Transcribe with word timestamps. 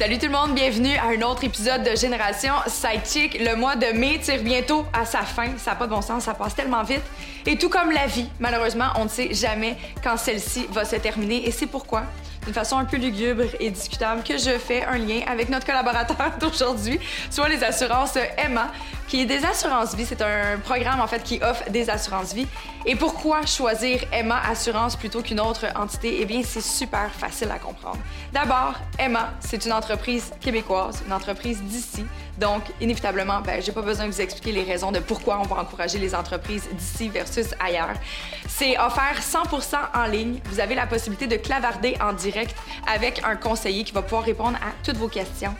Salut 0.00 0.16
tout 0.16 0.28
le 0.28 0.32
monde, 0.32 0.54
bienvenue 0.54 0.96
à 0.96 1.08
un 1.08 1.20
autre 1.20 1.44
épisode 1.44 1.82
de 1.82 1.94
Génération 1.94 2.54
Sidechick. 2.66 3.38
Le 3.38 3.54
mois 3.54 3.76
de 3.76 3.84
mai 3.88 4.18
tire 4.18 4.42
bientôt 4.42 4.86
à 4.94 5.04
sa 5.04 5.18
fin. 5.18 5.48
Ça 5.58 5.72
n'a 5.72 5.76
pas 5.76 5.84
de 5.84 5.90
bon 5.90 6.00
sens, 6.00 6.24
ça 6.24 6.32
passe 6.32 6.54
tellement 6.54 6.82
vite. 6.82 7.02
Et 7.44 7.58
tout 7.58 7.68
comme 7.68 7.90
la 7.90 8.06
vie, 8.06 8.26
malheureusement, 8.38 8.86
on 8.96 9.04
ne 9.04 9.10
sait 9.10 9.34
jamais 9.34 9.76
quand 10.02 10.16
celle-ci 10.16 10.68
va 10.70 10.86
se 10.86 10.96
terminer. 10.96 11.46
Et 11.46 11.50
c'est 11.50 11.66
pourquoi, 11.66 12.04
d'une 12.46 12.54
façon 12.54 12.78
un 12.78 12.86
peu 12.86 12.96
lugubre 12.96 13.44
et 13.60 13.68
discutable, 13.68 14.22
que 14.22 14.38
je 14.38 14.56
fais 14.58 14.86
un 14.86 14.96
lien 14.96 15.20
avec 15.26 15.50
notre 15.50 15.66
collaborateur 15.66 16.32
d'aujourd'hui, 16.40 16.98
soit 17.28 17.50
les 17.50 17.62
assurances 17.62 18.16
Emma, 18.38 18.72
qui 19.10 19.22
est 19.22 19.26
des 19.26 19.44
assurances 19.44 19.96
vie. 19.96 20.06
C'est 20.06 20.22
un 20.22 20.58
programme 20.62 21.00
en 21.00 21.08
fait 21.08 21.24
qui 21.24 21.40
offre 21.42 21.68
des 21.68 21.90
assurances 21.90 22.32
vie. 22.32 22.46
Et 22.86 22.94
pourquoi 22.94 23.44
choisir 23.44 24.04
Emma 24.12 24.40
Assurance 24.48 24.94
plutôt 24.94 25.20
qu'une 25.20 25.40
autre 25.40 25.66
entité? 25.74 26.18
Eh 26.20 26.24
bien, 26.24 26.42
c'est 26.44 26.62
super 26.62 27.10
facile 27.10 27.50
à 27.50 27.58
comprendre. 27.58 27.98
D'abord, 28.32 28.74
Emma, 28.98 29.32
c'est 29.40 29.66
une 29.66 29.72
entreprise 29.72 30.30
québécoise, 30.40 31.02
une 31.04 31.12
entreprise 31.12 31.60
d'ici. 31.60 32.06
Donc, 32.38 32.62
inévitablement, 32.80 33.40
ben, 33.40 33.60
j'ai 33.60 33.72
pas 33.72 33.82
besoin 33.82 34.06
de 34.06 34.12
vous 34.12 34.20
expliquer 34.20 34.52
les 34.52 34.62
raisons 34.62 34.92
de 34.92 35.00
pourquoi 35.00 35.40
on 35.40 35.42
va 35.42 35.60
encourager 35.60 35.98
les 35.98 36.14
entreprises 36.14 36.68
d'ici 36.72 37.08
versus 37.08 37.48
ailleurs. 37.58 37.96
C'est 38.48 38.78
offert 38.78 39.20
100% 39.20 39.76
en 39.92 40.04
ligne. 40.04 40.38
Vous 40.44 40.60
avez 40.60 40.76
la 40.76 40.86
possibilité 40.86 41.26
de 41.26 41.36
clavarder 41.36 41.96
en 42.00 42.12
direct 42.12 42.54
avec 42.86 43.22
un 43.24 43.34
conseiller 43.34 43.82
qui 43.82 43.92
va 43.92 44.02
pouvoir 44.02 44.22
répondre 44.22 44.56
à 44.58 44.70
toutes 44.84 44.96
vos 44.96 45.08
questions. 45.08 45.54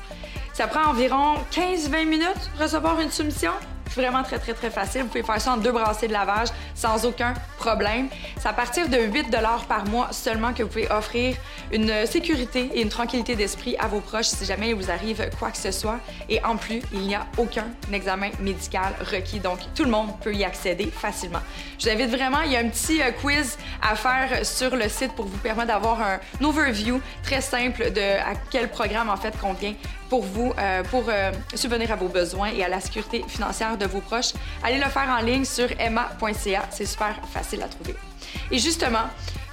Ça 0.53 0.67
prend 0.67 0.91
environ 0.91 1.37
15-20 1.53 2.07
minutes 2.07 2.51
recevoir 2.59 3.01
une 3.01 3.11
soumission. 3.11 3.53
Vraiment 3.97 4.23
très, 4.23 4.39
très, 4.39 4.55
très 4.55 4.71
facile. 4.71 5.03
Vous 5.03 5.09
pouvez 5.09 5.23
faire 5.23 5.41
ça 5.41 5.53
en 5.53 5.57
deux 5.57 5.73
brassées 5.73 6.07
de 6.07 6.13
lavage 6.13 6.49
sans 6.75 7.05
aucun 7.05 7.35
problème. 7.59 8.09
C'est 8.39 8.49
à 8.49 8.53
partir 8.53 8.89
de 8.89 8.99
8 8.99 9.37
par 9.69 9.85
mois 9.87 10.13
seulement 10.13 10.53
que 10.53 10.63
vous 10.63 10.69
pouvez 10.69 10.91
offrir 10.91 11.37
une 11.73 12.07
sécurité 12.07 12.71
et 12.73 12.83
une 12.83 12.89
tranquillité 12.89 13.35
d'esprit 13.35 13.77
à 13.79 13.89
vos 13.89 14.01
proches 14.01 14.27
si 14.27 14.45
jamais 14.45 14.71
il 14.71 14.75
vous 14.77 14.91
arrive 14.91 15.29
quoi 15.39 15.51
que 15.51 15.57
ce 15.57 15.73
soit. 15.73 15.99
Et 16.29 16.43
en 16.45 16.57
plus, 16.57 16.83
il 16.93 17.01
n'y 17.01 17.17
a 17.17 17.27
aucun 17.37 17.67
examen 17.93 18.31
médical 18.39 18.95
requis. 19.11 19.41
Donc, 19.41 19.59
tout 19.75 19.85
le 19.85 19.91
monde 19.91 20.11
peut 20.21 20.35
y 20.35 20.45
accéder 20.45 20.87
facilement. 20.87 21.41
Je 21.79 21.87
vous 21.87 21.91
invite 21.93 22.11
vraiment, 22.11 22.43
il 22.43 22.53
y 22.53 22.57
a 22.57 22.61
un 22.61 22.69
petit 22.69 23.03
euh, 23.03 23.11
quiz 23.11 23.59
à 23.83 23.97
faire 23.97 24.47
sur 24.47 24.77
le 24.77 24.89
site 24.89 25.15
pour 25.15 25.25
vous 25.25 25.39
permettre 25.39 25.69
d'avoir 25.69 26.01
un 26.01 26.21
overview 26.45 27.01
très 27.25 27.41
simple 27.41 27.91
de 27.93 28.21
à 28.21 28.35
quel 28.51 28.69
programme 28.69 29.11
en 29.11 29.17
fait 29.17 29.37
convient 29.41 29.75
pour 30.11 30.23
vous, 30.23 30.53
euh, 30.59 30.83
pour 30.83 31.05
euh, 31.09 31.31
subvenir 31.55 31.93
à 31.93 31.97
vos 31.97 32.09
besoins 32.09 32.51
et 32.51 32.63
à 32.63 32.69
la 32.69 32.81
sécurité 32.81 33.25
financière 33.27 33.79
de 33.79 33.87
vos 33.87 34.01
proches. 34.01 34.33
Allez 34.63 34.79
le 34.79 34.91
faire 34.91 35.09
en 35.09 35.23
ligne 35.25 35.45
sur 35.45 35.69
emma.ca. 35.81 36.63
C'est 36.71 36.85
super 36.85 37.15
facile 37.33 37.63
à 37.63 37.69
trouver. 37.69 37.95
Et 38.51 38.59
justement, 38.59 39.07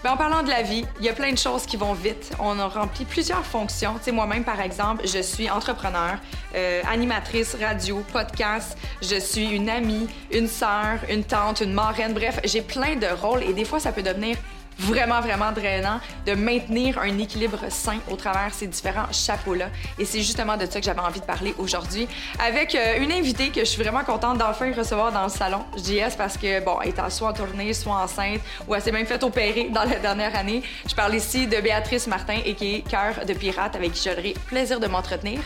ben, 0.04 0.12
en 0.12 0.18
parlant 0.18 0.44
de 0.44 0.50
la 0.50 0.64
vie, 0.64 0.86
il 1.00 1.06
y 1.06 1.10
a 1.10 1.14
plein 1.14 1.32
de 1.32 1.38
choses 1.38 1.66
qui 1.66 1.78
vont 1.78 1.94
vite. 1.94 2.32
On 2.40 2.60
a 2.60 2.68
rempli 2.68 3.06
plusieurs 3.06 3.46
fonctions. 3.46 3.96
Moi-même, 4.12 4.44
par 4.44 4.60
exemple, 4.60 5.08
je 5.08 5.22
suis 5.22 5.50
entrepreneur, 5.50 6.18
euh, 6.56 6.82
animatrice 6.90 7.56
radio, 7.60 8.04
podcast. 8.12 8.78
Je 9.02 9.20
suis 9.20 9.50
une 9.50 9.70
amie, 9.70 10.08
une 10.32 10.48
sœur, 10.48 11.00
une 11.10 11.24
tante, 11.24 11.62
une 11.62 11.74
marraine. 11.74 12.14
Bref, 12.14 12.40
j'ai 12.44 12.62
plein 12.62 12.96
de 12.96 13.08
rôles 13.08 13.44
et 13.44 13.54
des 13.54 13.66
fois, 13.66 13.80
ça 13.80 13.92
peut 13.92 14.04
devenir 14.04 14.38
vraiment, 14.80 15.22
vraiment 15.22 15.52
drainant 15.52 16.00
de 16.25 16.33
maintenir 16.33 17.00
un 17.00 17.17
équilibre 17.17 17.59
sain 17.70 17.97
au 18.09 18.16
travers 18.16 18.53
ces 18.53 18.67
différents 18.67 19.11
chapeaux-là. 19.11 19.70
Et 19.98 20.05
c'est 20.05 20.21
justement 20.21 20.58
de 20.58 20.65
ça 20.65 20.80
que 20.80 20.86
j'avais 20.86 20.99
envie 20.99 21.20
de 21.20 21.26
parler 21.26 21.54
aujourd'hui 21.58 22.08
avec 22.39 22.76
euh, 22.76 23.02
une 23.02 23.11
invitée 23.11 23.49
que 23.49 23.61
je 23.61 23.66
suis 23.66 23.82
vraiment 23.82 24.04
contente 24.04 24.37
d'enfin 24.37 24.71
recevoir 24.73 25.11
dans 25.11 25.23
le 25.23 25.30
salon. 25.30 25.64
Yes 25.77 26.16
parce 26.16 26.37
que, 26.37 26.64
bon, 26.64 26.80
elle 26.82 26.89
est 26.89 27.10
soit 27.10 27.30
en 27.30 27.33
tournée, 27.33 27.73
soit 27.73 27.95
enceinte, 27.95 28.42
ou 28.67 28.76
elle 28.76 28.82
s'est 28.82 28.92
même 28.92 29.05
fait 29.05 29.23
opérer 29.23 29.70
dans 29.70 29.83
la 29.83 29.99
dernière 29.99 30.36
année. 30.36 30.61
Je 30.87 30.95
parle 30.95 31.16
ici 31.16 31.48
de 31.48 31.60
Béatrice 31.60 32.08
Martin, 32.08 32.39
et 32.45 32.54
qui 32.54 32.76
est 32.76 32.82
Cœur 32.82 33.26
de 33.26 33.33
Pirate, 33.33 33.76
avec 33.76 33.93
qui 33.93 34.10
j'aurai 34.10 34.33
plaisir 34.48 34.80
de 34.80 34.87
m'entretenir. 34.87 35.39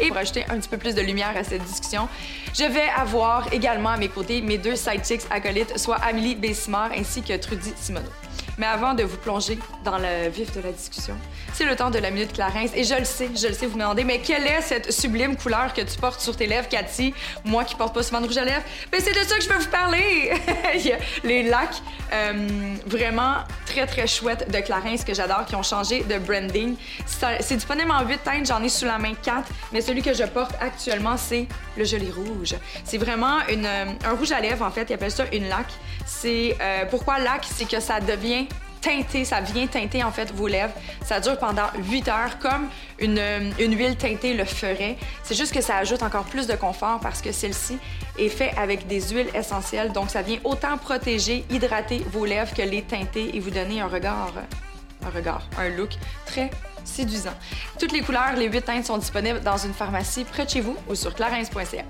Et 0.00 0.08
pour 0.08 0.16
ajouter 0.16 0.44
un 0.48 0.58
petit 0.58 0.68
peu 0.68 0.78
plus 0.78 0.94
de 0.94 1.00
lumière 1.00 1.36
à 1.36 1.44
cette 1.44 1.62
discussion, 1.64 2.08
je 2.54 2.64
vais 2.64 2.88
avoir 2.96 3.52
également 3.52 3.90
à 3.90 3.96
mes 3.96 4.08
côtés 4.08 4.40
mes 4.40 4.58
deux 4.58 4.76
sidechicks 4.76 5.26
acolytes, 5.30 5.78
soit 5.78 5.96
Amélie 5.96 6.34
Bessimard 6.34 6.90
ainsi 6.96 7.22
que 7.22 7.36
Trudy 7.36 7.72
Simoneau. 7.76 8.08
Mais 8.58 8.66
avant 8.66 8.94
de 8.94 9.04
vous 9.04 9.16
plonger 9.16 9.58
dans 9.84 9.98
le 9.98 10.28
vif 10.28 10.54
de 10.54 10.60
la 10.60 10.72
discussion, 10.72 11.16
c'est 11.54 11.64
le 11.64 11.76
temps 11.76 11.90
de 11.90 11.98
la 11.98 12.10
minute 12.10 12.32
Clarence. 12.32 12.70
Et 12.74 12.84
je 12.84 12.94
le 12.94 13.04
sais, 13.04 13.30
je 13.34 13.46
le 13.46 13.54
sais, 13.54 13.66
vous 13.66 13.76
me 13.76 13.82
demandez, 13.82 14.04
mais 14.04 14.18
quelle 14.18 14.46
est 14.46 14.60
cette 14.60 14.92
sublime 14.92 15.36
couleur 15.36 15.72
que 15.72 15.80
tu 15.80 15.98
portes 15.98 16.20
sur 16.20 16.36
tes 16.36 16.46
lèvres, 16.46 16.68
Cathy? 16.68 17.14
Moi 17.44 17.64
qui 17.64 17.76
porte 17.76 17.94
pas 17.94 18.02
souvent 18.02 18.20
de 18.20 18.26
rouge 18.26 18.38
à 18.38 18.44
lèvres. 18.44 18.64
Mais 18.92 19.00
c'est 19.00 19.12
de 19.12 19.26
ça 19.26 19.36
que 19.36 19.42
je 19.42 19.48
veux 19.48 19.58
vous 19.58 19.70
parler! 19.70 20.32
Les 21.24 21.44
lacs 21.44 21.80
euh, 22.12 22.74
vraiment 22.86 23.34
très, 23.66 23.86
très 23.86 24.06
chouettes 24.06 24.50
de 24.50 24.58
Clarence 24.60 25.04
que 25.04 25.14
j'adore, 25.14 25.44
qui 25.46 25.54
ont 25.54 25.62
changé 25.62 26.02
de 26.02 26.18
branding. 26.18 26.76
C'est 27.06 27.56
disponible 27.56 27.90
en 27.90 28.06
8 28.06 28.24
teintes, 28.24 28.46
j'en 28.46 28.62
ai 28.62 28.68
sous 28.68 28.86
la 28.86 28.98
main 28.98 29.14
4, 29.22 29.48
mais 29.72 29.80
celui 29.80 30.02
que 30.02 30.14
je 30.14 30.24
porte 30.24 30.54
actuellement, 30.60 31.16
c'est 31.16 31.46
le 31.76 31.84
gelé 31.84 32.10
rouge. 32.10 32.54
C'est 32.84 32.98
vraiment 32.98 33.38
une, 33.48 33.66
un 33.66 34.12
rouge 34.18 34.32
à 34.32 34.40
lèvres, 34.40 34.64
en 34.64 34.70
fait, 34.70 34.86
ils 34.90 34.94
appellent 34.94 35.10
ça 35.10 35.24
une 35.32 35.48
lac. 35.48 35.66
C'est 36.06 36.56
euh, 36.60 36.84
pourquoi 36.90 37.18
lac, 37.18 37.44
c'est 37.44 37.68
que 37.68 37.80
ça 37.80 38.00
devient 38.00 38.47
teinté, 38.80 39.24
ça 39.24 39.40
vient 39.40 39.66
teinter 39.66 40.02
en 40.02 40.10
fait 40.10 40.32
vos 40.32 40.46
lèvres. 40.46 40.72
Ça 41.04 41.20
dure 41.20 41.38
pendant 41.38 41.66
8 41.76 42.08
heures 42.08 42.38
comme 42.38 42.68
une, 42.98 43.20
une 43.58 43.76
huile 43.76 43.96
teintée 43.96 44.34
le 44.34 44.44
ferait. 44.44 44.96
C'est 45.22 45.34
juste 45.34 45.52
que 45.52 45.60
ça 45.60 45.76
ajoute 45.76 46.02
encore 46.02 46.24
plus 46.24 46.46
de 46.46 46.54
confort 46.54 47.00
parce 47.00 47.22
que 47.22 47.32
celle-ci 47.32 47.78
est 48.18 48.28
faite 48.28 48.52
avec 48.56 48.86
des 48.86 49.00
huiles 49.10 49.30
essentielles. 49.34 49.92
Donc 49.92 50.10
ça 50.10 50.22
vient 50.22 50.38
autant 50.44 50.76
protéger, 50.78 51.44
hydrater 51.50 52.04
vos 52.10 52.24
lèvres 52.24 52.54
que 52.54 52.62
les 52.62 52.82
teinter 52.82 53.36
et 53.36 53.40
vous 53.40 53.50
donner 53.50 53.80
un 53.80 53.88
regard, 53.88 54.32
un 55.06 55.10
regard, 55.10 55.48
un 55.58 55.68
look 55.70 55.90
très 56.26 56.50
séduisant. 56.84 57.34
Toutes 57.78 57.92
les 57.92 58.00
couleurs, 58.00 58.34
les 58.36 58.48
8 58.48 58.62
teintes 58.62 58.86
sont 58.86 58.98
disponibles 58.98 59.40
dans 59.40 59.56
une 59.56 59.74
pharmacie 59.74 60.24
près 60.24 60.44
de 60.44 60.50
chez 60.50 60.60
vous 60.60 60.76
ou 60.88 60.94
sur 60.94 61.14
clarins.ca. 61.14 61.84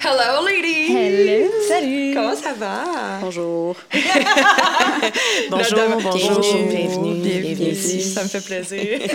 Hello, 0.00 0.44
ladies! 0.44 0.90
Hello! 0.90 1.50
Salut! 1.68 2.14
Comment 2.14 2.36
ça 2.36 2.52
va? 2.52 2.84
Bonjour. 3.20 3.76
bonjour, 5.50 5.78
bonjour. 6.02 6.40
Bienvenue, 6.40 7.14
bienvenue, 7.14 7.70
ici. 7.70 8.02
Ça 8.02 8.22
me 8.22 8.28
fait 8.28 8.44
plaisir. 8.44 9.00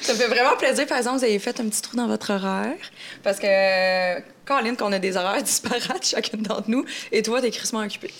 ça 0.00 0.12
me 0.12 0.18
fait 0.18 0.26
vraiment 0.26 0.56
plaisir. 0.56 0.86
Par 0.86 0.98
exemple, 0.98 1.18
vous 1.18 1.24
avez 1.24 1.38
fait 1.38 1.58
un 1.60 1.68
petit 1.68 1.80
trou 1.80 1.96
dans 1.96 2.08
votre 2.08 2.32
horaire. 2.32 2.76
Parce 3.22 3.38
que, 3.38 4.20
Caroline, 4.46 4.76
qu'on 4.76 4.92
a 4.92 4.98
des 4.98 5.16
horaires 5.16 5.42
disparates, 5.44 6.06
chacune 6.06 6.42
d'entre 6.42 6.68
nous, 6.68 6.84
et 7.12 7.22
toi, 7.22 7.40
t'es 7.40 7.50
crissement 7.50 7.80
occupée. 7.80 8.12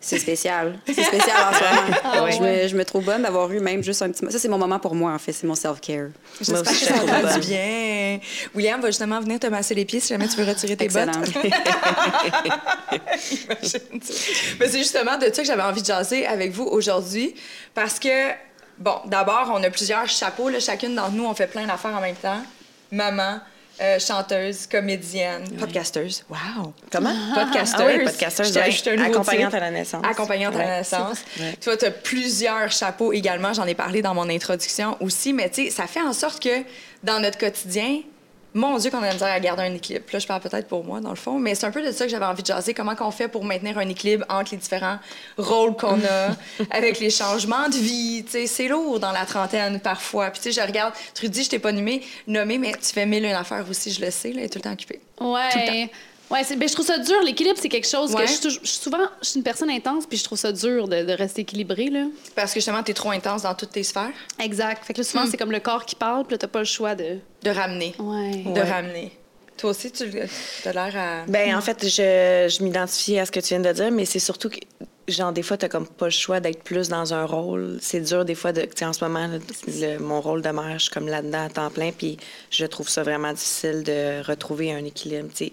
C'est 0.00 0.18
spécial. 0.18 0.78
C'est 0.86 1.02
spécial 1.02 1.36
en 1.36 1.52
ce 1.52 1.64
moment. 1.64 1.98
Ah 2.04 2.30
je, 2.30 2.40
me, 2.40 2.68
je, 2.68 2.76
me, 2.76 2.84
trouve 2.84 3.04
bonne 3.04 3.22
d'avoir 3.22 3.50
eu 3.52 3.58
même 3.60 3.82
juste 3.82 4.00
un 4.02 4.10
petit... 4.10 4.24
Ça, 4.30 4.38
c'est 4.38 4.48
mon 4.48 4.58
moment 4.58 4.78
pour 4.78 4.94
moi, 4.94 5.12
en 5.12 5.18
fait. 5.18 5.32
C'est 5.32 5.46
mon 5.46 5.54
self-care. 5.54 6.08
J'espère 6.40 6.62
que 6.62 6.78
ça 6.78 6.94
va 7.04 7.38
du 7.38 7.46
bien. 7.46 8.20
William 8.54 8.80
va 8.80 8.88
justement 8.88 9.20
venir 9.20 9.40
te 9.40 9.46
masser 9.48 9.74
les 9.74 9.84
pieds 9.84 10.00
si 10.00 10.08
jamais 10.08 10.28
tu 10.28 10.36
veux 10.36 10.46
retirer 10.48 10.76
tes 10.76 10.84
Excellent. 10.84 11.12
bottes. 11.12 11.34
Mais 14.60 14.68
c'est 14.68 14.78
justement 14.78 15.18
de 15.18 15.24
ça 15.24 15.42
que 15.42 15.44
j'avais 15.44 15.62
envie 15.62 15.82
de 15.82 15.86
jaser 15.86 16.26
avec 16.26 16.52
vous 16.52 16.64
aujourd'hui. 16.64 17.34
Parce 17.74 17.98
que, 17.98 18.30
bon, 18.78 18.96
d'abord, 19.06 19.50
on 19.52 19.62
a 19.62 19.70
plusieurs 19.70 20.08
chapeaux. 20.08 20.48
Là. 20.48 20.60
Chacune 20.60 20.94
d'entre 20.94 21.12
nous, 21.12 21.24
on 21.24 21.34
fait 21.34 21.48
plein 21.48 21.66
d'affaires 21.66 21.96
en 21.96 22.00
même 22.00 22.16
temps. 22.16 22.40
Maman, 22.92 23.40
euh, 23.80 23.98
chanteuse, 23.98 24.66
comédienne, 24.66 25.44
Oui. 25.50 25.56
podcasteuse. 25.58 26.24
Wow! 26.28 26.72
Comment? 26.90 27.14
Podcasteuse. 27.34 27.86
Ah 27.88 27.92
oui, 27.98 28.04
podcasteuse, 28.04 28.56
ouais. 28.56 29.00
Accompagnante 29.00 29.54
à 29.54 29.60
la 29.60 29.70
naissance. 29.70 30.04
Accompagnante 30.04 30.54
à 30.54 30.58
la 30.58 30.64
Ouais. 30.64 30.78
naissance. 30.78 31.18
Ouais. 31.38 31.54
Toi, 31.60 31.76
tu 31.76 31.84
as 31.84 31.90
plusieurs 31.90 32.70
chapeaux 32.72 33.12
également. 33.12 33.52
J'en 33.52 33.66
ai 33.66 33.74
parlé 33.74 34.02
dans 34.02 34.14
mon 34.14 34.28
introduction 34.28 34.96
aussi. 35.00 35.32
Mais 35.32 35.48
tu 35.50 35.64
sais, 35.66 35.70
ça 35.70 35.86
fait 35.86 36.00
en 36.02 36.12
sorte 36.12 36.42
que 36.42 36.62
dans 37.02 37.20
notre 37.20 37.38
quotidien, 37.38 38.00
mon 38.58 38.76
Dieu, 38.76 38.90
qu'on 38.90 39.02
a 39.02 39.12
misère 39.12 39.28
à 39.28 39.40
garder 39.40 39.62
un 39.62 39.74
équilibre. 39.74 40.04
Là, 40.12 40.18
je 40.18 40.26
parle 40.26 40.40
peut-être 40.40 40.68
pour 40.68 40.84
moi, 40.84 41.00
dans 41.00 41.10
le 41.10 41.16
fond, 41.16 41.38
mais 41.38 41.54
c'est 41.54 41.66
un 41.66 41.70
peu 41.70 41.82
de 41.82 41.90
ça 41.92 42.04
que 42.04 42.10
j'avais 42.10 42.24
envie 42.24 42.42
de 42.42 42.46
jaser. 42.46 42.74
Comment 42.74 42.94
qu'on 42.94 43.10
fait 43.10 43.28
pour 43.28 43.44
maintenir 43.44 43.78
un 43.78 43.88
équilibre 43.88 44.24
entre 44.28 44.50
les 44.52 44.58
différents 44.58 44.98
rôles 45.36 45.76
qu'on 45.76 45.98
a, 46.04 46.36
avec 46.70 46.98
les 47.00 47.10
changements 47.10 47.68
de 47.68 47.76
vie? 47.76 48.24
Tu 48.24 48.32
sais, 48.32 48.46
c'est 48.46 48.68
lourd 48.68 49.00
dans 49.00 49.12
la 49.12 49.24
trentaine 49.24 49.80
parfois. 49.80 50.30
Puis 50.30 50.40
tu 50.42 50.52
sais, 50.52 50.60
je 50.60 50.66
regarde, 50.66 50.92
Trudy, 51.14 51.44
je 51.44 51.50
t'ai 51.50 51.58
pas 51.58 51.72
nommé, 51.72 52.02
nommé, 52.26 52.58
mais 52.58 52.72
tu 52.72 52.92
fais 52.92 53.06
mille 53.06 53.24
une 53.24 53.32
affaires 53.32 53.64
aussi, 53.70 53.92
je 53.92 54.04
le 54.04 54.10
sais, 54.10 54.32
là, 54.32 54.40
elle 54.40 54.44
est 54.46 54.48
tout 54.48 54.58
le 54.58 54.62
temps 54.64 54.72
occupée. 54.72 55.00
Tout 55.16 55.24
le 55.24 55.30
Ouais. 55.32 55.90
Ouais, 56.30 56.42
ben, 56.56 56.68
je 56.68 56.74
trouve 56.74 56.84
ça 56.86 56.98
dur. 56.98 57.22
L'équilibre, 57.24 57.56
c'est 57.60 57.68
quelque 57.70 57.86
chose 57.88 58.12
Ouais. 58.14 58.24
que 58.26 58.30
je 58.30 58.48
je 58.50 58.58
souvent, 58.68 58.98
je 59.22 59.28
suis 59.28 59.38
une 59.38 59.44
personne 59.44 59.70
intense, 59.70 60.04
puis 60.06 60.18
je 60.18 60.24
trouve 60.24 60.38
ça 60.38 60.52
dur 60.52 60.86
de, 60.86 61.02
de 61.02 61.12
rester 61.12 61.40
équilibré, 61.42 61.88
là. 61.88 62.04
Parce 62.34 62.52
que 62.52 62.60
justement, 62.60 62.82
t'es 62.82 62.92
trop 62.94 63.10
intense 63.10 63.42
dans 63.42 63.54
toutes 63.54 63.70
tes 63.72 63.82
sphères. 63.82 64.10
Exact. 64.38 64.84
Fait 64.84 64.92
que 64.92 64.98
là, 65.00 65.04
souvent, 65.04 65.24
Hmm. 65.24 65.28
c'est 65.30 65.36
comme 65.38 65.52
le 65.52 65.60
corps 65.60 65.86
qui 65.86 65.94
parle, 65.94 66.24
puis 66.24 66.34
là, 66.34 66.38
t'as 66.38 66.48
pas 66.48 66.58
le 66.58 66.64
choix 66.66 66.94
de. 66.94 67.18
De 67.42 67.50
ramener. 67.50 67.94
Ouais. 67.98 68.42
De 68.52 68.60
ramener. 68.60 69.12
Toi 69.56 69.70
aussi, 69.70 69.90
tu 69.90 70.04
as 70.04 70.72
l'air 70.72 70.92
à. 70.96 71.24
Ben, 71.26 71.56
en 71.56 71.60
fait, 71.60 71.82
je, 71.84 72.54
je 72.54 72.62
m'identifie 72.62 73.18
à 73.18 73.26
ce 73.26 73.32
que 73.32 73.40
tu 73.40 73.48
viens 73.48 73.60
de 73.60 73.72
dire, 73.72 73.90
mais 73.90 74.04
c'est 74.04 74.20
surtout 74.20 74.50
que, 74.50 74.58
genre, 75.08 75.32
des 75.32 75.42
fois, 75.42 75.56
t'as 75.56 75.68
comme 75.68 75.88
pas 75.88 76.04
le 76.06 76.10
choix 76.12 76.38
d'être 76.38 76.62
plus 76.62 76.88
dans 76.88 77.12
un 77.12 77.24
rôle. 77.24 77.78
C'est 77.80 78.00
dur, 78.00 78.24
des 78.24 78.36
fois, 78.36 78.52
de. 78.52 78.60
Tu 78.60 78.68
sais, 78.76 78.84
en 78.84 78.92
ce 78.92 79.02
moment, 79.02 79.26
là, 79.26 79.38
le- 79.66 79.98
mon 79.98 80.20
rôle 80.20 80.42
de 80.42 80.50
mère, 80.50 80.74
je 80.78 80.84
suis 80.84 80.90
comme 80.92 81.08
là-dedans 81.08 81.46
à 81.46 81.48
temps 81.48 81.70
plein, 81.70 81.90
puis 81.90 82.18
je 82.50 82.66
trouve 82.66 82.88
ça 82.88 83.02
vraiment 83.02 83.32
difficile 83.32 83.82
de 83.82 84.22
retrouver 84.24 84.72
un 84.72 84.84
équilibre. 84.84 85.28
Tu 85.34 85.46
sais, 85.46 85.52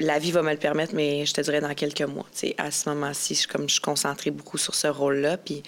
la 0.00 0.18
vie 0.18 0.32
va 0.32 0.42
me 0.42 0.50
le 0.50 0.56
permettre, 0.56 0.94
mais 0.94 1.24
je 1.26 1.32
te 1.32 1.40
dirais 1.42 1.60
dans 1.60 1.74
quelques 1.74 2.02
mois. 2.02 2.26
À 2.58 2.70
ce 2.70 2.88
moment-ci, 2.88 3.34
je, 3.34 3.40
suis 3.40 3.48
comme, 3.48 3.68
je 3.68 3.74
suis 3.74 3.80
concentrée 3.82 4.30
beaucoup 4.30 4.58
sur 4.58 4.74
ce 4.74 4.86
rôle-là, 4.88 5.36
puis 5.36 5.62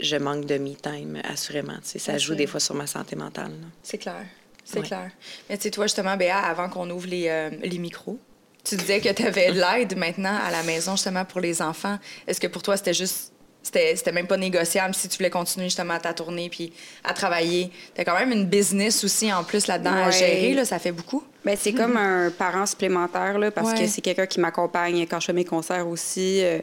je 0.00 0.16
manque 0.16 0.46
de 0.46 0.56
me-time, 0.58 1.20
assurément. 1.24 1.76
Ça 1.82 2.16
joue 2.18 2.34
des 2.34 2.46
fois 2.46 2.60
sur 2.60 2.74
ma 2.74 2.86
santé 2.86 3.16
mentale. 3.16 3.52
C'est 3.82 3.98
clair. 3.98 4.24
C'est 4.64 4.78
Ouais. 4.78 4.86
clair. 4.86 5.10
Mais 5.50 5.56
tu 5.58 5.64
sais, 5.64 5.70
toi, 5.70 5.84
justement, 5.86 6.16
Béa, 6.16 6.38
avant 6.38 6.70
qu'on 6.70 6.88
ouvre 6.88 7.06
les, 7.06 7.28
euh, 7.28 7.50
les 7.62 7.78
micros, 7.78 8.18
tu 8.64 8.76
disais 8.76 8.98
que 9.00 9.10
tu 9.12 9.22
avais 9.26 9.52
de 9.52 9.60
l'aide 9.60 9.94
maintenant 9.98 10.38
à 10.42 10.50
la 10.50 10.62
maison, 10.62 10.92
justement, 10.92 11.26
pour 11.26 11.40
les 11.42 11.60
enfants. 11.60 11.98
Est-ce 12.26 12.40
que 12.40 12.46
pour 12.46 12.62
toi, 12.62 12.78
c'était 12.78 12.94
juste. 12.94 13.33
C'était 13.64 14.12
même 14.12 14.26
pas 14.26 14.36
négociable 14.36 14.94
si 14.94 15.08
tu 15.08 15.16
voulais 15.16 15.30
continuer 15.30 15.66
justement 15.66 15.94
à 15.94 15.98
ta 15.98 16.12
tournée 16.12 16.48
puis 16.50 16.72
à 17.02 17.12
travailler. 17.14 17.70
T'as 17.94 18.04
quand 18.04 18.16
même 18.18 18.30
une 18.30 18.44
business 18.46 19.02
aussi 19.02 19.32
en 19.32 19.42
plus 19.42 19.66
là-dedans 19.66 19.94
à 19.94 20.10
gérer, 20.10 20.52
là, 20.54 20.64
ça 20.64 20.78
fait 20.78 20.92
beaucoup. 20.92 21.24
Ben, 21.44 21.56
c'est 21.58 21.72
comme 21.72 21.96
un 21.96 22.30
parent 22.30 22.66
supplémentaire, 22.66 23.38
là, 23.38 23.50
parce 23.50 23.72
Ouais. 23.72 23.80
que 23.80 23.86
c'est 23.86 24.02
quelqu'un 24.02 24.26
qui 24.26 24.38
m'accompagne 24.38 25.06
quand 25.06 25.18
je 25.18 25.26
fais 25.26 25.32
mes 25.32 25.44
concerts 25.46 25.88
aussi. 25.88 26.42
Euh, 26.44 26.58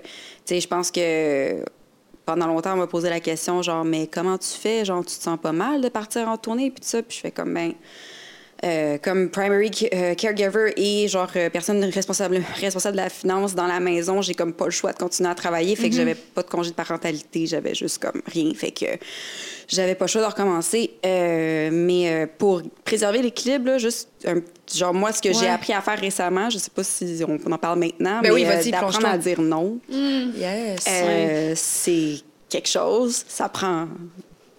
tu 0.45 0.53
sais, 0.55 0.61
je 0.61 0.67
pense 0.67 0.91
que 0.91 1.65
pendant 2.25 2.45
longtemps, 2.45 2.73
on 2.73 2.77
m'a 2.77 2.87
posé 2.87 3.09
la 3.09 3.19
question, 3.19 3.61
genre, 3.63 3.83
mais 3.83 4.05
comment 4.07 4.37
tu 4.37 4.47
fais? 4.49 4.85
Genre, 4.85 5.03
tu 5.03 5.17
te 5.17 5.23
sens 5.23 5.39
pas 5.41 5.51
mal 5.51 5.81
de 5.81 5.89
partir 5.89 6.27
en 6.29 6.37
tournée? 6.37 6.69
Puis 6.69 6.81
tout 6.81 6.87
ça. 6.87 7.01
Puis 7.01 7.17
je 7.17 7.21
fais 7.21 7.31
comme, 7.31 7.53
ben, 7.53 7.73
euh, 8.63 8.97
comme 8.99 9.29
primary 9.29 9.71
euh, 9.93 10.13
caregiver 10.13 10.73
et 10.77 11.07
genre 11.07 11.29
euh, 11.35 11.49
personne 11.49 11.83
responsable 11.85 12.41
responsable 12.59 12.95
de 12.97 13.01
la 13.01 13.09
finance 13.09 13.55
dans 13.55 13.67
la 13.67 13.79
maison, 13.79 14.21
j'ai 14.21 14.33
comme 14.35 14.53
pas 14.53 14.65
le 14.65 14.71
choix 14.71 14.93
de 14.93 14.97
continuer 14.99 15.29
à 15.29 15.35
travailler, 15.35 15.75
fait 15.75 15.89
que 15.89 15.95
j'avais 15.95 16.15
pas 16.15 16.43
de 16.43 16.49
congé 16.49 16.69
de 16.69 16.75
parentalité, 16.75 17.47
j'avais 17.47 17.73
juste 17.73 17.97
comme 17.99 18.21
rien, 18.27 18.53
fait 18.53 18.71
que 18.71 18.85
j'avais 19.67 19.95
pas 19.95 20.05
le 20.05 20.09
choix 20.09 20.21
de 20.21 20.27
recommencer. 20.27 20.91
Euh, 21.05 21.69
mais 21.71 22.27
pour 22.37 22.61
préserver 22.83 23.21
l'équilibre, 23.21 23.77
juste 23.79 24.09
un 24.25 24.41
genre 24.73 24.93
moi 24.93 25.11
ce 25.11 25.21
que 25.21 25.29
Ouais. 25.29 25.33
j'ai 25.33 25.47
appris 25.47 25.73
à 25.73 25.81
faire 25.81 25.99
récemment, 25.99 26.49
je 26.49 26.57
sais 26.57 26.69
pas 26.73 26.83
si 26.83 27.21
on, 27.27 27.37
on 27.45 27.51
en 27.51 27.57
parle 27.57 27.79
maintenant, 27.79 28.21
Ben 28.21 28.29
mais 28.29 28.31
oui, 28.31 28.45
euh, 28.45 28.71
d'apprendre 28.71 29.07
à 29.07 29.17
dire 29.17 29.41
non, 29.41 29.79
Yes. 29.89 30.85
euh, 30.87 31.53
c'est 31.55 32.15
quelque 32.49 32.69
chose, 32.69 33.23
ça 33.27 33.49
prend 33.49 33.87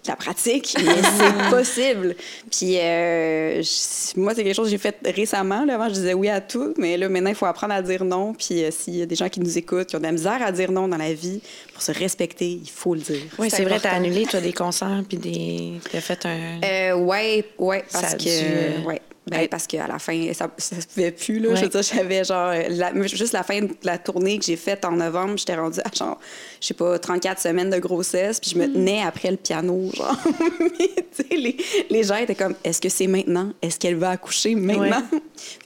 de 0.03 0.09
la 0.09 0.15
pratique, 0.15 0.75
mais 0.83 0.95
c'est 1.01 1.49
possible. 1.55 2.15
Puis 2.51 2.77
euh, 2.77 3.61
je- 3.61 4.19
moi, 4.19 4.33
c'est 4.35 4.43
quelque 4.43 4.55
chose 4.55 4.65
que 4.65 4.71
j'ai 4.71 4.77
fait 4.77 4.97
récemment. 5.05 5.63
Là. 5.65 5.75
Avant, 5.75 5.87
je 5.89 5.93
disais 5.93 6.13
oui 6.13 6.29
à 6.29 6.41
tout, 6.41 6.73
mais 6.77 6.97
là, 6.97 7.07
maintenant, 7.09 7.29
il 7.29 7.35
faut 7.35 7.45
apprendre 7.45 7.73
à 7.73 7.81
dire 7.81 8.03
non. 8.03 8.33
Puis 8.33 8.63
euh, 8.63 8.69
s'il 8.71 8.95
y 8.97 9.01
a 9.01 9.05
des 9.05 9.15
gens 9.15 9.29
qui 9.29 9.39
nous 9.39 9.57
écoutent, 9.57 9.87
qui 9.87 9.95
ont 9.95 9.99
de 9.99 10.03
la 10.03 10.11
misère 10.11 10.41
à 10.41 10.51
dire 10.51 10.71
non 10.71 10.87
dans 10.87 10.97
la 10.97 11.13
vie, 11.13 11.41
pour 11.73 11.81
se 11.81 11.91
respecter, 11.91 12.59
il 12.63 12.69
faut 12.69 12.95
le 12.95 13.01
dire. 13.01 13.21
Oui, 13.39 13.49
C'est 13.49 13.63
vrai, 13.63 13.79
t'as 13.79 13.91
annulé, 13.91 14.25
toi, 14.25 14.41
des 14.41 14.53
concerts, 14.53 15.03
puis 15.07 15.17
des... 15.17 15.73
t'as 15.91 16.01
fait 16.01 16.25
un... 16.25 16.59
Euh, 16.63 16.95
ouais, 16.95 17.45
ouais, 17.57 17.83
parce 17.91 18.15
que. 18.15 18.23
dû, 18.23 18.29
euh, 18.29 18.81
ouais. 18.85 19.01
Ben, 19.29 19.39
être- 19.39 19.49
parce 19.51 19.67
qu'à 19.67 19.87
la 19.87 19.99
fin, 19.99 20.33
ça, 20.33 20.49
ça 20.57 20.81
se 20.81 20.87
pouvait 20.87 21.11
plus. 21.11 21.39
Là. 21.39 21.49
Ouais. 21.49 21.55
Je 21.55 21.61
veux 21.63 21.69
dire, 21.69 21.81
j'avais 21.81 22.23
genre. 22.25 22.51
la- 22.69 23.07
juste 23.07 23.31
la 23.33 23.43
fin 23.43 23.61
de 23.61 23.69
la 23.83 23.97
tournée 23.97 24.37
que 24.37 24.43
j'ai 24.45 24.57
faite 24.57 24.83
en 24.83 24.91
novembre, 24.91 25.37
j'étais 25.37 25.55
rendue 25.55 25.79
à 25.79 25.95
genre, 25.95 26.19
je 26.59 26.67
sais 26.67 26.73
pas, 26.73 26.99
34 26.99 27.39
semaines 27.39 27.69
de 27.69 27.77
grossesse, 27.79 28.39
puis 28.39 28.51
je 28.51 28.57
me 28.57 28.65
tenais 28.65 29.01
après 29.01 29.31
le 29.31 29.37
piano, 29.37 29.89
genre. 29.95 30.17
Mais, 30.59 31.37
les, 31.37 31.57
les 31.89 32.03
gens 32.03 32.15
étaient 32.17 32.35
comme, 32.35 32.55
est-ce 32.63 32.81
que 32.81 32.89
c'est 32.89 33.07
maintenant? 33.07 33.51
Est-ce 33.61 33.79
qu'elle 33.79 33.95
va 33.95 34.09
accoucher 34.11 34.55
maintenant? 34.55 35.03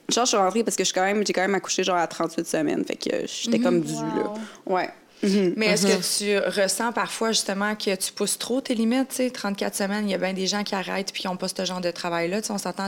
Genre, 0.08 0.24
je 0.24 0.28
suis 0.28 0.36
rentrée 0.36 0.62
parce 0.62 0.76
que 0.76 0.84
je 0.84 0.88
suis 0.88 0.94
quand 0.94 1.04
même, 1.04 1.26
j'ai 1.26 1.32
quand 1.32 1.42
même 1.42 1.54
accouché 1.56 1.82
genre 1.82 1.96
à 1.96 2.06
38 2.06 2.46
semaines, 2.46 2.84
fait 2.84 2.96
que 2.96 3.26
j'étais 3.26 3.58
comme 3.58 3.80
due, 3.80 3.92
là. 3.94 4.34
Ouais. 4.66 4.88
Mais 5.56 5.66
est-ce 5.66 5.84
que 5.84 6.18
tu 6.18 6.38
ressens 6.62 6.92
parfois 6.92 7.32
justement 7.32 7.74
que 7.74 7.92
tu 7.96 8.12
pousses 8.12 8.38
trop 8.38 8.60
tes 8.60 8.76
limites? 8.76 9.08
tu 9.08 9.16
sais, 9.16 9.30
34 9.30 9.74
semaines, 9.74 10.08
il 10.08 10.12
y 10.12 10.14
a 10.14 10.18
bien 10.18 10.32
des 10.32 10.46
gens 10.46 10.62
qui 10.62 10.76
arrêtent 10.76 11.12
puis 11.12 11.22
qui 11.22 11.26
n'ont 11.26 11.36
pas 11.36 11.48
ce 11.48 11.64
genre 11.64 11.80
de 11.80 11.90
travail-là. 11.90 12.40
On 12.50 12.58
s'entend, 12.58 12.86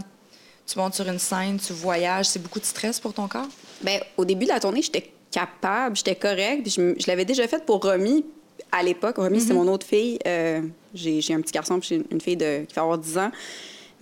tu 0.70 0.78
montes 0.78 0.94
sur 0.94 1.08
une 1.08 1.18
scène, 1.18 1.58
tu 1.58 1.72
voyages, 1.72 2.26
c'est 2.26 2.42
beaucoup 2.42 2.60
de 2.60 2.64
stress 2.64 3.00
pour 3.00 3.12
ton 3.12 3.26
corps? 3.26 3.48
Ben, 3.82 4.00
au 4.16 4.24
début 4.24 4.44
de 4.44 4.50
la 4.50 4.60
tournée, 4.60 4.82
j'étais 4.82 5.10
capable, 5.30 5.96
j'étais 5.96 6.14
correcte. 6.14 6.68
Je, 6.68 7.06
l'avais 7.06 7.24
déjà 7.24 7.46
faite 7.48 7.64
pour 7.64 7.82
Romy 7.82 8.24
à 8.70 8.82
l'époque. 8.82 9.16
Romy, 9.16 9.40
c'est 9.40 9.54
mon 9.54 9.66
autre 9.68 9.86
fille. 9.86 10.18
Euh, 10.26 10.62
j'ai 10.94 11.20
j'ai 11.20 11.34
un 11.34 11.40
petit 11.40 11.52
garçon, 11.52 11.80
puis 11.80 11.88
j'ai 11.88 12.02
une 12.10 12.20
fille 12.20 12.36
de, 12.36 12.64
qui 12.68 12.74
va 12.74 12.82
avoir 12.82 12.98
10 12.98 13.18
ans. 13.18 13.30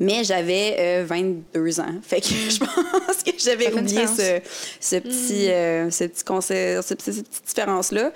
Mais 0.00 0.23
j'avais 0.23 0.77
euh, 0.79 1.05
22 1.06 1.81
ans. 1.81 1.95
Fait 2.03 2.21
que 2.21 2.29
je 2.29 2.59
pense 2.59 3.23
que 3.25 3.33
j'avais 3.39 3.73
oublié 3.73 4.06
ce, 4.06 4.41
ce 4.81 4.97
petit, 4.97 5.50
euh, 5.50 5.91
ce 5.91 6.05
petit 6.05 6.23
conseil, 6.25 6.77
ce- 6.83 6.83
ce- 6.83 7.11
cette 7.12 7.29
petite 7.29 7.47
différence-là. 7.47 8.12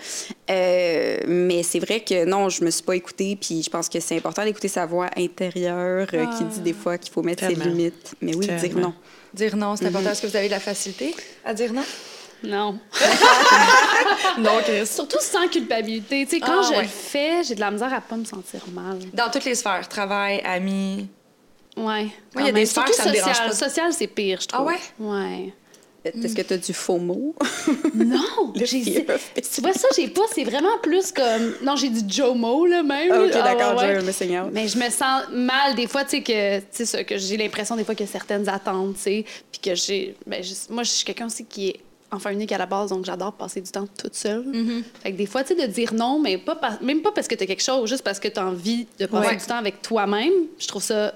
Euh, 0.50 1.17
mais 1.26 1.62
c'est 1.64 1.81
vrai 1.81 2.00
que 2.00 2.25
non, 2.25 2.49
je 2.49 2.64
me 2.64 2.70
suis 2.70 2.82
pas 2.84 2.94
écoutée. 2.94 3.37
Puis 3.40 3.62
je 3.64 3.70
pense 3.70 3.88
que 3.88 3.99
c'est 4.00 4.17
important 4.17 4.44
d'écouter 4.44 4.69
sa 4.69 4.87
voix 4.87 5.08
intérieure 5.17 6.06
euh, 6.14 6.26
qui 6.38 6.44
dit 6.44 6.61
des 6.61 6.73
fois 6.73 6.99
qu'il 6.99 7.12
faut 7.12 7.23
mettre 7.23 7.43
ses 7.46 7.55
Tellement. 7.55 7.64
limites. 7.75 8.14
Mais 8.20 8.34
oui, 8.37 8.46
dire 8.46 8.76
non. 8.76 8.94
Dire 9.34 9.56
non, 9.56 9.75
c'est 9.76 9.87
important. 9.87 10.11
Est-ce 10.11 10.23
que 10.23 10.26
vous 10.29 10.37
avez 10.37 10.46
de 10.46 10.52
la 10.52 10.61
facilité 10.61 11.14
à 11.44 11.52
dire 11.55 11.73
non? 11.73 11.84
Non. 12.44 12.79
Non, 14.38 14.58
Chris. 14.64 14.87
Surtout 14.87 15.19
sans 15.20 15.46
culpabilité. 15.49 16.25
Tu 16.25 16.37
sais, 16.37 16.40
quand 16.40 16.61
Ah, 16.62 16.67
je 16.70 16.76
ouais. 16.76 16.82
le 16.82 16.88
fais, 16.88 17.43
j'ai 17.44 17.55
de 17.55 17.61
la 17.61 17.70
misère 17.70 17.93
à 17.93 18.00
pas 18.00 18.17
me 18.17 18.25
sentir 18.25 18.61
mal. 18.73 18.99
Dans 19.12 19.31
toutes 19.31 19.44
les 19.44 19.55
sphères, 19.55 19.87
travail, 19.88 20.40
amis. 20.44 21.06
Ouais. 21.76 22.08
il 22.36 22.40
y 22.40 22.44
a 22.44 22.46
quand 22.48 22.52
des 22.52 22.66
sphères 22.66 22.86
Surtout 22.86 22.90
que 22.90 22.96
ça 22.96 23.08
me 23.08 23.12
dérange 23.14 23.28
social. 23.36 23.48
pas. 23.48 23.54
Social, 23.54 23.92
c'est 23.92 24.06
pire, 24.06 24.38
je 24.40 24.46
trouve. 24.48 24.66
Ah 24.69 24.72
ouais? 24.72 24.78
Ouais. 24.98 25.54
Est-ce 26.04 26.34
que 26.34 26.42
tu 26.42 26.54
as 26.54 26.58
du 26.58 26.72
faux 26.72 26.98
mot? 26.98 27.34
Non! 27.94 28.52
J'ai 28.56 28.82
Tu 28.82 29.60
vois, 29.60 29.72
ça, 29.72 29.86
j'ai 29.94 30.08
pas. 30.08 30.22
C'est 30.34 30.42
vraiment 30.44 30.76
plus 30.82 31.12
comme. 31.12 31.54
Non, 31.62 31.76
j'ai 31.76 31.90
du 31.90 32.00
Jomo, 32.12 32.66
là, 32.66 32.82
même. 32.82 33.12
OK, 33.12 33.30
Ah, 33.34 33.42
d'accord, 33.42 33.76
ouais, 33.80 33.96
ouais. 33.96 34.02
me 34.02 34.40
out. 34.42 34.50
Mais 34.52 34.66
je 34.66 34.76
me 34.78 34.90
sens 34.90 35.22
mal 35.32 35.76
des 35.76 35.86
fois, 35.86 36.02
tu 36.04 36.16
sais, 36.16 36.22
que, 36.22 36.58
tu 36.58 36.64
sais, 36.72 36.84
ça, 36.86 37.04
que 37.04 37.16
j'ai 37.19 37.36
l'impression 37.36 37.76
des 37.76 37.84
fois 37.84 37.94
qu'il 37.94 38.04
y 38.06 38.08
a 38.08 38.12
certaines 38.12 38.48
attentes, 38.48 38.96
tu 38.96 39.00
sais, 39.02 39.24
puis 39.52 39.60
que 39.60 39.74
j'ai... 39.76 40.16
Ben, 40.26 40.42
moi, 40.70 40.82
je 40.82 40.90
suis 40.90 41.04
quelqu'un 41.04 41.26
aussi 41.26 41.44
qui 41.44 41.69
est 41.69 41.80
enfant 42.10 42.30
unique 42.30 42.50
à 42.52 42.58
la 42.58 42.66
base, 42.66 42.90
donc 42.90 43.04
j'adore 43.04 43.32
passer 43.34 43.60
du 43.60 43.70
temps 43.70 43.86
toute 43.86 44.14
seule. 44.16 44.44
Fait 45.04 45.12
que 45.12 45.16
des 45.16 45.26
fois, 45.26 45.44
tu 45.44 45.54
sais, 45.56 45.66
de 45.66 45.72
dire 45.72 45.94
non, 45.94 46.19
mais 46.19 46.36
pas 46.36 46.56
par- 46.56 46.82
même 46.82 47.00
pas 47.00 47.12
parce 47.12 47.28
que 47.28 47.36
tu 47.36 47.44
as 47.44 47.46
quelque 47.46 47.62
chose, 47.62 47.88
juste 47.88 48.02
parce 48.02 48.19
que 48.19 48.26
tu 48.28 48.40
as 48.40 48.46
envie 48.46 48.86
de 48.98 49.06
passer 49.06 49.28
Ouais. 49.28 49.36
du 49.36 49.44
temps 49.46 49.56
avec 49.58 49.80
toi-même, 49.82 50.32
je 50.58 50.66
trouve 50.66 50.82
ça... 50.82 51.14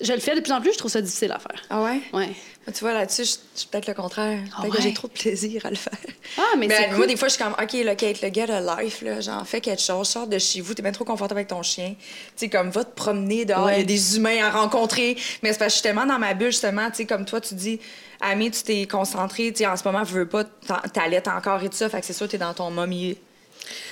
Je 0.00 0.12
le 0.12 0.20
fais 0.20 0.34
de 0.34 0.40
plus 0.40 0.52
en 0.52 0.60
plus, 0.60 0.72
je 0.74 0.78
trouve 0.78 0.90
ça 0.90 1.00
difficile 1.00 1.32
à 1.32 1.38
faire. 1.38 1.62
Ah 1.70 1.82
ouais? 1.82 2.00
Ouais. 2.12 2.28
Tu 2.74 2.80
vois, 2.80 2.92
là-dessus, 2.92 3.24
je 3.24 3.30
je 3.54 3.60
suis 3.60 3.68
peut-être 3.68 3.86
le 3.86 3.94
contraire. 3.94 4.40
Ah 4.52 4.60
Peut-être 4.60 4.72
que 4.72 4.78
ouais? 4.78 4.82
j'ai 4.82 4.92
trop 4.92 5.06
de 5.08 5.12
plaisir 5.12 5.64
à 5.64 5.70
le 5.70 5.76
faire. 5.76 5.94
Ah, 6.36 6.42
mais 6.58 6.66
Ben, 6.66 6.76
c'est 6.78 6.86
moi, 6.88 6.96
cool. 6.98 7.06
des 7.06 7.16
fois, 7.16 7.28
je 7.28 7.34
suis 7.34 7.42
comme, 7.42 7.52
OK, 7.54 7.72
là, 7.84 7.94
Kate, 7.94 8.20
le 8.20 8.28
get 8.30 8.50
a 8.50 8.60
life, 8.82 9.00
là, 9.02 9.20
genre, 9.20 9.46
fais 9.46 9.60
quelque 9.62 9.80
chose, 9.80 10.08
sors 10.08 10.26
de 10.26 10.38
chez 10.38 10.60
vous, 10.60 10.74
t'es 10.74 10.82
bien 10.82 10.92
trop 10.92 11.04
confortable 11.04 11.38
avec 11.38 11.48
ton 11.48 11.62
chien. 11.62 11.94
Tu 11.96 12.04
sais, 12.36 12.48
comme, 12.50 12.68
va 12.70 12.84
te 12.84 12.94
promener 12.94 13.44
dehors, 13.46 13.70
il 13.70 13.78
y 13.78 13.80
a 13.80 13.84
des 13.84 14.16
humains 14.16 14.44
à 14.44 14.50
rencontrer. 14.50 15.16
Mais 15.42 15.52
c'est 15.52 15.58
parce 15.58 15.68
que 15.68 15.68
je 15.68 15.74
suis 15.76 15.82
tellement 15.82 16.04
dans 16.06 16.18
ma 16.18 16.34
bulle, 16.34 16.50
justement, 16.50 16.90
tu 16.90 16.96
sais, 16.96 17.06
comme 17.06 17.24
toi, 17.24 17.40
tu 17.40 17.54
dis, 17.54 17.78
Ami, 18.20 18.50
tu 18.50 18.62
t'es 18.62 18.86
concentré, 18.86 19.52
tu 19.52 19.58
sais, 19.58 19.66
en 19.66 19.76
ce 19.76 19.84
moment, 19.84 20.02
je 20.04 20.12
veux 20.12 20.28
pas, 20.28 20.44
t'allaites 20.92 21.28
encore 21.28 21.62
et 21.62 21.68
tout 21.70 21.76
ça, 21.76 21.88
fait 21.88 22.00
que 22.00 22.06
c'est 22.06 22.12
sûr, 22.12 22.28
t'es 22.28 22.38
dans 22.38 22.52
ton 22.52 22.70
mommy 22.70 23.16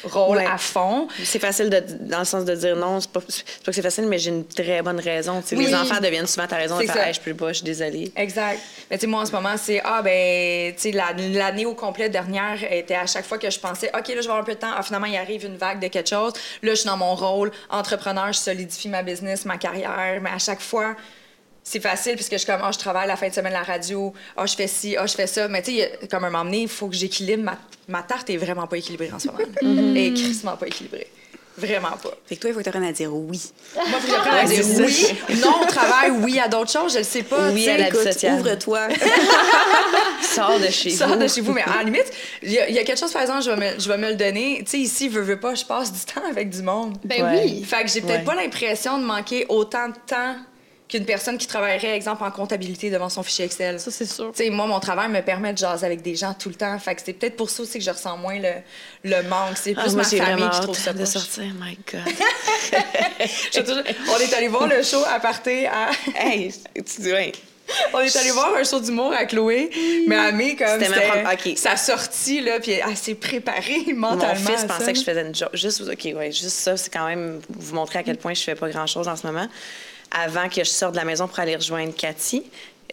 rôle 0.05 0.39
Ouais. 0.39 0.47
à 0.47 0.59
fond. 0.59 1.09
C'est 1.23 1.39
facile 1.39 1.71
de, 1.71 1.83
dans 2.01 2.21
le 2.21 2.25
sens 2.25 2.45
de 2.45 2.55
dire 2.55 2.77
non. 2.77 3.01
C'est 3.01 3.11
pas, 3.11 3.21
pas 3.21 3.27
que 3.67 3.73
c'est 3.73 3.83
facile, 3.83 4.07
mais 4.07 4.19
j'ai 4.19 4.31
une 4.31 4.45
très 4.47 4.83
bonne 4.83 5.01
raison. 5.01 5.43
Oui. 5.53 5.67
Les 5.67 5.75
enfants 5.75 6.01
deviennent 6.01 6.27
souvent 6.27 6.47
ta 6.47 6.57
raison 6.57 6.79
de 6.79 6.85
faire 6.85 6.95
ça. 6.95 7.09
Hey, 7.09 7.15
je 7.15 7.21
peux 7.21 7.35
pas, 7.35 7.49
je 7.49 7.55
suis 7.55 7.65
désolée. 7.65 8.13
Exact. 8.17 8.61
Mais 8.91 8.97
tu 8.99 9.03
sais, 9.03 9.07
moi, 9.07 9.21
en 9.23 9.27
ce 9.27 9.33
moment, 9.33 9.55
c'est, 9.57 9.81
ah, 9.85 10.03
ben, 10.03 10.73
tu 10.75 10.81
sais, 10.83 10.91
la- 10.93 11.13
l'année 11.13 11.67
au 11.67 11.75
complet 11.75 12.09
dernière 12.09 12.59
était 12.73 12.95
à 12.95 13.07
chaque 13.07 13.25
fois 13.27 13.39
que 13.39 13.51
je 13.51 13.59
pensais, 13.59 13.91
OK, 13.97 14.09
là, 14.09 14.15
je 14.15 14.15
vais 14.15 14.19
avoir 14.25 14.39
un 14.39 14.45
peu 14.45 14.55
de 14.55 14.59
temps. 14.59 14.73
Ah, 14.77 14.83
finalement, 14.83 15.07
il 15.07 15.17
arrive 15.17 15.45
une 15.45 15.57
vague 15.57 15.81
de 15.81 15.89
quelque 15.89 16.09
chose. 16.09 16.33
Là, 16.63 16.71
je 16.73 16.75
suis 16.81 16.87
dans 16.87 16.97
mon 16.97 17.15
rôle 17.15 17.51
entrepreneur, 17.71 18.33
je 18.33 18.39
solidifie 18.39 18.89
ma 18.89 19.03
business, 19.03 19.45
ma 19.45 19.57
carrière. 19.57 20.19
Mais 20.23 20.31
à 20.31 20.39
chaque 20.39 20.61
fois, 20.61 20.95
c'est 21.67 21.81
facile 21.81 22.15
puisque 22.15 22.33
je 22.33 22.37
suis 22.39 22.47
comme, 22.47 22.61
ah, 22.63 22.71
je 22.73 22.79
travaille 22.79 23.09
la 23.09 23.17
fin 23.17 23.29
de 23.29 23.33
semaine 23.35 23.55
à 23.55 23.61
la 23.61 23.65
radio. 23.65 24.13
Ah, 24.37 24.45
je 24.47 24.55
fais 24.55 24.67
ci, 24.69 24.97
ah, 24.99 25.07
je 25.07 25.15
fais 25.15 25.27
ça. 25.27 25.49
Mais 25.49 25.63
tu 25.63 25.73
sais, 25.77 25.99
il 26.03 26.09
comme 26.09 26.25
un 26.25 26.31
moment 26.31 26.45
donné, 26.45 26.63
il 26.63 26.69
faut 26.69 26.89
que 26.89 26.95
j'équilibre. 26.95 27.43
Ma, 27.43 27.59
ma 27.89 28.03
tarte 28.03 28.29
est 28.31 28.37
vraiment 28.37 28.67
pas 28.67 28.77
équilibrée 28.77 29.11
en 29.15 29.19
ce 29.19 29.29
moment. 29.29 29.39
Elle 29.63 29.97
est 29.97 30.13
crissement 30.13 30.57
pas 30.59 30.67
équilibrée. 30.67 31.07
Vraiment 31.57 31.93
pas. 32.03 32.11
Fait 32.27 32.35
que 32.35 32.41
toi, 32.41 32.51
il 32.51 32.53
faut 32.53 32.59
que 32.59 32.65
tu 32.65 32.69
apprennes 32.69 32.85
à 32.89 32.93
dire 32.93 33.15
oui. 33.15 33.41
Moi, 33.77 33.85
faut 34.01 34.07
que 34.09 34.13
j'apprenne 34.13 34.35
à 34.39 34.45
dire 34.45 34.65
oui, 34.85 35.07
non 35.41 35.63
au 35.63 35.67
travail, 35.67 36.11
oui 36.11 36.39
à 36.41 36.49
d'autres 36.49 36.73
choses, 36.73 36.93
je 36.95 36.99
le 36.99 37.05
sais 37.05 37.23
pas. 37.23 37.51
Oui 37.53 37.69
à 37.69 37.79
la 37.79 37.85
vie 37.85 37.89
écoute, 37.91 38.13
sociale. 38.13 38.41
Ouvre-toi. 38.41 38.89
Sors 40.23 40.59
de 40.59 40.67
chez 40.69 40.91
Sors 40.91 41.09
vous. 41.11 41.17
de 41.17 41.29
chez 41.29 41.41
vous, 41.41 41.53
mais 41.53 41.63
à 41.63 41.77
la 41.79 41.83
limite, 41.85 42.11
il 42.43 42.51
y, 42.53 42.59
a- 42.59 42.69
il 42.69 42.75
y 42.75 42.79
a 42.79 42.83
quelque 42.85 42.99
chose, 42.99 43.13
par 43.13 43.23
exemple, 43.23 43.43
je 43.45 43.51
vais 43.51 43.57
me, 43.75 43.81
je 43.81 43.89
vais 43.89 43.99
me 43.99 44.09
le 44.09 44.17
donner. 44.17 44.59
Tu 44.65 44.71
sais, 44.73 44.79
ici, 44.79 45.09
veux, 45.09 45.23
veux 45.23 45.39
pas, 45.39 45.55
je 45.55 45.65
passe 45.65 45.93
du 45.93 46.01
temps 46.01 46.23
avec 46.29 46.51
du 46.51 46.63
monde. 46.63 46.97
Ben 47.05 47.23
Ouais. 47.23 47.43
oui. 47.45 47.65
Fait 47.65 47.85
que 47.85 47.89
j'ai 47.91 48.01
peut-être 48.01 48.19
Ouais. 48.21 48.25
pas 48.25 48.35
l'impression 48.35 48.99
de 48.99 49.05
manquer 49.05 49.47
autant 49.49 49.89
de 49.89 49.95
temps 50.07 50.35
qu'une 50.89 51.07
personne 51.07 51.39
qui 51.39 51.47
travaillerait, 51.47 51.97
exemple, 51.97 52.23
en 52.25 52.31
comptabilité 52.31 52.91
devant 52.91 53.09
son 53.09 53.23
fichier 53.23 53.47
Excel. 53.47 53.81
Ça, 53.81 53.91
c'est 53.91 54.05
sûr. 54.07 54.31
Sais, 54.35 54.51
moi, 54.51 54.67
mon 54.67 54.81
travail 54.81 55.09
me 55.09 55.23
permet 55.23 55.53
de 55.53 55.59
jaser 55.59 55.87
avec 55.87 56.03
des 56.03 56.15
gens 56.15 56.35
tout 56.35 56.51
le 56.51 56.55
temps. 56.57 56.79
Fait 56.79 56.95
que 56.95 57.01
c'est 57.05 57.15
peut-être 57.15 57.37
pour 57.37 57.49
ça 57.49 57.63
aussi 57.63 57.79
que 57.79 57.85
je 57.85 57.91
ressens 57.91 58.17
moins 58.19 58.39
le, 58.39 58.51
le 59.03 59.23
manque. 59.29 59.57
C'est 59.57 59.73
plus 59.73 59.83
Ah, 59.87 59.91
moi, 59.91 59.97
ma 59.97 60.05
famille 60.05 60.51
qui 60.51 60.61
trouve 60.61 60.77
ça 60.79 60.93
de 60.93 60.99
poche. 60.99 61.09
sortir. 61.09 61.45
My 61.59 61.79
God. 61.91 62.03
Jure, 63.53 63.83
On 64.15 64.19
est 64.19 64.35
allé 64.35 64.49
voir 64.49 64.67
le 64.67 64.83
show 64.83 65.03
à 65.07 65.21
partir 65.21 65.71
à... 65.73 65.91
hey, 66.17 66.53
tu 66.75 67.01
dis, 67.01 67.13
ouais. 67.13 67.33
On 67.95 68.01
est 68.01 68.15
allé 68.17 68.31
voir 68.31 68.55
un 68.55 68.63
show 68.63 68.79
d'humour 68.79 69.15
à 69.15 69.25
Chloé, 69.25 69.71
mais 70.07 70.17
Amé, 70.17 70.55
comme 70.55 70.67
C'était 70.69 70.89
ma 70.91 70.95
c'était 70.97 71.09
première- 71.09 71.33
ok. 71.33 71.53
sa 71.57 71.77
sortie, 71.79 72.43
là, 72.43 72.61
puis 72.61 72.73
elle 72.73 72.95
s'est 72.97 73.15
préparée 73.15 73.87
mentalement. 73.95 74.35
Mon 74.51 74.57
fils 74.57 74.65
pensait 74.67 74.85
ça. 74.85 74.93
que 74.93 74.99
je 74.99 75.03
faisais 75.05 75.23
une 75.23 75.35
joke. 75.35 75.49
Juste, 75.55 75.81
OK, 75.81 76.13
ouais, 76.15 76.31
juste 76.31 76.51
ça, 76.51 76.77
c'est 76.77 76.93
quand 76.93 77.07
même 77.07 77.41
vous 77.49 77.75
montrer 77.75 78.01
à 78.01 78.03
quel 78.03 78.19
point 78.19 78.35
je 78.35 78.43
fais 78.43 78.55
pas 78.55 78.69
grand-chose 78.69 79.09
en 79.09 79.17
ce 79.17 79.27
moment. 79.27 79.49
Avant 80.15 80.49
que 80.49 80.63
je 80.63 80.71
sorte 80.71 80.93
de 80.93 80.99
la 80.99 81.05
maison 81.05 81.29
pour 81.29 81.39
aller 81.41 81.57
rejoindre 81.57 81.95
Cathy, 81.95 82.45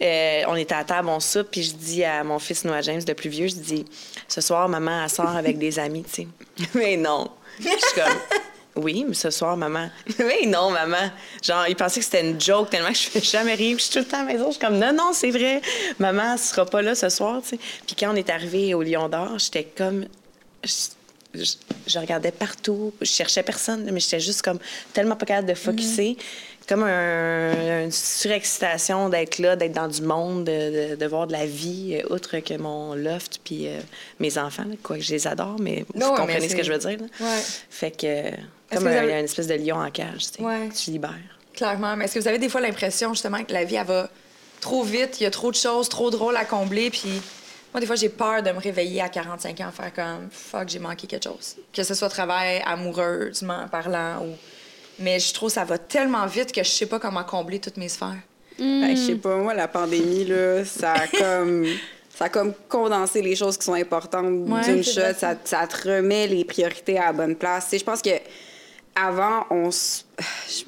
euh, 0.02 0.42
on 0.48 0.56
était 0.56 0.74
à 0.74 0.84
table, 0.84 1.08
on 1.08 1.20
soupe, 1.20 1.48
puis 1.50 1.62
je 1.62 1.74
dis 1.74 2.04
à 2.04 2.24
mon 2.24 2.38
fils 2.38 2.64
Noah 2.64 2.80
James, 2.82 3.00
le 3.06 3.14
plus 3.14 3.30
vieux, 3.30 3.46
je 3.46 3.54
dis 3.54 3.84
Ce 4.26 4.40
soir, 4.40 4.68
maman, 4.68 5.04
elle 5.04 5.10
sort 5.10 5.36
avec 5.36 5.58
des 5.58 5.78
amis, 5.78 6.04
tu 6.04 6.22
sais. 6.22 6.28
Mais 6.74 6.96
non. 6.96 7.30
Je 7.60 7.68
suis 7.68 7.94
comme 7.94 8.82
Oui, 8.82 9.04
mais 9.06 9.14
ce 9.14 9.30
soir, 9.30 9.56
maman. 9.56 9.90
Mais 10.18 10.46
non, 10.46 10.70
maman. 10.70 11.10
Genre, 11.42 11.68
il 11.68 11.76
pensait 11.76 12.00
que 12.00 12.06
c'était 12.06 12.26
une 12.26 12.40
joke 12.40 12.70
tellement 12.70 12.88
que 12.88 12.96
je 12.96 13.10
fais 13.10 13.20
jamais 13.20 13.54
rire. 13.54 13.76
Je 13.78 13.84
suis 13.84 13.92
tout 13.92 13.98
le 13.98 14.06
temps 14.06 14.22
à 14.22 14.24
la 14.24 14.32
maison. 14.32 14.46
Je 14.46 14.52
suis 14.52 14.60
comme 14.60 14.78
Non, 14.78 14.92
non, 14.92 15.12
c'est 15.12 15.30
vrai. 15.30 15.60
Maman, 15.98 16.32
elle 16.32 16.38
sera 16.38 16.64
pas 16.64 16.82
là 16.82 16.94
ce 16.94 17.08
soir, 17.10 17.42
tu 17.42 17.50
sais. 17.50 17.58
Puis 17.86 17.94
quand 17.94 18.10
on 18.12 18.16
est 18.16 18.30
arrivé 18.30 18.74
au 18.74 18.82
Lion 18.82 19.08
d'Or, 19.08 19.38
j'étais 19.38 19.64
comme 19.64 20.06
je, 20.64 21.98
regardais 21.98 22.30
partout, 22.30 22.92
je 23.00 23.06
cherchais 23.06 23.42
personne, 23.42 23.88
mais 23.90 24.00
j'étais 24.00 24.20
juste 24.20 24.42
comme 24.42 24.58
tellement 24.92 25.16
pas 25.16 25.26
capable 25.26 25.48
de 25.48 25.54
focusser. 25.54 26.16
Comme 26.68 26.84
un- 26.84 27.84
une 27.84 27.90
surexcitation 27.92 29.08
d'être 29.08 29.38
là, 29.38 29.56
d'être 29.56 29.72
dans 29.72 29.88
du 29.88 30.02
monde, 30.02 30.44
de, 30.44 30.90
de- 30.90 30.94
de 30.96 31.06
voir 31.06 31.26
de 31.26 31.32
la 31.32 31.44
vie, 31.44 32.00
euh, 32.02 32.14
outre 32.14 32.38
que 32.38 32.54
mon 32.56 32.94
loft 32.94 33.40
puis 33.44 33.66
euh, 33.68 33.80
mes 34.20 34.38
enfants, 34.38 34.64
là, 34.68 34.74
quoi 34.82 34.96
que 34.96 35.02
je 35.02 35.12
les 35.12 35.26
adore, 35.26 35.56
mais 35.60 35.84
vous 35.92 36.00
Non, 36.00 36.14
comprenez 36.14 36.40
mais 36.40 36.48
ce 36.48 36.56
que 36.56 36.62
je 36.62 36.72
veux 36.72 36.78
dire. 36.78 36.98
là. 36.98 37.06
Ouais. 37.26 37.42
Fait 37.70 37.90
que, 37.90 38.30
que 38.30 38.36
comme 38.74 38.78
vous 38.84 38.86
un- 38.88 38.92
avez- 38.92 39.06
il 39.08 39.10
y 39.10 39.14
a 39.14 39.18
une 39.18 39.24
espèce 39.24 39.46
de 39.48 39.54
lion 39.54 39.76
en 39.76 39.90
cage, 39.90 40.30
tu 40.32 40.38
sais. 40.38 40.42
Ouais. 40.42 40.68
Tu 40.70 40.90
libères. 40.92 41.12
Clairement. 41.54 41.96
Mais 41.96 42.04
est-ce 42.06 42.14
que 42.14 42.20
vous 42.20 42.28
avez 42.28 42.38
des 42.38 42.48
fois 42.48 42.60
l'impression, 42.60 43.12
justement, 43.12 43.42
que 43.44 43.52
la 43.52 43.64
vie, 43.64 43.74
elle 43.76 43.86
va 43.86 44.08
trop 44.60 44.82
vite, 44.84 45.20
il 45.20 45.24
y 45.24 45.26
a 45.26 45.30
trop 45.30 45.50
de 45.50 45.56
choses, 45.56 45.88
trop 45.88 46.10
drôles 46.10 46.36
à 46.36 46.44
combler, 46.44 46.90
puis 46.90 47.20
moi, 47.74 47.80
des 47.80 47.86
fois, 47.86 47.96
j'ai 47.96 48.08
peur 48.08 48.42
de 48.42 48.50
me 48.52 48.58
réveiller 48.60 49.00
à 49.02 49.08
45 49.08 49.60
ans, 49.60 49.70
faire 49.72 49.92
comme 49.92 50.28
fuck, 50.30 50.68
j'ai 50.68 50.78
manqué 50.78 51.06
quelque 51.06 51.24
chose. 51.24 51.56
Que 51.72 51.82
ce 51.82 51.94
soit 51.94 52.08
travail, 52.08 52.62
amoureusement 52.64 53.66
parlant, 53.70 54.24
ou. 54.24 54.36
Mais 54.98 55.18
je 55.18 55.32
trouve 55.34 55.48
que 55.48 55.54
ça 55.54 55.64
va 55.64 55.78
tellement 55.78 56.26
vite 56.26 56.52
que 56.52 56.62
je 56.62 56.68
sais 56.68 56.86
pas 56.86 56.98
comment 56.98 57.24
combler 57.24 57.58
toutes 57.58 57.76
mes 57.76 57.88
sphères. 57.88 58.18
Ben, 58.58 58.94
je 58.94 59.00
sais 59.06 59.14
pas, 59.16 59.36
moi, 59.36 59.54
la 59.54 59.66
pandémie, 59.68 60.24
là, 60.24 60.64
ça 60.64 60.92
a 60.92 61.06
comme. 61.18 61.66
Ça 62.14 62.26
a 62.26 62.28
comme 62.28 62.52
condensé 62.68 63.22
les 63.22 63.34
choses 63.34 63.56
qui 63.56 63.64
sont 63.64 63.72
importantes 63.72 64.26
Ouais, 64.48 64.60
d'une 64.64 64.84
shot. 64.84 65.14
Ça, 65.18 65.34
ça 65.44 65.66
te 65.66 65.88
remet 65.88 66.26
les 66.26 66.44
priorités 66.44 66.98
à 66.98 67.06
la 67.06 67.12
bonne 67.14 67.34
place. 67.34 67.64
Tu 67.64 67.70
sais, 67.70 67.78
je 67.78 67.84
pense 67.84 68.02
que 68.02 68.10
avant, 68.94 69.46
on 69.50 69.68
s- 69.70 70.04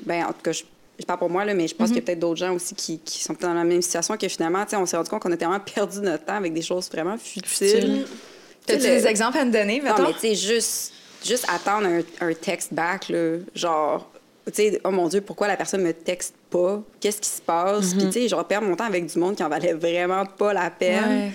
Ben, 0.06 0.24
en 0.24 0.28
tout 0.32 0.40
cas, 0.42 0.52
je, 0.52 0.62
je 0.98 1.04
parle 1.04 1.18
pour 1.18 1.28
moi, 1.28 1.44
là, 1.44 1.52
mais 1.52 1.68
je 1.68 1.74
pense 1.74 1.88
qu'il 1.88 1.96
y 1.96 2.00
a 2.00 2.02
peut-être 2.02 2.18
d'autres 2.20 2.38
gens 2.40 2.54
aussi 2.54 2.74
qui, 2.74 2.98
qui 2.98 3.22
sont 3.22 3.36
dans 3.38 3.52
la 3.52 3.64
même 3.64 3.82
situation 3.82 4.16
que 4.16 4.26
finalement, 4.28 4.64
tu 4.64 4.70
sais, 4.70 4.76
on 4.76 4.86
s'est 4.86 4.96
rendu 4.96 5.10
compte 5.10 5.20
qu'on 5.22 5.32
a 5.32 5.36
tellement 5.36 5.60
perdu 5.60 6.00
notre 6.00 6.24
temps 6.24 6.36
avec 6.36 6.54
des 6.54 6.62
choses 6.62 6.88
vraiment 6.90 7.18
futiles. 7.18 8.06
T'as-tu 8.66 8.82
le- 8.86 8.88
des 8.94 9.06
exemples 9.06 9.36
à 9.38 9.44
me 9.44 9.52
donner, 9.52 9.80
non, 9.80 9.84
mettons? 9.90 10.02
mais 10.04 10.12
tu 10.14 10.20
sais, 10.20 10.34
juste, 10.34 10.92
juste 11.24 11.44
attendre 11.54 11.86
un, 11.86 12.00
un 12.26 12.32
text 12.32 12.72
back, 12.72 13.10
là, 13.10 13.36
genre, 13.54 14.10
tu 14.46 14.52
sais, 14.54 14.80
oh 14.84 14.90
mon 14.90 15.08
Dieu, 15.08 15.20
pourquoi 15.20 15.48
la 15.48 15.56
personne 15.56 15.82
me 15.82 15.92
texte 15.92 16.34
pas? 16.50 16.82
Qu'est-ce 17.00 17.20
qui 17.20 17.28
se 17.28 17.40
passe? 17.42 17.94
Puis, 17.94 18.04
tu 18.06 18.12
sais, 18.12 18.28
je 18.28 18.34
repère 18.34 18.60
mon 18.62 18.76
temps 18.76 18.84
avec 18.84 19.06
du 19.06 19.18
monde 19.18 19.36
qui 19.36 19.42
en 19.44 19.48
valait 19.48 19.72
vraiment 19.72 20.26
pas 20.26 20.52
la 20.52 20.70
peine. 20.70 21.32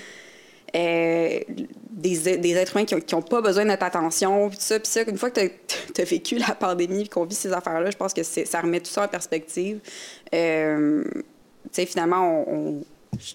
Euh, 0.76 1.40
des, 1.90 2.38
des 2.38 2.56
êtres 2.56 2.76
humains 2.76 2.86
qui 2.86 2.94
ont, 2.94 3.00
qui 3.00 3.16
ont 3.16 3.24
pas 3.24 3.42
besoin 3.42 3.64
de 3.64 3.70
notre 3.70 3.84
attention, 3.84 4.50
puis 4.50 4.60
ça. 4.62 4.80
Puis 4.80 4.88
ça, 4.88 5.02
une 5.02 5.18
fois 5.18 5.32
que 5.32 5.42
tu 5.42 6.02
as, 6.02 6.04
vécu 6.06 6.38
la 6.38 6.54
pandémie 6.54 7.02
et 7.02 7.08
qu'on 7.08 7.26
vit 7.26 7.34
ces 7.36 7.52
affaires-là, 7.52 7.90
je 7.90 7.98
pense 7.98 8.14
que 8.14 8.22
ça 8.24 8.62
remet 8.62 8.80
tout 8.80 8.92
ça 8.92 9.06
en 9.06 9.08
perspective. 9.08 9.80
Euh, 10.34 11.04
tu 11.12 11.22
sais, 11.72 11.86
finalement, 11.88 12.46
on, 12.48 12.54
on- 12.56 12.84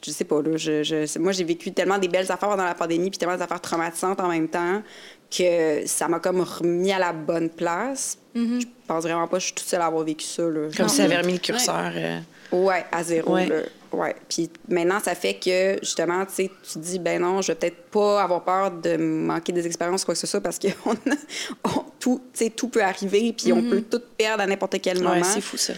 je 0.04 0.10
sais 0.12 0.24
pas, 0.24 0.40
là, 0.40 0.56
je, 0.56 0.84
je- 0.84 1.18
moi, 1.18 1.32
j'ai 1.32 1.42
vécu 1.42 1.72
tellement 1.72 1.98
des 1.98 2.06
belles 2.06 2.30
affaires 2.30 2.48
pendant 2.48 2.64
la 2.64 2.76
pandémie 2.76 3.10
puis 3.10 3.18
tellement 3.18 3.36
des 3.36 3.42
affaires 3.42 3.60
traumatisantes 3.60 4.20
en 4.20 4.28
même 4.28 4.46
temps 4.48 4.80
que 5.36 5.86
ça 5.86 6.08
m'a 6.08 6.18
comme 6.20 6.40
remis 6.40 6.92
à 6.92 6.98
la 6.98 7.12
bonne 7.12 7.50
place. 7.50 8.18
Je 8.34 8.64
pense 8.86 9.04
vraiment 9.04 9.26
pas 9.28 9.36
que 9.36 9.40
je 9.40 9.46
suis 9.46 9.54
toute 9.54 9.66
seule 9.66 9.80
à 9.80 9.86
avoir 9.86 10.04
vécu 10.04 10.24
ça. 10.24 10.42
Là. 10.42 10.68
Comme 10.76 10.88
si 10.88 10.96
ça 10.96 11.04
avait 11.04 11.18
remis 11.18 11.34
le 11.34 11.38
curseur. 11.38 11.92
euh, 11.94 12.20
Ouais, 12.52 12.84
à 12.92 13.02
zéro. 13.02 13.34
Ouais. 13.34 13.46
là. 13.46 13.56
Ouais. 13.92 14.14
Puis 14.28 14.50
maintenant, 14.68 14.98
ça 15.00 15.14
fait 15.14 15.34
que, 15.34 15.78
justement, 15.82 16.24
tu 16.26 16.32
sais, 16.34 16.50
tu 16.62 16.72
te 16.74 16.78
dis, 16.78 16.98
ben 16.98 17.20
non, 17.22 17.42
je 17.42 17.48
vais 17.52 17.54
peut-être 17.54 17.82
pas 17.90 18.22
avoir 18.22 18.42
peur 18.44 18.70
de 18.72 18.96
manquer 18.96 19.52
des 19.52 19.66
expériences 19.66 20.02
ou 20.02 20.06
quoi 20.06 20.14
que 20.14 20.20
ce 20.20 20.26
soit 20.26 20.40
parce 20.40 20.58
que 20.58 20.66
on 20.84 20.92
a- 20.92 21.16
on- 21.64 21.84
tout, 22.00 22.20
tu 22.32 22.44
sais, 22.44 22.50
tout 22.50 22.68
peut 22.68 22.82
arriver 22.82 23.32
puis 23.32 23.52
on 23.52 23.62
peut 23.62 23.82
tout 23.82 24.02
perdre 24.18 24.42
à 24.42 24.46
n'importe 24.46 24.80
quel 24.80 24.98
ouais, 24.98 25.02
moment. 25.04 25.24
c'est 25.24 25.40
fou, 25.40 25.56
ça. 25.56 25.74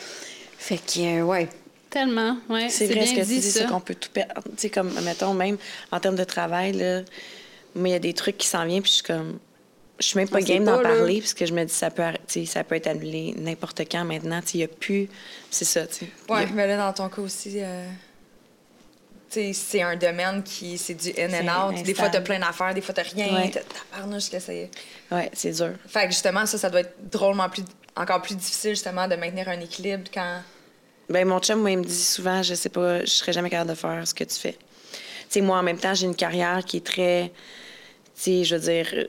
fait 0.59 0.79
que, 0.79 1.21
euh, 1.21 1.23
ouais. 1.25 1.49
Tellement, 1.91 2.39
ouais. 2.49 2.69
C'est 2.69 2.87
vrai 2.87 2.95
bien 3.01 3.07
ce 3.07 3.15
que 3.15 3.21
dit, 3.21 3.35
tu 3.35 3.41
dis, 3.41 3.51
c'est 3.53 3.67
qu'on 3.67 3.81
peut 3.81 3.95
tout 3.95 4.11
perdre. 4.13 4.43
Tu 4.45 4.51
sais, 4.57 4.71
comme, 4.71 4.91
mettons, 5.05 5.35
même 5.35 5.57
en 5.93 6.01
termes 6.01 6.17
de 6.17 6.25
travail, 6.25 6.73
là, 6.73 7.03
moi, 7.75 7.89
il 7.89 7.93
y 7.93 7.95
a 7.95 7.99
des 7.99 8.13
trucs 8.15 8.37
qui 8.39 8.49
s'en 8.49 8.65
viennent, 8.67 8.83
puis 8.83 8.91
je 8.91 8.97
suis 8.97 9.05
comme. 9.05 9.39
Je 9.99 10.07
suis 10.07 10.19
même 10.19 10.29
pas 10.29 10.39
On 10.39 10.45
game 10.45 10.65
d'en 10.65 10.83
parler, 10.83 11.21
parce 11.21 11.33
que 11.33 11.47
je 11.47 11.55
me 11.55 11.65
dis, 11.65 11.73
ça 11.73 11.91
peut, 11.91 12.03
ça 12.45 12.65
peut 12.65 12.75
être 12.75 12.87
annulé 12.87 13.35
n'importe 13.39 13.81
quand 13.91 14.05
maintenant. 14.05 14.41
Il 14.53 14.59
n'y 14.59 14.65
a 14.65 14.69
plus. 14.69 15.09
C'est 15.51 15.65
ça, 15.65 15.87
tu. 15.87 16.05
Ouais, 16.29 16.43
y 16.43 16.47
a- 16.47 16.51
mais 16.53 16.67
là, 16.67 16.77
dans 16.77 16.93
ton 16.93 17.09
cas 17.09 17.23
aussi, 17.23 17.55
euh, 17.57 17.87
c'est 19.31 19.83
un 19.83 19.97
domaine 19.97 20.43
qui, 20.43 20.79
c'est 20.79 20.95
du 20.95 21.11
in 21.19 21.31
and 21.33 21.71
out. 21.71 21.83
Des 21.83 21.95
fois, 21.95 22.09
t'as 22.09 22.21
plein 22.21 22.39
d'affaires, 22.39 22.75
des 22.75 22.81
fois, 22.81 22.95
t'as 22.95 23.03
rien. 23.03 23.35
Ouais. 23.35 23.51
T'as 23.51 23.61
que 24.31 24.39
c'est... 24.39 24.71
Ouais, 25.11 25.31
c'est 25.33 25.51
dur. 25.53 25.73
Fait 25.87 26.07
que 26.07 26.13
justement, 26.13 26.47
ça, 26.47 26.59
ça 26.59 26.71
doit 26.71 26.81
être 26.81 26.95
drôlement 27.11 27.49
plus, 27.49 27.63
encore 27.97 28.23
plus 28.23 28.35
difficile, 28.37 28.71
justement, 28.71 29.09
de 29.09 29.17
maintenir 29.17 29.49
un 29.49 29.61
équilibre 29.61 30.05
quand... 30.13 30.41
Ben, 31.09 31.27
mon 31.27 31.39
chum, 31.39 31.61
moi, 31.61 31.71
il 31.71 31.79
me 31.79 31.85
dit 31.85 32.03
souvent, 32.03 32.43
je 32.43 32.55
sais 32.55 32.69
pas, 32.69 33.01
je 33.01 33.11
serais 33.11 33.33
jamais 33.33 33.49
capable 33.51 33.71
de 33.71 33.77
faire 33.77 34.07
ce 34.07 34.13
que 34.15 34.25
tu 34.25 34.35
fais. 34.35 34.53
Tu 34.53 34.59
sais, 35.29 35.41
moi, 35.41 35.59
en 35.59 35.63
même 35.63 35.79
temps, 35.79 35.95
j'ai 35.95 36.07
une 36.07 36.17
carrière 36.17 36.65
qui 36.65 36.79
est 36.79 36.87
très. 36.87 37.33
Tu 38.17 38.23
sais, 38.23 38.45
je 38.45 38.57
veux 38.57 38.61
dire, 38.61 39.07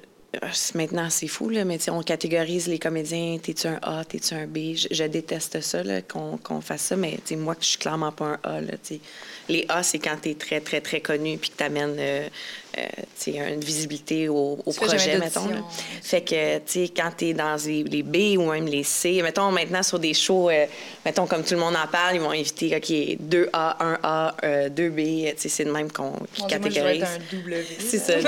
maintenant, 0.75 1.09
c'est 1.09 1.27
fou, 1.27 1.49
là, 1.49 1.65
mais 1.65 1.77
on 1.89 2.01
catégorise 2.01 2.67
les 2.67 2.79
comédiens. 2.79 3.37
T'es-tu 3.41 3.67
un 3.67 3.79
A, 3.81 4.03
t'es-tu 4.05 4.33
un 4.33 4.45
B? 4.45 4.75
Je, 4.75 5.03
déteste 5.03 5.61
ça, 5.61 5.81
qu'on 6.07 6.61
fasse 6.61 6.81
ça, 6.81 6.95
mais 6.95 7.19
moi, 7.31 7.55
je 7.59 7.65
suis 7.65 7.77
clairement 7.77 8.11
pas 8.11 8.25
un 8.25 8.39
A, 8.43 8.61
là. 8.61 8.73
Les 9.49 9.65
A, 9.69 9.83
c'est 9.83 9.99
quand 9.99 10.17
t'es 10.21 10.35
très, 10.35 10.59
très, 10.59 10.81
très 10.81 11.01
connu 11.01 11.37
puis 11.37 11.49
que 11.49 11.55
t'amènes, 11.55 11.95
euh, 11.99 12.27
euh, 12.77 12.85
tu 13.19 13.31
une 13.31 13.59
visibilité 13.61 14.29
au, 14.29 14.57
Tu 14.65 14.73
projet, 14.79 15.17
mettons. 15.17 15.47
là. 15.47 15.55
Fait 16.03 16.21
que, 16.21 16.57
tu 16.59 16.85
sais, 16.85 16.89
quand 16.95 17.11
t'es 17.15 17.33
dans 17.33 17.55
les, 17.65 17.83
les 17.83 18.03
B 18.03 18.37
ou 18.39 18.51
même 18.51 18.65
les 18.65 18.83
C, 18.83 19.21
mettons 19.23 19.51
maintenant 19.51 19.83
sur 19.83 19.99
des 19.99 20.13
shows, 20.13 20.49
euh, 20.49 20.65
mettons 21.05 21.25
comme 21.25 21.43
tout 21.43 21.53
le 21.53 21.59
monde 21.59 21.75
en 21.75 21.87
parle, 21.87 22.15
ils 22.15 22.21
vont 22.21 22.31
inviter, 22.31 22.75
OK, 22.75 22.89
2A, 22.89 23.77
1A, 23.79 24.33
euh, 24.43 24.69
2B, 24.69 25.33
tu 25.35 25.41
sais, 25.41 25.49
c'est 25.49 25.63
le 25.63 25.71
même 25.71 25.91
qu'on 25.91 26.13
qui 26.33 26.41
catégorise. 26.47 27.03
C'est 27.79 27.99
ça. 27.99 28.13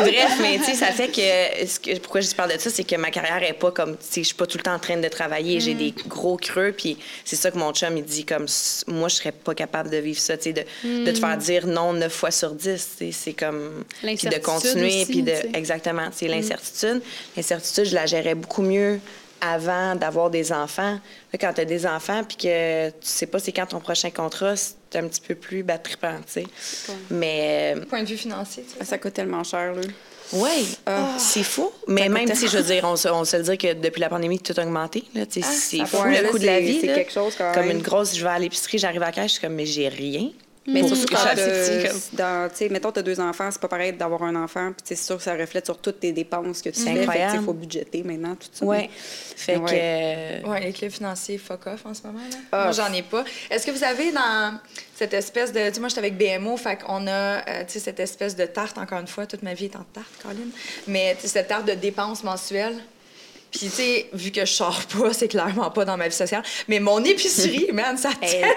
Bref, 0.00 0.38
mais 0.40 0.58
tu 0.58 0.64
sais, 0.64 0.74
ça 0.74 0.86
fait 0.86 1.08
que, 1.08 1.66
ce 1.66 1.78
que- 1.80 1.98
pourquoi 1.98 2.20
je 2.20 2.30
parle 2.34 2.52
de 2.54 2.58
ça, 2.58 2.70
c'est 2.70 2.84
que 2.84 2.96
ma 2.96 3.10
carrière 3.10 3.42
est 3.42 3.52
pas 3.54 3.70
comme, 3.70 3.92
tu 3.96 4.02
sais, 4.02 4.20
je 4.22 4.26
suis 4.28 4.34
pas 4.34 4.46
tout 4.46 4.58
le 4.58 4.62
temps 4.64 4.74
en 4.74 4.78
train 4.78 4.96
de 4.96 5.08
travailler, 5.08 5.60
j'ai 5.60 5.74
des 5.74 5.94
gros 6.08 6.36
creux, 6.36 6.72
puis 6.76 6.96
c'est 7.24 7.36
ça 7.36 7.50
que 7.50 7.58
mon 7.58 7.72
chum, 7.72 7.96
il 7.96 8.04
dit 8.04 8.24
comme, 8.24 8.46
moi, 8.88 9.08
je 9.08 9.16
serais 9.16 9.32
pas 9.32 9.54
capable 9.54 9.90
de 9.90 9.96
vivre 9.98 10.20
ça, 10.20 10.36
tu 10.36 10.44
sais, 10.44 10.52
de, 10.52 10.64
de 11.04 11.10
te 11.10 11.18
faire 11.18 11.36
dire 11.44 11.66
non 11.66 11.92
9 11.92 12.12
fois 12.12 12.30
sur 12.30 12.52
10, 12.52 12.64
tu 12.64 13.06
sais, 13.06 13.12
c'est 13.12 13.32
comme, 13.32 13.84
puis 14.00 14.06
de 14.06 14.10
L'incertitude 14.10 14.42
continuer, 14.42 15.02
aussi, 15.02 15.06
puis 15.06 15.22
de, 15.22 15.32
exactement, 15.54 16.08
c'est 16.12 16.28
l'incertitude. 16.28 17.02
L'incertitude, 17.36 17.84
je 17.84 17.94
la 17.94 18.06
gérais 18.06 18.34
beaucoup 18.34 18.62
mieux 18.62 19.00
avant 19.40 19.94
d'avoir 19.94 20.30
des 20.30 20.52
enfants. 20.52 20.98
Là, 21.32 21.38
quand 21.38 21.52
tu 21.52 21.60
as 21.60 21.64
des 21.64 21.86
enfants, 21.86 22.22
puis 22.24 22.36
que 22.36 22.88
tu 22.88 22.94
sais 23.00 23.26
pas 23.26 23.38
c'est 23.38 23.52
quand 23.52 23.66
ton 23.66 23.80
prochain 23.80 24.10
contrat, 24.10 24.54
c'est 24.56 24.98
un 24.98 25.06
petit 25.06 25.20
peu 25.20 25.34
plus 25.34 25.62
battrippant, 25.62 26.16
tu 26.26 26.42
sais. 26.42 26.46
Mais 27.10 27.74
euh, 27.76 27.84
Point 27.84 28.02
de 28.02 28.08
vue 28.08 28.16
financier, 28.16 28.64
sais. 28.66 28.84
Ça 28.84 28.98
coûte 28.98 29.14
tellement 29.14 29.44
cher, 29.44 29.74
là. 29.74 29.82
oui, 30.32 30.78
c'est 31.18 31.42
fou. 31.42 31.70
Mais 31.86 32.08
même 32.08 32.34
si, 32.34 32.48
je 32.48 32.56
veux 32.56 32.64
dire, 32.64 32.84
on 32.84 32.96
se, 32.96 33.08
on 33.08 33.24
se 33.24 33.36
le 33.36 33.42
dit 33.42 33.58
que 33.58 33.74
depuis 33.74 34.00
la 34.00 34.08
pandémie, 34.08 34.38
tout 34.38 34.54
a 34.56 34.62
augmenté. 34.62 35.04
là, 35.14 35.24
sais, 35.28 35.42
c'est 35.42 35.84
fou 35.84 36.04
le 36.04 36.22
là, 36.22 36.28
coût 36.28 36.38
de 36.38 36.46
la 36.46 36.60
vie. 36.60 36.80
c'est 36.80 36.86
là. 36.86 36.94
quelque 36.94 37.12
chose 37.12 37.34
quand 37.36 37.52
Comme 37.52 37.70
une 37.70 37.82
grosse, 37.82 38.16
je 38.16 38.22
vais 38.22 38.30
à 38.30 38.38
l'épicerie, 38.38 38.78
j'arrive 38.78 39.02
à 39.02 39.06
la 39.06 39.12
caisse, 39.12 39.26
je 39.26 39.32
suis 39.32 39.40
comme, 39.40 39.54
mais 39.54 39.66
j'ai 39.66 39.88
rien. 39.88 40.30
Mais 40.66 40.80
Pour 40.80 40.88
surtout 40.88 41.02
ce 41.02 41.06
que 41.06 41.12
quand 41.14 42.16
dans, 42.16 42.48
sais, 42.54 42.68
mettons, 42.70 42.90
tu 42.90 42.98
as 43.00 43.02
deux 43.02 43.20
enfants, 43.20 43.50
c'est 43.50 43.60
pas 43.60 43.68
pareil 43.68 43.92
d'avoir 43.92 44.22
un 44.22 44.34
enfant, 44.34 44.68
puis 44.72 44.82
c'est 44.84 44.96
sûr 44.96 45.18
que 45.18 45.22
ça 45.22 45.34
reflète 45.36 45.66
sur 45.66 45.76
toutes 45.78 46.00
tes 46.00 46.12
dépenses 46.12 46.62
que 46.62 46.70
tu 46.70 46.80
C'est 46.80 46.94
fais. 46.94 47.00
Incroyable. 47.00 47.38
Il 47.40 47.44
faut 47.44 47.52
budgéter 47.52 48.02
maintenant, 48.02 48.34
tout 48.34 48.48
ça. 48.50 48.64
Ouais. 48.64 48.88
Fait 48.94 49.56
Ouais. 49.58 49.70
que. 49.70 50.46
euh, 50.46 50.50
Ouais, 50.50 50.60
l'équilibre 50.60 50.94
financier, 50.96 51.36
fuck 51.36 51.66
off 51.66 51.84
en 51.84 51.92
ce 51.92 52.02
moment. 52.06 52.20
Là. 52.30 52.36
Ah. 52.52 52.62
Moi, 52.64 52.72
j'en 52.72 52.92
ai 52.94 53.02
pas. 53.02 53.24
Est-ce 53.50 53.66
que 53.66 53.72
vous 53.72 53.84
avez 53.84 54.10
dans 54.12 54.58
cette 54.96 55.12
espèce 55.12 55.52
de. 55.52 55.68
Tu 55.68 55.74
sais, 55.74 55.80
moi, 55.80 55.88
j'étais 55.90 55.98
avec 56.00 56.16
BMO, 56.16 56.56
fait 56.56 56.80
qu'on 56.82 57.06
a, 57.08 57.10
euh, 57.10 57.64
tu 57.66 57.72
sais, 57.74 57.80
cette 57.80 58.00
espèce 58.00 58.34
de 58.34 58.46
tarte, 58.46 58.78
encore 58.78 59.00
une 59.00 59.06
fois, 59.06 59.26
toute 59.26 59.42
ma 59.42 59.52
vie 59.52 59.66
est 59.66 59.76
en 59.76 59.84
tarte, 59.92 60.08
Colin. 60.22 60.34
Mais, 60.86 61.14
tu 61.16 61.22
sais, 61.22 61.28
cette 61.28 61.48
tarte 61.48 61.66
de 61.66 61.72
dépenses 61.74 62.24
mensuelles. 62.24 62.76
Puis, 63.56 63.68
tu 63.68 63.70
sais, 63.76 64.08
vu 64.12 64.32
que 64.32 64.40
je 64.44 64.52
sors 64.52 64.80
pas, 64.98 65.12
c'est 65.12 65.28
clairement 65.28 65.70
pas 65.70 65.84
dans 65.84 65.96
ma 65.96 66.08
vie 66.08 66.14
sociale. 66.14 66.42
Mais 66.66 66.80
mon 66.80 67.02
épicerie, 67.04 67.68
man, 67.72 67.96
ça 67.96 68.08
a 68.10 68.26
tellement 68.26 68.50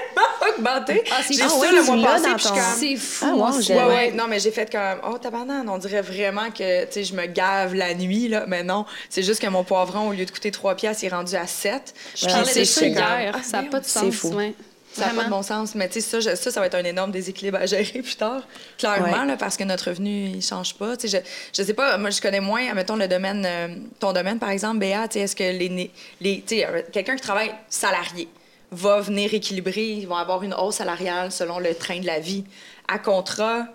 augmenté. 0.49 1.03
Ah, 1.11 1.21
c'est 1.25 1.35
J'ai 1.35 1.43
fou. 1.43 1.49
ça 1.61 1.67
Ah 1.69 1.71
le 1.75 1.83
mois 1.83 2.11
passé, 2.13 2.29
puis 2.35 2.43
ton- 2.43 2.49
comme- 2.49 2.59
C'est 2.79 2.95
fou. 2.95 3.25
Ah, 3.27 3.35
wow, 3.35 3.59
Ouais, 3.59 3.83
ouais. 3.95 4.11
Non, 4.13 4.25
mais 4.27 4.39
j'ai 4.39 4.49
fait 4.51 4.71
comme, 4.71 4.99
oh, 5.07 5.17
tabarnak, 5.19 5.65
on 5.69 5.77
dirait 5.77 6.01
vraiment 6.01 6.49
que, 6.49 6.85
tu 6.85 6.91
sais, 6.93 7.03
je 7.03 7.13
me 7.13 7.27
gave 7.27 7.75
la 7.75 7.93
nuit, 7.93 8.27
là. 8.27 8.45
Mais 8.47 8.63
non, 8.63 8.85
c'est 9.09 9.21
juste 9.23 9.39
que 9.41 9.47
mon 9.47 9.63
poivron, 9.63 10.09
au 10.09 10.13
lieu 10.13 10.25
de 10.25 10.31
coûter 10.31 10.49
3 10.51 10.73
piastres, 10.75 11.03
il 11.03 11.07
est 11.07 11.09
rendu 11.15 11.35
à 11.35 11.45
7. 11.45 11.93
Je 12.15 12.25
parlais 12.25 12.53
de 12.53 12.63
ça 12.63 12.85
hier. 12.87 13.33
ah, 13.35 13.43
Ça 13.43 13.61
n'a 13.61 13.69
pas 13.69 13.79
de 13.79 13.85
c'est 13.85 13.99
sens. 13.99 14.15
fou. 14.15 14.29
ouais. 14.29 14.55
Ça 15.01 15.07
n'a 15.07 15.13
pas 15.13 15.23
de 15.25 15.29
bon 15.29 15.41
sens. 15.43 15.75
Mais 15.75 15.87
tu 15.89 16.01
sais, 16.01 16.21
ça, 16.21 16.35
ça, 16.35 16.51
ça 16.51 16.59
va 16.59 16.65
être 16.67 16.75
un 16.75 16.83
énorme 16.83 17.11
déséquilibre 17.11 17.57
à 17.57 17.65
gérer 17.65 17.83
plus 18.01 18.15
tard. 18.15 18.41
Clairement, 18.77 19.05
Ouais. 19.21 19.25
là, 19.25 19.37
parce 19.37 19.57
que 19.57 19.63
notre 19.63 19.89
revenu, 19.89 20.27
il 20.35 20.41
change 20.41 20.75
pas. 20.75 20.95
Tu 20.97 21.07
sais, 21.07 21.23
je, 21.53 21.61
je 21.61 21.65
sais 21.65 21.73
pas, 21.73 21.97
moi, 21.97 22.09
je 22.09 22.21
connais 22.21 22.39
moins, 22.39 22.73
mettons, 22.73 22.95
le 22.95 23.07
domaine, 23.07 23.43
euh, 23.45 23.67
ton 23.99 24.13
domaine, 24.13 24.39
par 24.39 24.49
exemple, 24.49 24.79
Béa, 24.79 25.07
tu 25.07 25.13
sais, 25.13 25.19
est-ce 25.21 25.35
que 25.35 25.43
les, 25.43 25.91
les, 26.21 26.41
tu 26.41 26.55
sais, 26.57 26.65
euh, 26.65 26.81
quelqu'un 26.91 27.15
qui 27.15 27.21
travaille 27.21 27.51
salarié 27.69 28.27
va 28.71 28.99
venir 28.99 29.33
équilibrer, 29.33 29.91
ils 29.91 30.07
vont 30.07 30.15
avoir 30.17 30.43
une 30.43 30.53
hausse 30.53 30.75
salariale 30.75 31.31
selon 31.31 31.59
le 31.59 31.73
train 31.73 31.99
de 31.99 32.05
la 32.05 32.19
vie. 32.19 32.43
À 32.89 32.99
contrat, 32.99 33.65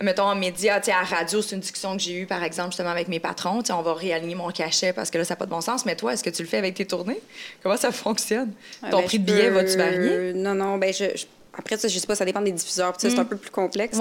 mettons, 0.00 0.24
en 0.24 0.34
média, 0.34 0.78
tu 0.80 0.86
sais, 0.86 0.92
à 0.92 1.02
radio, 1.02 1.42
c'est 1.42 1.54
une 1.54 1.60
discussion 1.60 1.96
que 1.96 2.02
j'ai 2.02 2.20
eue, 2.20 2.26
par 2.26 2.42
exemple, 2.42 2.70
justement, 2.70 2.90
avec 2.90 3.08
mes 3.08 3.20
patrons. 3.20 3.60
Tu 3.62 3.66
sais, 3.68 3.72
on 3.72 3.82
va 3.82 3.94
réaligner 3.94 4.34
mon 4.34 4.50
cachet 4.50 4.92
parce 4.92 5.10
que 5.10 5.18
là, 5.18 5.24
ça 5.24 5.34
n'a 5.34 5.36
pas 5.36 5.46
de 5.46 5.50
bon 5.50 5.60
sens. 5.60 5.84
Mais 5.86 5.96
toi, 5.96 6.12
est-ce 6.12 6.22
que 6.24 6.30
tu 6.30 6.42
le 6.42 6.48
fais 6.48 6.58
avec 6.58 6.74
tes 6.74 6.86
tournées? 6.86 7.20
Comment 7.62 7.76
ça 7.76 7.90
fonctionne? 7.92 8.52
Ouais, 8.82 8.90
Ton 8.90 8.98
ben, 9.00 9.04
prix 9.06 9.18
de 9.18 9.24
billet 9.24 9.48
peux- 9.48 9.54
va-tu 9.54 9.76
varier? 9.76 10.32
Non, 10.34 10.54
non, 10.54 10.78
ben 10.78 10.92
je, 10.92 11.04
je- 11.16 11.26
Après 11.56 11.76
ça, 11.76 11.88
je 11.88 11.98
sais 11.98 12.06
pas, 12.06 12.14
ça 12.14 12.24
dépend 12.24 12.40
des 12.40 12.52
diffuseurs. 12.52 12.94
c'est 12.98 13.18
un 13.18 13.24
peu 13.24 13.36
plus 13.36 13.50
complexe. 13.50 13.98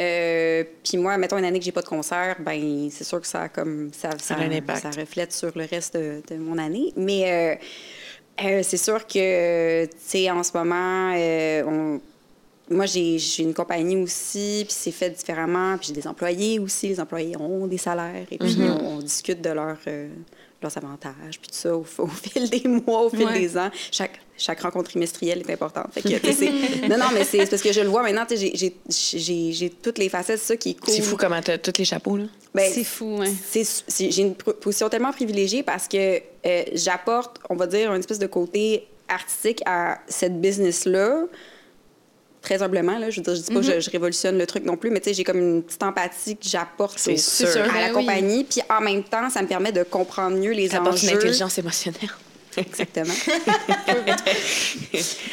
Euh, 0.00 0.64
puis 0.84 0.96
moi, 0.98 1.16
mettons 1.16 1.38
une 1.38 1.44
année 1.44 1.58
que 1.60 1.64
j'ai 1.64 1.70
pas 1.72 1.82
de 1.82 1.86
concert, 1.86 2.36
ben 2.40 2.88
c'est 2.90 3.04
sûr 3.04 3.20
que 3.20 3.26
ça 3.26 3.42
a 3.42 3.48
comme 3.48 3.90
ça, 3.92 4.10
ça, 4.18 4.34
a 4.34 4.38
un 4.38 4.50
impact. 4.50 4.82
ça 4.82 4.90
reflète 5.00 5.32
sur 5.32 5.52
le 5.56 5.64
reste 5.64 5.96
de, 5.96 6.22
de 6.28 6.36
mon 6.36 6.58
année. 6.58 6.92
Mais 6.96 7.58
euh, 8.40 8.44
euh, 8.44 8.60
c'est 8.64 8.76
sûr 8.76 9.06
que, 9.06 9.84
tu 9.86 9.92
sais, 10.00 10.30
en 10.30 10.42
ce 10.42 10.50
moment, 10.56 11.12
euh, 11.16 11.62
on- 11.66 12.00
moi, 12.70 12.86
j'ai 12.86 13.18
une 13.38 13.54
compagnie 13.54 13.96
aussi, 13.96 14.64
puis 14.66 14.76
c'est 14.78 14.90
fait 14.92 15.10
différemment. 15.10 15.76
Puis 15.78 15.88
j'ai 15.88 15.94
des 16.00 16.06
employés 16.06 16.58
aussi. 16.58 16.88
Les 16.88 17.00
employés 17.00 17.36
ont 17.38 17.66
des 17.66 17.78
salaires. 17.78 18.26
Et 18.30 18.38
puis, 18.38 18.48
Mm-hmm. 18.56 18.70
on, 18.82 18.96
on 18.96 18.98
discute 18.98 19.40
de 19.40 19.50
leur, 19.50 19.76
euh, 19.86 20.08
leurs 20.62 20.76
avantages, 20.76 21.38
puis 21.40 21.48
tout 21.50 21.54
ça 21.56 21.76
au, 21.76 21.86
au 21.98 22.06
fil 22.08 22.50
des 22.50 22.66
mois, 22.68 23.02
au 23.06 23.10
fil 23.10 23.24
Ouais. 23.24 23.38
des 23.38 23.56
ans. 23.56 23.70
Chaque, 23.92 24.20
chaque 24.36 24.60
rencontre 24.60 24.90
trimestrielle 24.90 25.38
est 25.40 25.50
importante. 25.52 25.86
Fait 25.92 26.02
que, 26.02 26.08
tu 26.08 26.88
non, 26.88 26.98
non, 26.98 27.06
mais 27.14 27.24
c'est 27.24 27.46
parce 27.48 27.62
que 27.62 27.72
je 27.72 27.80
le 27.80 27.88
vois 27.88 28.02
maintenant. 28.02 28.24
tu 28.26 28.36
j'ai- 28.36 29.70
toutes 29.82 29.98
les 29.98 30.08
facettes, 30.08 30.40
ça 30.40 30.56
qui 30.56 30.70
est 30.70 30.80
cool. 30.80 30.94
C'est 30.94 31.02
fou 31.02 31.16
comment 31.16 31.40
t'as 31.40 31.58
tous 31.58 31.78
les 31.78 31.84
chapeaux, 31.84 32.16
là. 32.16 32.24
Ben, 32.54 32.70
C'est 32.72 32.84
fou, 32.84 33.20
c'est- 33.46 34.10
J'ai 34.10 34.22
une 34.22 34.34
position 34.34 34.88
tellement 34.88 35.12
privilégiée 35.12 35.62
parce 35.62 35.86
que 35.86 36.18
euh, 36.46 36.62
j'apporte, 36.74 37.38
on 37.50 37.54
va 37.56 37.66
dire, 37.66 37.92
une 37.92 38.00
espèce 38.00 38.18
de 38.18 38.26
côté 38.26 38.88
artistique 39.08 39.62
à 39.66 39.98
cette 40.08 40.40
business-là. 40.40 41.24
Très 42.42 42.62
humblement, 42.62 42.98
là, 42.98 43.10
je 43.10 43.16
veux 43.20 43.22
dire, 43.24 43.34
je 43.34 43.40
dis 43.40 43.52
pas 43.52 43.60
que 43.60 43.66
je, 43.66 43.80
je 43.80 43.90
révolutionne 43.90 44.38
le 44.38 44.46
truc 44.46 44.64
non 44.64 44.76
plus, 44.76 44.90
mais 44.90 45.00
tu 45.00 45.08
sais, 45.10 45.14
j'ai 45.14 45.24
comme 45.24 45.38
une 45.38 45.62
petite 45.62 45.82
empathie 45.82 46.36
que 46.36 46.48
j'apporte 46.48 46.96
à 47.06 47.10
la 47.10 47.16
Ben 47.16 47.86
oui. 47.88 47.92
compagnie. 47.92 48.44
Puis 48.44 48.60
en 48.70 48.80
même 48.80 49.02
temps, 49.02 49.28
ça 49.28 49.42
me 49.42 49.48
permet 49.48 49.72
de 49.72 49.82
comprendre 49.82 50.36
mieux 50.36 50.52
les 50.52 50.68
Ça 50.68 50.76
apporte 50.78 51.02
une 51.02 51.08
enjeux. 51.08 51.18
intelligence 51.18 51.58
émotionnelle. 51.58 52.10
Exactement. 52.56 53.14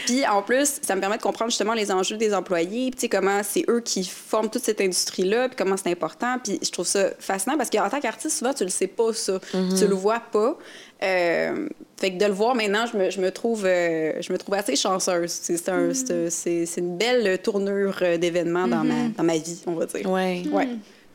Puis 0.05 0.25
en 0.27 0.41
plus, 0.41 0.79
ça 0.81 0.95
me 0.95 1.01
permet 1.01 1.17
de 1.17 1.21
comprendre 1.21 1.49
justement 1.49 1.73
les 1.73 1.91
enjeux 1.91 2.17
des 2.17 2.33
employés, 2.33 2.91
puis 2.91 3.09
comment 3.09 3.41
c'est 3.43 3.65
eux 3.69 3.81
qui 3.81 4.03
forment 4.03 4.49
toute 4.49 4.63
cette 4.63 4.81
industrie-là, 4.81 5.47
puis 5.49 5.55
comment 5.57 5.75
c'est 5.77 5.89
important. 5.89 6.37
Puis 6.43 6.59
je 6.61 6.69
trouve 6.71 6.85
ça 6.87 7.09
fascinant 7.19 7.57
parce 7.57 7.69
qu'en 7.69 7.89
tant 7.89 7.99
qu'artiste, 7.99 8.37
souvent, 8.37 8.53
tu 8.53 8.63
le 8.63 8.69
sais 8.69 8.87
pas, 8.87 9.13
ça. 9.13 9.39
Tu 9.51 9.87
le 9.87 9.95
vois 9.95 10.19
pas. 10.19 10.57
Euh, 11.03 11.67
fait 11.97 12.11
que 12.13 12.17
de 12.17 12.25
le 12.25 12.31
voir 12.31 12.55
maintenant, 12.55 12.85
je 12.91 12.97
me, 12.97 13.09
je 13.09 13.19
me 13.21 13.31
trouve, 13.31 13.65
euh, 13.65 14.13
je 14.21 14.31
me 14.31 14.37
trouve 14.37 14.55
assez 14.55 14.75
chanceuse. 14.75 15.31
C'est 15.31 15.69
un- 15.69 15.93
c'est 15.93 16.77
une 16.77 16.97
belle 16.97 17.39
tournure 17.41 17.97
euh, 18.01 18.17
d'événements 18.17 18.67
dans, 18.67 18.83
ma, 18.83 19.09
dans 19.17 19.23
ma 19.23 19.37
vie, 19.37 19.61
on 19.67 19.73
va 19.73 19.85
dire. 19.85 20.09
Ouais. 20.09 20.43
Ouais. 20.51 20.67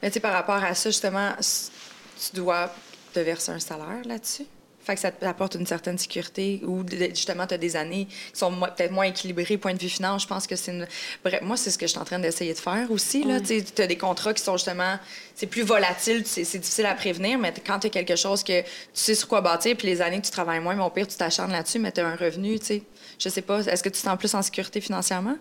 Mais 0.03 0.09
tu 0.11 0.15
sais, 0.15 0.21
par 0.21 0.33
rapport 0.33 0.63
à 0.63 0.75
ça, 0.75 0.91
justement, 0.91 1.31
tu 1.39 2.37
dois 2.37 2.73
te 3.13 3.21
verser 3.21 3.53
un 3.53 3.59
salaire 3.59 4.03
là-dessus? 4.07 4.45
Fait 4.83 4.95
que 4.95 5.01
ça 5.01 5.11
t'apporte 5.11 5.57
une 5.57 5.67
certaine 5.67 5.99
sécurité 5.99 6.63
ou 6.65 6.85
justement, 6.89 7.47
tu 7.47 7.55
as 7.55 7.59
des 7.59 7.77
années 7.77 8.07
qui 8.07 8.39
sont 8.39 8.51
peut-être 8.51 8.93
moins 8.93 9.05
équilibrées, 9.05 9.59
point 9.59 9.75
de 9.75 9.79
vue 9.79 9.91
finance. 9.91 10.23
Je 10.23 10.27
pense 10.27 10.47
que 10.47 10.57
c'est 10.57 10.73
une. 10.73 10.87
Bref, 11.23 11.43
moi, 11.43 11.57
c'est 11.57 11.71
ce 11.71 11.77
que 11.77 11.87
je 11.87 11.91
suis 11.91 12.01
en 12.01 12.05
train 12.05 12.19
d'essayer 12.19 12.55
de 12.55 12.59
faire 12.59 12.91
aussi. 12.91 13.23
là. 13.25 13.41
Tu 13.41 13.63
as 13.79 13.87
des 13.87 13.99
contrats 13.99 14.33
qui 14.33 14.43
sont 14.43 14.57
justement. 14.57 14.99
C'est 15.35 15.47
plus 15.47 15.63
volatile, 15.63 16.23
c'est 16.27 16.45
c'est 16.45 16.59
difficile 16.59 16.87
à 16.87 16.95
prévenir, 16.95 17.39
mais 17.39 17.53
quand 17.67 17.79
tu 17.79 17.87
as 17.87 17.91
quelque 17.91 18.17
chose 18.17 18.43
que 18.43 18.63
tu 18.63 18.69
sais 18.95 19.15
sur 19.15 19.29
quoi 19.29 19.41
bâtir, 19.41 19.77
puis 19.77 19.87
les 19.87 20.01
années 20.03 20.21
que 20.21 20.27
tu 20.27 20.33
travailles 20.33 20.61
moins, 20.61 20.75
mais 20.75 20.83
au 20.83 20.91
pire, 20.91 21.07
tu 21.07 21.17
t'acharnes 21.17 21.53
là-dessus, 21.53 21.79
mais 21.79 21.93
tu 21.93 22.01
as 22.01 22.07
un 22.07 22.17
revenu, 22.17 22.59
tu 22.59 22.67
sais. 22.67 22.83
Je 23.19 23.29
sais 23.29 23.43
pas, 23.43 23.61
est-ce 23.61 23.83
que 23.83 23.89
tu 23.89 24.01
te 24.01 24.05
sens 24.07 24.19
plus 24.19 24.35
en 24.35 24.43
sécurité 24.43 24.81
financièrement? 24.81 25.37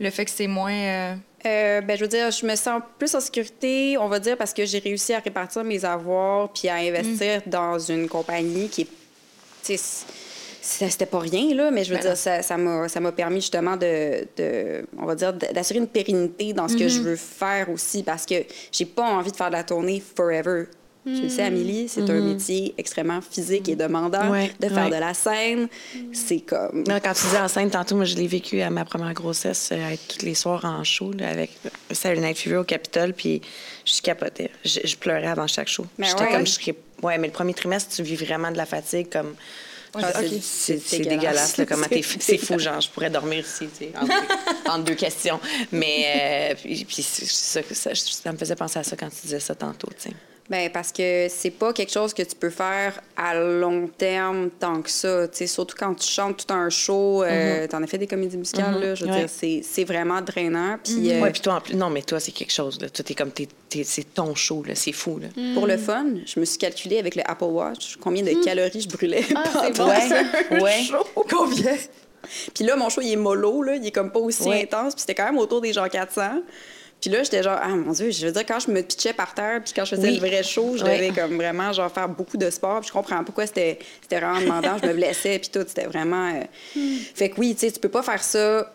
Le 0.00 0.10
fait 0.10 0.24
que 0.24 0.30
c'est 0.30 0.46
moins. 0.46 0.72
euh, 0.72 1.14
Euh, 1.46 1.80
ben, 1.80 1.96
je 1.96 2.02
veux 2.02 2.08
dire, 2.08 2.30
je 2.30 2.44
me 2.44 2.54
sens 2.56 2.82
plus 2.98 3.14
en 3.14 3.20
sécurité, 3.20 3.96
on 3.98 4.08
va 4.08 4.18
dire, 4.18 4.36
parce 4.36 4.52
que 4.52 4.64
j'ai 4.66 4.78
réussi 4.78 5.14
à 5.14 5.20
répartir 5.20 5.64
mes 5.64 5.84
avoirs 5.86 6.50
puis 6.52 6.68
à 6.68 6.74
investir 6.76 7.40
dans 7.46 7.78
une 7.78 8.08
compagnie 8.08 8.68
qui 8.68 8.82
est. 8.82 8.88
C'était 10.62 11.06
pas 11.06 11.18
rien, 11.20 11.54
là, 11.54 11.70
mais 11.70 11.84
je 11.84 11.90
veux 11.90 11.96
Ben 11.96 12.02
dire, 12.08 12.16
ça 12.16 12.42
ça 12.42 12.56
m'a 13.00 13.12
permis 13.12 13.40
justement 13.40 13.76
de, 13.76 14.26
de- 14.36 14.84
on 14.98 15.06
va 15.06 15.14
dire, 15.14 15.32
d'assurer 15.32 15.78
une 15.78 15.88
pérennité 15.88 16.52
dans 16.52 16.68
ce 16.68 16.76
que 16.76 16.88
je 16.88 17.00
veux 17.00 17.16
faire 17.16 17.70
aussi, 17.70 18.02
parce 18.02 18.26
que 18.26 18.34
j'ai 18.70 18.84
pas 18.84 19.04
envie 19.04 19.30
de 19.32 19.36
faire 19.36 19.48
de 19.48 19.54
la 19.54 19.64
tournée 19.64 20.02
forever. 20.14 20.64
Tu 21.16 21.22
le 21.22 21.28
sais, 21.28 21.42
Amélie, 21.42 21.88
c'est 21.88 22.08
un 22.08 22.20
métier 22.20 22.74
extrêmement 22.78 23.20
physique 23.20 23.68
et 23.68 23.76
demandant. 23.76 24.30
Ouais, 24.30 24.50
de 24.60 24.68
faire 24.68 24.84
ouais. 24.84 24.90
de 24.90 24.96
la 24.96 25.14
scène, 25.14 25.68
c'est 26.12 26.40
comme... 26.40 26.84
Non, 26.86 26.98
quand 27.02 27.12
tu 27.12 27.22
disais 27.24 27.38
enceinte, 27.38 27.72
tantôt, 27.72 27.96
moi, 27.96 28.04
je 28.04 28.16
l'ai 28.16 28.26
vécu 28.26 28.60
à 28.60 28.70
ma 28.70 28.84
première 28.84 29.12
grossesse, 29.14 29.70
euh, 29.72 29.90
être 29.90 30.06
tous 30.18 30.24
les 30.24 30.34
soirs 30.34 30.64
en 30.64 30.84
show, 30.84 31.12
là, 31.12 31.28
avec 31.30 31.50
Saturday 31.90 32.26
Night 32.28 32.38
Fever 32.38 32.58
au 32.58 32.64
Capitole, 32.64 33.12
puis 33.12 33.40
je 33.84 34.00
capotais. 34.02 34.50
Je, 34.64 34.80
je 34.84 34.96
pleurais 34.96 35.26
avant 35.26 35.46
chaque 35.46 35.68
show. 35.68 35.86
Mais 35.98 36.06
J'étais 36.08 36.22
ouais. 36.24 36.32
comme, 36.32 36.46
je 36.46 36.72
Ouais, 37.02 37.16
mais 37.16 37.28
le 37.28 37.32
premier 37.32 37.54
trimestre, 37.54 37.94
tu 37.96 38.02
vis 38.02 38.16
vraiment 38.16 38.50
de 38.50 38.56
la 38.56 38.66
fatigue, 38.66 39.08
comme... 39.10 39.34
Ah, 39.94 40.12
c'est- 40.40 40.78
c'est 40.78 40.98
dégueulasse. 41.00 41.56
là, 41.56 41.66
comment 41.66 41.86
C'est 42.20 42.38
fou, 42.38 42.58
genre, 42.58 42.80
je 42.80 42.88
pourrais 42.90 43.10
dormir 43.10 43.40
ici, 43.40 43.66
tu 43.76 43.86
sais, 43.86 43.92
entre, 44.00 44.70
entre 44.70 44.84
deux 44.84 44.94
questions. 44.94 45.40
Mais, 45.72 46.52
euh, 46.52 46.54
puis, 46.62 46.84
puis 46.84 47.02
ça, 47.02 47.60
ça, 47.72 47.90
ça 47.94 48.32
me 48.32 48.38
faisait 48.38 48.54
penser 48.54 48.78
à 48.78 48.84
ça 48.84 48.96
quand 48.96 49.08
tu 49.08 49.22
disais 49.22 49.40
ça 49.40 49.54
tantôt, 49.54 49.88
tu 49.88 50.10
sais. 50.10 50.16
Ben 50.50 50.68
parce 50.68 50.90
que 50.90 51.28
c'est 51.30 51.50
pas 51.50 51.72
quelque 51.72 51.92
chose 51.92 52.12
que 52.12 52.22
tu 52.22 52.34
peux 52.34 52.50
faire 52.50 53.00
à 53.16 53.36
long 53.36 53.86
terme 53.86 54.50
tant 54.58 54.82
que 54.82 54.90
ça. 54.90 55.28
surtout 55.32 55.76
quand 55.78 55.94
tu 55.94 56.08
chantes 56.08 56.44
tout 56.44 56.52
un 56.52 56.68
show, 56.70 57.22
euh, 57.22 57.68
t'en 57.68 57.80
as 57.84 57.86
fait 57.86 57.98
des 57.98 58.08
comédies 58.08 58.36
musicales, 58.36 58.80
là, 58.80 58.94
je 58.96 59.04
veux 59.04 59.12
Ouais. 59.12 59.20
dire, 59.20 59.28
c'est 59.30 59.62
c'est 59.62 59.84
vraiment 59.84 60.20
drainant. 60.20 60.76
Puis 60.82 61.12
euh, 61.12 61.20
Ouais, 61.20 61.30
puis 61.30 61.40
toi, 61.40 61.54
en 61.54 61.60
plus, 61.60 61.76
non, 61.76 61.88
mais 61.88 62.02
toi, 62.02 62.18
c'est 62.18 62.32
quelque 62.32 62.52
chose, 62.52 62.80
là. 62.80 62.90
Toi, 62.90 63.04
t'es 63.04 63.14
comme, 63.14 63.30
t'es- 63.30 63.46
t'es- 63.68 63.84
c'est 63.84 64.12
ton 64.12 64.34
show, 64.34 64.64
là, 64.66 64.74
c'est 64.74 64.90
fou, 64.92 65.20
là. 65.20 65.28
pour 65.54 65.68
le 65.68 65.76
fun, 65.76 66.06
je 66.26 66.40
me 66.40 66.44
suis 66.44 66.58
calculé 66.58 66.98
avec 66.98 67.14
le 67.14 67.22
Apple 67.30 67.44
Watch 67.44 67.96
combien 68.00 68.24
de 68.24 68.44
calories 68.44 68.80
je 68.80 68.88
brûlais 68.88 69.24
Ah, 69.36 69.44
pendant 69.72 69.84
bon, 69.86 69.92
un 69.92 70.60
Ouais. 70.62 70.82
show. 70.82 71.06
Combien? 71.30 71.76
Puis 72.54 72.64
là, 72.64 72.74
mon 72.74 72.88
show, 72.88 73.00
il 73.02 73.12
est 73.12 73.16
mollo, 73.16 73.62
là, 73.62 73.76
il 73.76 73.86
est 73.86 73.90
comme 73.92 74.10
pas 74.10 74.18
aussi 74.18 74.48
Ouais. 74.48 74.62
intense, 74.64 74.94
puis 74.94 75.02
c'était 75.02 75.14
quand 75.14 75.26
même 75.26 75.38
autour 75.38 75.60
des 75.60 75.72
gens 75.72 75.88
400. 75.88 76.42
Puis 77.00 77.08
là, 77.10 77.22
j'étais 77.22 77.42
genre, 77.42 77.58
ah 77.62 77.68
mon 77.68 77.92
Dieu, 77.92 78.10
je 78.10 78.26
veux 78.26 78.32
dire, 78.32 78.44
quand 78.46 78.60
je 78.60 78.70
me 78.70 78.82
pitchais 78.82 79.12
par 79.14 79.32
terre, 79.34 79.62
puis 79.64 79.72
quand 79.74 79.84
je 79.86 79.96
faisais 79.96 80.08
Oui. 80.08 80.14
le 80.20 80.26
vrai 80.26 80.42
show, 80.42 80.76
je 80.76 80.84
devais 80.84 81.10
comme 81.10 81.36
vraiment 81.36 81.72
genre 81.72 81.90
faire 81.90 82.08
beaucoup 82.08 82.36
de 82.36 82.50
sport. 82.50 82.80
Puis 82.80 82.88
je 82.88 82.92
comprends 82.92 83.24
pourquoi 83.24 83.46
c'était 83.46 83.78
c'était 84.02 84.20
vraiment 84.20 84.40
demandant. 84.40 84.76
je 84.82 84.86
me 84.86 84.92
blessais, 84.92 85.38
puis 85.38 85.48
tout, 85.50 85.64
c'était 85.66 85.86
vraiment. 85.86 86.34
euh, 86.34 86.80
Fait 87.14 87.30
que 87.30 87.40
oui, 87.40 87.54
tu 87.54 87.60
sais, 87.66 87.72
tu 87.72 87.80
peux 87.80 87.88
pas 87.88 88.02
faire 88.02 88.22
ça 88.22 88.70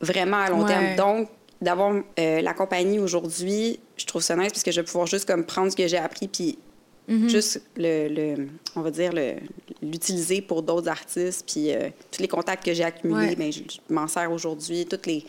vraiment 0.00 0.36
à 0.38 0.50
long 0.50 0.62
Ouais. 0.62 0.68
terme. 0.68 0.96
Donc, 0.96 1.28
d'avoir 1.62 1.94
euh, 2.18 2.40
la 2.40 2.54
compagnie 2.54 2.98
aujourd'hui, 2.98 3.80
je 3.96 4.04
trouve 4.06 4.22
ça 4.22 4.34
nice 4.36 4.50
parce 4.52 4.62
que 4.62 4.72
je 4.72 4.80
vais 4.80 4.86
pouvoir 4.86 5.06
juste 5.06 5.26
comme 5.26 5.44
prendre 5.44 5.70
ce 5.70 5.76
que 5.76 5.86
j'ai 5.86 5.98
appris, 5.98 6.28
puis 6.28 6.58
juste 7.28 7.60
le, 7.76 8.06
le- 8.08 8.46
on 8.76 8.82
va 8.82 8.90
dire, 8.92 9.12
le- 9.12 9.34
l'utiliser 9.82 10.42
pour 10.42 10.62
d'autres 10.62 10.88
artistes. 10.88 11.44
Puis 11.50 11.74
euh, 11.74 11.88
tous 12.12 12.22
les 12.22 12.28
contacts 12.28 12.64
que 12.64 12.72
j'ai 12.72 12.84
accumulés, 12.84 13.28
Ouais. 13.30 13.36
ben, 13.36 13.50
je, 13.52 13.58
je 13.60 13.92
m'en 13.92 14.06
sers 14.06 14.30
aujourd'hui. 14.30 14.86
Toutes 14.86 15.06
les, 15.06 15.24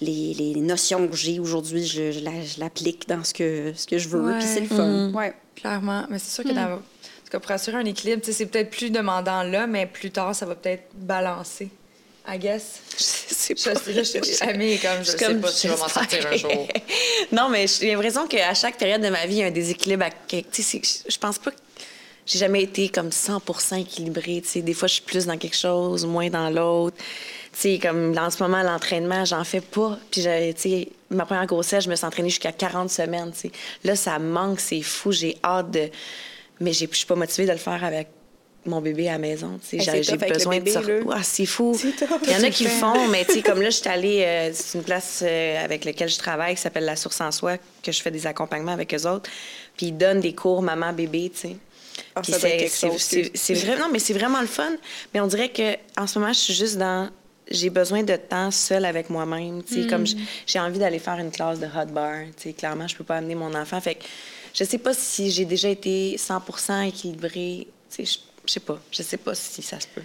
les, 0.00 0.54
notions 0.56 1.08
que 1.08 1.16
j'ai 1.16 1.38
aujourd'hui, 1.38 1.84
je, 1.84 2.12
je 2.12 2.20
la- 2.20 2.42
je 2.44 2.60
l'applique 2.60 3.08
dans 3.08 3.24
ce 3.24 3.32
que, 3.32 3.72
ce 3.74 3.86
que 3.86 3.98
je 3.98 4.08
veux. 4.08 4.20
Ouais. 4.20 4.38
Puis 4.38 4.46
c'est 4.46 4.60
le 4.60 4.66
fun. 4.66 5.12
Ouais. 5.12 5.34
Clairement. 5.54 6.04
Mais 6.10 6.18
c'est 6.18 6.34
sûr 6.34 6.44
que 6.44 6.54
dans... 6.54 6.74
en 6.74 6.76
tout 6.76 7.30
cas, 7.30 7.40
pour 7.40 7.50
assurer 7.50 7.78
un 7.78 7.84
équilibre, 7.84 8.22
c'est 8.24 8.46
peut-être 8.46 8.70
plus 8.70 8.90
demandant 8.90 9.42
là, 9.42 9.66
mais 9.66 9.86
plus 9.86 10.10
tard, 10.10 10.34
ça 10.34 10.46
va 10.46 10.54
peut-être 10.54 10.88
balancer. 10.94 11.70
I 12.28 12.38
guess. 12.38 12.80
Je 12.96 13.02
sais 13.02 13.54
Je 13.56 13.60
sais, 13.60 13.92
là, 13.92 14.02
je 14.02 14.32
suis 14.32 14.42
amie 14.42 14.78
comme 14.78 15.04
je 15.04 15.12
sais 15.12 15.16
comme, 15.16 15.40
pas 15.40 15.48
si 15.48 15.68
je 15.68 15.72
vais 15.72 15.78
m'en 15.78 15.88
sortir 15.88 16.26
un 16.26 16.36
jour. 16.36 16.68
non, 17.32 17.48
mais 17.48 17.66
j'ai 17.68 17.92
l'impression 17.92 18.26
qu'à 18.26 18.52
chaque 18.52 18.76
période 18.76 19.00
de 19.00 19.08
ma 19.08 19.26
vie, 19.26 19.36
il 19.36 19.38
y 19.38 19.42
a 19.44 19.46
un 19.46 19.50
déséquilibre. 19.52 20.04
À... 20.04 20.10
Je 20.28 21.18
pense 21.18 21.38
pas 21.38 21.52
que 21.52 21.56
j'ai 22.26 22.40
jamais 22.40 22.64
été 22.64 22.88
comme 22.88 23.10
100% 23.10 23.80
équilibrée. 23.80 24.42
Des 24.56 24.74
fois, 24.74 24.88
je 24.88 24.94
suis 24.94 25.02
plus 25.02 25.26
dans 25.26 25.38
quelque 25.38 25.56
chose, 25.56 26.04
moins 26.04 26.28
dans 26.28 26.50
l'autre. 26.50 26.96
Tu 27.58 27.62
sais, 27.62 27.78
comme 27.78 28.14
en 28.18 28.28
ce 28.28 28.42
moment, 28.42 28.62
l'entraînement, 28.62 29.24
j'en 29.24 29.42
fais 29.44 29.62
pas. 29.62 29.98
Puis, 30.10 30.22
tu 30.22 30.28
sais, 30.56 30.88
ma 31.08 31.24
première 31.24 31.46
grossesse, 31.46 31.84
je 31.84 31.90
me 31.90 31.96
suis 31.96 32.04
entraînée 32.04 32.28
jusqu'à 32.28 32.52
40 32.52 32.90
semaines. 32.90 33.32
tu 33.32 33.40
sais. 33.48 33.50
Là, 33.84 33.96
ça 33.96 34.18
manque, 34.18 34.60
c'est 34.60 34.82
fou. 34.82 35.10
J'ai 35.12 35.36
hâte 35.42 35.70
de 35.70 35.88
mais 36.60 36.72
je 36.72 36.86
suis 36.90 37.06
pas 37.06 37.14
motivée 37.14 37.46
de 37.46 37.52
le 37.52 37.58
faire 37.58 37.82
avec 37.84 38.08
mon 38.66 38.80
bébé 38.80 39.08
à 39.08 39.12
la 39.12 39.18
maison. 39.18 39.58
tu 39.62 39.80
sais. 39.80 40.02
J'ai 40.02 40.16
besoin 40.16 40.56
bébé, 40.58 40.70
de 40.70 40.74
sortir. 40.74 41.04
Ah, 41.12 41.22
c'est 41.22 41.46
fou. 41.46 41.78
Il 42.24 42.30
y 42.30 42.34
en 42.36 42.42
a 42.42 42.50
qui 42.50 42.64
le 42.64 42.70
font, 42.80 43.08
mais 43.08 43.24
tu 43.24 43.34
sais, 43.34 43.42
comme 43.42 43.62
là, 43.62 43.70
je 43.70 43.76
suis 43.76 43.88
allée, 43.88 44.22
euh, 44.24 44.50
c'est 44.52 44.76
une 44.76 44.84
place 44.84 45.22
euh, 45.24 45.64
avec 45.64 45.84
laquelle 45.86 46.08
je 46.10 46.18
travaille 46.18 46.56
qui 46.56 46.60
s'appelle 46.62 46.84
La 46.84 46.96
Source 46.96 47.20
en 47.20 47.30
Soi, 47.30 47.56
que 47.82 47.92
je 47.92 48.02
fais 48.02 48.10
des 48.10 48.26
accompagnements 48.26 48.72
avec 48.72 48.92
eux 48.94 49.06
autres. 49.08 49.30
Puis 49.76 49.86
ils 49.86 49.96
donnent 49.96 50.20
des 50.20 50.34
cours 50.34 50.60
maman-bébé, 50.62 51.30
tu 51.34 51.40
sais. 51.48 51.56
Ah, 52.14 52.20
doit 52.22 52.34
être 52.36 52.40
c'est- 52.40 52.56
quelque 52.56 52.70
c'est 52.70 52.86
chose, 52.88 53.00
c'est- 53.02 53.22
tu- 53.22 53.30
c'est 53.34 53.54
vrai, 53.54 53.78
non, 53.78 53.88
mais 53.92 53.98
c'est 53.98 54.12
vraiment 54.14 54.40
le 54.40 54.46
fun. 54.46 54.72
Mais 55.14 55.20
on 55.20 55.26
dirait 55.26 55.48
que 55.50 55.76
en 55.98 56.06
ce 56.06 56.18
moment, 56.18 56.32
je 56.32 56.38
suis 56.38 56.54
juste 56.54 56.76
dans. 56.76 57.08
J'ai 57.50 57.70
besoin 57.70 58.02
de 58.02 58.16
temps 58.16 58.50
seul 58.50 58.84
avec 58.84 59.08
moi-même. 59.10 59.62
tu 59.62 59.82
sais, 59.82 59.88
Comme 59.88 60.02
Mm. 60.02 60.06
j- 60.06 60.16
j'ai 60.46 60.58
envie 60.60 60.78
d'aller 60.78 60.98
faire 60.98 61.18
une 61.18 61.30
classe 61.30 61.60
de 61.60 61.66
hot 61.66 61.86
bar. 61.92 62.22
tu 62.36 62.42
sais, 62.44 62.52
Clairement, 62.52 62.88
je 62.88 62.96
peux 62.96 63.04
pas 63.04 63.16
amener 63.18 63.34
mon 63.36 63.54
enfant. 63.54 63.80
Fait 63.80 63.94
que 63.94 64.04
je 64.52 64.64
sais 64.64 64.78
pas 64.78 64.94
si 64.94 65.30
j'ai 65.30 65.44
déjà 65.44 65.68
été 65.68 66.16
100% 66.18 66.80
équilibrée. 66.82 67.68
tu 67.90 68.04
sais, 68.04 68.04
Je 68.04 68.18
je 68.48 68.52
sais 68.52 68.60
pas. 68.60 68.78
Je 68.92 69.02
sais 69.02 69.16
pas 69.16 69.34
si 69.34 69.60
ça 69.62 69.78
se 69.80 69.86
peut. 69.88 70.02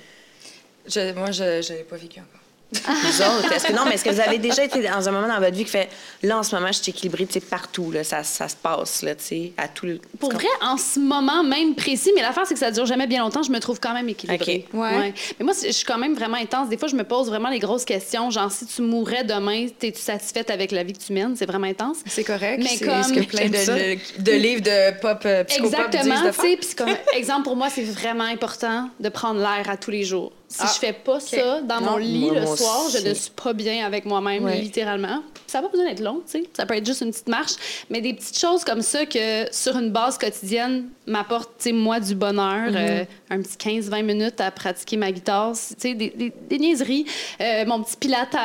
Je- 0.88 1.13
moi, 1.13 1.32
je 1.32 1.43
n'avais 1.43 1.84
pas 1.84 1.95
vécu 1.97 2.19
encore. 2.19 2.40
Vous 2.81 3.21
autres, 3.21 3.51
est-ce 3.51 3.67
que 3.67 3.73
non, 3.73 3.84
mais 3.86 3.95
est-ce 3.95 4.03
que 4.05 4.10
vous 4.12 4.21
avez 4.21 4.38
déjà 4.38 4.63
été 4.63 4.81
dans 4.81 5.07
un 5.07 5.12
moment 5.12 5.27
dans 5.27 5.39
votre 5.39 5.55
vie 5.55 5.65
qui 5.65 5.71
fait 5.71 5.89
là 6.23 6.38
en 6.38 6.43
ce 6.43 6.55
moment 6.55 6.67
je 6.67 6.81
suis 6.81 6.91
équilibrée, 6.91 7.25
tu 7.25 7.34
sais 7.34 7.39
partout 7.41 7.91
là, 7.91 8.03
ça, 8.05 8.23
ça 8.23 8.47
se 8.47 8.55
passe 8.55 9.01
là, 9.01 9.13
tu 9.15 9.23
sais, 9.25 9.51
à 9.57 9.67
tout 9.67 9.86
le 9.86 9.99
Pour 10.19 10.31
vrai, 10.31 10.47
en 10.62 10.77
ce 10.77 10.99
moment 10.99 11.43
même 11.43 11.75
précis, 11.75 12.12
mais 12.15 12.21
l'affaire, 12.21 12.45
c'est 12.47 12.53
que 12.53 12.60
ça 12.60 12.71
dure 12.71 12.86
jamais 12.86 13.07
bien 13.07 13.21
longtemps, 13.23 13.43
je 13.43 13.51
me 13.51 13.60
trouve 13.60 13.79
quand 13.79 13.93
même 13.93 14.07
équilibrée. 14.07 14.65
OK. 14.73 14.79
Ouais. 14.79 15.13
Mais 15.39 15.45
moi, 15.45 15.53
je 15.62 15.71
suis 15.71 15.86
quand 15.86 15.97
même 15.97 16.13
vraiment 16.13 16.38
intense. 16.38 16.69
Des 16.69 16.77
fois, 16.77 16.88
je 16.88 16.95
me 16.95 17.03
pose 17.03 17.27
vraiment 17.27 17.49
les 17.49 17.60
grosses 17.60 17.86
questions. 17.86 18.29
Genre, 18.29 18.51
si 18.51 18.65
tu 18.65 18.81
mourrais 18.81 19.23
demain, 19.23 19.67
es-tu 19.81 19.99
satisfaite 19.99 20.49
avec 20.49 20.71
la 20.71 20.84
vie 20.84 20.93
que 20.93 21.03
tu 21.03 21.13
mènes? 21.13 21.36
C'est 21.36 21.45
vraiment 21.45 21.67
intense. 21.67 21.97
C'est 22.05 22.23
correct. 22.23 22.62
Mais 22.63 22.69
c'est 22.77 22.86
comme- 22.86 23.03
ce 23.03 23.13
que 23.13 23.25
plein 23.25 23.49
de, 23.49 24.21
de 24.21 24.31
livres 24.31 24.62
de 24.62 24.99
pop 24.99 25.19
euh, 25.25 25.43
Exactement, 25.43 26.23
de 26.23 26.29
tu 26.31 26.67
sais. 26.67 27.17
exemple, 27.17 27.43
pour 27.43 27.55
moi, 27.55 27.69
c'est 27.69 27.84
vraiment 27.84 28.23
important 28.23 28.89
de 28.99 29.10
prendre 29.10 29.39
l'air 29.39 29.69
à 29.69 29.77
tous 29.77 29.91
les 29.91 30.03
jours. 30.03 30.31
Si 30.51 30.57
Ah, 30.59 30.71
je 30.73 30.79
fais 30.79 30.91
pas 30.91 31.19
ça 31.21 31.61
dans 31.61 31.79
Non, 31.79 31.91
mon 31.91 31.97
lit 31.97 32.25
moi- 32.25 32.33
le 32.35 32.41
moi 32.41 32.57
soir, 32.57 32.89
je 32.91 33.07
ne 33.07 33.13
suis 33.13 33.31
pas 33.31 33.53
bien 33.53 33.85
avec 33.85 34.03
moi-même, 34.05 34.43
Ouais. 34.43 34.59
littéralement. 34.59 35.23
Ça 35.47 35.59
n'a 35.61 35.67
pas 35.67 35.71
besoin 35.71 35.87
d'être 35.89 36.01
long, 36.01 36.21
tu 36.25 36.39
sais. 36.41 36.49
Ça 36.53 36.65
peut 36.65 36.75
être 36.75 36.85
juste 36.85 36.99
une 37.01 37.11
petite 37.11 37.29
marche. 37.29 37.53
Mais 37.89 38.01
des 38.01 38.13
petites 38.13 38.37
choses 38.37 38.65
comme 38.65 38.81
ça 38.81 39.05
que, 39.05 39.45
sur 39.53 39.77
une 39.77 39.91
base 39.91 40.17
quotidienne, 40.17 40.89
m'apportent, 41.07 41.51
tu 41.57 41.69
sais, 41.69 41.71
moi, 41.71 42.01
du 42.01 42.15
bonheur. 42.15 42.69
Mm-hmm. 42.71 42.75
euh, 43.01 43.05
un 43.29 43.41
petit 43.41 43.57
15-20 43.57 44.03
minutes 44.03 44.41
à 44.41 44.51
pratiquer 44.51 44.97
ma 44.97 45.11
guitare, 45.13 45.53
tu 45.53 45.75
sais, 45.77 45.93
des, 45.93 46.09
des, 46.09 46.33
des 46.49 46.59
niaiseries. 46.59 47.05
Euh, 47.39 47.65
mon 47.65 47.81
petit 47.81 47.95
pilates. 47.95 48.35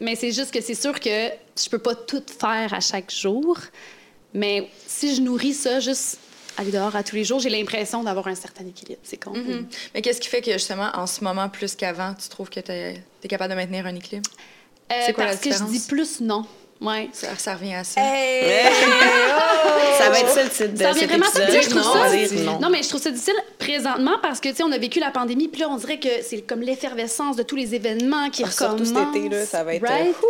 Mais 0.00 0.16
c'est 0.16 0.32
juste 0.32 0.50
que 0.52 0.60
c'est 0.60 0.74
sûr 0.74 0.98
que 0.98 1.28
je 1.56 1.68
peux 1.70 1.78
pas 1.78 1.94
tout 1.94 2.22
faire 2.40 2.74
à 2.74 2.80
chaque 2.80 3.10
jour. 3.12 3.56
Mais 4.34 4.68
si 4.86 5.14
je 5.14 5.20
nourris 5.20 5.54
ça, 5.54 5.78
juste 5.78 6.18
aller 6.58 6.70
dehors 6.70 6.94
à 6.94 7.02
tous 7.02 7.16
les 7.16 7.24
jours, 7.24 7.40
j'ai 7.40 7.50
l'impression 7.50 8.02
d'avoir 8.02 8.26
un 8.28 8.34
certain 8.34 8.66
équilibre. 8.66 9.00
C'est 9.02 9.22
con. 9.22 9.32
Mhm. 9.32 9.66
Mais 9.94 10.02
qu'est-ce 10.02 10.20
qui 10.20 10.28
fait 10.28 10.40
que, 10.42 10.52
justement, 10.52 10.90
en 10.94 11.06
ce 11.06 11.22
moment, 11.24 11.48
plus 11.48 11.74
qu'avant, 11.74 12.14
tu 12.14 12.28
trouves 12.28 12.50
que 12.50 12.60
tu 12.60 12.70
es, 12.72 13.02
capable 13.28 13.50
de 13.50 13.56
maintenir 13.56 13.86
un 13.86 13.94
équilibre? 13.94 14.30
Euh, 14.92 14.94
C'est 15.06 15.12
quoi 15.12 15.24
la 15.24 15.30
parce 15.30 15.42
que 15.42 15.52
je 15.52 15.64
dis 15.64 15.80
plus 15.88 16.20
non. 16.20 16.44
Ouais. 16.80 17.08
Ça, 17.12 17.28
ça 17.38 17.54
revient 17.54 17.74
à 17.74 17.84
ça. 17.84 18.00
Ça 19.98 20.10
va 20.10 20.18
être 20.18 20.30
ça 20.30 20.42
le 20.42 20.50
titre 20.50 20.72
de 20.72 20.78
Ça 20.78 20.90
revient 20.92 21.06
vraiment 21.06 21.26
à 21.26 21.30
ça. 21.30 21.46
je 21.60 21.68
trouve 21.68 21.82
non, 21.82 21.92
ça- 21.92 22.16
dire 22.16 22.40
non. 22.44 22.58
Non, 22.58 22.70
mais 22.70 22.82
je 22.82 22.88
trouve 22.88 23.00
ça 23.00 23.10
difficile 23.10 23.34
présentement 23.58 24.16
parce 24.20 24.40
que, 24.40 24.48
tu 24.48 24.56
sais, 24.56 24.62
on 24.64 24.72
a 24.72 24.78
vécu 24.78 24.98
la 24.98 25.10
pandémie, 25.12 25.46
puis 25.48 25.60
là, 25.60 25.68
on 25.70 25.76
dirait 25.76 26.00
que 26.00 26.08
c'est 26.22 26.40
comme 26.42 26.60
l'effervescence 26.60 27.36
de 27.36 27.44
tous 27.44 27.54
les 27.56 27.74
événements 27.76 28.30
qui 28.30 28.42
Ah, 28.44 28.50
surtout 28.50 28.82
recommencent. 28.84 29.12
cet 29.14 29.16
été, 29.24 29.28
là, 29.28 29.46
ça 29.46 29.62
va 29.62 29.74
être, 29.74 29.86
Right? 29.86 30.08
euh, 30.08 30.26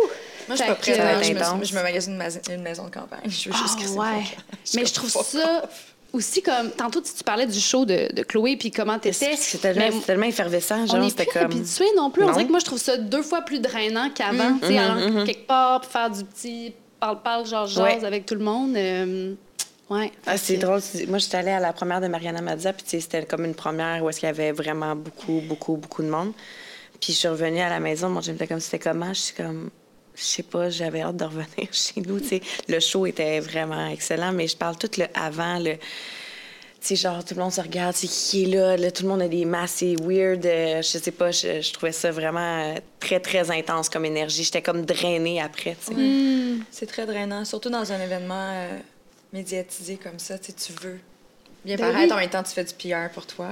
Moi, 0.47 0.49
je 0.49 0.55
suis 0.57 0.65
pas 0.65 0.75
prête. 0.75 0.97
être 0.99 1.23
je, 1.23 1.33
me, 1.57 1.65
je 1.65 1.75
me 1.75 1.81
magasine 1.81 2.21
une, 2.51 2.61
maison 2.61 2.85
de 2.85 2.91
campagne. 2.93 3.21
Je 3.25 3.49
veux 3.49 3.55
juste 3.55 3.75
Ah, 3.77 3.81
que 3.81 3.87
c'est 3.87 3.97
ouais. 3.97 4.23
Mais 4.75 4.85
je 4.85 4.93
trouve 4.93 5.09
ça 5.09 5.63
aussi 6.13 6.41
comme. 6.41 6.71
Tantôt, 6.71 7.01
tu 7.01 7.11
tu 7.13 7.23
parlais 7.23 7.45
du 7.47 7.59
show 7.59 7.83
de, 7.85 8.13
de 8.13 8.23
Chloé, 8.23 8.55
puis 8.55 8.71
comment 8.71 8.97
t'étais. 8.99 9.35
C'est 9.35 9.57
tellement, 9.57 9.81
Mais 9.85 9.91
c'est 9.91 10.05
tellement 10.05 10.25
effervescent, 10.27 10.85
genre, 10.85 11.09
c'était 11.09 11.25
plus 11.25 11.33
comme... 11.39 11.51
habitué 11.51 11.85
non 11.97 12.09
plus. 12.11 12.23
On 12.23 12.31
dirait 12.31 12.45
que 12.45 12.51
moi, 12.51 12.59
je 12.59 12.65
trouve 12.65 12.79
ça 12.79 12.95
deux 12.97 13.23
fois 13.23 13.41
plus 13.41 13.59
drainant 13.59 14.09
qu'avant. 14.11 14.57
Tu 14.61 14.67
sais, 14.67 14.77
aller 14.77 15.25
quelque 15.25 15.47
part, 15.47 15.81
puis 15.81 15.89
faire 15.91 16.09
du 16.09 16.23
petit 16.23 16.73
parle-parle, 16.99 17.45
genre-jase 17.45 17.83
Ouais. 17.83 18.05
avec 18.05 18.25
tout 18.25 18.35
le 18.35 18.43
monde. 18.45 18.75
euh, 18.77 19.33
ouais. 19.89 20.11
Ah, 20.25 20.37
c'est 20.37 20.57
drôle. 20.57 20.79
Moi, 21.09 21.17
j'étais 21.17 21.37
allée 21.37 21.51
à 21.51 21.59
la 21.59 21.73
première 21.73 21.99
de 21.99 22.07
Mariana 22.07 22.41
Mazza, 22.41 22.71
puis 22.73 22.85
c'était 22.87 23.25
comme 23.25 23.43
une 23.45 23.55
première 23.55 24.03
où 24.03 24.09
est-ce 24.09 24.19
qu'il 24.21 24.27
y 24.27 24.29
avait 24.29 24.51
vraiment 24.53 24.95
beaucoup, 24.95 25.41
beaucoup, 25.47 25.75
beaucoup 25.75 26.01
de 26.03 26.09
monde. 26.09 26.31
Puis 27.01 27.11
je 27.11 27.17
suis 27.17 27.27
revenue 27.27 27.59
à 27.59 27.67
la 27.69 27.81
maison, 27.81 28.07
mon 28.07 28.21
chum 28.21 28.35
était 28.35 28.47
comme, 28.47 28.61
c'était 28.61 28.79
comment? 28.79 29.13
Je 29.13 29.19
suis 29.19 29.33
comme, 29.35 29.69
je 30.15 30.21
sais 30.23 30.43
pas, 30.43 30.69
j'avais 30.69 31.01
hâte 31.01 31.17
de 31.17 31.23
revenir 31.25 31.67
chez 31.71 32.01
nous. 32.01 32.19
Le 32.67 32.79
show 32.79 33.05
était 33.05 33.39
vraiment 33.39 33.87
excellent, 33.87 34.31
mais 34.31 34.47
je 34.47 34.57
parle 34.57 34.77
tout 34.77 34.89
le 34.97 35.05
avant, 35.13 35.59
le... 35.59 35.75
Tu 36.81 36.89
sais, 36.89 36.95
genre, 36.97 37.23
tout 37.23 37.33
le 37.33 37.41
monde 37.41 37.53
se 37.53 37.61
regarde, 37.61 37.95
c'est 37.95 38.07
qui 38.07 38.43
est 38.43 38.47
là, 38.55 38.75
là, 38.75 38.91
tout 38.91 39.03
le 39.03 39.09
monde 39.09 39.21
a 39.21 39.29
des 39.29 39.45
masses, 39.45 39.75
c'est 39.77 39.95
weird. 40.01 40.45
euh, 40.45 40.81
je 40.81 40.97
sais 40.97 41.11
pas, 41.11 41.31
je, 41.31 41.61
je 41.61 41.71
trouvais 41.71 41.93
ça 41.93 42.11
vraiment 42.11 42.75
très, 42.99 43.21
très 43.21 43.49
intense 43.51 43.87
comme 43.87 44.03
énergie. 44.03 44.43
J'étais 44.43 44.61
comme 44.61 44.85
drainée 44.85 45.41
après, 45.41 45.77
tu 45.79 45.93
sais. 45.95 46.01
Hmm. 46.01 46.63
C'est 46.71 46.85
très 46.85 47.05
drainant, 47.05 47.45
surtout 47.45 47.69
dans 47.69 47.89
un 47.89 48.01
événement 48.01 48.49
euh, 48.53 48.77
médiatisé 49.31 49.95
comme 49.95 50.19
ça. 50.19 50.37
Tu 50.37 50.51
veux 50.81 50.99
bien 51.63 51.77
Ben 51.77 51.89
paraître, 51.93 52.07
oui. 52.07 52.13
en 52.13 52.17
même 52.17 52.29
temps, 52.29 52.43
tu 52.43 52.51
fais 52.51 52.65
du 52.65 52.73
PR 52.73 53.09
pour 53.13 53.25
toi. 53.27 53.47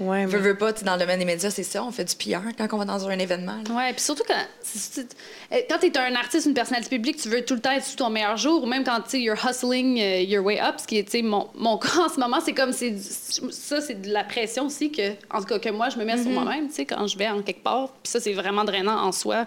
Ouais, 0.00 0.24
Veux, 0.24 0.38
mais- 0.38 0.44
veux 0.48 0.56
pas, 0.56 0.72
dans 0.72 0.94
le 0.94 0.98
domaine 1.00 1.18
des 1.18 1.24
médias, 1.26 1.50
c'est 1.50 1.62
ça, 1.62 1.84
on 1.84 1.90
fait 1.92 2.04
du 2.04 2.16
PR 2.16 2.40
quand 2.56 2.66
on 2.72 2.78
va 2.78 2.84
dans 2.86 3.06
un 3.06 3.18
événement. 3.18 3.58
là. 3.68 3.74
Ouais, 3.74 3.92
puis 3.92 4.00
surtout 4.02 4.22
quand, 4.26 4.34
euh, 4.34 5.60
quand 5.68 5.78
tu 5.78 5.86
es 5.86 5.98
un 5.98 6.14
artiste, 6.14 6.46
une 6.46 6.54
personnalité 6.54 6.88
publique, 6.96 7.18
tu 7.18 7.28
veux 7.28 7.44
tout 7.44 7.54
le 7.54 7.60
temps 7.60 7.72
être 7.72 7.84
sous 7.84 7.96
ton 7.96 8.08
meilleur 8.08 8.36
jour, 8.38 8.62
ou 8.64 8.66
même 8.66 8.82
quand 8.82 9.00
tu 9.02 9.10
sais, 9.10 9.20
you're 9.20 9.36
hustling 9.46 10.00
euh, 10.00 10.20
your 10.22 10.44
way 10.44 10.58
up, 10.60 10.76
ce 10.80 10.86
qui 10.86 10.96
est, 10.98 11.22
mon, 11.22 11.48
mon 11.54 11.76
cas 11.78 12.06
en 12.06 12.08
ce 12.08 12.18
moment, 12.18 12.38
c'est 12.42 12.54
comme, 12.54 12.72
c'est 12.72 12.90
du- 12.92 13.52
ça, 13.52 13.80
c'est 13.82 14.00
de 14.00 14.10
la 14.10 14.24
pression 14.24 14.66
aussi, 14.66 14.90
que, 14.90 15.10
en 15.30 15.40
tout 15.40 15.44
cas, 15.46 15.58
que 15.58 15.68
moi, 15.68 15.90
je 15.90 15.98
me 15.98 16.04
mets 16.04 16.14
Mm-hmm. 16.14 16.22
sur 16.22 16.30
moi-même, 16.32 16.68
tu 16.68 16.74
sais, 16.76 16.86
quand 16.86 17.06
je 17.06 17.18
vais 17.18 17.28
en 17.28 17.42
quelque 17.42 17.62
part. 17.62 17.88
Puis 18.02 18.10
ça, 18.10 18.20
c'est 18.20 18.32
vraiment 18.32 18.64
drainant 18.64 18.96
en 19.04 19.12
soi. 19.12 19.44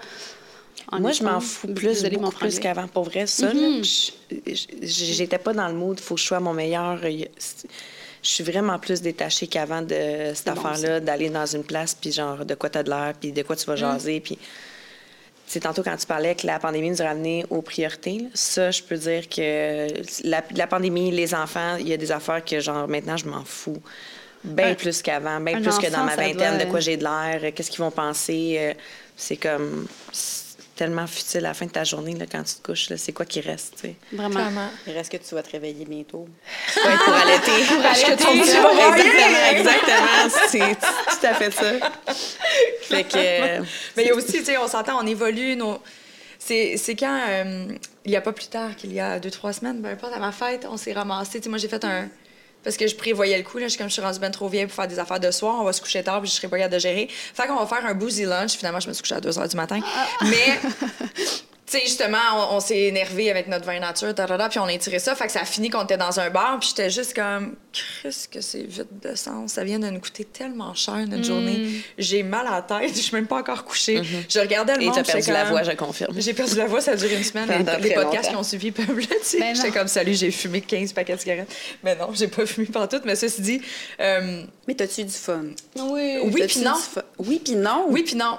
En 0.91 0.99
Moi, 0.99 1.11
je 1.13 1.23
m'en 1.23 1.39
fous 1.39 1.67
plus, 1.73 2.03
beaucoup 2.03 2.31
plus 2.35 2.59
qu'avant. 2.59 2.87
Pour 2.87 3.03
vrai, 3.05 3.25
ça, 3.25 3.51
je- 3.51 4.11
je- 4.41 4.65
j'étais 4.81 5.37
pas 5.39 5.53
dans 5.53 5.67
le 5.67 5.73
mood, 5.73 5.99
faut 5.99 6.15
que 6.15 6.21
je 6.21 6.25
sois 6.27 6.39
mon 6.39 6.53
meilleur. 6.53 6.99
Je 8.23 8.29
suis 8.29 8.43
vraiment 8.43 8.79
plus 8.79 9.01
détachée 9.01 9.47
qu'avant 9.47 9.81
de 9.81 10.31
cette 10.33 10.45
bon, 10.45 10.51
affaire-là, 10.65 10.99
d'aller 11.01 11.29
dans 11.29 11.45
une 11.45 11.63
place, 11.63 11.93
puis 11.93 12.11
genre, 12.11 12.45
de 12.45 12.55
quoi 12.55 12.69
t'as 12.69 12.81
de 12.83 12.89
l'air, 12.89 13.13
puis 13.19 13.31
de 13.31 13.43
quoi 13.43 13.55
tu 13.55 13.65
vas 13.65 13.75
jaser, 13.75 14.19
puis... 14.21 14.39
C'est 15.45 15.59
tantôt 15.59 15.83
quand 15.83 15.97
tu 15.97 16.07
parlais 16.07 16.33
que 16.35 16.47
la 16.47 16.57
pandémie 16.57 16.89
nous 16.89 17.01
a 17.01 17.05
ramenés 17.05 17.45
aux 17.49 17.61
priorités. 17.61 18.19
là, 18.19 18.25
Ça, 18.33 18.71
je 18.71 18.81
peux 18.81 18.95
dire 18.95 19.27
que 19.27 19.87
la, 20.23 20.41
la 20.55 20.67
pandémie, 20.67 21.11
les 21.11 21.35
enfants, 21.35 21.75
il 21.77 21.87
y 21.89 21.93
a 21.93 21.97
des 21.97 22.11
affaires 22.13 22.43
que, 22.43 22.59
genre, 22.61 22.87
maintenant, 22.87 23.17
je 23.17 23.25
m'en 23.27 23.43
fous. 23.43 23.81
Bien 24.45 24.69
Un- 24.69 24.73
plus 24.73 25.01
qu'avant, 25.01 25.39
bien 25.41 25.61
plus 25.61 25.77
que 25.77 25.91
dans 25.91 26.05
ma 26.05 26.15
vingtaine, 26.15 26.55
doit- 26.57 26.65
de 26.65 26.71
quoi 26.71 26.79
j'ai 26.79 26.95
de 26.95 27.03
l'air, 27.03 27.41
euh, 27.43 27.51
qu'est-ce 27.53 27.69
qu'ils 27.69 27.81
vont 27.81 27.91
penser. 27.91 28.55
euh, 28.57 28.73
C'est 29.17 29.35
comme 29.37 29.85
tellement 30.75 31.05
futile 31.07 31.39
à 31.45 31.49
la 31.49 31.53
fin 31.53 31.65
de 31.65 31.71
ta 31.71 31.83
journée 31.83 32.15
là, 32.15 32.25
quand 32.31 32.43
tu 32.43 32.55
te 32.55 32.61
couches. 32.63 32.89
là, 32.89 32.97
C'est 32.97 33.11
quoi 33.13 33.25
qui 33.25 33.41
reste? 33.41 33.85
Vraiment. 34.11 34.29
Clairement. 34.35 34.69
Il 34.87 34.93
reste 34.93 35.11
que 35.11 35.17
tu 35.17 35.35
vas 35.35 35.43
te 35.43 35.51
réveiller 35.51 35.85
bientôt. 35.85 36.27
Ouais, 36.85 36.97
pour 37.05 37.13
allaiter. 37.13 37.51
Pour 37.67 37.85
allaiter, 37.85 38.15
ton 38.23 38.31
Exactement, 38.31 39.51
exactement. 39.51 40.47
C'est 40.49 40.59
tout 40.59 41.25
à 41.27 41.33
fait 41.35 41.51
ça. 41.51 41.71
Fait 42.81 43.03
que... 43.03 43.15
euh, 43.15 43.63
Mais 43.95 44.03
il 44.03 44.07
y 44.07 44.11
a 44.11 44.15
aussi, 44.15 44.39
tu 44.39 44.45
sais, 44.45 44.57
on 44.57 44.67
s'entend, 44.67 44.99
on 45.01 45.07
évolue. 45.07 45.55
Nos... 45.55 45.79
C'est 46.39 46.75
c'est 46.77 46.95
quand, 46.95 47.19
euh, 47.29 47.67
il 48.05 48.11
n'y 48.11 48.17
a 48.17 48.21
pas 48.21 48.33
plus 48.33 48.47
tard 48.47 48.75
qu'il 48.75 48.91
y 48.93 48.99
a 48.99 49.19
deux, 49.19 49.31
trois 49.31 49.53
semaines, 49.53 49.81
peu 49.81 49.87
importe, 49.89 50.13
à 50.13 50.19
ma 50.19 50.31
fête, 50.31 50.65
on 50.69 50.75
s'est 50.77 50.91
ramassé. 50.93 51.39
Tu 51.39 51.43
sais, 51.45 51.49
moi, 51.49 51.57
j'ai 51.57 51.69
fait 51.69 51.83
un. 51.85 52.09
Parce 52.63 52.77
que 52.77 52.87
je 52.87 52.95
prévoyais 52.95 53.37
le 53.37 53.43
coup, 53.43 53.57
là. 53.57 53.65
Je 53.65 53.69
suis 53.69 53.77
comme 53.77 53.89
je 53.89 53.93
suis 53.93 54.01
rendue 54.01 54.19
bien 54.19 54.31
trop 54.31 54.47
vieille 54.47 54.65
pour 54.65 54.75
faire 54.75 54.87
des 54.87 54.99
affaires 54.99 55.19
de 55.19 55.31
soir. 55.31 55.57
On 55.59 55.63
va 55.63 55.73
se 55.73 55.81
coucher 55.81 56.03
tard, 56.03 56.21
puis 56.21 56.29
je 56.29 56.35
serai 56.35 56.47
pas 56.47 56.57
capable 56.57 56.73
de 56.75 56.79
gérer. 56.79 57.07
Fait 57.09 57.47
qu'on 57.47 57.55
va 57.55 57.65
faire 57.65 57.85
un 57.85 57.93
boozy 57.93 58.23
lunch. 58.23 58.53
Finalement, 58.53 58.79
je 58.79 58.87
me 58.87 58.93
suis 58.93 59.01
couchée 59.01 59.15
à 59.15 59.21
2 59.21 59.29
h 59.29 59.49
du 59.49 59.55
matin. 59.55 59.79
Mais. 60.23 60.59
Tu 61.73 61.79
sais, 61.79 61.85
justement, 61.85 62.17
on, 62.51 62.57
on 62.57 62.59
s'est 62.59 62.81
énervé 62.81 63.31
avec 63.31 63.47
notre 63.47 63.65
vin 63.65 63.79
nature, 63.79 64.13
tarara, 64.13 64.47
puis 64.47 64.59
on 64.59 64.65
a 64.65 64.77
tiré 64.77 64.99
ça. 64.99 65.15
Fait 65.15 65.25
que 65.25 65.31
ça 65.31 65.41
a 65.41 65.45
fini 65.45 65.71
qu'on 65.71 65.83
était 65.83 65.97
dans 65.97 66.19
un 66.19 66.29
bar, 66.29 66.59
puis 66.59 66.69
j'étais 66.69 66.91
juste 66.91 67.15
comme, 67.15 67.55
qu'est-ce 68.03 68.27
que 68.27 68.41
c'est 68.41 68.61
vide 68.61 68.85
de 69.01 69.15
sens. 69.15 69.53
Ça 69.53 69.63
vient 69.63 69.79
de 69.79 69.89
nous 69.89 69.99
coûter 69.99 70.23
tellement 70.25 70.75
cher 70.75 70.93
Mm. 70.97 71.05
notre 71.05 71.23
journée. 71.23 71.81
J'ai 71.97 72.21
mal 72.21 72.45
à 72.45 72.51
la 72.51 72.61
tête, 72.61 72.91
je 72.95 73.01
suis 73.01 73.15
même 73.15 73.25
pas 73.25 73.37
encore 73.37 73.65
couchée. 73.65 74.01
Je 74.29 74.39
regardais 74.39 74.75
le 74.75 74.83
Et 74.83 74.85
monde, 74.85 74.95
t'as 74.95 75.03
perdu 75.03 75.31
la 75.31 75.41
comme- 75.41 75.49
voix, 75.49 75.63
je 75.63 75.71
confirme. 75.71 76.13
J'ai 76.21 76.33
perdu 76.33 76.55
la 76.55 76.67
voix, 76.67 76.79
ça 76.79 76.91
a 76.91 76.95
duré 76.95 77.15
une 77.15 77.23
semaine. 77.23 77.49
Les, 77.81 77.93
podcasts 77.95 78.29
qui 78.29 78.35
ont 78.35 78.43
suivi 78.43 78.71
peuvent 78.71 78.95
le 78.95 79.01
dire. 79.01 79.39
Ben. 79.39 79.55
J'étais 79.55 79.71
comme, 79.71 79.87
salut, 79.87 80.13
j'ai 80.13 80.29
fumé 80.29 80.61
15 80.61 80.93
paquets 80.93 81.15
de 81.15 81.19
cigarettes. 81.21 81.51
Mais 81.83 81.95
non, 81.95 82.09
j'ai 82.13 82.27
pas 82.27 82.45
fumé 82.45 82.67
partout. 82.67 82.99
Mais 83.05 83.15
ceci 83.15 83.41
dit, 83.41 83.61
euh, 83.99 84.43
Mais 84.67 84.75
t'as-tu 84.75 85.05
du 85.05 85.11
fun? 85.11 85.45
Oui. 85.77 86.17
oui 86.23 86.43
puis 86.47 86.59
non. 86.59 86.75
fun? 86.75 87.01
Oui 87.17 87.41
puis 87.43 87.55
non. 87.55 87.85
Oui 87.89 88.03
puis 88.03 88.15
non. 88.15 88.37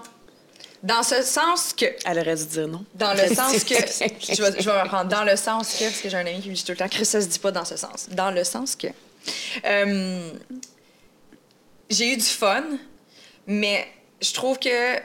Dans 0.85 1.03
ce 1.03 1.23
sens 1.23 1.73
que 1.73 1.87
Elle 2.05 2.19
aurait 2.19 2.37
dû 2.37 2.45
dire 2.45 2.69
non. 2.69 2.85
Dans 2.95 3.15
le 3.15 3.35
sens 3.35 3.65
que. 3.65 3.75
Je 3.75 4.43
vais, 4.43 4.61
je 4.61 4.71
vais 4.71 4.77
me 4.77 4.83
reprendre. 4.83 5.09
Dans 5.11 5.25
le 5.25 5.35
sens 5.35 5.77
que. 5.79 5.85
Parce 5.85 6.01
que 6.03 6.11
j'ai 6.11 6.17
un 6.17 6.27
ami 6.27 6.41
qui 6.43 6.51
me 6.51 6.55
dit 6.55 6.63
tout 6.63 6.73
le 6.73 6.77
temps 6.79 6.89
que 6.89 7.05
ça 7.05 7.23
se 7.23 7.27
dit 7.27 7.39
pas 7.39 7.51
dans 7.51 7.65
ce 7.65 7.77
sens. 7.77 8.07
Dans 8.11 8.31
le 8.31 8.45
sens 8.45 8.77
que. 8.77 8.89
euh, 9.65 10.31
j'ai 11.89 12.13
eu 12.13 12.17
du 12.19 12.23
fun, 12.25 12.65
mais 13.47 13.87
je 14.21 14.33
trouve 14.35 14.59
que. 14.59 14.97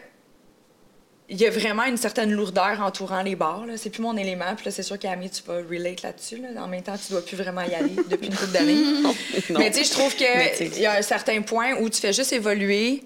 il 1.30 1.38
y 1.40 1.46
a 1.46 1.50
vraiment 1.50 1.86
une 1.86 1.96
certaine 1.96 2.34
lourdeur 2.34 2.82
entourant 2.82 3.22
les 3.22 3.38
bars. 3.38 3.66
Là. 3.66 3.78
C'est 3.78 3.90
plus 3.90 4.02
mon 4.02 4.18
élément. 4.18 4.54
Puis 4.58 4.66
là, 4.66 4.72
c'est 4.72 4.84
sûr 4.84 5.00
qu'Ami, 5.00 5.30
tu 5.30 5.44
vas 5.44 5.62
relate 5.62 6.02
là-dessus. 6.02 6.42
Là. 6.42 6.62
En 6.62 6.68
même 6.68 6.84
temps, 6.84 6.98
tu 6.98 7.14
dois 7.14 7.24
plus 7.24 7.38
vraiment 7.38 7.62
y 7.62 7.74
aller 7.74 7.96
depuis 8.10 8.28
une 8.28 8.36
couple 8.36 8.52
d'années. 8.52 8.84
Mais 9.52 9.72
tu 9.72 9.78
sais, 9.78 9.84
je 9.86 9.92
trouve 9.92 10.14
qu'il 10.14 10.82
y 10.82 10.86
a 10.86 10.98
un 10.98 11.02
certain 11.02 11.42
point 11.42 11.76
où 11.80 11.90
tu 11.90 12.02
fais 12.02 12.12
juste 12.12 12.34
évoluer. 12.34 13.02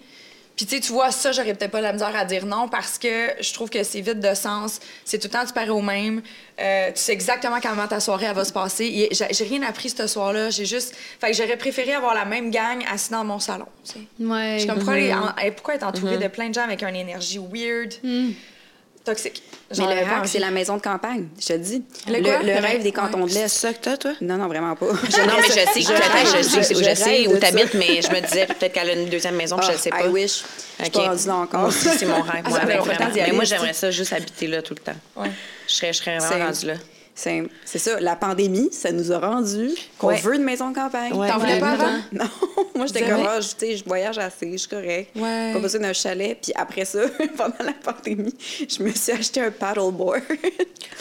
Puis 0.55 0.67
tu 0.67 0.75
sais, 0.75 0.81
tu 0.81 0.91
vois, 0.91 1.11
ça, 1.11 1.31
j'aurais 1.31 1.55
peut-être 1.55 1.71
pas 1.71 1.81
la 1.81 1.93
misère 1.93 2.15
à 2.15 2.25
dire 2.25 2.45
non 2.45 2.67
parce 2.67 2.99
que 2.99 3.29
je 3.39 3.53
trouve 3.53 3.69
que 3.69 3.83
c'est 3.83 4.01
vide 4.01 4.19
de 4.19 4.33
sens. 4.35 4.79
C'est 5.03 5.17
tout 5.17 5.27
le 5.27 5.31
temps, 5.31 5.45
tu 5.45 5.53
parais 5.53 5.69
au 5.69 5.81
même. 5.81 6.21
Euh, 6.59 6.91
tu 6.91 6.99
sais 6.99 7.11
exactement 7.11 7.59
comment 7.59 7.87
ta 7.87 7.99
soirée, 7.99 8.27
elle 8.27 8.35
va 8.35 8.45
se 8.45 8.53
passer. 8.53 9.09
J'ai 9.11 9.43
rien 9.45 9.63
appris 9.63 9.89
ce 9.89 10.05
soir-là. 10.05 10.51
J'ai 10.51 10.65
juste... 10.65 10.95
Fait 11.19 11.31
que 11.31 11.37
j'aurais 11.37 11.57
préféré 11.57 11.93
avoir 11.93 12.13
la 12.13 12.25
même 12.25 12.51
gang 12.51 12.85
assis 12.91 13.11
dans 13.11 13.23
mon 13.23 13.39
salon, 13.39 13.65
tu 13.83 13.93
sais. 13.93 13.99
Ouais. 14.19 14.59
Je 14.59 14.67
comme, 14.67 14.77
pourquoi, 15.55 15.75
être 15.75 15.85
entourée 15.85 16.17
de 16.17 16.27
plein 16.27 16.49
de 16.49 16.53
gens 16.53 16.63
avec 16.63 16.83
une 16.83 16.95
énergie 16.95 17.39
weird, 17.39 17.93
toxique? 19.03 19.41
Mais 19.77 19.85
le 19.95 20.01
hack, 20.01 20.27
c'est 20.27 20.39
la 20.39 20.51
maison 20.51 20.77
de 20.77 20.81
campagne, 20.81 21.27
je 21.39 21.47
te 21.47 21.53
dis. 21.53 21.83
Le 22.07 22.21
quoi? 22.21 22.39
le 22.39 22.45
Le 22.47 22.53
rêve 22.53 22.63
rêve, 22.63 22.83
des 22.83 22.91
cantons 22.91 23.25
de 23.25 23.29
C'est 23.29 23.39
l'Est. 23.43 23.47
ça 23.47 23.73
que 23.73 23.79
t'as, 23.79 23.97
toi? 23.97 24.11
Non, 24.21 24.37
non, 24.37 24.47
vraiment 24.47 24.75
pas. 24.75 24.85
Non, 24.91 24.93
mais 25.41 25.47
je 25.47 25.51
sais, 25.51 25.81
Je 25.81 25.87
rêve, 25.89 26.27
je, 26.37 26.43
sais, 26.43 26.61
je- 26.73 26.79
je 26.79 26.89
je 26.89 26.95
sais 26.95 27.27
où 27.27 27.37
t'habites, 27.37 27.73
mais 27.73 28.01
je 28.01 28.09
me 28.09 28.19
disais 28.21 28.45
peut-être 28.45 28.71
qu'elle 28.73 28.89
a 28.89 28.93
une 28.93 29.09
deuxième 29.09 29.35
maison, 29.35 29.57
puis 29.57 29.67
je 29.67 29.71
Ah, 29.73 29.77
sais 29.77 29.89
pas. 29.89 30.03
I 30.05 30.07
wish. 30.09 30.43
Je 30.79 30.85
suis 30.85 30.93
rendue 30.97 31.27
là 31.27 31.35
encore. 31.35 31.67
Aussi, 31.67 31.89
c'est 31.97 32.05
mon 32.05 32.21
rêve. 32.21 32.43
Ah, 32.45 32.49
Moi, 32.49 32.59
avec 32.59 32.79
vraiment. 32.81 33.11
Mais 33.15 33.31
moi, 33.31 33.43
j'aimerais 33.45 33.73
ça 33.73 33.89
juste 33.91 34.13
habiter 34.13 34.47
là 34.47 34.61
tout 34.61 34.75
le 34.75 34.81
temps. 34.81 34.97
Ouais. 35.15 35.31
Je 35.67 35.73
serais, 35.73 35.93
je 35.93 35.97
serais 35.99 36.19
C'est- 36.19 36.27
vraiment 36.27 36.45
rendue 36.45 36.65
là. 36.67 36.73
C'est 37.15 37.43
c'est 37.63 37.78
ça, 37.78 37.99
la 37.99 38.15
pandémie, 38.15 38.69
ça 38.71 38.91
nous 38.91 39.12
a 39.12 39.19
rendu 39.19 39.69
qu'on 39.99 40.08
Ouais. 40.08 40.19
veut 40.19 40.34
une 40.36 40.43
maison 40.43 40.71
de 40.71 40.76
campagne. 40.76 41.13
Ouais. 41.13 41.28
T'en 41.30 41.38
voulais 41.38 41.60
pas 41.60 41.73
avant? 41.73 41.97
Non, 42.12 42.26
moi 42.76 42.88
j'étais 42.88 43.02
comme, 43.08 43.23
ah, 43.28 43.39
je- 43.39 43.49
tu 43.49 43.56
sais, 43.60 43.78
je 43.78 43.84
voyage 43.86 44.17
assez, 44.17 44.52
je 44.52 44.58
suis 44.58 44.67
correct. 44.67 45.12
Ouais. 45.15 45.52
Pas 45.54 45.60
besoin 45.60 45.82
d'un 45.82 45.93
chalet. 45.93 46.36
Puis 46.41 46.52
après 46.56 46.86
ça, 46.86 47.02
pendant 47.38 47.54
la 47.63 47.73
pandémie, 47.73 48.34
je 48.67 48.82
me 48.82 48.89
suis 48.91 49.12
acheté 49.12 49.41
un 49.41 49.52
paddleboard. 49.52 50.21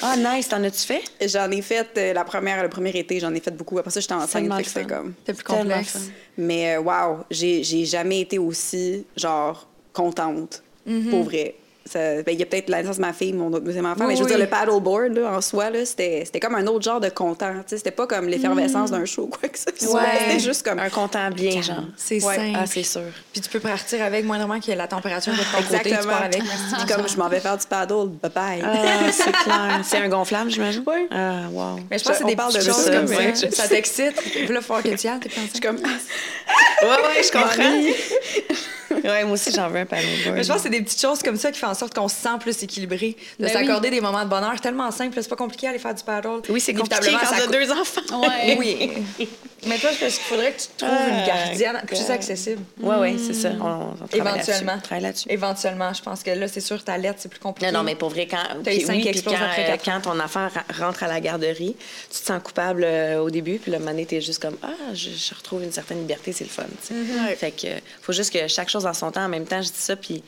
Ah, 0.03 0.17
nice. 0.19 0.49
T'en 0.49 0.63
as-tu 0.65 0.81
fait? 0.87 1.03
j'en 1.27 1.51
ai 1.51 1.63
fait 1.63 1.89
euh, 1.97 2.13
la 2.13 2.25
première, 2.25 2.63
le 2.63 2.69
premier 2.69 2.91
été, 2.91 3.19
j'en 3.19 3.33
ai 3.35 3.41
fait 3.41 3.51
beaucoup. 3.57 3.79
Après 3.79 3.91
ça, 3.91 4.01
j'étais 4.01 4.13
enceinte, 4.13 4.53
fait 4.55 4.63
que 4.63 4.69
c'était 4.69 4.85
comme. 4.87 5.15
C'était 5.21 5.35
plus 5.35 5.45
complexe. 5.45 5.97
Mais 6.37 6.77
euh, 6.77 6.81
wow, 6.83 7.25
j'ai 7.31 7.63
j'ai 7.65 7.87
jamais 7.87 8.21
été 8.21 8.39
aussi, 8.39 9.07
genre, 9.17 9.67
contente. 9.95 10.63
Mm-hmm. 10.87 11.11
Pour 11.11 11.23
vrai. 11.25 11.55
Ben, 11.95 12.25
Il 12.29 12.39
y 12.39 12.43
a 12.43 12.47
peut-être 12.47 12.69
la 12.71 12.81
naissance 12.83 12.97
de 12.97 13.01
ma 13.03 13.13
fille, 13.13 13.33
mon 13.33 13.49
autre 13.53 13.65
deuxième 13.65 13.87
enfant, 13.87 14.01
Oui, 14.03 14.09
mais 14.09 14.15
je 14.17 14.21
veux 14.21 14.27
oui. 14.27 14.31
dire, 14.33 14.39
le 14.41 14.47
paddleboard, 14.49 15.15
là, 15.15 15.33
en 15.37 15.41
soi, 15.41 15.71
là, 15.71 15.85
c'était 15.85 16.23
c'était 16.25 16.41
comme 16.41 16.55
un 16.55 16.67
autre 16.67 16.83
genre 16.85 17.01
de 17.01 17.09
content. 17.09 17.53
C'était 17.67 17.91
pas 17.91 18.07
comme 18.07 18.29
l'effervescence 18.29 18.91
d'un 18.91 19.05
show, 19.05 19.27
quoi 19.27 19.49
que 19.49 19.59
ce 19.59 19.65
soit. 19.87 20.01
Ouais. 20.01 20.07
C'était 20.27 20.41
juste 20.41 20.65
comme. 20.65 20.79
Un 20.79 20.91
content 20.91 21.31
bien, 21.31 21.61
genre. 21.63 21.85
C'est 21.97 22.23
Ouais. 22.25 22.37
simple. 22.37 22.59
Ah, 22.61 22.67
c'est 22.67 22.83
sûr. 22.83 23.03
Puis 23.33 23.41
tu 23.43 23.49
peux 23.49 23.61
partir 23.61 24.03
avec 24.03 24.25
moindrement 24.25 24.61
que 24.61 24.71
la 24.73 24.87
température 24.87 25.33
de 25.33 25.39
ton 25.39 25.45
côté, 25.63 25.69
tu 25.83 25.89
Exactement. 25.89 26.13
pars 26.13 26.23
avec. 26.23 26.43
Puis 26.43 26.87
comme 26.95 27.09
je 27.09 27.17
m'en 27.17 27.29
vais 27.29 27.41
faire 27.41 27.59
du 27.59 27.67
paddle, 27.67 28.09
bye 28.23 28.31
bye. 28.35 28.63
Ah, 28.65 29.11
c'est 29.13 29.33
clair. 29.33 29.81
C'est 29.85 29.99
un 29.99 30.09
gonflable, 30.09 30.51
j'imagine? 30.51 30.85
Oui. 30.87 31.09
Ah, 31.11 31.43
wow. 31.51 31.81
Mais 31.91 31.99
je 31.99 32.05
pense 32.05 32.13
que 32.13 32.19
c'est 32.19 32.25
On 32.25 32.29
des 32.29 32.37
petites 32.37 32.61
de 32.61 32.65
choses 32.73 32.85
ça, 32.85 32.91
comme 32.93 33.07
ça. 33.09 33.51
Ça 33.51 33.69
t'excite? 33.69 34.15
Puis 34.17 34.47
là, 34.47 34.61
il 34.61 34.63
faut 34.63 34.75
que 34.77 34.83
tu 34.89 35.07
y 35.07 35.09
ailles, 35.09 35.19
t'es 35.21 35.31
Je 35.31 35.51
suis 35.51 35.61
comme. 35.61 35.77
Ouais, 35.77 36.89
ouais, 36.89 37.23
je 37.23 37.31
comprends. 37.33 38.57
ouais, 39.05 39.25
moi 39.25 39.33
aussi, 39.33 39.53
j'en 39.53 39.69
veux 39.69 39.79
un 39.79 39.87
paddleboard. 39.87 40.37
Mais 40.37 40.43
je 40.43 40.49
pense 40.49 40.59
que 40.59 40.63
c'est 40.65 40.71
des 40.71 40.83
petites 40.83 41.01
choses 41.01 41.23
comme 41.23 41.37
ça 41.37 41.51
qui 41.51 41.59
font 41.59 41.69
en 41.69 41.75
sorte 41.75 41.95
qu'on 41.95 42.09
se 42.09 42.17
sent 42.17 42.39
plus 42.41 42.63
équilibré. 42.63 43.17
De 43.39 43.45
Ben 43.45 43.53
s'accorder 43.53 43.91
des 43.91 44.01
moments 44.01 44.25
de 44.25 44.29
bonheur 44.29 44.61
tellement 44.61 44.91
simple. 44.91 45.19
C'est 45.21 45.29
pas 45.29 45.37
compliqué 45.37 45.69
aller 45.69 45.79
faire 45.79 45.95
du 45.95 46.03
paddle. 46.03 46.41
Oui, 46.49 46.61
c'est 46.61 46.75
compliqué 46.75 47.11
quand 47.13 47.27
ça 47.27 47.47
deux 47.47 47.71
enfants. 47.71 48.21
Ouais. 48.21 48.57
Oui. 48.59 48.91
Mais 49.67 49.79
toi, 49.79 49.91
parce 50.01 50.15
qu'il 50.15 50.25
faudrait 50.25 50.53
que 50.53 50.61
tu 50.61 50.67
trouves 50.77 50.91
une 50.91 51.15
Ah, 51.23 51.27
gardienne 51.27 51.83
plus 51.87 52.01
God. 52.01 52.11
accessible. 52.11 52.63
Ouais, 52.81 52.97
ouais, 52.97 53.17
c'est 53.19 53.33
ça. 53.35 53.51
On, 53.61 53.93
on 54.03 54.07
travaille 54.09 54.35
Éventuellement. 54.41 54.79
là-dessus. 54.91 55.27
Éventuellement, 55.31 55.93
je 55.95 56.03
pense 56.03 56.23
que 56.23 56.31
là, 56.31 56.49
c'est 56.49 56.61
sûr, 56.61 56.83
ta 56.83 56.99
lettre, 56.99 57.19
c'est 57.21 57.29
plus 57.29 57.39
compliqué. 57.39 57.71
Non, 57.71 57.79
non, 57.79 57.85
mais 57.85 57.95
pour 57.95 58.09
vrai, 58.09 58.27
quand, 58.27 58.39
eu 58.39 58.85
oui, 58.89 59.23
quand, 59.25 59.33
après 59.35 59.79
quand 59.85 60.01
ton 60.03 60.19
enfant 60.19 60.49
rentre 60.79 61.05
à 61.05 61.09
la 61.09 61.21
garderie, 61.21 61.77
tu 62.13 62.21
te 62.21 62.27
sens 62.27 62.43
coupable 62.43 62.83
euh, 62.85 63.21
au 63.21 63.31
début, 63.31 63.59
puis 63.59 63.71
le 63.71 63.79
moment 63.79 63.93
donné, 63.93 64.07
t'es 64.07 64.21
juste 64.21 64.43
comme 64.43 64.57
Ah, 64.63 64.69
je, 64.95 65.11
je 65.11 65.35
retrouve 65.35 65.63
une 65.63 65.73
certaine 65.73 66.01
liberté, 66.01 66.33
c'est 66.33 66.45
le 66.45 66.51
fun. 66.51 66.65
tu. 66.87 66.93
Mm-hmm. 66.95 67.37
Fait 67.37 67.53
que 67.53 67.69
faut 68.01 68.13
juste 68.13 68.33
que 68.33 68.49
chaque 68.49 68.69
chose 68.69 68.87
en 68.87 68.95
son 68.95 69.11
temps. 69.13 69.25
En 69.25 69.29
même 69.29 69.47
temps, 69.47 69.63
je 69.63 69.69
dis 69.69 69.73
ça, 69.79 69.95
puis 69.97 70.23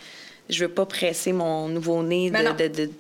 je 0.51 0.65
veux 0.65 0.71
pas 0.71 0.85
presser 0.85 1.33
mon 1.33 1.69
nouveau-né 1.69 2.31
de- 2.31 2.53
de- 2.53 2.69
de- 2.87 2.91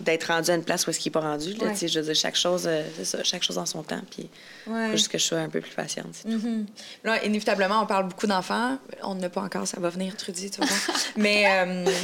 d'être 0.00 0.24
rendu 0.24 0.50
à 0.50 0.54
une 0.54 0.62
place 0.62 0.86
où 0.86 0.90
est-ce 0.90 1.00
qu'il 1.00 1.10
n'est 1.10 1.14
pas 1.14 1.20
rendu. 1.20 1.54
Là, 1.54 1.66
Ouais. 1.68 1.74
Je 1.88 1.98
veux 1.98 2.04
dire, 2.06 2.14
chaque 2.14 2.36
chose, 2.36 2.64
euh, 2.66 2.82
ça, 3.02 3.24
chaque 3.24 3.42
chose 3.42 3.58
en 3.58 3.66
son 3.66 3.82
temps, 3.82 4.00
puis 4.10 4.28
Ouais. 4.68 4.86
faut 4.90 4.96
juste 4.96 5.08
que 5.08 5.18
je 5.18 5.24
sois 5.24 5.38
un 5.38 5.48
peu 5.48 5.60
plus 5.60 5.72
patiente. 5.74 6.14
Là, 7.02 7.24
inévitablement, 7.24 7.82
on 7.82 7.86
parle 7.86 8.06
beaucoup 8.08 8.26
d'enfants. 8.28 8.78
On 9.02 9.14
n'a 9.16 9.28
pas 9.30 9.40
encore, 9.40 9.66
ça 9.66 9.80
va 9.80 9.88
venir, 9.88 10.16
Trudy, 10.16 10.50
tu 10.50 10.58
voir. 10.58 10.68
Mais 11.16 11.44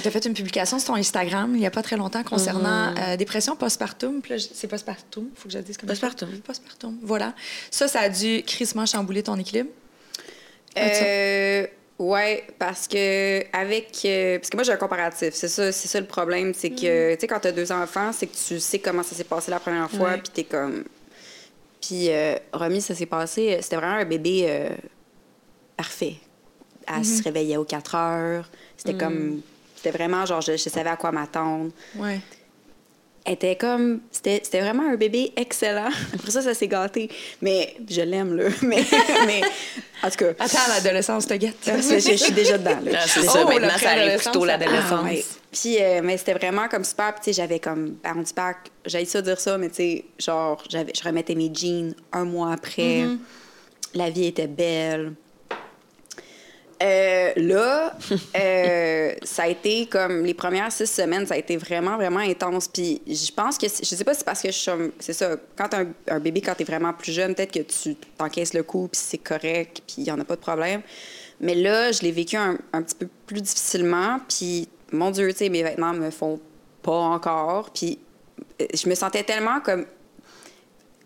tu 0.03 0.09
as 0.09 0.11
fait 0.11 0.25
une 0.27 0.35
publication 0.35 0.79
sur 0.79 0.89
ton 0.89 0.95
Instagram 0.97 1.53
il 1.55 1.61
n'y 1.61 1.67
a 1.67 1.71
pas 1.71 1.83
très 1.83 1.97
longtemps 1.97 2.25
concernant 2.25 2.95
euh, 2.99 3.17
dépression 3.17 3.55
postpartum. 3.55 4.21
C'est 4.53 4.67
postpartum, 4.67 5.29
il 5.33 5.39
faut 5.39 5.47
que 5.49 5.53
je 5.53 5.59
le 5.59 5.65
dise 5.65 5.77
comme 5.77 5.89
ça. 5.89 5.93
Postpartum. 5.95 6.29
Postpartum, 6.41 6.99
voilà. 7.03 7.35
Ça, 7.71 7.87
ça 7.87 8.01
a 8.01 8.09
dû 8.09 8.43
crissement 8.45 8.87
chambouler 8.87 9.23
ton 9.23 9.37
équilibre. 9.39 9.71
Euh, 10.77 11.67
ouais, 11.99 12.45
parce 12.59 12.87
que 12.89 13.45
avec 13.57 14.03
euh, 14.05 14.39
parce 14.39 14.51
que 14.51 14.57
moi 14.57 14.65
j'ai 14.65 14.73
un 14.73 14.77
comparatif, 14.77 15.35
c'est 15.35 15.49
ça, 15.49 15.73
c'est 15.73 15.89
ça 15.89 16.01
le 16.01 16.07
problème, 16.07 16.55
c'est 16.55 16.71
que 16.71 17.15
tu 17.15 17.21
sais 17.21 17.27
quand 17.27 17.41
t'as 17.41 17.53
deux 17.53 17.71
enfants, 17.73 18.13
c'est 18.13 18.27
que 18.27 18.37
tu 18.37 18.61
sais 18.61 18.79
comment 18.79 19.03
ça 19.03 19.15
s'est 19.15 19.25
passé 19.25 19.51
la 19.51 19.61
première 19.61 19.91
fois, 19.91 20.13
puis 20.19 20.31
t'es 20.33 20.45
comme, 20.45 20.85
puis 21.81 22.11
euh, 22.11 22.37
Romy 22.53 22.81
ça 22.81 22.95
s'est 22.95 23.07
passé, 23.07 23.59
c'était 23.61 23.77
vraiment 23.77 24.01
un 24.01 24.05
bébé 24.05 24.47
euh, 24.49 24.69
parfait. 25.77 26.15
Elle 26.87 27.05
se 27.05 27.23
réveillait 27.23 27.59
aux 27.59 27.65
4 27.65 27.95
heures, 27.97 28.51
c'était 28.77 28.97
comme, 28.97 29.43
c'était 29.77 29.91
vraiment 29.91 30.25
genre 30.25 30.41
je, 30.41 30.53
je 30.57 30.69
savais 30.71 30.89
à 30.89 30.97
quoi 30.97 31.13
m'attendre. 31.13 31.71
Ouais. 31.97 32.19
Était 33.31 33.57
comme. 33.57 34.01
C'était 34.11 34.41
c'était 34.43 34.61
vraiment 34.61 34.85
un 34.91 34.97
bébé 34.97 35.33
excellent. 35.37 35.91
Après 36.15 36.31
ça, 36.31 36.41
ça 36.41 36.55
s'est 36.55 36.67
gâté. 36.69 37.11
Mais 37.43 37.75
je 37.89 38.01
l'aime, 38.01 38.35
là. 38.37 38.45
Mais, 38.63 38.83
mais 39.27 39.41
en 40.03 40.09
tout 40.11 40.17
cas. 40.17 40.31
Attends, 40.39 40.59
l'adolescence 40.69 41.27
te 41.27 41.35
guette. 41.35 41.57
je, 41.67 41.99
je- 41.99 42.17
suis 42.17 42.33
déjà 42.33 42.57
dedans. 42.57 42.79
Là. 42.85 43.01
Je 43.05 43.09
suis 43.11 43.21
c'est 43.21 43.21
déjà 43.21 43.33
ça, 43.33 43.41
Oh, 43.45 43.49
dedans. 43.49 43.61
maintenant, 43.61 43.79
ça 43.79 43.91
arrive 43.91 44.19
plutôt 44.23 44.45
l'adolescence. 44.45 44.93
Ah, 44.93 45.03
ouais. 45.05 45.25
Puis, 45.53 45.77
euh, 45.81 46.01
mais 46.03 46.17
c'était 46.17 46.35
vraiment 46.35 46.69
comme 46.69 46.85
super. 46.85 47.13
Puis, 47.15 47.21
tu 47.25 47.25
sais, 47.35 47.43
j'avais 47.43 47.59
comme. 47.59 47.97
ben, 48.03 48.15
on 48.17 48.23
dit 48.23 48.33
pas. 48.33 48.55
J'allais 48.87 49.05
ça 49.05 49.21
dire 49.21 49.39
ça, 49.41 49.59
mais 49.59 49.69
tu 49.69 49.75
sais, 49.77 50.05
genre, 50.19 50.63
j'avais, 50.71 50.93
je 50.99 51.03
remettais 51.05 51.35
mes 51.35 51.51
jeans 51.53 51.95
un 52.13 52.25
mois 52.25 52.53
après. 52.53 53.05
La 53.95 54.09
vie 54.11 54.27
était 54.27 54.47
belle. 54.47 55.13
Euh, 56.81 57.33
là, 57.37 57.97
euh, 58.37 59.15
ça 59.23 59.43
a 59.45 59.49
été 59.49 59.87
comme 59.87 60.25
les 60.25 60.35
premières 60.35 60.71
six 60.71 60.87
semaines, 60.87 61.27
ça 61.27 61.35
a 61.35 61.37
été 61.37 61.57
vraiment, 61.57 61.97
vraiment 61.97 62.21
intense. 62.21 62.69
Puis 62.69 63.03
je 63.07 63.33
pense 63.33 63.59
que, 63.59 63.67
je 63.67 63.85
sais 63.85 64.05
pas 64.05 64.15
si 64.15 64.21
c'est 64.21 64.25
parce 64.25 64.43
que 64.43 64.49
je 64.49 64.57
suis, 64.57 64.71
c'est 64.99 65.13
ça, 65.13 65.37
quand 65.57 65.69
un, 65.75 66.21
bébé, 66.21 66.41
quand 66.41 66.55
t'es 66.55 66.65
vraiment 66.65 66.93
plus 66.93 67.13
jeune, 67.13 67.35
peut-être 67.35 67.53
que 67.53 67.61
tu 67.61 67.97
t'encaisses 68.17 68.55
le 68.55 68.63
coup, 68.63 68.89
puis 68.91 69.01
c'est 69.03 69.19
correct, 69.19 69.83
puis 69.87 69.97
il 69.99 70.05
y 70.05 70.11
en 70.11 70.21
a 70.21 70.25
pas 70.25 70.37
de 70.37 70.41
problème. 70.41 70.83
Mais 71.41 71.55
là, 71.55 71.93
je 71.93 72.03
l'ai 72.03 72.13
vécu 72.13 72.37
un, 72.37 72.59
un 72.73 72.83
petit 72.83 72.97
peu 72.97 73.09
plus 73.27 73.43
difficilement, 73.43 74.21
puis 74.29 74.69
mon 74.93 75.11
Dieu, 75.11 75.31
tu 75.33 75.39
sais, 75.39 75.49
mes 75.49 75.63
vêtements 75.63 75.93
me 75.93 76.11
font 76.11 76.41
pas 76.83 76.93
encore, 76.93 77.71
puis 77.71 77.99
euh, 78.61 78.67
je 78.75 78.89
me 78.89 78.95
sentais 78.95 79.25
tellement 79.25 79.61
comme 79.61 79.85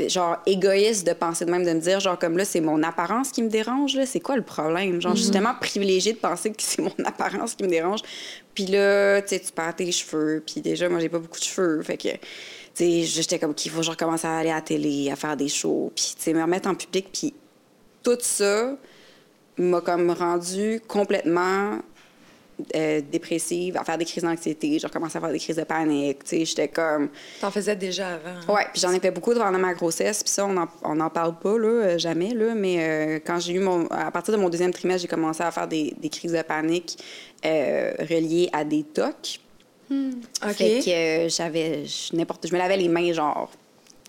genre 0.09 0.39
égoïste 0.47 1.07
de 1.07 1.13
penser 1.13 1.45
de 1.45 1.51
même 1.51 1.65
de 1.65 1.73
me 1.73 1.81
dire 1.81 2.01
genre 2.01 2.19
comme 2.19 2.37
là 2.37 2.45
c'est 2.45 2.61
mon 2.61 2.83
apparence 2.83 3.31
qui 3.31 3.43
me 3.43 3.49
dérange 3.49 3.97
là. 3.97 4.07
C'est 4.07 4.21
quoi 4.21 4.37
le 4.37 4.43
problème? 4.43 5.01
Genre 5.01 5.15
je 5.15 5.23
suis 5.23 5.31
tellement 5.31 5.55
privilégiée 5.61 6.13
de 6.13 6.19
penser 6.19 6.51
que 6.51 6.63
c'est 6.63 6.83
mon 6.83 6.93
apparence 7.05 7.55
qui 7.55 7.65
me 7.65 7.69
dérange. 7.69 8.01
Puis 8.55 8.67
là 8.67 9.21
tu 9.23 9.29
sais 9.29 9.41
tu 9.41 9.53
perds 9.53 9.77
tes 9.77 9.93
cheveux. 9.93 10.43
Puis 10.47 10.61
déjà 10.61 10.89
moi 10.89 11.01
j'ai 11.01 11.09
pas 11.09 11.19
beaucoup 11.19 11.39
de 11.39 11.45
cheveux. 11.45 11.83
Fait 11.83 11.97
que 11.97 12.09
tu 12.09 12.19
sais 12.75 13.03
j'étais 13.03 13.39
comme 13.39 13.55
qu'il 13.55 13.71
faut 13.71 13.79
que 13.79 13.87
je 13.87 13.91
recommence 13.91 14.25
à 14.25 14.39
aller 14.39 14.51
à 14.51 14.57
la 14.57 14.61
télé 14.63 15.11
à 15.11 15.17
faire 15.17 15.37
des 15.37 15.49
shows. 15.49 15.93
Puis 15.95 16.15
tu 16.17 16.23
sais 16.23 16.33
me 16.33 16.43
remettre 16.43 16.69
en 16.69 16.75
public. 16.75 17.09
Puis 17.13 17.35
tout 18.03 18.19
ça 18.21 18.77
m'a 19.59 19.81
comme 19.81 20.11
rendu 20.11 20.81
complètement 20.89 21.79
euh, 22.75 23.01
dépressive, 23.01 23.77
à 23.77 23.85
faire 23.85 23.99
des 23.99 24.05
crises 24.05 24.23
d'anxiété. 24.23 24.79
J'ai 24.79 24.87
recommencé 24.87 25.19
à 25.19 25.21
faire 25.21 25.31
des 25.33 25.39
crises 25.39 25.57
de 25.57 25.65
panique. 25.65 26.25
Tu 26.25 26.39
sais, 26.39 26.45
j'étais 26.45 26.69
comme... 26.69 27.09
T'en 27.41 27.51
faisais 27.51 27.77
déjà 27.77 28.15
avant. 28.15 28.55
Ouais, 28.55 28.67
puis 28.73 28.81
j'en 28.81 28.93
ai 28.93 29.01
fait 29.01 29.11
beaucoup 29.11 29.33
pendant 29.35 29.59
ma 29.59 29.75
grossesse, 29.75 30.23
puis 30.23 30.33
ça, 30.33 30.47
on 30.47 30.53
n'en 30.53 30.69
on 30.83 30.99
en 31.01 31.11
parle 31.11 31.39
pas, 31.39 31.59
là, 31.59 31.69
euh, 31.69 31.99
jamais, 31.99 32.35
là, 32.35 32.55
mais 32.55 32.77
euh, 32.79 33.19
quand 33.25 33.39
j'ai 33.41 33.55
eu 33.55 33.61
mon... 33.61 33.87
À 33.87 34.11
partir 34.11 34.35
de 34.35 34.39
mon 34.41 34.49
deuxième 34.49 34.73
trimestre, 34.73 35.03
j'ai 35.03 35.09
commencé 35.09 35.43
à 35.43 35.51
faire 35.51 35.69
des, 35.69 35.95
des 35.99 36.09
crises 36.09 36.33
de 36.33 36.43
panique 36.43 36.99
euh, 37.45 37.93
reliées 38.01 38.49
à 38.53 38.65
des 38.65 38.83
tocs. 38.85 39.41
OK. 39.91 40.53
Fait 40.55 40.81
que 40.85 41.29
j'avais... 41.29 41.85
N'importe- 42.13 42.47
je 42.49 42.53
me 42.53 42.59
lavais 42.59 42.77
les 42.77 42.89
mains, 42.89 43.13
genre, 43.13 43.51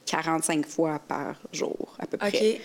45 0.05 0.65
fois 0.65 0.99
par 1.07 1.35
jour, 1.51 1.95
à 1.99 2.05
peu 2.05 2.17
près. 2.17 2.27
OK. 2.29 2.61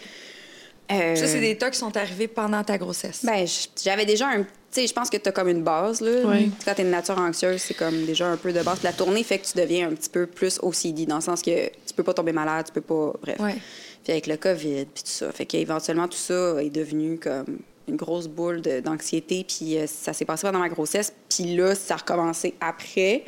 Euh, 0.91 1.15
Ça, 1.17 1.27
c'est 1.27 1.41
des 1.41 1.57
tocs 1.59 1.73
qui 1.73 1.79
sont 1.79 1.95
arrivés 1.97 2.29
pendant 2.29 2.65
ta 2.65 2.79
grossesse. 2.79 3.25
Ben, 3.25 3.47
j'avais 3.85 4.07
déjà 4.07 4.29
un. 4.29 4.43
Tu 4.43 4.47
sais, 4.83 4.87
je 4.87 4.93
pense 4.93 5.11
que 5.11 5.17
tu 5.19 5.29
as 5.29 5.33
comme 5.33 5.49
une 5.49 5.63
base, 5.63 6.01
là. 6.01 6.11
Oui. 6.27 6.51
Quand 6.65 6.75
tu 6.75 6.81
es 6.81 6.85
une 6.85 6.91
nature 6.91 7.19
anxieuse, 7.19 7.61
c'est 7.61 7.75
comme 7.75 8.05
déjà 8.07 8.27
un 8.29 8.37
peu 8.37 8.53
de 8.53 8.63
base. 8.63 8.83
La 8.83 8.93
tournée 8.93 9.23
fait 9.23 9.39
que 9.39 9.47
tu 9.47 9.57
deviens 9.59 9.89
un 9.89 9.95
petit 9.95 10.09
peu 10.11 10.27
plus 10.27 10.59
OCD, 10.63 11.07
dans 11.07 11.17
le 11.17 11.21
sens 11.23 11.43
que 11.43 11.67
tu 11.69 11.95
peux 11.95 12.03
pas 12.03 12.15
tomber 12.15 12.33
malade, 12.33 12.67
tu 12.67 12.73
peux 12.73 12.81
pas. 12.81 13.13
Bref. 13.21 13.39
Ouais. 13.41 13.57
Puis 14.05 14.13
avec 14.13 14.27
le 14.27 14.37
COVID, 14.37 14.87
puis 14.87 15.03
tout 15.03 15.11
ça. 15.11 15.31
Fait 15.33 15.45
qu'éventuellement, 15.47 16.09
tout 16.09 16.17
ça 16.19 16.63
est 16.63 16.71
devenu 16.71 17.19
comme 17.19 17.59
une 17.87 17.97
grosse 17.97 18.29
boule 18.29 18.61
de- 18.63 18.81
d'anxiété. 18.81 19.45
Puis 19.47 19.77
euh, 19.79 19.87
ça 19.87 20.13
s'est 20.13 20.25
passé 20.27 20.47
pendant 20.47 20.59
ma 20.61 20.69
grossesse. 20.69 21.13
Puis 21.29 21.55
là, 21.57 21.75
ça 21.75 21.95
a 21.95 21.97
recommencé 21.99 22.55
après. 22.61 23.25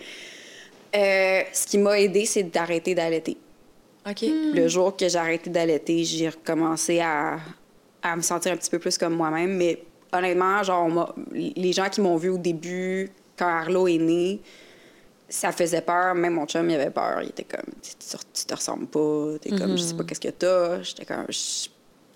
Euh, 0.95 1.41
ce 1.53 1.67
qui 1.67 1.79
m'a 1.79 1.99
aidé, 2.01 2.25
c'est 2.27 2.43
d'arrêter 2.45 2.95
d'allaiter. 2.95 3.37
OK. 4.09 4.23
Le 4.55 4.69
jour 4.69 4.97
que 4.97 5.09
j'ai 5.09 5.19
arrêté 5.19 5.51
d'allaiter, 5.51 6.05
j'ai 6.05 6.29
recommencé 6.29 7.01
à, 7.01 7.39
à 8.03 8.17
me 8.17 8.23
sentir 8.23 8.53
un 8.53 8.57
petit 8.57 8.71
peu 8.71 8.79
plus 8.79 8.97
comme 8.97 9.15
moi-même. 9.15 9.57
Mais 9.57 9.83
honnêtement, 10.13 10.63
genre, 10.63 11.15
les 11.33 11.73
gens 11.73 11.89
qui 11.89 12.01
m'ont 12.01 12.17
vu 12.17 12.31
au 12.31 12.39
début, 12.39 13.11
quand 13.37 13.47
Arlo 13.49 13.87
est 13.89 13.99
né, 13.99 14.41
ça 15.29 15.53
faisait 15.53 15.83
peur. 15.83 16.15
Même 16.15 16.35
mon 16.35 16.47
chum, 16.47 16.69
il 16.71 16.75
avait 16.77 16.91
peur. 16.91 17.21
Il 17.23 17.29
était 17.29 17.45
comme, 17.45 17.73
tu, 17.83 18.45
te 18.47 18.55
ressembles 18.55 18.87
pas. 18.87 19.39
T'es 19.41 19.51
comme, 19.51 19.77
je 19.77 19.83
sais 19.83 19.95
pas 19.95 20.05
qu'est-ce 20.05 20.21
que 20.21 20.29
t'as. 20.29 20.83
J'étais 20.83 21.05
comme, 21.05 21.27
je, 21.29 21.69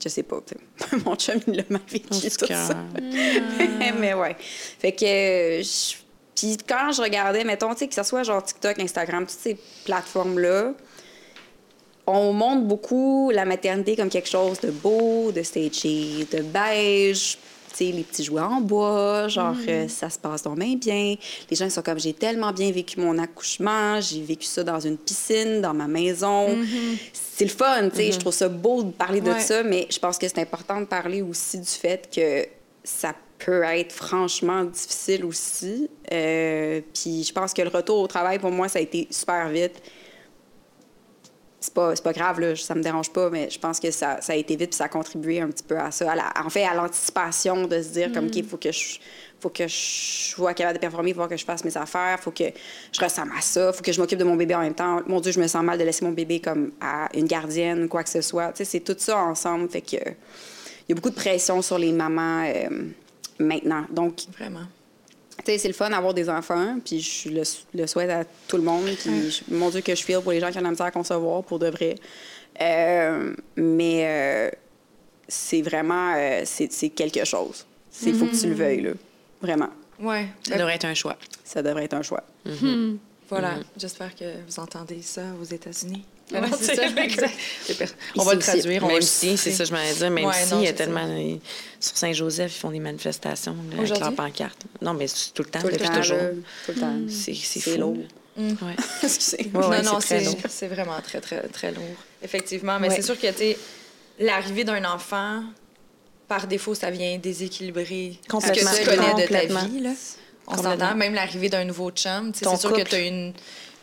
je 0.03 0.09
sais 0.09 0.23
pas. 0.23 0.41
mon 1.05 1.15
chum, 1.17 1.39
il 1.47 1.57
l'a 1.57 1.63
mal 1.69 1.83
vécu, 1.89 2.09
tout 2.09 2.47
ça. 2.47 2.77
mais 4.01 4.15
ouais. 4.15 4.37
Fait 4.39 4.93
que. 4.93 5.63
je- 5.63 5.97
Puis 6.35 6.57
quand 6.69 6.91
je 6.93 7.03
regardais, 7.03 7.45
mettons, 7.45 7.73
tu 7.75 7.81
sais, 7.81 7.89
que 7.89 7.95
ce 7.95 8.03
soit 8.03 8.23
genre 8.25 8.43
TikTok, 8.43 8.79
Instagram, 8.81 9.25
toutes 9.27 9.39
ces 9.39 9.57
plateformes-là, 9.85 10.73
on 12.07 12.33
montre 12.33 12.63
beaucoup 12.63 13.31
la 13.33 13.45
maternité 13.45 13.97
comme 13.97 14.09
quelque 14.09 14.29
chose 14.29 14.61
de 14.61 14.71
beau, 14.71 15.33
de 15.33 15.43
stagé, 15.43 16.27
de 16.31 16.43
beige. 16.43 17.39
Tu 17.71 17.87
sais, 17.87 17.93
les 17.93 18.05
petits 18.05 18.23
jouets 18.23 18.41
en 18.41 18.61
bois, 18.61 19.27
genre, 19.27 19.57
euh, 19.67 19.89
ça 19.89 20.09
se 20.09 20.17
passe 20.17 20.45
donc 20.45 20.61
bien 20.61 20.77
bien. 20.77 21.17
Les 21.51 21.57
gens 21.57 21.69
sont 21.69 21.83
comme, 21.83 21.99
j'ai 21.99 22.13
tellement 22.13 22.53
bien 22.53 22.71
vécu 22.71 23.01
mon 23.01 23.19
accouchement, 23.19 24.01
j'ai 24.01 24.23
vécu 24.23 24.47
ça 24.47 24.63
dans 24.63 24.79
une 24.79 24.97
piscine, 24.97 25.61
dans 25.61 25.75
ma 25.75 25.89
maison. 25.89 26.57
C'est 27.13 27.47
le 27.47 27.51
fun, 27.51 27.89
tu 27.91 27.97
sais, 27.97 28.13
je 28.13 28.21
trouve 28.21 28.33
ça 28.33 28.49
beau 28.49 28.85
de 28.85 28.93
parler 28.93 29.21
de 29.21 29.33
ça, 29.41 29.65
mais 29.65 29.89
je 29.91 29.99
pense 29.99 30.19
que 30.19 30.29
c'est 30.29 30.39
important 30.39 30.81
de 30.81 30.87
parler 30.87 31.21
aussi 31.21 31.59
du 31.59 31.67
fait 31.67 32.09
que 32.15 32.47
ça 32.85 33.13
peut 33.39 33.65
être 33.65 33.93
franchement 33.93 34.63
difficile 34.63 35.25
aussi. 35.25 35.91
Euh, 36.13 36.81
puis 36.95 37.25
je 37.25 37.33
pense 37.33 37.53
que 37.53 37.63
le 37.63 37.71
retour 37.71 37.99
au 37.99 38.07
travail, 38.07 38.39
pour 38.39 38.53
moi, 38.53 38.69
ça 38.69 38.79
a 38.79 38.83
été 38.83 39.09
super 39.11 39.49
vite 39.49 39.83
c'est 41.65 41.75
pas, 41.75 41.95
pas 41.95 42.13
grave, 42.13 42.41
là, 42.41 42.55
ça 42.57 42.75
me 42.75 42.83
dérange 42.83 43.11
pas, 43.11 43.31
mais 43.31 43.49
je 43.51 43.59
pense 43.59 43.81
que 43.81 43.91
ça, 43.91 44.19
ça 44.21 44.33
a 44.33 44.37
été 44.37 44.57
vite 44.57 44.71
puis 44.71 44.77
ça 44.77 44.85
a 44.85 44.89
contribué 44.89 45.41
un 45.41 45.49
petit 45.49 45.63
peu 45.65 45.79
à 45.79 45.91
ça. 45.91 46.11
à 46.13 46.15
la- 46.17 46.33
en 46.45 46.51
fait, 46.51 46.65
à 46.65 46.75
l'anticipation 46.75 47.67
de 47.67 47.81
se 47.83 47.89
dire, 47.89 48.13
comme, 48.13 48.27
OK, 48.27 48.37
il 48.37 48.45
faut 48.45 48.57
que 48.57 48.71
je 48.73 48.99
faut 49.41 49.51
que 49.51 49.69
je 49.69 49.75
sois 49.77 50.55
capable 50.55 50.77
de 50.79 50.81
performer, 50.81 51.11
il 51.11 51.15
faut 51.15 51.27
que 51.27 51.37
je 51.37 51.45
fasse 51.45 51.65
mes 51.65 51.77
affaires, 51.77 52.17
il 52.19 52.23
faut 52.23 52.31
que 52.31 52.45
je 52.93 53.01
ressemble 53.01 53.33
à 53.37 53.43
ça, 53.43 53.71
il 53.73 53.77
faut 53.77 53.83
que 53.83 53.93
je 53.93 54.01
m'occupe 54.01 54.19
de 54.19 54.25
mon 54.25 54.37
bébé 54.37 54.55
en 54.55 54.61
même 54.61 54.75
temps. 54.75 55.03
Mon 55.07 55.21
Dieu, 55.21 55.33
je 55.33 55.41
me 55.41 55.47
sens 55.47 55.63
mal 55.63 55.77
de 55.79 55.85
laisser 55.85 56.03
mon 56.03 56.13
bébé 56.13 56.41
comme 56.41 56.73
à 56.81 57.09
une 57.15 57.27
gardienne 57.27 57.85
ou 57.85 57.89
quoi 57.89 58.03
que 58.05 58.09
ce 58.09 58.23
soit. 58.23 58.49
Tu 58.53 58.59
sais, 58.59 58.65
c'est 58.65 58.81
tout 58.81 58.95
ça 58.97 59.19
ensemble. 59.19 59.69
Fait 59.69 59.83
que 59.83 59.97
il 59.97 60.89
y 60.89 60.93
a 60.93 60.95
beaucoup 60.95 61.11
de 61.11 61.15
pression 61.15 61.61
sur 61.61 61.77
les 61.79 61.93
mamans 61.93 62.45
euh, 62.47 62.69
maintenant. 63.39 63.85
Donc, 63.91 64.21
Vraiment. 64.39 64.61
Tu 65.39 65.45
sais, 65.47 65.59
c'est 65.59 65.69
le 65.69 65.75
fun 65.75 65.91
d'avoir 65.91 66.15
des 66.15 66.29
enfants, 66.31 66.79
puis 66.85 67.01
je 67.01 67.29
le, 67.29 67.43
le 67.75 67.87
souhaite 67.87 68.11
à 68.11 68.25
tout 68.47 68.57
le 68.57 68.63
monde. 68.63 68.85
Puis, 68.87 69.31
je- 69.31 69.55
mon 69.55 69.69
Dieu, 69.71 69.81
que 69.81 69.95
je 69.95 70.03
file 70.05 70.21
pour 70.23 70.33
les 70.33 70.41
gens 70.41 70.51
qui 70.51 70.59
ont 70.59 70.63
la 70.63 70.71
misère 70.71 70.87
à 70.87 70.91
concevoir, 70.91 71.43
pour 71.43 71.59
de 71.59 71.69
vrai. 71.69 71.97
Euh, 72.61 73.35
mais 73.57 74.05
euh, 74.07 74.51
c'est 75.27 75.63
vraiment, 75.63 76.15
euh, 76.17 76.43
c'est 76.45 76.71
c'est 76.73 76.91
quelque 76.91 77.25
chose. 77.25 77.67
Il 78.05 78.15
faut 78.15 78.27
que 78.27 78.37
tu 78.41 78.49
le 78.49 78.55
veuilles, 78.55 78.83
là. 78.83 78.91
Vraiment. 79.43 79.71
Ouais. 80.01 80.27
Ça 80.49 80.57
devrait 80.59 80.75
être 80.77 80.85
un 80.85 80.95
choix. 80.95 81.17
Ça 81.45 81.63
devrait 81.63 81.85
être 81.85 81.95
un 81.95 82.03
choix. 82.03 82.23
Voilà. 83.29 83.55
J'espère 83.77 84.15
que 84.15 84.25
vous 84.47 84.61
entendez 84.61 85.01
ça 85.03 85.23
aux 85.41 85.45
États-Unis. 85.45 86.05
Non, 86.33 86.41
c'est 86.59 86.75
ça, 86.75 86.87
exact. 86.87 87.35
On 88.17 88.23
va 88.25 88.35
le 88.35 88.41
traduire. 88.41 88.85
Même 88.87 89.03
si, 89.03 89.37
c'est 89.37 89.53
ça, 89.53 89.65
je 89.65 89.73
m'allais 89.73 89.93
dire, 89.95 90.11
même 90.11 90.25
Ouais, 90.25 90.33
si, 90.45 90.55
non, 90.55 90.61
il 90.61 90.65
y 90.65 90.69
a 90.69 90.73
tellement. 90.73 91.07
Sur 91.79 91.97
Saint-Joseph, 91.99 92.53
ils 92.57 92.59
font 92.61 92.71
des 92.71 92.81
manifestations 92.81 93.55
là, 93.71 93.79
avec 93.83 93.99
leurs 93.99 94.15
pancartes. 94.15 94.63
Non, 94.81 94.95
mais 94.95 95.07
tout 95.35 95.43
le 95.43 95.51
temps, 95.51 95.61
Tout 95.61 95.69
depuis 95.69 95.89
toujours. 95.91 96.17
tout 96.67 96.73
le 96.73 96.81
temps. 96.81 96.97
C'est 97.09 97.35
fou. 97.61 97.79
lourd. 97.79 97.97
Ouais. 98.37 98.75
Excusez. 99.03 99.51
Ouais, 99.55 99.83
non, 99.83 99.93
non, 99.93 99.99
c'est 100.01 100.67
vraiment 100.69 101.01
très, 101.03 101.21
très, 101.21 101.43
très 101.49 101.71
lourd. 101.73 101.85
Effectivement. 102.23 102.81
Mais 102.81 102.91
c'est 102.91 103.03
sûr 103.03 103.19
que, 103.21 103.31
tu 103.31 103.57
l'arrivée 104.19 104.65
d'un 104.65 104.85
enfant, 104.85 105.43
par 106.29 106.47
défaut, 106.47 106.75
ça 106.75 106.91
vient 106.91 107.19
déséquilibrer 107.19 108.15
ce 108.23 108.27
que 108.27 108.31
Complètement. 108.33 108.71
tu 108.73 108.85
connais 108.85 108.97
de 108.97 109.17
ta 109.17 109.23
Complètement. 109.23 109.65
vie. 109.67 109.81
Là. 109.81 109.91
On 110.47 110.57
Complètement. 110.57 110.87
s'entend, 110.87 110.97
même 110.97 111.15
l'arrivée 111.15 111.49
d'un 111.49 111.65
nouveau 111.65 111.91
chum. 111.91 112.33
C'est 112.35 112.57
sûr 112.57 112.73
que 112.73 112.83
tu 112.83 112.95
as 112.95 113.01
une, 113.01 113.33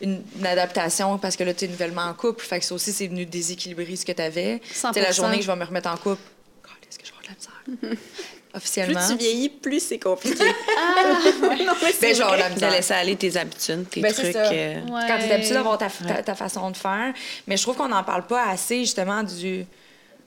une, 0.02 0.22
une 0.38 0.46
adaptation 0.46 1.16
parce 1.18 1.36
que 1.36 1.44
là, 1.44 1.54
tu 1.54 1.64
es 1.64 1.68
nouvellement 1.68 2.02
en 2.02 2.14
couple. 2.14 2.44
Fait 2.44 2.58
que 2.58 2.64
ça 2.64 2.74
aussi, 2.74 2.92
c'est 2.92 3.06
venu 3.06 3.24
déséquilibrer 3.24 3.96
ce 3.96 4.04
que 4.04 4.12
tu 4.12 4.22
avais. 4.22 4.60
Tu 4.60 4.74
sais, 4.74 4.88
la 5.00 5.10
100%. 5.10 5.14
journée 5.14 5.36
que 5.36 5.42
je 5.42 5.46
vais 5.50 5.56
me 5.56 5.64
remettre 5.64 5.88
en 5.90 5.96
couple, 5.96 6.20
est-ce 6.88 6.98
que 6.98 7.06
je 7.06 7.12
vais 7.12 7.18
avoir 7.18 7.22
de 7.22 7.78
la 7.80 7.86
misère? 7.88 7.98
Plus 8.52 8.58
Officiellement. 8.58 9.00
tu 9.08 9.16
vieillis, 9.16 9.48
plus 9.48 9.80
c'est 9.80 9.98
compliqué. 9.98 10.44
non, 10.44 11.72
mais 11.82 11.90
c'est 11.92 12.08
Ben, 12.08 12.14
genre, 12.14 12.36
la 12.36 12.70
laisser 12.70 12.92
aller 12.92 13.16
tes 13.16 13.34
habitudes, 13.38 13.88
tes 13.88 14.02
Ben, 14.02 14.12
c'est 14.14 14.24
trucs. 14.24 14.34
ça. 14.34 14.52
euh, 14.52 14.74
Ouais. 14.90 15.04
Quand 15.08 15.16
tu 15.18 15.24
es 15.24 15.32
habitué 15.32 15.54
d'avoir 15.54 15.78
ta, 15.78 15.88
ta, 15.88 16.22
ta 16.22 16.34
façon 16.34 16.70
de 16.70 16.76
faire. 16.76 17.14
Mais 17.46 17.56
je 17.56 17.62
trouve 17.62 17.76
qu'on 17.76 17.88
n'en 17.88 18.04
parle 18.04 18.26
pas 18.26 18.44
assez, 18.50 18.80
justement, 18.80 19.22
du 19.22 19.64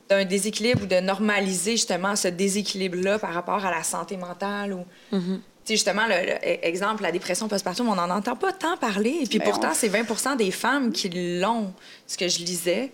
d'un 0.09 0.23
déséquilibre 0.25 0.83
ou 0.83 0.85
de 0.87 0.99
normaliser, 1.01 1.71
justement, 1.73 2.15
ce 2.15 2.27
déséquilibre-là 2.27 3.19
par 3.19 3.31
rapport 3.33 3.63
à 3.63 3.69
la 3.71 3.83
santé 3.83 4.17
mentale 4.17 4.73
ou... 4.73 4.85
Tu 5.11 5.17
sais, 5.65 5.73
justement, 5.75 6.05
le, 6.07 6.15
le- 6.25 6.33
e- 6.33 6.59
exemple, 6.63 7.03
la 7.03 7.11
dépression 7.11 7.47
postpartum, 7.47 7.87
on 7.89 7.95
n'en 7.95 8.09
entend 8.09 8.35
pas 8.35 8.51
tant 8.53 8.77
parler. 8.77 9.17
Et 9.21 9.25
puis 9.27 9.39
Ben, 9.39 9.49
pourtant, 9.49 9.69
on- 9.71 9.75
c'est 9.75 9.89
20% 9.89 10.35
des 10.37 10.51
femmes 10.51 10.91
qui 10.91 11.09
l'ont. 11.39 11.73
Ce 12.07 12.17
que 12.17 12.27
je 12.27 12.39
lisais, 12.39 12.91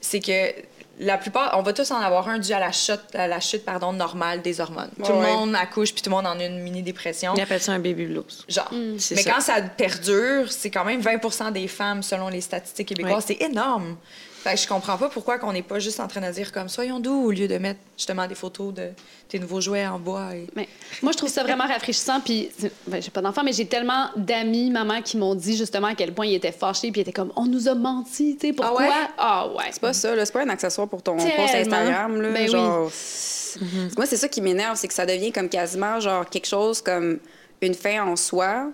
c'est 0.00 0.20
que 0.20 0.52
la 1.00 1.18
plupart, 1.18 1.58
on 1.58 1.62
va 1.62 1.72
tous 1.72 1.90
en 1.90 1.96
avoir 1.98 2.28
un 2.28 2.38
dû 2.38 2.52
à 2.52 2.60
la 2.60 2.70
chute, 2.70 3.00
à 3.14 3.26
la 3.26 3.40
chute 3.40 3.64
pardon, 3.64 3.92
normale 3.92 4.42
des 4.42 4.60
hormones. 4.60 4.90
tout 5.04 5.10
le 5.10 5.18
Ouais. 5.18 5.32
monde 5.32 5.54
accouche, 5.56 5.92
puis 5.92 6.02
tout 6.02 6.10
le 6.10 6.14
monde 6.16 6.26
en 6.26 6.38
a 6.38 6.44
une 6.44 6.60
mini-dépression. 6.62 7.34
Ils 7.36 7.40
appellent 7.40 7.60
ça 7.60 7.72
un 7.72 7.80
baby 7.80 8.04
blues. 8.06 8.44
Genre. 8.48 8.70
C'est 8.98 9.16
Mais 9.16 9.22
ça. 9.22 9.30
quand 9.32 9.40
ça 9.40 9.60
perdure, 9.62 10.52
c'est 10.52 10.70
quand 10.70 10.84
même 10.84 11.00
20% 11.00 11.50
des 11.50 11.66
femmes 11.66 12.02
selon 12.04 12.28
les 12.28 12.40
statistiques 12.40 12.88
québécoises. 12.88 13.24
C'est 13.26 13.42
énorme. 13.42 13.96
Fait 14.44 14.56
que 14.56 14.60
je 14.60 14.68
comprends 14.68 14.98
pas 14.98 15.08
pourquoi 15.08 15.38
qu'on 15.38 15.54
n'est 15.54 15.62
pas 15.62 15.78
juste 15.78 16.00
en 16.00 16.06
train 16.06 16.20
de 16.20 16.30
dire 16.30 16.52
comme 16.52 16.68
soyons 16.68 17.00
doux 17.00 17.28
au 17.28 17.30
lieu 17.30 17.48
de 17.48 17.56
mettre 17.56 17.80
justement 17.96 18.26
des 18.26 18.34
photos 18.34 18.74
de 18.74 18.90
tes 19.26 19.38
nouveaux 19.38 19.62
jouets 19.62 19.86
en 19.86 19.98
bois. 19.98 20.34
Et... 20.34 20.46
Mais 20.54 20.68
moi, 21.02 21.12
je 21.12 21.16
trouve 21.16 21.30
ça 21.30 21.42
vraiment 21.42 21.64
rafraîchissant. 21.66 22.20
Puis, 22.20 22.50
ben, 22.86 23.00
j'ai 23.02 23.10
pas 23.10 23.22
d'enfant, 23.22 23.42
mais 23.42 23.54
j'ai 23.54 23.64
tellement 23.64 24.08
d'amis, 24.16 24.70
maman, 24.70 25.00
qui 25.00 25.16
m'ont 25.16 25.34
dit 25.34 25.56
justement 25.56 25.86
à 25.86 25.94
quel 25.94 26.12
point 26.12 26.26
ils 26.26 26.34
étaient 26.34 26.52
fâchés, 26.52 26.92
puis 26.92 27.00
ils 27.00 27.02
étaient 27.02 27.12
comme, 27.12 27.32
on 27.36 27.46
nous 27.46 27.68
a 27.68 27.74
menti, 27.74 28.36
tu 28.38 28.48
sais, 28.48 28.52
pourquoi? 28.52 28.82
ouais? 28.82 28.88
Ah 29.16 29.48
ouais. 29.48 29.64
C'est 29.72 29.80
pas 29.80 29.94
ça, 29.94 30.14
là. 30.14 30.26
C'est 30.26 30.32
pas 30.34 30.42
un 30.42 30.48
accessoire 30.50 30.88
pour 30.88 31.02
ton 31.02 31.16
Tellement. 31.16 31.36
post 31.36 31.54
Instagram, 31.54 32.20
là. 32.20 32.30
Ben 32.32 32.42
oui. 32.44 32.48
genre, 32.50 32.90
c'est- 32.92 33.60
Moi, 33.96 34.04
c'est 34.04 34.18
ça 34.18 34.28
qui 34.28 34.42
m'énerve, 34.42 34.76
c'est 34.76 34.88
que 34.88 34.94
ça 34.94 35.06
devient 35.06 35.32
comme 35.32 35.48
quasiment, 35.48 36.00
genre, 36.00 36.28
quelque 36.28 36.46
chose 36.48 36.82
comme 36.82 37.18
une 37.62 37.74
fin 37.74 38.04
en 38.06 38.14
soi. 38.16 38.70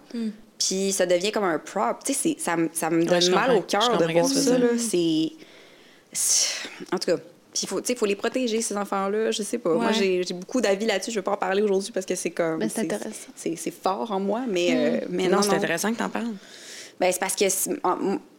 Puis 0.58 0.90
ça 0.92 1.06
devient 1.06 1.30
comme 1.30 1.44
un 1.44 1.60
prop. 1.60 1.98
Tu 2.04 2.12
sais, 2.12 2.18
c'est- 2.36 2.40
ça, 2.44 2.56
me- 2.56 2.68
ça 2.72 2.90
me 2.90 3.04
donne 3.04 3.30
mal 3.30 3.52
au 3.56 3.60
cœur 3.62 3.96
de 3.98 4.04
voir 4.12 4.26
ça, 4.26 4.58
là. 4.58 4.66
C'est... 4.76 5.30
En 6.92 6.98
tout 6.98 7.06
cas... 7.10 7.16
Puis, 7.52 7.62
il 7.64 7.68
faut, 7.68 7.80
tu 7.80 7.88
sais, 7.88 7.94
faut 7.96 8.06
les 8.06 8.14
protéger, 8.14 8.62
ces 8.62 8.76
enfants-là. 8.76 9.32
Je 9.32 9.42
sais 9.42 9.58
pas. 9.58 9.74
Moi, 9.74 9.86
Ouais. 9.86 9.92
j'ai 9.92 10.22
j'ai 10.22 10.34
beaucoup 10.34 10.60
d'avis 10.60 10.86
là-dessus. 10.86 11.10
Je 11.10 11.16
veux 11.16 11.22
pas 11.22 11.32
en 11.32 11.36
parler 11.36 11.62
aujourd'hui 11.62 11.90
parce 11.90 12.06
que 12.06 12.14
c'est 12.14 12.30
comme... 12.30 12.58
Mais 12.58 12.68
c'est 12.68 12.82
intéressant. 12.82 13.10
C'est 13.34 13.56
c'est 13.56 13.72
fort 13.72 14.12
en 14.12 14.20
moi, 14.20 14.42
mais... 14.48 14.68
euh, 15.02 15.06
mais 15.10 15.24
non, 15.26 15.36
non, 15.38 15.42
c'est 15.42 15.48
non. 15.48 15.54
intéressant 15.56 15.92
que 15.92 15.98
t'en 15.98 16.08
parles. 16.08 16.32
Ben, 17.00 17.10
c'est 17.12 17.18
parce 17.18 17.34
que, 17.34 17.48
c'est- 17.48 17.72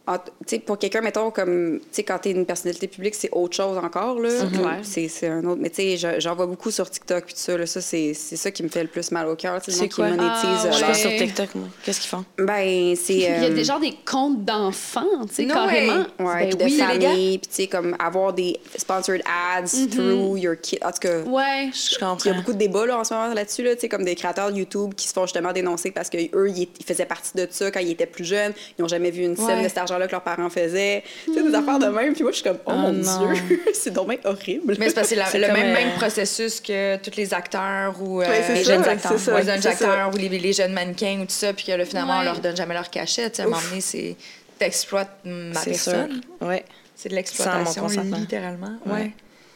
en- 0.06 0.16
sais, 0.46 0.58
pour 0.58 0.78
quelqu'un, 0.78 1.00
mettons, 1.00 1.30
comme, 1.30 1.78
tu 1.80 1.86
sais, 1.92 2.02
quand 2.02 2.18
t'es 2.18 2.30
une 2.32 2.44
personnalité 2.44 2.88
publique, 2.88 3.14
c'est 3.14 3.30
autre 3.32 3.54
chose 3.56 3.78
encore, 3.78 4.18
là. 4.20 4.30
clair. 4.52 4.78
C'est 4.82 5.06
c'est 5.08 5.28
un 5.28 5.44
autre. 5.44 5.60
Mais, 5.60 5.70
tu 5.70 5.76
sais, 5.76 5.96
je- 5.96 6.20
j'en 6.20 6.34
vois 6.34 6.46
beaucoup 6.46 6.70
sur 6.70 6.90
TikTok, 6.90 7.24
puis 7.26 7.34
tout 7.34 7.40
ça, 7.40 7.56
là. 7.56 7.66
Ça, 7.66 7.80
c'est 7.80 8.12
c'est 8.14 8.36
ça 8.36 8.50
qui 8.50 8.62
me 8.62 8.68
fait 8.68 8.82
le 8.82 8.88
plus 8.88 9.10
mal 9.12 9.28
au 9.28 9.36
cœur, 9.36 9.60
C'est 9.66 9.88
qui 9.88 10.00
monétise. 10.00 10.18
Ah, 10.24 10.62
euh, 10.66 10.80
leur- 10.80 10.94
sur 10.96 11.10
TikTok, 11.10 11.54
moi. 11.54 11.68
Qu'est-ce 11.84 12.00
qu'ils 12.00 12.10
font? 12.10 12.24
Ben, 12.38 12.96
c'est. 12.96 13.12
Il 13.14 13.20
y 13.20 13.26
a 13.26 13.42
euh, 13.44 13.54
des, 13.54 13.64
genre 13.64 13.78
des 13.80 13.94
comptes 14.04 14.44
d'enfants, 14.44 15.06
tu 15.28 15.34
sais, 15.34 15.44
No 15.44 15.54
carrément. 15.54 15.92
way. 16.18 16.24
Ouais, 16.26 16.34
Ben 16.34 16.48
puis 16.48 16.56
de 16.58 16.64
oui, 16.64 16.78
famille, 16.78 17.38
puis 17.38 17.48
tu 17.48 17.54
sais, 17.54 17.66
comme 17.68 17.94
avoir 17.98 18.32
des 18.32 18.58
sponsored 18.76 19.22
ads 19.56 19.86
through 19.90 20.38
your 20.38 20.56
kid. 20.60 20.80
En 20.84 20.90
tout 20.90 20.98
cas, 21.00 21.20
Ouais. 21.20 21.70
Je 21.72 21.94
il 21.96 22.00
y 22.00 22.04
a 22.04 22.08
comprends. 22.08 22.34
beaucoup 22.34 22.52
de 22.52 22.58
débats 22.58 22.86
là, 22.86 22.98
en 22.98 23.04
ce 23.04 23.14
moment 23.14 23.32
là-dessus, 23.32 23.62
là, 23.62 23.74
tu 23.74 23.82
sais, 23.82 23.88
comme 23.88 24.04
des 24.04 24.14
créateurs 24.14 24.50
de 24.52 24.58
YouTube 24.58 24.94
qui 24.94 25.06
se 25.06 25.12
font 25.12 25.26
justement 25.26 25.52
dénoncer 25.52 25.90
parce 25.90 26.10
qu'eux, 26.10 26.18
ils, 26.50 26.68
ils 26.78 26.84
faisaient 26.84 27.06
partie 27.06 27.32
de 27.36 27.46
ça 27.50 27.70
quand 27.70 27.80
ils 27.80 27.92
étaient 27.92 28.06
plus 28.06 28.24
jeunes. 28.24 28.52
Ils 28.78 28.82
n'ont 28.82 28.88
jamais 28.88 29.10
vu 29.10 29.22
une 29.22 29.36
scène 29.36 29.58
Ouais. 29.58 29.62
de 29.64 29.68
cet 29.68 29.78
argent-là 29.92 30.06
que 30.06 30.12
leurs 30.12 30.22
parents 30.22 30.48
faisaient. 30.50 31.04
Tu 31.26 31.34
sais, 31.34 31.42
des 31.42 31.54
affaires 31.54 31.78
de 31.78 31.86
même. 31.86 32.12
Puis 32.14 32.22
moi, 32.22 32.32
je 32.32 32.36
suis 32.36 32.44
comme, 32.44 32.58
oh, 32.66 32.72
Oh 32.72 32.78
mon 32.78 32.92
non. 32.92 33.32
Dieu, 33.32 33.60
c'est 33.74 33.90
dommage 33.92 34.18
horrible. 34.24 34.74
Mais 34.78 34.88
c'est 34.88 34.94
parce 34.94 35.08
que 35.08 35.14
c'est 35.14 35.16
la- 35.16 35.26
C'est 35.30 35.38
le 35.38 35.48
même, 35.48 35.70
euh, 35.70 35.72
même 35.74 35.92
processus 35.96 36.60
que 36.60 36.96
tous 36.96 37.16
les 37.16 37.32
acteurs 37.34 37.94
ou 38.02 38.20
euh, 38.22 38.26
Ouais, 38.26 38.42
c'est 38.46 38.54
les 38.54 38.64
ça, 38.64 38.72
jeunes 38.74 38.84
c'est 38.84 38.90
acteurs, 38.90 39.18
ça, 39.18 39.32
ou 39.34 39.36
les 39.38 39.42
jeunes 39.44 39.62
c'est 39.62 39.68
acteurs 39.68 39.94
ça. 39.96 40.08
ou 40.08 40.16
les, 40.16 40.28
les 40.28 40.52
jeunes 40.52 40.72
mannequins 40.72 41.18
ou 41.20 41.24
tout 41.24 41.30
ça, 41.30 41.52
puis 41.52 41.64
que 41.66 41.72
là, 41.72 41.84
finalement, 41.84 42.14
on 42.16 42.18
Ouais. 42.20 42.24
leur 42.24 42.40
donne 42.40 42.56
jamais 42.56 42.74
leur 42.74 42.90
cachet. 42.90 43.30
Tu 43.30 43.36
sais, 43.36 43.42
À 43.42 43.46
un 43.46 43.48
moment 43.48 43.62
donné, 43.68 43.80
c'est 43.80 44.16
t'exploites 44.58 45.10
ma 45.24 45.60
personne. 45.60 46.20
Ouais. 46.40 46.64
C'est 46.94 47.08
de 47.08 47.14
l'exploitation, 47.14 47.86
littéralement. 47.88 48.74
Ouais. 48.86 48.92
Ouais. 48.92 49.12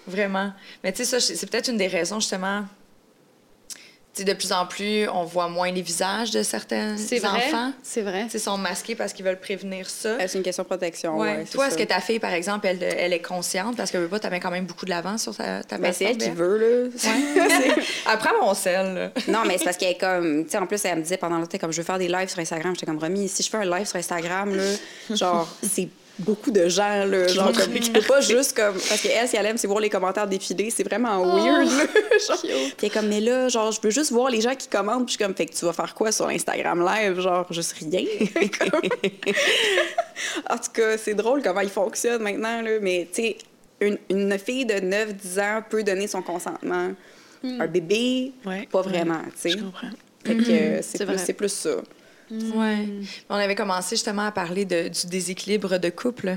Vraiment. 0.09 0.53
Mais 0.85 0.93
tu 0.93 1.05
sais, 1.05 1.19
ça, 1.19 1.21
c'est 1.35 1.49
peut-être 1.51 1.69
une 1.69 1.77
des 1.79 1.87
raisons, 1.89 2.21
justement. 2.21 2.65
De 4.25 4.33
plus 4.33 4.53
en 4.53 4.67
plus, 4.67 5.09
on 5.09 5.25
voit 5.25 5.49
moins 5.49 5.71
les 5.71 5.83
visages 5.83 6.31
de 6.31 6.43
certains 6.43 6.97
C'est 6.97 7.19
vrai. 7.19 7.29
enfants. 7.49 7.73
C'est 7.83 8.03
vrai. 8.03 8.27
Ils 8.33 8.41
sont 8.41 8.57
masqués 8.57 8.95
parce 8.95 9.13
qu'ils 9.13 9.25
veulent 9.25 9.39
prévenir 9.41 9.89
ça. 9.91 10.09
Euh, 10.11 10.25
C'est 10.27 10.39
une 10.39 10.45
question 10.45 10.63
de 10.63 10.69
protection. 10.69 11.19
Ouais. 11.19 11.45
Toi, 11.45 11.69
est-ce 11.69 11.77
que 11.77 11.83
ta 11.85 12.01
fille, 12.01 12.19
par 12.19 12.33
exemple, 12.33 12.67
elle, 12.67 12.83
elle 12.83 13.13
est 13.13 13.21
consciente 13.23 13.77
parce 13.77 13.91
que 13.91 13.99
veux 13.99 14.09
pas, 14.09 14.19
t'avais 14.19 14.41
quand 14.41 14.51
même 14.51 14.67
beaucoup 14.67 14.85
de 14.85 14.91
l'avance 14.91 15.23
sur 15.23 15.35
ta, 15.37 15.63
ta 15.63 15.79
Ben, 15.79 15.93
c'est 15.93 16.05
elle 16.07 16.19
qui 16.19 16.31
veut, 16.31 16.91
là. 16.95 17.13
Après 18.07 18.31
mon 18.41 18.55
sel, 18.55 18.95
là. 18.95 19.11
Non, 19.29 19.41
mais 19.47 19.59
c'est 19.59 19.65
parce 19.65 19.77
qu'elle 19.77 19.93
est 19.93 20.01
comme. 20.01 20.45
Tu 20.45 20.51
sais, 20.51 20.59
en 20.59 20.67
plus, 20.67 20.85
elle 20.85 20.97
me 20.99 21.03
disait 21.03 21.17
pendant 21.17 21.39
l'autre, 21.39 21.57
comme 21.59 21.73
je 21.73 21.79
veux 21.79 21.85
faire 21.87 21.99
des 21.99 22.09
lives 22.09 22.29
sur 22.29 22.39
Instagram. 22.39 22.75
J'étais 22.75 22.87
comme 22.87 22.99
remis. 22.99 23.29
Si 23.29 23.43
je 23.43 23.51
fais 23.51 23.59
un 23.59 23.65
live 23.65 23.87
sur 23.87 23.97
Instagram, 23.97 24.55
là, 24.55 24.63
genre, 25.15 25.49
c'est 25.63 25.89
beaucoup 26.19 26.51
de 26.51 26.69
gens, 26.69 27.05
là. 27.05 27.27
Genre, 27.29 27.53
comme, 27.53 27.73
peut 27.93 28.01
pas 28.07 28.21
juste 28.21 28.57
comme. 28.57 28.75
Parce 28.75 29.01
qu'elle, 29.03 29.29
si 29.29 29.37
elle 29.37 29.47
aime, 29.47 29.57
c'est 29.59 29.67
voir 29.67 29.81
les 29.81 29.91
commentaires 29.91 30.27
défiler. 30.27 30.71
C'est 30.71 30.83
vraiment 30.85 31.21
weird, 31.23 31.67
là. 31.67 31.85
Genre, 32.27 32.43
Puis 32.77 32.91
comme, 32.91 33.09
mais 33.09 33.21
là, 33.21 33.49
genre, 33.49 33.71
je 33.73 33.81
veux 33.83 33.91
juste 33.91 34.11
voir 34.13 34.31
les 34.31 34.41
gens 34.41 34.55
qui 34.55 34.69
commentent. 34.69 35.05
Puis 35.07 35.15
je 35.15 35.19
suis 35.19 35.25
comme, 35.25 35.35
fait 35.35 35.47
que 35.47 35.55
tu 35.55 35.65
vas 35.65 35.73
faire 35.73 35.95
quoi 35.95 36.11
sur 36.13 36.27
Instagram 36.29 36.85
live? 36.85 37.21
Genre, 37.21 37.47
juste 37.53 37.75
rien. 37.79 38.05
Comme- 38.59 38.81
en 40.51 40.57
tout 40.57 40.71
cas, 40.73 40.97
c'est 40.99 41.15
drôle 41.15 41.43
comment 41.43 41.61
il 41.61 41.69
fonctionne 41.69 42.23
maintenant, 42.23 42.63
là. 42.63 42.79
Mais, 42.81 43.09
tu 43.13 43.23
sais, 43.23 43.37
une, 43.81 43.99
une 44.09 44.39
fille 44.39 44.65
de 44.65 44.75
9-10 44.75 45.41
ans 45.41 45.63
peut 45.69 45.83
donner 45.83 46.07
son 46.07 46.23
consentement. 46.23 46.93
Un 47.45 47.67
bébé, 47.69 48.33
Ouais. 48.45 48.67
pas 48.73 48.83
vraiment, 48.83 49.21
tu 49.27 49.31
sais. 49.37 49.51
Je 49.51 49.59
comprends. 49.59 49.91
Fait 50.25 50.35
que 50.35 50.43
c'est 50.45 50.83
C'est 50.83 50.99
plus, 50.99 51.05
vrai. 51.07 51.19
c'est 51.19 51.33
plus 51.35 51.49
ça. 51.53 51.71
Ouais. 52.31 52.89
On 53.31 53.35
avait 53.37 53.55
commencé 53.55 53.97
justement 53.97 54.27
à 54.27 54.33
parler 54.33 54.65
de- 54.65 54.89
du 54.89 55.07
déséquilibre 55.07 55.79
de 55.79 55.91
couple. 55.91 56.37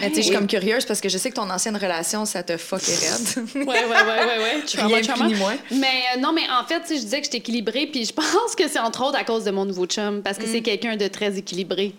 Mais 0.00 0.08
tu 0.08 0.16
sais, 0.16 0.22
je 0.22 0.26
suis 0.26 0.34
comme 0.36 0.48
curieuse 0.48 0.84
parce 0.84 1.00
que 1.00 1.08
je 1.08 1.16
sais 1.18 1.30
que 1.30 1.36
ton 1.36 1.48
ancienne 1.50 1.76
relation, 1.76 2.24
ça 2.24 2.42
te 2.42 2.56
fuckait 2.56 2.96
raide. 2.96 3.46
Ouais, 3.54 3.64
ouais, 3.64 3.84
ouais, 3.84 3.86
ouais, 3.86 4.38
ouais. 4.42 4.82
Rien 4.82 5.14
plus 5.14 5.24
ni 5.28 5.34
moins. 5.36 5.54
Mais 5.70 6.02
euh, 6.16 6.20
non, 6.20 6.32
mais 6.32 6.42
en 6.50 6.66
fait, 6.66 6.80
tu 6.80 6.88
sais, 6.88 6.96
je 6.96 7.02
disais 7.02 7.18
que 7.20 7.24
j'étais 7.26 7.38
équilibrée, 7.38 7.86
puis 7.86 8.04
je 8.04 8.12
pense 8.12 8.56
que 8.56 8.66
c'est 8.68 8.80
entre 8.80 9.04
autres 9.06 9.16
à 9.18 9.22
cause 9.22 9.44
de 9.44 9.52
mon 9.52 9.64
nouveau 9.64 9.86
chum, 9.86 10.20
parce 10.22 10.36
que 10.38 10.46
c'est 10.46 10.62
quelqu'un 10.62 10.96
de 10.96 11.06
très 11.06 11.38
équilibré. 11.38 11.94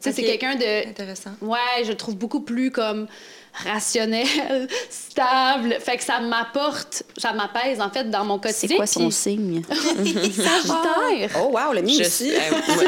Tu 0.00 0.10
sais, 0.10 0.12
c'est 0.12 0.22
quelqu'un 0.22 0.54
de. 0.54 0.88
Intéressant. 0.88 1.30
Ouais, 1.40 1.58
je 1.82 1.88
le 1.88 1.96
trouve 1.96 2.14
beaucoup 2.16 2.40
plus 2.42 2.70
comme 2.70 3.08
rationnel, 3.64 4.26
stable. 4.90 5.76
Fait 5.80 5.96
que 5.96 6.02
ça 6.02 6.20
m'apporte, 6.20 7.04
ça 7.16 7.32
m'apaise 7.32 7.80
en 7.80 7.90
fait 7.90 8.10
dans 8.10 8.24
mon 8.24 8.40
C'est 8.42 8.48
quotidien. 8.52 8.76
quoi 8.76 8.86
son 8.86 9.00
puis- 9.08 9.12
signe? 9.12 9.62
Sagittaire. 9.68 11.30
Oh, 11.40 11.50
wow, 11.52 11.72
le 11.72 11.82
mien 11.82 11.92
Je 11.94 12.00
aussi. 12.02 12.30
suis. 12.30 12.34
euh, 12.34 12.40
moi, 12.50 12.84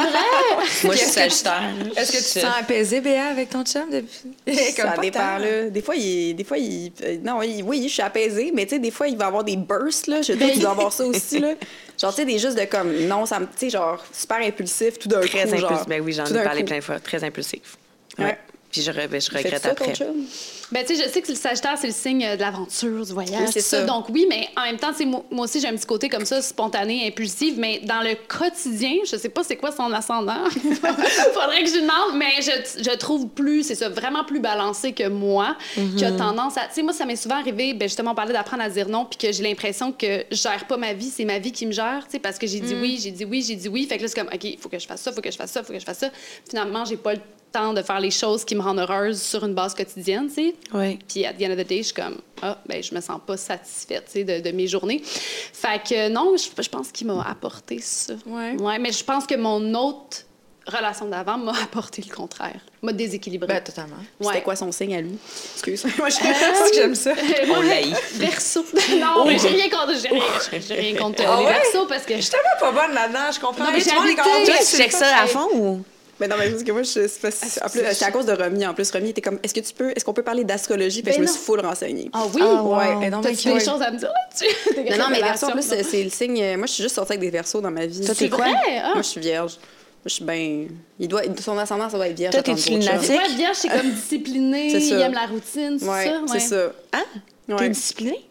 moi, 0.85 0.95
je 0.95 0.99
suis 1.01 1.11
sagittaire. 1.11 1.63
Est-ce 1.97 2.13
que 2.13 2.17
tu 2.19 2.23
te 2.35 2.39
sens 2.41 2.55
apaisée, 2.59 3.01
Béa, 3.01 3.27
avec 3.27 3.51
ton 3.51 3.65
chum 3.65 3.89
depuis? 3.91 4.35
Comme 4.77 4.91
Ça 4.95 4.97
dépend, 5.01 5.39
là. 5.39 5.71
Des 5.71 5.83
fois, 5.83 5.95
il, 5.97 6.35
des 6.35 6.45
fois, 6.45 6.59
il, 6.59 6.93
euh, 7.03 7.17
non, 7.23 7.43
il- 7.43 7.63
oui, 7.63 7.85
je 7.89 7.93
suis 7.93 8.03
apaisée, 8.03 8.51
mais 8.55 8.65
tu 8.67 8.71
sais, 8.75 8.79
des 8.79 8.91
fois, 8.91 9.09
il 9.09 9.17
va 9.17 9.27
avoir 9.27 9.45
des 9.45 9.57
bursts, 9.57 10.07
là. 10.09 10.23
Je 10.23 10.33
sais 10.33 10.53
tu 10.53 10.59
dois 10.61 10.71
avoir 10.71 10.93
ça 10.93 11.05
aussi, 11.05 11.39
là. 11.39 11.53
Genre, 12.01 12.11
tu 12.15 12.17
sais, 12.21 12.25
des 12.27 12.39
juste 12.39 12.59
de 12.59 12.65
comme, 12.65 12.93
non, 13.07 13.25
ça 13.27 13.39
me, 13.41 13.47
tu 13.47 13.53
sais, 13.57 13.71
genre, 13.71 14.03
super 14.13 14.39
impulsif, 14.39 14.99
tout 14.99 15.09
d'un 15.09 15.21
coup, 15.21 15.29
Très 15.29 15.43
impulsif. 15.53 15.87
Ben 15.87 16.03
oui, 16.03 16.13
j'en 16.13 16.25
ai 16.27 16.43
parlé 16.45 16.61
coup. 16.61 16.67
plein 16.67 16.79
de 16.79 16.85
fois. 16.85 16.99
Très 17.01 17.23
impulsif. 17.25 17.61
Ouais. 18.19 18.25
Ouais. 18.25 18.39
Puis 18.77 18.85
je, 18.85 18.93
ben, 18.93 19.09
regrette 19.09 19.63
ça, 19.63 19.71
après. 19.71 19.95
Ben, 20.71 20.85
tu 20.85 20.95
sais, 20.95 21.03
je 21.03 21.09
sais 21.09 21.23
que 21.23 21.29
le 21.29 21.35
Sagittaire, 21.35 21.79
c'est 21.81 21.87
le 21.87 21.95
signe 21.95 22.27
euh, 22.27 22.37
de 22.37 22.43
l'aventure, 22.43 23.07
du 23.07 23.13
voyage, 23.13 23.41
Oui, 23.47 23.51
c'est 23.51 23.63
ça. 23.63 23.79
ça. 23.79 23.85
Donc, 23.85 24.11
oui, 24.11 24.27
mais 24.29 24.49
en 24.55 24.65
même 24.65 24.77
temps, 24.77 24.91
moi, 25.07 25.25
moi 25.31 25.45
aussi, 25.45 25.61
j'ai 25.61 25.69
un 25.69 25.75
petit 25.75 25.87
côté 25.87 26.11
comme 26.11 26.27
ça, 26.27 26.43
spontané, 26.43 27.07
impulsif, 27.07 27.55
mais 27.57 27.81
dans 27.85 28.03
le 28.03 28.17
quotidien, 28.29 28.97
je 29.11 29.17
sais 29.17 29.31
pas 29.31 29.45
c'est 29.45 29.57
quoi 29.57 29.73
son 29.73 29.91
ascendant. 29.93 30.45
Faudrait 30.51 31.63
que 31.65 31.71
je 31.71 31.81
demande, 31.81 32.19
mais 32.19 32.43
je, 32.43 32.83
je 32.83 32.97
trouve 32.97 33.29
plus, 33.29 33.63
c'est 33.63 33.77
ça, 33.77 33.89
vraiment 33.89 34.25
plus 34.25 34.41
balancé 34.41 34.93
que 34.93 35.09
moi, 35.09 35.57
qui 35.97 36.05
a 36.05 36.13
tendance 36.13 36.59
à. 36.59 36.67
Tu 36.67 36.75
sais, 36.75 36.83
moi, 36.83 36.93
ça 36.93 37.07
m'est 37.07 37.17
souvent 37.17 37.37
arrivé, 37.37 37.73
ben, 37.73 37.89
justement, 37.89 38.11
on 38.11 38.15
parlait 38.15 38.35
d'apprendre 38.35 38.63
à 38.63 38.69
dire 38.69 38.91
non, 38.91 39.07
puis 39.07 39.17
que 39.19 39.33
j'ai 39.33 39.43
l'impression 39.43 39.91
que 39.91 40.25
je 40.31 40.37
gère 40.37 40.67
pas 40.67 40.77
ma 40.77 40.93
vie, 40.93 41.09
c'est 41.09 41.25
ma 41.25 41.39
vie 41.39 41.53
qui 41.53 41.65
me 41.65 41.73
gère, 41.73 42.03
tu 42.05 42.13
sais, 42.13 42.19
parce 42.19 42.37
que 42.39 42.47
j'ai 42.47 42.61
dit 42.61 42.75
oui, 42.75 42.99
j'ai 43.03 43.11
dit 43.13 43.25
oui, 43.25 43.43
j'ai 43.43 43.57
dit 43.57 43.69
oui. 43.71 43.87
Fait 43.87 43.97
que 43.97 44.03
là, 44.03 44.09
c'est 44.09 44.21
comme, 44.21 44.29
OK, 44.31 44.45
il 44.45 44.59
faut 44.59 44.69
que 44.69 44.79
je 44.79 44.87
fasse 44.87 45.01
ça, 45.01 45.11
il 45.11 45.15
faut 45.15 45.23
que 45.23 45.31
je 45.31 45.37
fasse 45.39 45.53
ça, 45.53 45.61
il 45.61 45.65
faut 45.65 45.73
que 45.73 45.79
je 45.81 45.85
fasse 45.87 45.99
ça. 46.01 46.11
Finalement, 46.47 46.85
j'ai 46.85 46.99
pas 46.99 47.15
le 47.15 47.21
temps 47.57 47.73
de 47.73 47.83
faire 47.83 48.01
les 48.01 48.11
choses 48.11 48.45
qui 48.45 48.55
me 48.55 48.61
rendent 48.63 48.79
heureuse 48.81 49.21
sur 49.21 49.45
une 49.45 49.55
base 49.55 49.75
quotidienne, 49.75 50.29
tu 50.29 50.35
sais. 50.35 50.55
Oui. 50.75 50.99
Puis, 51.09 51.25
at 51.25 51.35
the 51.35 51.43
end 51.43 51.53
of 51.53 51.59
the 51.59 51.67
day, 51.67 51.79
je 51.79 51.83
suis 51.85 51.95
comme, 51.95 52.19
ah, 52.43 52.59
ben, 52.67 52.83
je 52.83 52.95
me 52.95 53.01
sens 53.01 53.21
pas 53.27 53.37
satisfaite, 53.37 54.05
tu 54.07 54.13
sais, 54.13 54.25
de, 54.25 54.41
de 54.41 54.55
mes 54.55 54.67
journées. 54.67 55.03
Fait 55.05 55.81
que 55.83 56.09
non, 56.09 56.35
je, 56.37 56.63
je 56.63 56.69
pense 56.69 56.93
qu'il 56.93 57.07
m'a 57.07 57.23
apporté 57.29 57.79
ça. 57.81 58.15
Ouais. 58.27 58.55
Ouais, 58.61 58.79
mais 58.79 58.93
je 58.93 59.03
pense 59.05 59.27
que 59.27 59.35
mon 59.37 59.75
autre 59.75 60.19
relation 60.67 61.07
d'avant 61.07 61.39
m'a 61.39 61.53
apporté 61.63 62.03
le 62.09 62.13
contraire. 62.13 62.61
M'a 62.83 62.93
déséquilibré. 62.93 63.47
Ben, 63.47 63.63
totalement. 63.63 63.97
C'était 64.21 64.35
Ouais. 64.35 64.43
quoi 64.43 64.57
son 64.57 64.73
signe 64.73 64.97
à 64.97 65.01
lui? 65.01 65.17
Excuse. 65.55 65.85
Moi, 65.99 66.09
j'aime 66.75 66.95
ça? 66.95 67.11
Euh, 67.11 67.15
On. 67.55 68.19
Verso. 68.19 68.65
non, 68.99 69.25
mais 69.27 69.39
j'ai 69.39 69.49
rien 69.49 69.69
contre, 69.71 69.93
j'ai 70.03 70.09
rien, 70.09 70.61
j'ai 70.69 70.75
rien 70.75 70.97
contre 70.97 71.23
Ah 71.27 71.37
les 71.39 71.45
ouais? 71.47 71.53
versos 71.53 71.87
parce 71.89 72.05
que 72.05 72.17
Je 72.17 72.21
suis 72.23 72.31
tellement 72.33 72.59
pas 72.61 72.73
bonne 72.73 72.95
là-dedans, 72.95 73.31
je 73.33 73.39
comprends. 73.41 73.65
Non, 73.65 73.71
mais 73.73 73.81
Tout 73.81 73.91
le 73.91 74.01
monde 74.01 74.09
est 74.11 74.15
toi, 74.17 74.25
Toi, 74.45 74.55
tu 74.59 74.77
checkes 74.77 74.93
ça 74.93 75.19
à 75.23 75.27
fond 75.27 75.49
ou? 75.55 75.85
Mais 76.19 76.29
non, 76.29 76.37
mais 76.39 76.49
parce 76.51 76.63
que 76.63 76.73
moi, 76.73 76.83
je, 76.83 76.89
c'est 77.09 77.21
pas- 77.21 77.29
en 77.67 77.69
plus, 77.69 77.81
c'est 77.93 78.05
à 78.05 78.11
cause 78.11 78.25
de 78.27 78.33
Romy. 78.33 78.67
En 78.67 78.73
plus, 78.73 78.91
Romy 78.91 79.11
était 79.11 79.21
comme, 79.21 79.39
est-ce 79.43 79.53
que 79.53 79.61
tu 79.61 79.75
peux, 79.75 79.91
est-ce 79.95 80.05
qu'on 80.05 80.15
peut 80.15 80.23
parler 80.23 80.45
d'astrologie? 80.45 81.03
Ben 81.03 81.13
je 81.15 81.21
me 81.21 81.27
suis 81.27 81.39
full 81.39 81.61
renseignée. 81.61 82.11
Ah 82.13 82.25
oui? 82.35 82.41
Ah, 82.43 82.63
wow. 82.63 82.77
Ouais, 82.79 83.07
Et 83.07 83.11
donc, 83.11 83.23
T'as-tu 83.23 83.49
des 83.53 83.61
choses 83.61 83.83
à 83.83 83.91
me 83.91 83.99
dire 83.99 84.09
là-dessus? 84.11 84.75
Des 84.77 84.91
Non, 84.91 84.97
non, 85.05 85.11
mais 85.11 85.21
verso, 85.21 85.47
en 85.47 85.51
plus, 85.53 85.63
c'est 85.63 85.83
c'est 85.83 86.03
le 86.03 86.11
signe. 86.11 86.41
euh, 86.43 86.57
Moi, 86.57 86.67
je 86.67 86.73
suis 86.73 86.83
juste 86.83 86.95
sortie 86.95 87.13
avec 87.13 87.21
des 87.21 87.31
versos 87.31 87.61
dans 87.61 87.71
ma 87.71 87.85
vie. 87.87 88.01
Toi, 88.01 88.15
t'es 88.15 88.25
C'est 88.25 88.29
vrai? 88.29 88.51
Ah. 88.83 88.93
Moi, 88.95 89.03
je 89.03 89.09
suis 89.09 89.21
vierge. 89.21 89.53
Moi, 89.59 90.07
je 90.07 90.11
suis 90.15 90.25
bien. 90.25 90.67
Il 90.99 91.09
doit... 91.09 91.23
Son 91.41 91.59
ascendant, 91.59 91.91
ça 91.91 91.97
doit 91.97 92.09
être 92.09 92.17
vierge. 92.17 92.33
Toi, 92.33 92.43
t'es-tu 92.43 92.71
lunatique? 92.71 93.11
Ouais, 93.11 93.35
vierge, 93.37 93.57
c'est 93.57 93.69
comme 93.69 93.91
discipliné, 93.95 94.71
C'est 94.71 94.81
ça. 94.81 94.95
il 94.95 95.01
aime 95.03 95.13
la 95.15 95.27
routine, 95.27 95.79
c'est 95.79 95.87
Ouais, 95.89 96.05
ça? 96.07 96.21
c'est 96.27 96.33
Ouais. 96.33 96.41
ça. 96.41 96.73
Ah? 96.93 96.99
Ouais. 97.49 97.57
T'es 97.59 97.69
discipliné? 97.71 98.25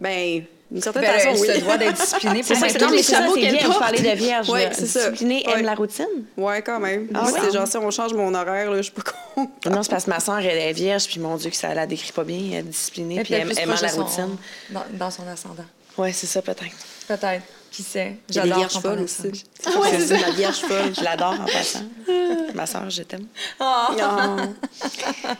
Ben, 0.00 0.42
d'une 0.70 0.82
certaine 0.82 1.02
Ben, 1.02 1.18
façon, 1.18 1.40
oui. 1.42 1.48
se 1.48 1.60
doit 1.60 1.76
d'être 1.78 1.94
disciplinée. 2.00 2.42
C'est 2.44 2.54
ça, 2.54 2.68
c'est 2.68 2.78
les 2.90 3.02
chapeaux 3.02 3.34
c'est 3.34 3.40
qu'elle 3.40 3.52
bien. 3.52 3.60
Vous 3.62 3.66
porte. 3.68 3.78
parlez 3.80 3.98
de 4.00 4.16
vierge. 4.16 4.48
Ouais, 4.50 4.64
là. 4.66 4.70
c'est 4.72 4.86
ça. 4.86 5.00
Discipliné, 5.10 5.42
Ouais. 5.46 5.52
aime 5.58 5.64
la 5.64 5.74
routine? 5.74 6.06
Ouais, 6.36 6.62
quand 6.62 6.78
même. 6.80 7.08
Ah 7.14 7.24
ouais? 7.24 7.32
c'est 7.42 7.52
genre, 7.52 7.66
si 7.66 7.76
on 7.76 7.90
change 7.90 8.12
mon 8.14 8.32
horaire, 8.34 8.70
là, 8.70 8.76
je 8.76 8.82
suis 8.82 8.92
pas 8.92 9.02
con. 9.02 9.48
Non, 9.70 9.82
c'est 9.82 9.90
parce 9.90 10.04
que 10.04 10.10
ma 10.10 10.20
soeur, 10.20 10.38
elle 10.38 10.46
est 10.58 10.72
vierge, 10.72 11.06
puis 11.08 11.18
mon 11.20 11.36
Dieu, 11.36 11.50
que 11.50 11.56
ça 11.56 11.74
la 11.74 11.86
décrit 11.86 12.12
pas 12.12 12.24
bien. 12.24 12.38
Elle 12.52 12.58
est 12.58 12.62
disciplinée, 12.62 13.22
puis 13.22 13.34
elle 13.34 13.48
de 13.48 13.82
la 13.82 13.92
routine. 13.92 14.36
Dans, 14.70 14.84
dans 14.92 15.10
son 15.10 15.26
ascendant. 15.26 15.64
Ouais, 15.98 16.12
c'est 16.12 16.26
ça, 16.26 16.40
peut-être. 16.40 16.64
Peut-être. 17.08 17.42
Qui 17.70 17.82
sait? 17.84 18.16
J'adore 18.28 18.64
de 18.64 18.68
ça. 18.68 18.94
aussi. 19.28 19.44
Ah 19.64 19.78
ouais, 19.78 19.98
c'est 20.00 20.18
la 20.18 20.30
vierge 20.32 20.56
folle. 20.58 20.92
Je 20.98 21.04
l'adore 21.04 21.34
en 21.40 21.44
passant. 21.44 21.84
Ma 22.54 22.66
soeur, 22.66 22.90
je 22.90 23.02
t'aime. 23.02 23.26
Ah! 23.60 23.90
Non. 23.98 24.54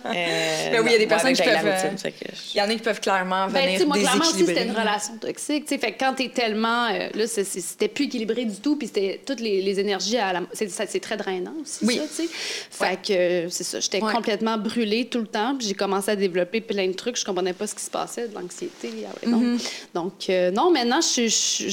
Euh, 0.07 0.69
Mais 0.73 0.79
oui, 0.81 0.87
il 0.89 0.93
y 0.93 0.95
a 0.97 0.99
des 0.99 1.07
personnes 1.07 1.33
qui 1.33 1.43
peuvent, 1.43 1.57
routine, 1.57 1.95
euh, 1.95 1.97
fait 1.97 2.13
que 2.13 2.27
je- 2.33 2.55
Il 2.55 2.59
y 2.59 2.61
en 2.61 2.65
a 2.69 2.75
qui 2.75 2.79
peuvent 2.79 3.01
clairement 3.01 3.47
Ben, 3.49 3.65
venir 3.67 3.87
moi, 3.87 3.97
clairement 3.99 4.25
aussi, 4.25 4.45
c'était 4.47 4.65
une 4.65 4.71
relation 4.73 5.17
toxique. 5.19 5.65
tu 5.65 5.75
sais. 5.75 5.79
Fait 5.79 5.93
quand 5.93 6.15
t'es 6.15 6.29
tellement. 6.29 6.87
euh, 6.89 7.09
là, 7.15 7.27
c'était 7.27 7.89
plus 7.89 8.05
équilibré 8.07 8.45
du 8.45 8.57
tout, 8.57 8.77
puis 8.77 8.87
c'était 8.89 9.21
toutes 9.25 9.41
les, 9.41 9.63
les 9.63 9.81
énergies 9.81 10.19
à 10.19 10.33
la. 10.33 10.43
C'est 10.53 11.01
très 11.01 11.17
drainant 11.17 11.55
aussi, 11.63 11.85
Oui. 11.85 11.97
ça, 11.97 12.03
tu 12.05 12.29
sais. 12.29 12.29
Fait 12.71 12.99
que 13.03 13.13
euh, 13.13 13.49
c'est 13.51 13.65
ça. 13.65 13.81
J'étais 13.81 14.03
Ouais. 14.03 14.13
complètement 14.13 14.57
brûlée 14.59 15.07
tout 15.07 15.21
le 15.21 15.27
temps, 15.27 15.55
puis 15.57 15.67
j'ai 15.67 15.75
commencé 15.75 16.11
à 16.11 16.17
développer 16.17 16.61
plein 16.61 16.87
de 16.89 16.93
trucs. 16.95 17.17
Je 17.19 17.25
comprenais 17.25 17.53
pas 17.53 17.67
ce 17.67 17.75
qui 17.75 17.83
se 17.85 17.91
passait, 17.91 18.29
de 18.29 18.35
l'anxiété. 18.35 18.91
ah 19.09 19.15
ouais. 19.27 19.33
Mm-hmm. 19.33 19.59
Donc, 19.95 20.13
euh, 20.31 20.51
non, 20.51 20.71
maintenant, 20.71 21.01
je, 21.01 21.27
suis- 21.29 21.71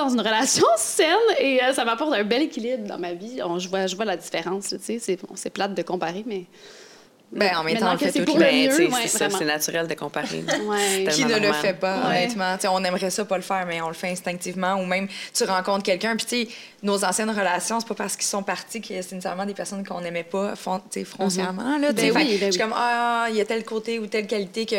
dans 0.00 0.08
une 0.10 0.20
relation 0.20 0.66
saine 0.76 1.06
et 1.38 1.62
euh, 1.62 1.72
ça 1.72 1.84
m'apporte 1.84 2.12
un 2.14 2.24
bel 2.24 2.42
équilibre 2.42 2.86
dans 2.86 2.98
ma 2.98 3.12
vie. 3.12 3.40
Je, 3.58 3.68
vois, 3.68 3.86
je 3.86 3.96
vois 3.96 4.04
la 4.04 4.16
différence. 4.16 4.74
C'est 4.80 5.20
bon, 5.20 5.34
plate 5.52 5.74
de 5.74 5.82
comparer, 5.82 6.24
mais. 6.26 6.46
Ben, 7.32 7.56
en 7.56 7.62
même 7.62 7.78
temps, 7.78 7.94
on 7.94 7.96
fait 7.98 8.10
c'est 8.10 8.24
tout 8.24 8.34
le 8.34 8.40
Ben, 8.40 8.68
ouais, 8.72 8.88
c'est 9.02 9.18
ça, 9.18 9.30
c'est 9.30 9.44
naturel 9.44 9.86
de 9.86 9.94
comparer. 9.94 10.44
Ouais. 10.66 11.06
Qui 11.12 11.24
ne 11.24 11.38
le 11.38 11.52
fait 11.52 11.74
pas, 11.74 11.98
Ouais. 11.98 12.24
honnêtement. 12.24 12.56
Tu 12.56 12.62
sais, 12.62 12.68
on 12.68 12.82
aimerait 12.82 13.10
ça 13.10 13.24
pas 13.24 13.36
le 13.36 13.42
faire, 13.42 13.64
mais 13.66 13.80
on 13.80 13.86
le 13.88 13.94
fait 13.94 14.08
instinctivement. 14.10 14.74
Ou 14.74 14.84
même, 14.84 15.06
tu 15.32 15.44
rencontres 15.44 15.84
quelqu'un, 15.84 16.16
puis 16.16 16.26
tu 16.26 16.44
sais, 16.46 16.48
nos 16.82 17.04
anciennes 17.04 17.30
relations, 17.30 17.78
c'est 17.78 17.86
pas 17.88 17.94
parce 17.94 18.16
qu'ils 18.16 18.26
sont 18.26 18.42
partis 18.42 18.80
que 18.80 18.88
c'est 18.88 19.12
nécessairement 19.12 19.46
des 19.46 19.54
personnes 19.54 19.86
qu'on 19.86 20.00
n'aimait 20.00 20.24
pas 20.24 20.56
fon- 20.56 20.80
tu 20.90 21.00
sais, 21.00 21.04
foncièrement. 21.04 21.78
Là, 21.78 21.92
tu 21.92 22.00
sais. 22.00 22.10
Ben 22.10 22.16
oui, 22.16 22.36
ben 22.40 22.46
Je 22.46 22.52
suis 22.52 22.62
oui. 22.62 22.68
comme, 22.68 22.74
ah, 22.76 23.26
il 23.30 23.36
y 23.36 23.40
a 23.40 23.44
tel 23.44 23.64
côté 23.64 24.00
ou 24.00 24.06
telle 24.06 24.26
qualité 24.26 24.66
que 24.66 24.76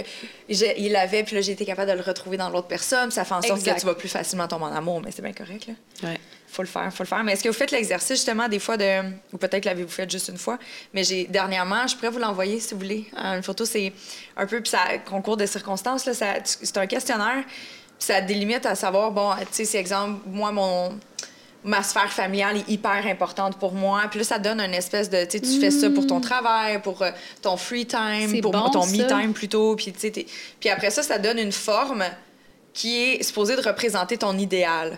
il 0.49 0.95
avait, 0.97 1.23
puis 1.23 1.35
là, 1.35 1.41
j'ai 1.41 1.53
été 1.53 1.65
capable 1.65 1.89
de 1.91 1.95
le 1.95 2.01
retrouver 2.03 2.35
dans 2.35 2.49
l'autre 2.49 2.67
personne. 2.67 3.11
Ça 3.11 3.23
fait 3.23 3.33
en 3.35 3.41
sorte 3.41 3.59
Exact. 3.59 3.75
que 3.75 3.79
tu 3.79 3.85
vas 3.85 3.95
plus 3.95 4.09
facilement 4.09 4.47
tomber 4.49 4.65
en 4.65 4.75
amour, 4.75 5.01
mais 5.03 5.11
c'est 5.11 5.21
bien 5.21 5.31
correct. 5.33 5.67
Là. 6.03 6.09
Faut 6.51 6.63
le 6.63 6.67
faire, 6.67 6.93
faut 6.93 7.03
le 7.03 7.07
faire. 7.07 7.23
Mais 7.23 7.31
est-ce 7.31 7.43
que 7.43 7.47
vous 7.47 7.55
faites 7.55 7.71
l'exercice 7.71 8.17
justement 8.17 8.49
des 8.49 8.59
fois 8.59 8.75
de. 8.75 9.03
Ou 9.31 9.37
peut-être 9.37 9.63
l'avez-vous 9.63 9.89
fait 9.89 10.09
juste 10.09 10.27
une 10.27 10.37
fois, 10.37 10.59
mais 10.93 11.03
j'ai 11.05 11.23
dernièrement, 11.23 11.87
je 11.87 11.95
pourrais 11.95 12.09
vous 12.09 12.19
l'envoyer 12.19 12.59
si 12.59 12.73
vous 12.73 12.81
voulez. 12.81 13.05
Euh, 13.17 13.37
Une 13.37 13.43
photo, 13.43 13.63
c'est 13.63 13.93
un 14.35 14.45
peu, 14.45 14.59
puis 14.59 14.69
ça 14.69 14.97
concours 15.05 15.37
de 15.37 15.45
circonstances, 15.45 16.05
là, 16.05 16.13
c'est 16.43 16.77
un 16.77 16.87
questionnaire, 16.87 17.43
puis 17.45 18.07
ça 18.07 18.19
délimite 18.19 18.65
à 18.65 18.75
savoir, 18.75 19.11
bon, 19.11 19.33
tu 19.39 19.45
sais, 19.51 19.65
c'est 19.65 19.77
exemple, 19.77 20.21
moi, 20.27 20.51
mon. 20.51 20.99
Ma 21.63 21.83
sphère 21.83 22.11
familiale 22.11 22.57
est 22.57 22.67
hyper 22.69 23.05
importante 23.05 23.59
pour 23.59 23.71
moi. 23.71 24.01
Puis 24.09 24.17
là, 24.17 24.25
ça 24.25 24.39
donne 24.39 24.59
une 24.59 24.73
espèce 24.73 25.11
de. 25.11 25.23
Tu 25.25 25.37
sais, 25.37 25.39
tu 25.41 25.59
fais 25.59 25.69
ça 25.69 25.91
pour 25.91 26.07
ton 26.07 26.19
travail, 26.19 26.81
pour 26.81 27.03
euh, 27.03 27.11
ton 27.43 27.55
free 27.55 27.85
time, 27.85 28.41
pour 28.41 28.51
bon, 28.51 28.67
ton 28.69 28.87
me 28.87 29.07
time 29.07 29.31
plutôt. 29.31 29.75
Puis, 29.75 29.93
tu 29.93 29.99
sais, 29.99 30.11
puis 30.59 30.69
après 30.69 30.89
ça, 30.89 31.03
ça 31.03 31.19
donne 31.19 31.37
une 31.37 31.51
forme 31.51 32.03
qui 32.73 33.03
est 33.03 33.23
supposée 33.23 33.55
de 33.55 33.61
représenter 33.61 34.17
ton 34.17 34.37
idéal. 34.37 34.97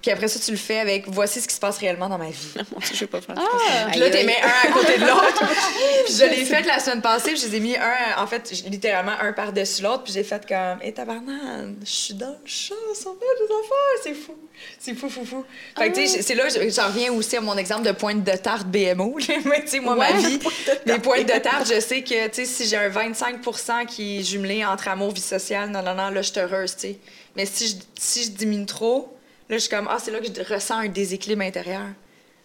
Puis 0.00 0.12
après 0.12 0.28
ça, 0.28 0.38
tu 0.38 0.52
le 0.52 0.56
fais 0.56 0.78
avec 0.78 1.08
voici 1.08 1.40
ce 1.40 1.48
qui 1.48 1.54
se 1.54 1.58
passe 1.60 1.78
réellement 1.78 2.08
dans 2.08 2.18
ma 2.18 2.30
vie. 2.30 2.54
Mon 2.72 2.78
Dieu, 2.78 2.90
je 2.94 3.00
vais 3.00 3.06
pas 3.08 3.20
faire 3.20 3.34
Ah! 3.36 3.88
Puis 3.90 3.98
là, 3.98 4.10
t'es 4.10 4.22
mis 4.24 4.32
un 4.32 4.68
à 4.68 4.72
côté 4.72 4.96
de 4.96 5.04
l'autre. 5.04 5.42
puis 6.06 6.14
je 6.14 6.24
l'ai 6.24 6.44
fait 6.44 6.62
la 6.62 6.78
semaine 6.78 7.02
passée, 7.02 7.32
puis 7.32 7.40
je 7.40 7.46
les 7.48 7.56
ai 7.56 7.60
mis 7.60 7.76
un, 7.76 8.22
en 8.22 8.26
fait, 8.28 8.48
littéralement 8.66 9.12
un 9.20 9.32
par-dessus 9.32 9.82
l'autre, 9.82 10.04
puis 10.04 10.12
j'ai 10.12 10.22
fait 10.22 10.46
comme, 10.46 10.78
hé, 10.82 10.92
tabarnane, 10.94 11.76
je 11.84 11.90
suis 11.90 12.14
dans 12.14 12.28
le 12.28 12.36
champ, 12.46 12.74
ça 12.94 13.10
belle 13.10 13.46
des 13.48 13.52
affaires, 13.54 14.02
c'est 14.04 14.14
fou. 14.14 14.34
C'est 14.78 14.94
fou, 14.94 15.08
fou, 15.08 15.24
fou. 15.24 15.44
Fait 15.76 15.90
que, 15.90 15.96
tu 15.96 16.06
sais, 16.06 16.22
c'est 16.22 16.34
là, 16.36 16.44
je- 16.48 16.68
j'en 16.70 16.86
reviens 16.86 17.12
aussi 17.12 17.36
à 17.36 17.40
mon 17.40 17.56
exemple 17.56 17.82
de 17.82 17.92
pointe 17.92 18.22
de 18.22 18.36
tarte 18.36 18.66
BMO. 18.68 19.18
là. 19.18 19.34
Mais, 19.46 19.62
tu 19.62 19.68
sais, 19.68 19.80
moi, 19.80 19.96
ma 19.96 20.12
vie, 20.12 20.38
mes 20.86 20.98
pointes 21.00 21.26
de 21.26 21.38
tarte, 21.40 21.66
je 21.72 21.80
sais 21.80 22.02
que, 22.02 22.26
tu 22.28 22.34
sais, 22.34 22.44
si 22.44 22.66
j'ai 22.68 22.76
un 22.76 22.88
25% 22.88 23.84
qui 23.86 24.18
est 24.20 24.22
jumelé 24.22 24.64
entre 24.64 24.86
amour, 24.88 25.12
vie 25.12 25.20
sociale, 25.20 25.70
non, 25.70 25.82
non, 25.82 25.94
non, 25.94 26.10
là, 26.10 26.22
je 26.22 26.30
suis 26.30 26.40
heureuse, 26.40 26.74
tu 26.76 26.80
sais. 26.82 26.98
Mais 27.36 27.46
si 27.46 27.68
je, 27.68 27.74
si 28.00 28.24
je 28.24 28.30
diminue 28.30 28.66
trop, 28.66 29.14
là, 29.48 29.56
je 29.56 29.58
suis 29.58 29.70
comme, 29.70 29.88
ah, 29.90 29.98
c'est 29.98 30.10
là 30.10 30.20
que 30.20 30.26
je 30.26 30.54
ressens 30.54 30.78
un 30.78 30.88
déséquilibre 30.88 31.42
intérieur. 31.42 31.86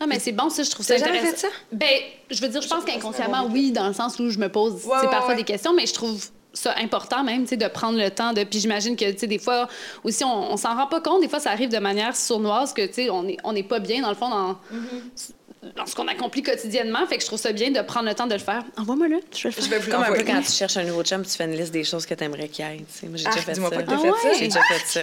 Non, 0.01 0.08
mais 0.08 0.20
c'est 0.20 0.32
bon, 0.32 0.49
ça, 0.49 0.64
je 0.64 0.70
trouve 0.72 0.86
ça 0.86 0.97
jamais 0.97 1.20
intéressant. 1.20 1.38
fait 1.38 1.47
ça? 1.47 1.54
Ben, 1.72 1.88
je 2.30 2.41
veux 2.41 2.49
dire, 2.49 2.62
je 2.62 2.68
pense 2.68 2.84
qu'inconsciemment, 2.84 3.47
oui, 3.51 3.72
dans 3.72 3.88
le 3.88 3.93
sens 3.93 4.20
où 4.20 4.30
je 4.30 4.39
me 4.39 4.49
pose 4.49 4.86
Ouais, 4.86 4.97
ouais, 4.97 5.10
parfois 5.10 5.30
ouais. 5.30 5.36
des 5.38 5.43
questions, 5.43 5.74
mais 5.74 5.86
je 5.86 5.93
trouve 5.93 6.22
ça 6.51 6.76
important 6.78 7.24
même, 7.24 7.43
tu 7.43 7.49
sais, 7.49 7.58
de 7.58 7.68
prendre 7.68 7.97
le 7.97 8.12
temps 8.12 8.34
de... 8.34 8.43
Puis 8.43 8.60
j'imagine 8.60 8.95
que, 8.95 9.10
tu 9.12 9.20
sais, 9.20 9.28
des 9.28 9.39
fois, 9.39 9.68
aussi, 10.04 10.24
on, 10.24 10.51
on 10.51 10.58
s'en 10.58 10.76
rend 10.76 10.88
pas 10.88 11.01
compte, 11.01 11.22
des 11.22 11.28
fois, 11.30 11.39
ça 11.39 11.51
arrive 11.51 11.70
de 11.70 11.80
manière 11.80 12.16
sournoise 12.16 12.74
que, 12.74 12.86
tu 12.86 12.93
sais, 12.93 13.10
on 13.10 13.24
n'est 13.24 13.38
on 13.43 13.56
est 13.56 13.64
pas 13.64 13.80
bien, 13.80 14.01
dans 14.01 14.10
le 14.10 14.16
fond, 14.16 14.30
dans, 14.30 14.51
Mm-hmm. 14.51 15.32
Dans 15.76 15.86
ce 15.86 15.95
qu'on 15.95 16.07
accomplit 16.07 16.43
quotidiennement. 16.43 17.05
Fait 17.07 17.16
que 17.18 17.22
je 17.22 17.28
trouve 17.28 17.39
ça 17.39 17.51
bien 17.51 17.72
de 17.72 17.82
prendre 17.82 18.07
le 18.07 18.16
temps 18.16 18.28
de 18.28 18.34
le 18.34 18.39
faire. 18.39 18.64
Envoie-moi 18.78 19.07
le, 19.07 19.20
je 19.36 19.43
vais 19.43 19.49
le 19.49 19.51
faire. 19.51 19.64
Je 19.66 19.70
vais 19.70 19.80
vous 19.80 19.91
Comme 19.91 20.03
un 20.03 20.11
peu 20.14 20.24
quand 20.24 20.41
tu 20.41 20.51
cherches 20.51 20.78
un 20.78 20.84
nouveau 20.84 21.03
chum, 21.03 21.24
tu 21.24 21.30
fais 21.32 21.45
une 21.45 21.51
liste 21.55 21.72
des 21.74 21.84
choses 21.84 22.05
que 22.05 22.14
tu 22.14 22.24
aimerais 22.24 22.47
qu'il 22.47 22.66
y 22.66 22.68
ait. 22.68 22.78
tu 22.78 22.84
sais. 22.89 23.07
Moi, 23.07 23.18
j'ai 23.18 23.26
Ah, 23.28 23.32
déjà 23.32 23.41
fait 23.41 23.55
ça. 23.55 23.61
Ah. 23.72 24.30
J'ai 24.38 24.47
déjà 24.47 24.61
fait 24.64 24.86
ça. 24.86 24.99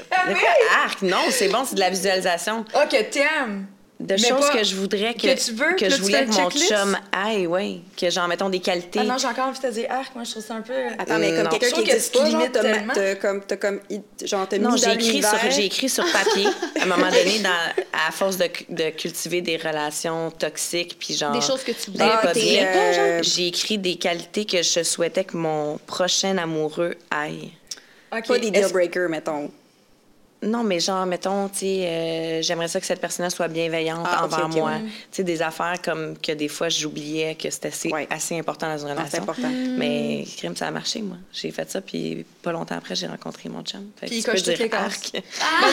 Arc, 0.85 1.03
non, 1.03 1.19
c'est 1.31 1.49
bon, 1.49 1.65
c'est 1.65 1.75
de 1.75 1.81
la 1.81 1.91
visualisation. 1.91 2.65
Ah, 2.75 2.87
que 2.87 3.03
t'aimes. 3.11 3.67
De 4.01 4.15
Mais 4.15 4.29
choses 4.29 4.47
pas- 4.49 4.57
que 4.57 4.65
je 4.65 4.77
voudrais 4.77 5.13
que, 5.13 5.21
que 5.35 5.45
tu 5.45 5.53
veux, 5.53 5.75
que 5.77 5.85
là, 5.85 5.95
je 5.95 6.01
voulais 6.01 6.25
que 6.25 6.31
mon 6.31 6.49
checklist? 6.49 6.69
chum 6.75 6.97
aille, 7.13 7.47
oui. 7.47 7.83
Que 7.99 8.09
genre, 8.09 8.29
mettons, 8.29 8.49
des 8.49 8.61
qualités. 8.61 8.99
Ah 9.03 9.05
non, 9.05 9.19
j'ai 9.19 9.27
encore 9.27 9.49
envie 9.49 9.59
de 9.61 9.69
te 9.69 9.73
dire 9.75 9.87
arc, 9.91 10.15
moi 10.15 10.25
je 10.25 10.31
trouve 10.31 10.43
ça 10.43 10.55
un 10.55 10.63
peu. 10.63 10.73
Attends, 10.99 11.19
mais 11.19 11.33
Euh, 11.33 11.37
comme 11.37 11.45
non. 11.53 11.59
quelqu'un 11.59 11.83
qui 11.83 11.91
existe 11.91 12.15
pas, 12.17 12.25
limites 12.27 12.53
t'as, 12.95 13.15
comme, 13.17 13.43
t'as 13.47 13.57
comme, 13.57 13.81
genre, 14.25 14.49
t'as 14.49 14.57
non, 14.59 14.73
mis 14.73 14.79
j'ai 14.79 14.87
dans 14.87 14.93
écrit, 14.95 15.23
sur, 15.23 15.51
j'ai 15.51 15.65
écrit 15.67 15.89
sur 15.91 16.11
papier, 16.11 16.47
à 16.81 16.85
un 16.85 16.87
moment 16.87 17.11
donné, 17.11 17.41
dans, 17.41 17.83
à 17.93 18.11
force 18.11 18.39
de, 18.39 18.49
de 18.71 18.89
cultiver 18.89 19.43
des 19.43 19.59
relations 19.59 20.31
toxiques, 20.31 20.97
puis 20.99 21.15
genre... 21.15 21.33
Des 21.33 21.43
choses 21.43 21.63
que 21.63 21.73
tu 21.73 21.91
voulais 21.91 22.05
Ah, 22.11 22.21
pas 22.23 22.33
bien. 22.33 22.65
euh, 22.65 23.21
J'ai 23.23 23.49
écrit 23.49 23.77
des 23.77 23.97
qualités 23.97 24.47
que 24.47 24.63
je 24.63 24.83
souhaitais 24.83 25.25
que 25.25 25.37
mon 25.37 25.77
prochain 25.87 26.39
amoureux 26.39 26.95
aille. 27.11 27.51
Ok, 28.17 28.29
Pas 28.29 28.39
des 28.39 28.51
deal 28.51 28.67
breakers, 28.73 29.11
mettons. 29.11 29.51
Non, 30.43 30.65
mais 30.65 30.81
genre, 30.81 31.05
mettons, 31.05 31.49
tu 31.51 31.59
sais, 31.59 31.87
euh, 31.87 32.43
j'aimerais 32.43 32.69
ça 32.69 32.81
que 32.81 32.87
cette 32.87 33.01
personne-là 33.01 33.29
soit 33.29 33.49
bienveillante 33.49 34.07
Ah, 34.11 34.25
envers 34.25 34.49
moi. 34.49 34.71
ouais. 34.71 34.81
Tu 34.81 34.89
sais, 35.13 35.23
des 35.23 35.43
affaires 35.43 35.77
comme 35.85 36.17
que 36.17 36.33
des 36.33 36.49
fois 36.49 36.71
j'oubliais 36.71 37.35
que 37.35 37.51
c'était 37.51 37.69
assez, 37.69 37.91
assez 38.09 38.39
important 38.39 38.67
dans 38.69 38.79
une 38.79 38.89
c'est 38.89 38.95
relation. 38.95 39.23
important. 39.23 39.51
Mais 39.77 40.25
crime, 40.39 40.57
ça 40.57 40.69
a 40.69 40.71
marché, 40.71 41.03
moi. 41.03 41.19
J'ai 41.33 41.51
fait 41.51 41.71
ça, 41.71 41.83
puis 41.83 42.25
pas 42.43 42.53
longtemps 42.53 42.77
après, 42.77 42.95
j'ai 42.95 43.07
rencontré 43.07 43.51
mon 43.51 43.63
chum. 43.63 43.91
Fait 44.01 44.07
que 44.07 44.11
Puis 44.11 44.19
il 44.21 44.25
tu 44.25 44.31
peux 44.31 44.37
dire 44.39 44.69
arc. 44.81 45.11
Ben 45.13 45.21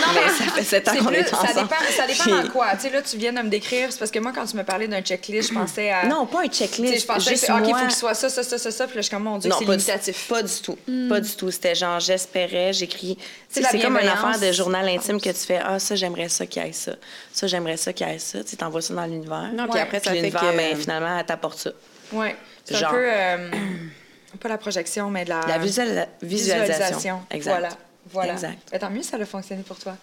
non, 0.02 0.14
mais 0.14 0.30
ça 0.46 0.52
fait 0.52 0.64
sept 0.64 0.88
ans 0.88 0.92
c'est 0.96 1.00
qu'on 1.04 1.12
est 1.12 1.24
ça 1.24 1.38
ensemble. 1.38 1.54
dépend, 1.62 1.76
ça 1.96 2.08
dépend 2.08 2.24
Puis- 2.24 2.32
dans 2.32 2.50
quoi. 2.50 2.68
Tu 2.76 2.82
sais, 2.82 2.90
là, 2.90 3.02
tu 3.02 3.18
viens 3.18 3.32
de 3.32 3.40
me 3.42 3.50
décrire, 3.50 3.88
c'est 3.92 4.00
parce 4.00 4.12
que 4.12 4.20
moi, 4.20 4.34
quand 4.36 4.46
tu 4.46 4.58
me 4.58 4.64
parlais 4.64 4.90
d'un 4.90 5.02
checklist, 5.02 5.50
je 5.50 5.54
pensais 5.58 5.92
à. 5.92 6.06
Non, 6.08 6.26
pas 6.26 6.42
un 6.44 6.48
checklist. 6.50 7.02
je 7.02 7.06
pensais 7.06 7.30
juste 7.32 7.48
que, 7.48 7.52
OK, 7.54 7.60
il 7.64 7.70
moi... 7.70 7.80
faut 7.80 7.86
qu'il 7.86 7.96
soit 7.96 8.14
ça, 8.16 8.28
ça, 8.28 8.44
ça, 8.44 8.58
ça, 8.58 8.72
ça. 8.72 8.86
Puis 8.88 8.96
là, 8.98 9.02
je 9.02 9.08
suis 9.08 9.14
comme, 9.16 9.24
mon 9.24 9.38
Dieu, 9.38 9.50
c'est 9.58 9.66
pas 9.66 9.72
du- 9.78 9.78
limitatif. 9.84 10.28
Pas 10.28 10.44
du 10.44 10.54
tout. 10.62 10.78
Pas 11.08 11.22
du 11.22 11.30
tout. 11.36 11.52
C'était 11.52 11.74
genre, 11.76 12.02
j'espérais, 12.02 12.74
j'écris. 12.74 13.18
C'est 13.50 13.62
C'est 13.64 13.70
c'est 13.72 13.80
comme 13.80 13.98
une 13.98 14.08
affaire 14.08 14.38
de 14.40 14.52
journal 14.58 14.88
intime 14.90 15.20
que 15.22 15.30
tu 15.30 15.36
fais. 15.46 15.60
Ah, 15.64 15.80
ça, 15.80 15.96
j'aimerais 15.96 16.30
ça 16.30 16.46
qu'il 16.46 16.64
y 16.64 16.68
ait 16.68 16.72
ça. 16.74 16.94
Ça, 17.32 17.48
j'aimerais 17.48 17.78
ça 17.78 17.94
qu'il 17.94 18.08
y 18.08 18.12
ait 18.12 18.20
ça. 18.20 18.44
Tu 18.44 18.58
t'envoies 18.58 18.82
ça 18.82 18.94
dans 18.94 19.06
l'univers. 19.06 19.52
Non, 19.54 19.68
puis 19.68 19.80
après, 19.80 20.00
ça 20.00 20.10
Puis 20.12 20.20
fait 20.20 20.26
l'univers, 20.28 20.42
que... 20.42 20.58
ben, 20.58 20.76
finalement, 20.76 21.18
elle 21.20 21.26
t'apporte 21.26 21.60
ça. 21.60 21.72
Ouais. 22.12 22.36
C'est 22.66 22.76
un 22.76 22.80
Genre. 22.80 22.92
peu. 22.92 23.06
euh, 23.10 23.52
pas 24.42 24.50
la 24.50 24.58
projection, 24.58 25.10
mais 25.10 25.24
de 25.24 25.30
la. 25.30 25.42
La 25.48 25.58
visual- 25.58 26.08
visualisation. 26.22 27.22
Exact. 27.32 27.52
Voilà. 27.52 27.70
Voilà. 28.12 28.34
Exact. 28.34 28.80
Tant 28.80 28.90
mieux, 28.90 29.04
ça 29.04 29.18
a 29.18 29.26
fonctionné 29.26 29.64
pour 29.64 29.78
toi. 29.78 29.96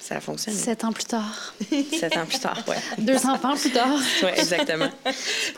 Ça 0.00 0.16
a 0.16 0.20
fonctionné. 0.20 0.58
Sept 0.58 0.82
ans 0.84 0.92
plus 0.92 1.04
tard. 1.04 1.54
Sept 2.00 2.16
ans 2.16 2.26
plus 2.26 2.40
tard, 2.40 2.58
ouais. 2.66 2.76
Deux 2.98 3.24
enfants 3.26 3.54
plus 3.56 3.70
tard. 3.70 3.86
Ouais, 4.22 4.36
exactement. 4.38 4.88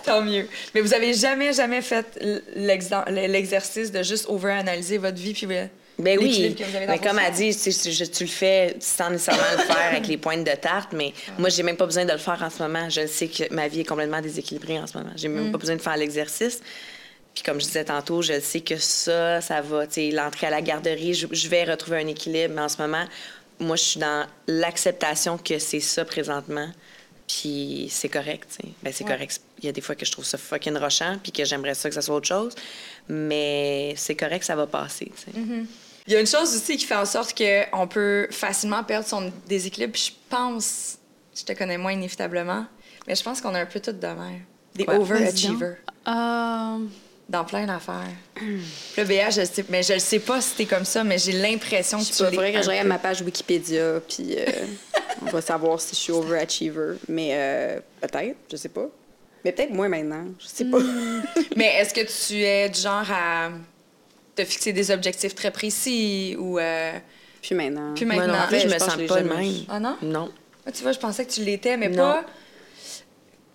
Tant 0.05 0.20
mieux. 0.20 0.46
Mais 0.74 0.80
vous 0.82 0.92
avez 0.92 1.14
jamais, 1.14 1.52
jamais 1.55 1.80
fait 1.80 2.18
l'exercice 2.55 3.90
de 3.90 4.02
juste 4.02 4.26
over-analyser 4.28 4.98
votre 4.98 5.16
vie 5.16 5.32
puis 5.32 5.46
Ben 5.99 6.18
oui, 6.18 6.24
l'équilibre 6.26 6.59
que 6.59 6.64
vous 6.64 6.76
avez 6.76 6.86
dans 6.86 6.92
mais 6.92 6.99
comme 6.99 7.18
elle 7.20 7.32
dit, 7.32 7.57
tu, 7.57 8.24
le 8.24 8.28
fais 8.28 8.76
sans 8.80 9.11
nécessairement 9.11 9.42
le 9.57 9.62
faire 9.62 9.88
avec 9.92 10.07
les 10.09 10.16
pointes 10.16 10.42
de 10.45 10.51
tarte, 10.57 10.92
mais 10.92 11.12
moi, 11.38 11.49
j'ai 11.51 11.62
même 11.62 11.76
pas 11.76 11.86
besoin 11.86 12.05
de 12.05 12.11
le 12.12 12.18
faire 12.18 12.42
en 12.42 12.51
ce 12.51 12.62
moment. 12.62 12.88
Je 12.90 13.07
sais 13.07 13.28
que 13.28 13.53
ma 13.55 13.68
vie 13.68 13.80
est 13.80 13.84
complètement 13.84 14.20
déséquilibrée 14.20 14.78
en 14.80 14.86
ce 14.88 14.99
moment. 14.99 15.12
J'ai 15.14 15.28
Mm. 15.28 15.34
même 15.34 15.53
pas 15.53 15.59
besoin 15.59 15.76
de 15.76 15.80
faire 15.82 15.97
l'exercice. 15.97 16.61
Puis 17.32 17.42
comme 17.45 17.61
je 17.61 17.66
disais 17.66 17.84
tantôt, 17.84 18.22
je 18.22 18.40
sais 18.40 18.61
que 18.61 18.76
ça, 18.76 19.40
ça 19.40 19.61
va. 19.61 19.86
Tu 19.86 19.95
sais, 19.95 20.11
l'entrée 20.11 20.47
à 20.49 20.51
la 20.51 20.62
garderie, 20.62 21.14
je, 21.14 21.26
je 21.30 21.49
vais 21.49 21.64
retrouver 21.64 21.99
un 21.99 22.07
équilibre, 22.09 22.55
mais 22.55 22.62
en 22.62 22.68
ce 22.68 22.80
moment, 22.82 23.05
moi, 23.61 23.76
je 23.76 23.82
suis 23.82 24.01
dans 24.01 24.26
l'acceptation 24.49 25.38
que 25.38 25.59
c'est 25.61 25.80
ça 25.80 26.05
présentement. 26.05 26.68
Puis 27.26 27.86
c'est 27.90 28.09
correct, 28.11 28.49
tu 28.51 28.66
sais. 28.66 28.72
Ben, 28.82 28.92
c'est 28.92 29.05
Ouais. 29.05 29.11
correct. 29.12 29.40
Il 29.62 29.66
y 29.66 29.68
a 29.68 29.72
des 29.72 29.80
fois 29.80 29.95
que 29.95 30.05
je 30.05 30.12
trouve 30.12 30.24
ça 30.26 30.36
fucking 30.38 30.76
rochant, 30.76 31.16
puis 31.22 31.32
que 31.32 31.45
j'aimerais 31.45 31.74
ça 31.74 31.88
que 31.88 31.95
ça 31.95 32.03
soit 32.03 32.14
autre 32.16 32.28
chose. 32.28 32.55
Mais 33.09 33.95
c'est 33.97 34.14
correct, 34.14 34.45
ça 34.45 34.55
va 34.57 34.66
passer, 34.66 35.07
tu 35.16 35.32
sais. 35.32 35.38
Il 36.07 36.12
y 36.12 36.16
a 36.16 36.20
une 36.20 36.26
chose 36.26 36.55
aussi 36.55 36.76
qui 36.76 36.84
fait 36.84 36.96
en 36.96 37.07
sorte 37.07 37.34
qu'on 37.36 37.86
peut 37.86 38.28
facilement 38.30 38.84
perdre 38.84 39.07
son 39.07 39.32
déséquilibre. 39.48 39.92
Puis 39.92 40.12
je 40.12 40.36
pense, 40.36 40.98
je 41.34 41.44
te 41.44 41.52
connais 41.52 41.78
moins 41.78 41.92
inévitablement, 41.92 42.66
mais 43.07 43.14
je 43.14 43.22
pense 43.22 43.40
qu'on 43.40 43.55
a 43.55 43.61
un 43.61 43.66
peu 43.66 43.80
tout 43.80 43.92
de 43.92 44.07
même. 44.07 44.42
Des 44.74 44.84
overachievers 44.88 45.76
Euh, 46.07 46.78
dans 47.28 47.44
plein 47.44 47.64
d'affaires. 47.64 48.02
Puis 48.34 48.61
le 48.98 49.05
BA, 49.05 49.30
je 49.30 49.40
le 49.40 49.46
sais, 49.46 49.64
mais 49.70 49.82
je 49.82 49.94
le 49.94 49.98
sais 49.98 50.18
pas 50.18 50.42
si 50.42 50.57
t'es 50.57 50.66
comme 50.66 50.84
ça, 50.84 51.05
mais 51.05 51.16
j'ai 51.16 51.32
l'impression 51.32 51.98
que 51.98 52.05
tu 52.05 52.22
pas, 52.22 52.30
faudrait 52.30 52.52
que 52.52 52.62
je 52.62 52.68
regarde 52.68 52.88
ma 52.88 52.98
page 52.98 53.22
Wikipédia, 53.22 54.00
puis 54.07 54.36
euh, 54.36 54.44
on 55.22 55.26
va 55.30 55.40
savoir 55.40 55.80
si 55.80 55.94
je 55.94 56.00
suis 56.00 56.12
overachiever. 56.12 56.96
Mais 57.09 57.30
euh, 57.32 57.80
peut-être, 58.02 58.36
je 58.50 58.57
sais 58.57 58.68
pas. 58.68 58.86
Mais 59.42 59.52
peut-être 59.52 59.70
moins 59.70 59.88
maintenant, 59.88 60.26
je 60.38 60.46
sais 60.46 60.64
pas. 60.66 60.78
Mais 61.57 61.76
est-ce 61.76 61.94
que 61.94 62.00
tu 62.02 62.42
es 62.42 62.68
du 62.68 62.80
genre 62.80 63.07
à 63.11 63.50
te 64.35 64.45
fixer 64.45 64.72
des 64.72 64.91
objectifs 64.91 65.35
très 65.35 65.51
précis 65.51 66.37
ou... 66.39 66.59
euh, 66.59 66.93
Puis 67.43 67.55
maintenant. 67.55 67.95
Puis 67.95 68.05
Moi 68.05 68.16
maintenant, 68.16 68.41
non 68.41 68.47
plus, 68.49 68.61
je 68.61 68.66
me 68.68 68.78
sens 68.78 68.89
pas 68.97 68.97
de 69.03 69.07
jamais 69.28 69.35
même. 69.37 69.53
Ah 69.68 69.80
non? 69.80 69.97
Non. 70.03 70.32
Ah, 70.66 70.72
tu 70.72 70.82
vois, 70.82 70.93
je 70.93 70.99
pensais 70.99 71.24
que 71.26 71.30
tu 71.30 71.43
l'étais, 71.43 71.76
mais 71.76 71.89
Non. 71.89 71.97
pas. 71.97 72.24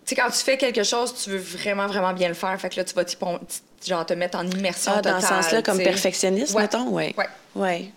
Tu 0.06 0.16
sais, 0.16 0.16
quand 0.16 0.30
tu 0.30 0.38
fais 0.38 0.58
quelque 0.58 0.84
chose, 0.84 1.14
tu 1.24 1.30
veux 1.32 1.38
vraiment, 1.38 1.88
vraiment 1.88 2.14
bien 2.14 2.28
le 2.30 2.34
faire. 2.34 2.60
Fait 2.60 2.70
que 2.70 2.78
là, 2.78 2.84
tu 2.84 2.94
vas 2.96 3.06
t'y 3.06 3.16
pon- 3.16 3.38
t- 3.40 3.88
genre, 3.90 4.06
te 4.06 4.14
mettre 4.14 4.38
en 4.38 4.48
immersion 4.48 4.92
Ah, 4.96 5.02
dans 5.02 5.20
totale. 5.20 5.22
ce 5.22 5.44
sens-là, 5.44 5.62
comme 5.62 5.78
perfectionniste, 5.80 6.54
Ouais. 6.56 6.64
mettons? 6.64 6.90
Ouais. 6.90 7.14
Ouais. 7.18 7.28
Ouais. 7.56 7.92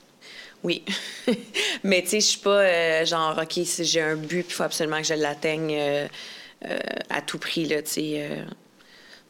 Oui. 0.62 0.84
Mais 1.84 2.02
tu 2.02 2.08
sais, 2.10 2.20
je 2.20 2.26
suis 2.26 2.38
pas 2.40 2.60
euh, 2.60 3.04
genre, 3.06 3.38
OK, 3.42 3.52
si 3.64 3.84
j'ai 3.84 4.00
un 4.02 4.14
but, 4.16 4.42
puis 4.44 4.46
il 4.50 4.52
faut 4.54 4.62
absolument 4.62 4.98
que 4.98 5.06
je 5.06 5.14
l'atteigne 5.14 5.74
euh, 5.74 6.06
euh, 6.66 6.78
à 7.10 7.20
tout 7.22 7.38
prix, 7.38 7.64
là, 7.66 7.82
tu 7.82 7.90
sais. 7.90 8.30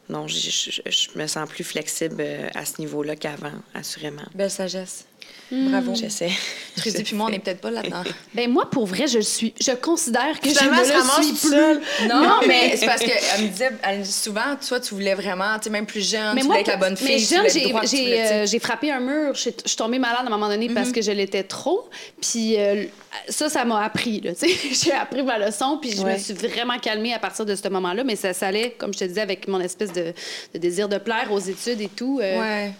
Non, 0.09 0.27
je 0.27 1.17
me 1.17 1.27
sens 1.27 1.47
plus 1.49 1.63
flexible 1.63 2.17
euh, 2.19 2.49
à 2.55 2.65
ce 2.65 2.79
niveau-là 2.79 3.15
qu'avant, 3.15 3.53
assurément. 3.73 4.23
Belle 4.35 4.51
sagesse. 4.51 5.05
Bravo. 5.51 5.93
J'essaie. 5.95 6.31
Christy 6.77 7.03
puis 7.03 7.15
moi, 7.15 7.27
on 7.27 7.29
n'est 7.29 7.37
peut-être 7.39 7.61
pas 7.61 7.69
là-dedans. 7.69 8.01
ben 8.33 8.49
moi, 8.49 8.67
pour 8.69 8.87
vrai, 8.87 9.05
je 9.07 9.17
le 9.17 9.23
suis. 9.23 9.53
Je 9.61 9.71
considère 9.71 10.39
que 10.39 10.49
Finalement, 10.49 10.77
je 10.83 10.91
ne 10.93 10.97
le 10.97 11.23
suis 11.23 11.33
plus. 11.35 11.49
seule. 11.49 11.81
Non, 12.09 12.39
mais 12.47 12.75
c'est 12.75 12.87
parce 12.87 13.01
qu'elle 13.01 13.43
me 13.43 13.47
disait 13.49 13.69
elle 13.83 13.99
me 13.99 14.03
dit 14.03 14.11
souvent, 14.11 14.55
toi, 14.67 14.79
tu 14.79 14.93
voulais 14.95 15.13
vraiment, 15.13 15.55
tu 15.57 15.65
sais, 15.65 15.69
même 15.69 15.85
plus 15.85 16.07
jeune, 16.09 16.33
Mais 16.33 16.41
tu 16.41 16.47
moi, 16.47 16.55
voulais 16.55 16.61
être 16.61 16.67
la 16.69 16.77
bonne 16.77 16.97
fille. 16.97 17.07
mais 17.07 17.17
tu 17.17 17.25
jeune, 17.35 17.87
j'ai- 17.87 18.19
euh, 18.21 18.45
j'ai 18.47 18.59
frappé 18.59 18.91
un 18.91 18.99
mur. 18.99 19.35
Je 19.35 19.41
suis 19.41 19.55
je 19.65 19.75
tombée 19.75 19.99
malade 19.99 20.21
à 20.23 20.27
un 20.27 20.29
moment 20.29 20.49
donné 20.49 20.69
parce 20.69 20.91
que 20.91 21.01
je 21.01 21.11
l'étais 21.11 21.43
trop. 21.43 21.87
Puis 22.21 22.55
euh, 22.57 22.85
ça, 23.29 23.47
ça 23.49 23.63
m'a 23.65 23.83
appris. 23.83 24.21
là, 24.21 24.31
tu 24.33 24.49
sais. 24.49 24.55
J'ai 24.71 24.93
appris 24.93 25.21
ma 25.21 25.37
leçon. 25.37 25.77
Puis 25.79 25.91
je 25.95 26.01
me 26.03 26.17
suis 26.17 26.33
vraiment 26.33 26.79
calmée 26.79 27.13
à 27.13 27.19
partir 27.19 27.45
de 27.45 27.55
ce 27.55 27.67
moment-là. 27.69 28.03
Mais 28.03 28.15
ça, 28.15 28.33
ça 28.33 28.47
allait, 28.47 28.71
comme 28.71 28.93
je 28.93 28.99
te 28.99 29.03
disais, 29.05 29.21
avec 29.21 29.47
mon 29.47 29.59
espèce 29.59 29.93
de, 29.93 30.13
de 30.53 30.57
désir 30.59 30.89
de 30.89 30.97
plaire 30.97 31.31
aux 31.31 31.39
études 31.39 31.79
et 31.81 31.89
tout. 31.89 32.19
euh, 32.23 32.39
Ouais. 32.39 32.71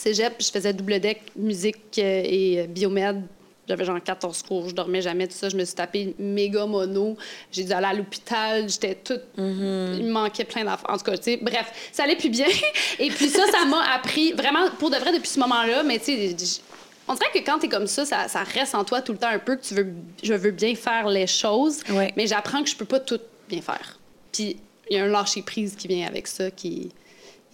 Cégep, 0.00 0.34
je 0.40 0.50
faisais 0.50 0.72
double 0.72 0.98
deck, 0.98 1.20
musique 1.36 1.76
euh, 1.98 2.22
et 2.24 2.60
euh, 2.60 2.66
biomède. 2.66 3.22
J'avais 3.68 3.84
genre 3.84 4.02
14 4.02 4.42
cours, 4.42 4.68
je 4.68 4.74
dormais 4.74 5.02
jamais, 5.02 5.28
tout 5.28 5.34
ça. 5.34 5.48
Je 5.50 5.56
me 5.56 5.64
suis 5.64 5.74
tapé 5.76 6.14
méga 6.18 6.64
mono. 6.66 7.16
J'ai 7.52 7.64
dû 7.64 7.72
aller 7.72 7.86
à 7.86 7.92
l'hôpital, 7.92 8.68
j'étais 8.68 8.94
toute. 8.96 9.20
Il 9.36 9.44
me 9.44 10.10
manquait 10.10 10.44
plein 10.44 10.64
d'affaires. 10.64 10.90
En 10.90 10.96
tout 10.96 11.04
cas, 11.04 11.16
tu 11.18 11.24
sais, 11.24 11.36
bref, 11.36 11.70
ça 11.92 12.04
allait 12.04 12.16
plus 12.16 12.30
bien. 12.30 12.46
Et 12.98 13.10
puis 13.10 13.28
ça, 13.28 13.44
ça 13.52 13.64
m'a 13.66 13.82
appris, 13.94 14.32
vraiment, 14.32 14.68
pour 14.78 14.90
de 14.90 14.96
vrai, 14.96 15.12
depuis 15.12 15.28
ce 15.28 15.38
moment-là, 15.40 15.82
mais 15.84 15.98
tu 16.00 16.06
sais, 16.06 16.60
on 17.06 17.14
dirait 17.14 17.30
que 17.32 17.38
quand 17.40 17.58
t'es 17.60 17.68
comme 17.68 17.86
ça, 17.86 18.04
ça, 18.06 18.26
ça 18.26 18.42
reste 18.42 18.74
en 18.74 18.82
toi 18.84 19.02
tout 19.02 19.12
le 19.12 19.18
temps 19.18 19.28
un 19.28 19.38
peu 19.38 19.54
que 19.56 19.62
tu 19.62 19.74
veux, 19.74 19.86
je 20.22 20.32
veux 20.34 20.50
bien 20.50 20.74
faire 20.74 21.08
les 21.08 21.26
choses, 21.28 21.80
Ouais. 21.90 22.12
mais 22.16 22.26
j'apprends 22.26 22.62
que 22.64 22.70
je 22.70 22.74
peux 22.76 22.84
pas 22.86 23.00
tout 23.00 23.20
bien 23.48 23.60
faire. 23.60 23.98
Puis 24.32 24.56
il 24.90 24.96
y 24.96 24.98
a 24.98 25.04
un 25.04 25.08
lâcher-prise 25.08 25.76
qui 25.76 25.86
vient 25.86 26.06
avec 26.08 26.26
ça, 26.26 26.50
qui 26.50 26.90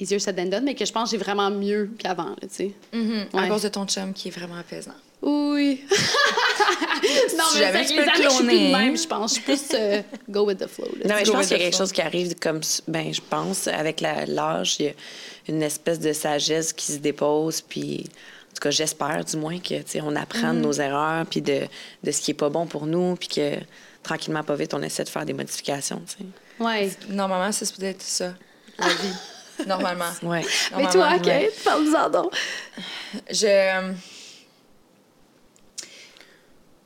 easier 0.01 0.19
said 0.19 0.37
than 0.37 0.47
done, 0.47 0.65
mais 0.65 0.75
que 0.75 0.85
je 0.85 0.93
pense 0.93 1.11
que 1.11 1.17
j'ai 1.17 1.23
vraiment 1.23 1.51
mieux 1.51 1.91
qu'avant, 1.99 2.31
là, 2.31 2.37
tu 2.43 2.49
sais. 2.51 2.73
Mhm. 2.93 3.27
À 3.33 3.43
Ouais. 3.43 3.49
cause 3.49 3.63
de 3.63 3.69
ton 3.69 3.87
chum 3.87 4.13
qui 4.13 4.29
est 4.29 4.31
vraiment 4.31 4.57
apaisant. 4.57 4.93
Oui. 5.23 5.81
non, 7.37 7.45
Si 7.51 7.59
mais 7.59 7.61
jamais 7.61 7.87
tu 7.87 7.95
peux 7.95 8.03
les 8.03 8.09
années, 8.09 8.25
je 8.25 8.29
suis 8.31 8.45
plus 8.45 8.59
de 8.59 8.73
même, 8.73 8.97
je 8.97 9.07
pense. 9.07 9.31
Je 9.31 9.35
suis 9.35 9.43
plus 9.43 9.63
euh, 9.75 10.03
go 10.29 10.45
with 10.45 10.59
the 10.59 10.67
flow. 10.67 10.87
là. 11.03 11.09
Non, 11.09 11.15
mais 11.17 11.25
je 11.25 11.31
go 11.31 11.37
pense 11.39 11.47
qu'il 11.49 11.57
y 11.57 11.61
a 11.61 11.65
quelque 11.65 11.75
flow. 11.77 11.85
chose 11.85 11.93
qui 11.93 12.03
arrive 12.03 12.35
comme, 12.37 12.61
ben, 12.89 13.13
je 13.13 13.21
pense, 13.29 13.67
avec 13.69 14.01
l'âge, 14.01 14.77
il 14.79 14.87
y 14.87 14.89
a 14.89 14.93
une 15.49 15.63
espèce 15.63 15.99
de 16.01 16.13
sagesse 16.13 16.73
qui 16.73 16.87
se 16.93 16.99
dépose, 16.99 17.61
puis, 17.63 18.05
en 18.51 18.55
tout 18.55 18.61
cas, 18.61 18.71
j'espère 18.71 19.25
du 19.25 19.37
moins 19.37 19.59
que, 19.59 19.75
tu 19.79 19.83
sais, 19.87 20.01
on 20.03 20.15
apprend 20.17 20.53
de 20.55 20.61
nos 20.61 20.73
erreurs, 20.73 21.25
puis 21.27 21.41
de, 21.41 21.63
de 22.05 22.11
ce 22.11 22.21
qui 22.21 22.33
est 22.33 22.35
pas 22.35 22.49
bon 22.51 22.67
pour 22.67 22.87
nous, 22.87 23.17
puis 23.17 23.29
que, 23.29 23.55
tranquillement, 24.03 24.43
pas 24.43 24.55
vite, 24.55 24.75
on 24.75 24.83
essaie 24.83 25.05
de 25.05 25.09
faire 25.09 25.25
des 25.25 25.33
modifications, 25.33 26.03
tu 26.07 26.25
sais. 26.25 26.65
Ouais. 26.65 26.91
Normalement, 27.09 27.51
c'est 27.53 27.65
supposé 27.65 27.89
être 27.89 28.03
ça, 28.03 28.35
la 28.79 28.89
vie. 28.89 29.15
Normalement. 29.67 30.11
Ouais. 30.23 30.45
Mais 30.77 30.89
toi, 30.91 31.13
Kate, 31.19 31.27
ouais. 31.27 31.53
parle-nous-en 31.65 32.11
donc. 32.11 32.33
Je. 33.31 33.47
euh, 33.47 33.93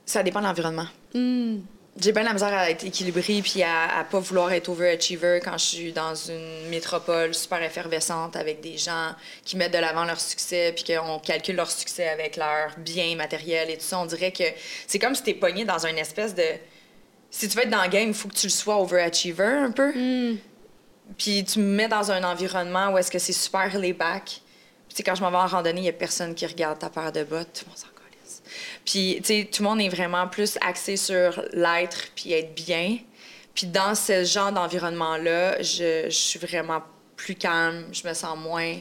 Ça 0.05 0.23
dépend 0.23 0.39
de 0.41 0.45
l'environnement. 0.45 0.87
Hmm. 1.13 1.59
J'ai 1.99 2.13
bien 2.13 2.23
la 2.23 2.31
misère 2.31 2.53
à 2.53 2.69
être 2.69 2.85
équilibrée 2.85 3.41
puis 3.43 3.63
à, 3.63 3.97
à 3.99 4.03
pas 4.05 4.19
vouloir 4.19 4.51
être 4.53 4.69
overachiever 4.69 5.41
quand 5.43 5.57
je 5.57 5.65
suis 5.65 5.91
dans 5.91 6.15
une 6.15 6.69
métropole 6.69 7.33
super 7.35 7.61
effervescente 7.61 8.37
avec 8.37 8.61
des 8.61 8.77
gens 8.77 9.13
qui 9.43 9.57
mettent 9.57 9.73
de 9.73 9.77
l'avant 9.77 10.05
leur 10.05 10.19
succès 10.19 10.73
puis 10.73 10.85
qu'on 10.95 11.19
calcule 11.19 11.57
leur 11.57 11.69
succès 11.69 12.07
avec 12.07 12.37
leur 12.37 12.69
bien 12.77 13.13
matériel 13.17 13.69
et 13.69 13.75
tout 13.77 13.83
ça. 13.83 13.99
On 13.99 14.05
dirait 14.05 14.31
que 14.31 14.45
c'est 14.87 14.99
comme 14.99 15.15
si 15.15 15.23
t'es 15.23 15.33
pogné 15.33 15.65
dans 15.65 15.85
une 15.85 15.97
espèce 15.97 16.33
de... 16.33 16.45
Si 17.29 17.49
tu 17.49 17.57
veux 17.57 17.63
être 17.63 17.69
dans 17.69 17.83
le 17.83 17.89
game, 17.89 18.07
il 18.07 18.13
faut 18.13 18.29
que 18.29 18.35
tu 18.35 18.47
le 18.47 18.51
sois 18.51 18.77
overachiever 18.81 19.43
un 19.43 19.71
peu. 19.71 19.91
Puis 21.17 21.43
tu 21.43 21.59
me 21.59 21.75
mets 21.75 21.87
dans 21.87 22.11
un 22.11 22.23
environnement 22.23 22.91
où 22.91 22.97
est-ce 22.97 23.11
que 23.11 23.19
c'est 23.19 23.33
super 23.33 23.77
les 23.77 23.93
back. 23.93 24.41
Puis 24.93 25.03
quand 25.03 25.15
je 25.15 25.21
m'en 25.21 25.31
vais 25.31 25.37
en 25.37 25.47
randonnée, 25.47 25.81
il 25.81 25.85
y 25.85 25.89
a 25.89 25.93
personne 25.93 26.35
qui 26.35 26.45
regarde 26.45 26.79
ta 26.79 26.89
paire 26.89 27.11
de 27.11 27.23
bottes. 27.23 27.53
Tout 27.53 27.65
le 27.65 27.69
monde 27.69 27.77
s'en 27.77 27.87
calisse. 27.87 28.43
Puis 28.85 29.17
tu 29.21 29.25
sais, 29.25 29.49
tout 29.51 29.63
le 29.63 29.69
monde 29.69 29.81
est 29.81 29.89
vraiment 29.89 30.27
plus 30.27 30.57
axé 30.61 30.97
sur 30.97 31.43
l'être 31.53 32.07
puis 32.15 32.33
être 32.33 32.53
bien. 32.53 32.97
Puis 33.53 33.67
dans 33.67 33.95
ce 33.95 34.23
genre 34.23 34.51
d'environnement-là, 34.51 35.61
je 35.61 36.09
suis 36.09 36.39
vraiment 36.39 36.81
plus 37.15 37.35
calme. 37.35 37.85
Je 37.91 38.07
me 38.07 38.13
sens 38.13 38.37
moins 38.37 38.77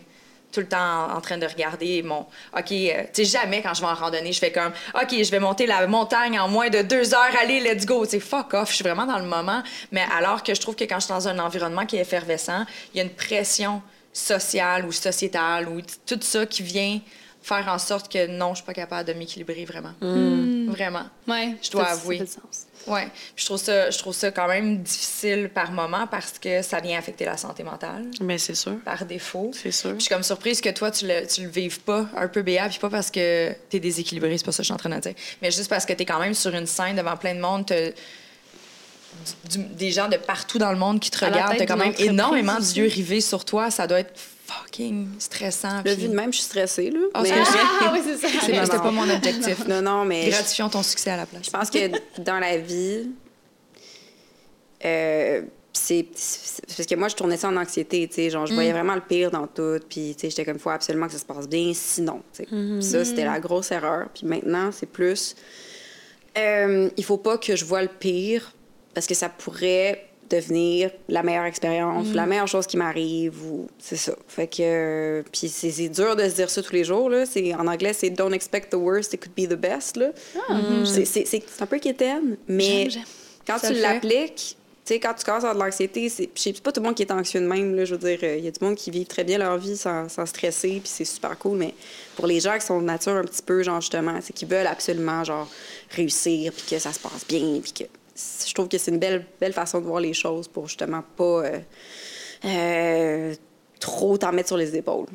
tout 0.53 0.61
le 0.61 0.67
temps 0.69 1.13
en, 1.15 1.21
train 1.21 1.39
de 1.39 1.47
regarder 1.47 2.03
mon 2.03 2.21
OK, 2.57 2.73
euh, 2.73 3.03
tu 3.13 3.25
sais 3.25 3.25
jamais 3.25 3.63
quand 3.63 3.75
je 3.75 3.81
vais 3.81 3.87
en 3.87 3.95
randonnée, 3.95 4.33
je 4.33 4.39
fais 4.39 4.53
comme 4.53 4.73
OK, 4.95 5.11
je 5.11 5.31
vais 5.31 5.39
monter 5.39 5.67
la 5.67 5.87
montagne 5.87 6.39
en 6.41 6.49
moins 6.49 6.69
de 6.71 6.83
deux 6.83 7.15
heures, 7.15 7.33
allez, 7.41 7.61
let's 7.61 7.87
go, 7.87 8.05
tu 8.05 8.13
sais 8.13 8.21
fuck 8.21 8.55
off, 8.55 8.71
je 8.71 8.75
suis 8.77 8.85
vraiment 8.85 9.07
dans 9.07 9.19
le 9.19 9.27
moment, 9.27 9.63
mais 9.93 10.05
alors 10.17 10.43
que 10.43 10.55
je 10.55 10.61
trouve 10.61 10.75
que 10.77 10.85
quand 10.85 10.97
je 11.01 11.05
suis 11.07 11.15
dans 11.15 11.29
un 11.29 11.39
environnement 11.39 11.87
qui 11.87 11.97
est 11.97 12.01
effervescent, 12.01 12.65
il 12.95 12.99
y 12.99 13.01
a 13.01 13.05
une 13.05 13.11
pression 13.11 13.83
sociale 14.13 14.85
ou 14.87 14.93
sociétale 14.93 15.69
ou 15.69 15.81
tout 16.07 16.19
ça 16.21 16.45
qui 16.47 16.63
vient 16.63 17.01
faire 17.43 17.69
en 17.69 17.79
sorte 17.79 18.13
que 18.13 18.27
non, 18.27 18.51
je 18.51 18.57
suis 18.57 18.67
pas 18.67 18.75
capable 18.75 19.09
de 19.09 19.15
m'équilibrer 19.15 19.65
vraiment. 19.65 19.93
Vraiment. 20.01 21.05
Ouais, 21.27 21.57
Je 21.63 21.71
dois 21.71 21.85
ça- 21.85 21.91
ça 21.91 22.01
avouer. 22.01 22.19
fait 22.19 22.27
sens. 22.27 22.67
Puis 22.87 23.05
je 23.37 23.45
trouve 23.45 23.59
ça 23.59 23.91
je 23.91 23.99
trouve 23.99 24.15
ça 24.15 24.31
quand 24.31 24.49
même 24.49 24.83
difficile 24.83 25.51
par 25.55 25.71
moment 25.71 26.07
parce 26.07 26.39
que 26.39 26.63
ça 26.63 26.81
vient 26.81 26.99
affecter 26.99 27.25
la 27.25 27.37
santé 27.37 27.63
mentale 27.63 28.07
Mais 28.21 28.39
c'est 28.39 28.55
sûr. 28.55 28.77
par 28.85 29.05
défaut. 29.05 29.51
C'est 29.55 29.71
sûr. 29.71 29.91
Puis 29.91 30.01
je 30.01 30.05
suis 30.07 30.15
comme 30.15 30.23
surprise 30.23 30.61
que 30.61 30.71
toi, 30.71 30.91
tu 30.91 31.07
le, 31.07 31.27
tu 31.27 31.43
le 31.43 31.49
vives 31.49 31.81
pas 31.81 32.07
un 32.17 32.27
peu 32.29 32.43
béat, 32.43 32.69
puis 32.69 32.79
pas 32.79 32.91
parce 32.91 33.11
que 33.11 33.53
t'es 33.69 33.81
déséquilibré, 33.81 34.37
c'est 34.39 34.45
pas 34.45 34.53
ça 34.53 34.59
que 34.59 34.63
je 34.65 34.67
suis 34.67 34.75
en 34.75 34.79
train 34.79 34.91
de 34.91 34.99
dire, 35.01 35.15
mais 35.43 35.51
juste 35.51 35.69
parce 35.69 35.85
que 35.87 35.93
t'es 35.93 36.05
quand 36.05 36.19
même 36.21 36.35
sur 36.35 36.55
une 36.55 36.67
scène 36.67 36.97
devant 36.97 37.17
plein 37.17 37.35
de 37.35 37.41
monde, 37.41 37.67
t'as 37.67 37.91
du- 39.51 39.59
des 39.75 39.91
gens 39.91 40.09
de 40.09 40.17
partout 40.17 40.59
dans 40.59 40.71
le 40.73 40.79
monde 40.79 41.01
qui 41.01 41.11
te 41.11 41.23
À 41.25 41.29
regardent, 41.29 41.57
t'as 41.59 41.67
quand 41.67 41.77
même 41.77 41.95
énormément 41.99 42.59
d'yeux 42.59 42.87
rivés 42.89 43.21
sur 43.21 43.45
toi, 43.45 43.71
ça 43.71 43.87
doit 43.87 44.01
être 44.01 44.13
fucking 44.51 45.09
stressant. 45.19 45.79
Le 45.79 45.83
puis- 45.95 46.03
vu 46.03 46.09
de 46.09 46.15
même, 46.15 46.33
je 46.33 46.39
suis 46.39 46.47
stressée, 46.47 46.91
là. 46.91 47.01
Ah, 47.15 47.23
mais... 47.23 47.29
c'est? 47.29 47.35
Ah 47.83 47.91
oui, 47.93 48.01
c'est 48.05 48.17
ça. 48.17 48.29
C'est- 48.45 48.53
Non, 48.53 48.65
C'était 48.65 48.77
pas 48.79 48.91
mon 48.91 49.09
objectif. 49.11 49.67
Non, 49.67 49.83
non, 49.83 50.05
mais 50.05 50.29
Gratifions 50.29 50.69
ton 50.69 50.83
succès 50.83 51.11
à 51.11 51.17
la 51.19 51.27
place. 51.27 51.45
je 51.47 51.51
pense 51.51 51.71
que 51.71 52.21
dans 52.21 52.39
la 52.39 52.57
vie, 52.59 53.11
euh, 54.85 55.43
c'est 55.73 56.07
parce 56.77 56.87
que 56.87 56.95
moi, 56.97 57.09
je 57.09 57.15
tournais 57.17 57.37
ça 57.37 57.49
en 57.49 57.57
anxiété, 57.57 58.07
tu 58.09 58.15
sais. 58.15 58.31
Genre, 58.31 58.47
je 58.47 58.55
voyais 58.55 58.73
vraiment 58.73 58.95
le 58.95 59.01
pire 59.01 59.31
dans 59.31 59.47
tout. 59.47 59.79
Puis, 59.89 60.15
tu 60.15 60.21
sais, 60.23 60.31
j'étais 60.31 60.45
comme, 60.45 60.59
faut 60.59 60.71
absolument 60.71 61.07
que 61.07 61.13
ça 61.13 61.19
se 61.19 61.25
passe 61.25 61.49
bien, 61.49 61.73
sinon, 61.75 62.23
tu 62.33 62.45
sais. 62.45 62.47
Puis 62.47 62.83
Ça, 62.83 63.05
c'était 63.05 63.25
la 63.25 63.39
grosse 63.41 63.71
erreur. 63.71 64.09
Puis 64.15 64.27
maintenant, 64.27 64.71
c'est 64.73 64.87
plus, 64.87 65.37
euh, 66.39 66.91
il 66.97 67.05
faut 67.05 67.19
pas 67.19 67.39
que 67.39 67.55
je 67.57 67.65
vois 67.65 67.83
le 67.83 67.89
pire 67.89 68.53
parce 68.95 69.07
que 69.07 69.15
ça 69.15 69.29
pourrait 69.29 70.10
devenir 70.31 70.91
la 71.09 71.23
meilleure 71.23 71.45
expérience, 71.45 72.07
la 72.15 72.25
meilleure 72.27 72.49
chose 72.49 72.67
qui 72.67 72.77
m'arrive, 72.77 73.35
ou 73.45 73.67
c'est 73.79 73.97
ça. 73.97 74.15
Fait 74.29 74.47
que, 74.47 74.57
euh, 74.61 75.23
puis 75.33 75.49
c'est 75.49 75.89
dur 75.89 76.15
de 76.17 76.23
se 76.29 76.35
dire 76.37 76.49
ça 76.49 76.63
tous 76.63 76.73
les 76.73 76.85
jours, 76.85 77.11
là. 77.11 77.27
C'est, 77.27 77.53
en 77.55 77.67
anglais, 77.67 77.93
c'est 77.93 78.11
«don't 78.11 78.33
expect 78.33 78.71
the 78.71 78.77
worst, 78.77 79.13
it 79.13 79.21
could 79.21 79.35
be 79.35 79.49
the 79.51 79.59
best», 79.61 79.97
là. 79.99 80.11
C'est- 80.87 81.05
C'est 81.05 81.25
c'est- 81.27 81.43
c'est 81.49 81.63
un 81.63 81.67
peu 81.67 81.79
quétaine, 81.79 82.37
mais 82.49 82.85
quand 83.47 83.59
Ça 83.59 83.69
tu 83.69 83.75
l'appliques, 83.83 84.57
tu 84.87 84.95
sais, 84.95 85.01
quand 85.01 85.15
tu 85.15 85.25
commences 85.25 85.45
à 85.45 85.51
avoir 85.51 85.55
de 85.55 85.71
l'anxiété, 85.71 86.09
c'est 86.09 86.63
pas 86.63 86.73
tout 86.73 86.81
le 86.81 86.87
monde 86.87 86.95
qui 86.97 87.03
est 87.03 87.13
anxieux 87.13 87.41
de 87.41 87.47
même, 87.47 87.75
là, 87.77 87.85
je 87.85 87.95
veux 87.95 88.09
dire, 88.09 88.19
euh, 88.23 88.37
il 88.39 88.45
y 88.45 88.49
a 88.49 88.51
du 88.51 88.65
monde 88.65 88.75
qui 88.77 88.91
vit 88.91 89.07
très 89.07 89.25
bien 89.25 89.39
leur 89.39 89.57
vie 89.59 89.77
sans, 89.77 90.09
sans 90.09 90.27
stresser, 90.27 90.81
puis 90.83 90.91
c'est 90.93 91.05
super 91.05 91.37
cool, 91.39 91.59
mais 91.59 91.75
pour 92.17 92.27
les 92.27 92.41
gens 92.41 92.57
qui 92.59 92.67
sont 92.67 92.81
de 92.81 92.87
nature 92.87 93.13
un 93.13 93.25
petit 93.25 93.43
peu, 93.43 93.63
genre, 93.63 93.81
justement, 93.81 94.19
c'est 94.23 94.33
qu'ils 94.33 94.49
veulent 94.49 94.67
absolument, 94.67 95.23
genre, 95.25 95.49
réussir, 95.91 96.53
puis 96.53 96.65
que 96.71 96.79
ça 96.79 96.93
se 96.93 96.99
passe 96.99 97.27
bien, 97.29 97.61
puis 97.63 97.73
que 97.73 97.85
je 98.47 98.53
trouve 98.55 98.69
que 98.69 98.79
c'est 98.79 98.91
une 98.91 98.99
belle, 98.99 99.25
belle 99.41 99.53
façon 99.53 99.81
de 99.81 99.87
voir 99.87 100.01
les 100.01 100.13
choses 100.15 100.49
pour, 100.49 100.67
justement, 100.69 101.03
pas 101.17 101.25
euh, 101.25 101.59
euh, 102.45 103.35
trop 103.79 104.17
t'en 104.19 104.33
mettre 104.33 104.49
sur 104.49 104.57
les 104.57 104.77
épaules. 104.77 105.07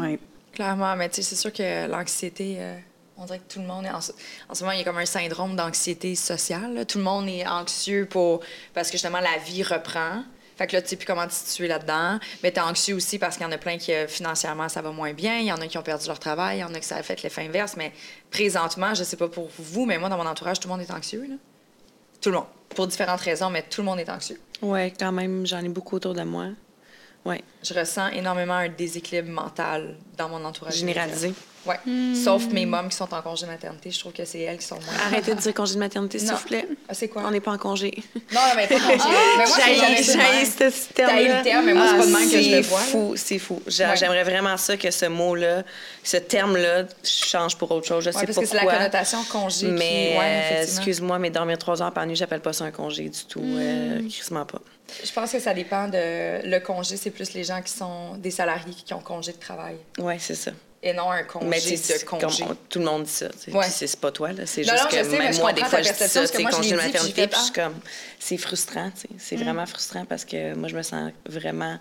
Ouais. 0.00 0.18
Clairement, 0.52 0.96
mais 0.96 1.08
tu 1.08 1.16
sais, 1.16 1.22
c'est 1.22 1.36
sûr 1.36 1.52
que 1.52 1.86
l'anxiété, 1.86 2.56
euh, 2.58 2.76
on 3.16 3.24
dirait 3.24 3.38
que 3.38 3.52
tout 3.52 3.60
le 3.60 3.66
monde 3.66 3.84
est 3.86 3.90
en, 3.90 4.00
ce- 4.00 4.12
en 4.48 4.54
ce 4.54 4.62
moment, 4.62 4.72
il 4.72 4.78
y 4.78 4.82
a 4.82 4.84
comme 4.84 4.98
un 4.98 5.06
syndrome 5.06 5.54
d'anxiété 5.56 6.14
sociale. 6.14 6.74
là. 6.74 6.84
Tout 6.84 6.98
le 6.98 7.04
monde 7.04 7.28
est 7.28 7.46
anxieux 7.46 8.06
pour 8.10 8.40
parce 8.74 8.88
que 8.88 8.92
justement 8.92 9.20
la 9.20 9.38
vie 9.44 9.62
reprend. 9.62 10.24
Fait 10.56 10.66
que 10.66 10.74
là, 10.74 10.82
tu 10.82 10.88
sais 10.88 10.96
plus 10.96 11.06
comment 11.06 11.24
te 11.28 11.32
situer 11.32 11.68
là-dedans. 11.68 12.18
Mais 12.42 12.50
t'es 12.50 12.60
anxieux 12.60 12.96
aussi 12.96 13.20
parce 13.20 13.36
qu'il 13.36 13.46
y 13.46 13.48
en 13.48 13.52
a 13.52 13.58
plein 13.58 13.78
qui, 13.78 13.92
financièrement, 14.08 14.68
ça 14.68 14.82
va 14.82 14.90
moins 14.90 15.12
bien. 15.12 15.38
Il 15.38 15.46
y 15.46 15.52
en 15.52 15.58
a 15.60 15.68
qui 15.68 15.78
ont 15.78 15.82
perdu 15.84 16.08
leur 16.08 16.18
travail. 16.18 16.58
Il 16.58 16.60
y 16.62 16.64
en 16.64 16.74
a 16.74 16.80
qui 16.80 16.86
ça 16.86 16.96
a 16.96 17.02
fait 17.04 17.22
l'effet 17.22 17.42
inverse. 17.46 17.76
Mais 17.76 17.92
présentement, 18.32 18.92
je 18.92 19.04
sais 19.04 19.16
pas 19.16 19.28
pour 19.28 19.48
vous, 19.56 19.86
mais 19.86 19.98
moi, 19.98 20.08
dans 20.08 20.16
mon 20.16 20.26
entourage, 20.26 20.58
tout 20.58 20.66
le 20.66 20.74
monde 20.74 20.82
est 20.84 20.90
anxieux. 20.92 21.24
Là. 21.28 21.36
Tout 22.20 22.30
le 22.30 22.36
monde. 22.36 22.46
Pour 22.74 22.86
différentes 22.86 23.20
raisons, 23.20 23.50
mais 23.50 23.62
tout 23.62 23.80
le 23.80 23.86
monde 23.86 23.98
est 24.00 24.08
anxieux. 24.10 24.40
Ouais, 24.62 24.92
quand 24.98 25.12
même, 25.12 25.46
j'en 25.46 25.60
ai 25.60 25.68
beaucoup 25.68 25.96
autour 25.96 26.14
de 26.14 26.22
moi. 26.22 26.46
Ouais, 27.24 27.42
Je 27.62 27.74
ressens 27.74 28.08
énormément 28.08 28.54
un 28.54 28.68
déséquilibre 28.68 29.30
mental 29.30 29.96
dans 30.16 30.28
mon 30.28 30.44
entourage. 30.44 30.76
généralisé. 30.76 31.34
Ouais. 31.66 31.76
Sauf 32.14 32.46
mes 32.46 32.64
mômes 32.66 32.88
qui 32.88 32.96
sont 32.96 33.12
en 33.12 33.20
congé 33.20 33.44
maternité, 33.46 33.90
je 33.90 33.98
trouve 33.98 34.12
que 34.12 34.24
c'est 34.24 34.40
elles 34.40 34.58
qui 34.58 34.66
sont 34.66 34.76
moins. 34.76 34.94
Arrêtez 35.06 35.34
de 35.34 35.40
dire 35.40 35.52
congé 35.54 35.74
de 35.74 35.78
maternité, 35.80 36.18
s'il 36.18 36.30
vous 36.32 36.44
plaît. 36.44 36.66
Ah, 36.88 36.94
c'est 36.94 37.08
quoi? 37.08 37.22
On 37.26 37.30
n'est 37.30 37.40
pas 37.40 37.50
en 37.52 37.58
congé. 37.58 37.92
Non, 38.32 38.40
mais 38.56 38.66
pas 38.66 38.76
congé. 38.76 38.96
mais 39.38 39.46
moi, 39.46 39.56
de 39.56 39.82
même. 39.90 40.04
ce 40.04 41.22
eu 41.22 41.28
le 41.36 41.42
terme, 41.42 41.66
mais 41.66 41.74
moi, 41.74 41.86
c'est 41.90 41.98
pas 41.98 42.06
de 42.06 42.12
même 42.12 42.30
que 42.30 42.42
je 42.42 42.56
le 42.56 42.62
vois. 42.62 42.80
C'est 42.80 42.90
fou, 42.90 43.12
c'est 43.16 43.38
fou. 43.38 43.62
Ouais. 43.66 43.96
J'aimerais 43.96 44.24
vraiment 44.24 44.56
ça 44.56 44.76
que 44.76 44.90
ce 44.90 45.06
mot-là, 45.06 45.62
ce 46.02 46.16
terme-là, 46.16 46.84
change 47.04 47.56
pour 47.56 47.70
autre 47.72 47.86
chose. 47.86 48.04
Je 48.04 48.10
Ouais, 48.10 48.14
sais 48.20 48.26
parce 48.26 48.36
pas 48.36 48.42
que 48.42 48.48
c'est 48.48 48.54
la 48.54 48.60
pourquoi. 48.62 48.78
connotation 48.78 49.24
congé. 49.24 49.66
Mais 49.68 49.78
puis, 50.10 50.18
ouais, 50.18 50.42
euh, 50.58 50.62
excuse-moi, 50.62 51.18
mais 51.18 51.30
dormir 51.30 51.58
trois 51.58 51.82
heures 51.82 51.92
par 51.92 52.06
nuit, 52.06 52.16
j'appelle 52.16 52.40
pas 52.40 52.52
ça 52.52 52.64
un 52.64 52.70
congé 52.70 53.08
du 53.08 53.24
tout. 53.28 53.42
Euh, 53.44 53.98
Hmm. 54.00 54.08
crissement 54.08 54.46
pas. 54.46 54.60
Je 55.04 55.12
pense 55.12 55.30
que 55.32 55.38
ça 55.38 55.52
dépend 55.52 55.88
de. 55.88 56.46
Le 56.48 56.58
congé, 56.60 56.96
c'est 56.96 57.10
plus 57.10 57.34
les 57.34 57.44
gens 57.44 57.60
qui 57.60 57.72
sont 57.72 58.14
des 58.16 58.30
salariés 58.30 58.72
qui 58.86 58.94
ont 58.94 59.00
congé 59.00 59.32
de 59.32 59.38
travail 59.38 59.76
Ouais, 59.98 60.16
c'est 60.18 60.34
ça. 60.34 60.52
Et 60.82 60.92
non 60.92 61.10
un 61.10 61.24
congé 61.24 61.46
Mais 61.46 61.60
de 61.60 62.04
congé. 62.04 62.42
comme 62.42 62.52
on- 62.52 62.56
tout 62.68 62.78
le 62.78 62.84
monde 62.84 63.04
dit 63.04 63.10
ça. 63.10 63.28
Ouais. 63.48 63.66
C'est 63.68 63.98
pas 64.00 64.12
toi, 64.12 64.32
là. 64.32 64.46
C'est 64.46 64.62
juste 64.64 64.76
non, 64.76 64.88
que 64.88 64.96
sais, 65.04 65.18
même 65.18 65.36
moi, 65.38 65.52
des 65.52 65.64
fois, 65.64 65.82
je 65.82 65.90
dis 65.92 65.98
ça, 65.98 66.26
c'est 66.26 66.44
congé 66.44 66.70
de 66.72 66.76
maternité, 66.76 67.26
puis 67.26 67.36
je 67.38 67.44
suis 67.44 67.52
comme, 67.52 67.74
c'est 68.18 68.36
frustrant, 68.36 68.90
tu 68.90 69.00
sais. 69.02 69.08
C'est 69.18 69.36
Mm. 69.36 69.42
vraiment 69.44 69.66
frustrant 69.66 70.04
parce 70.04 70.24
que 70.24 70.54
moi, 70.54 70.68
je 70.68 70.76
me 70.76 70.82
sens 70.82 71.10
vraiment 71.26 71.78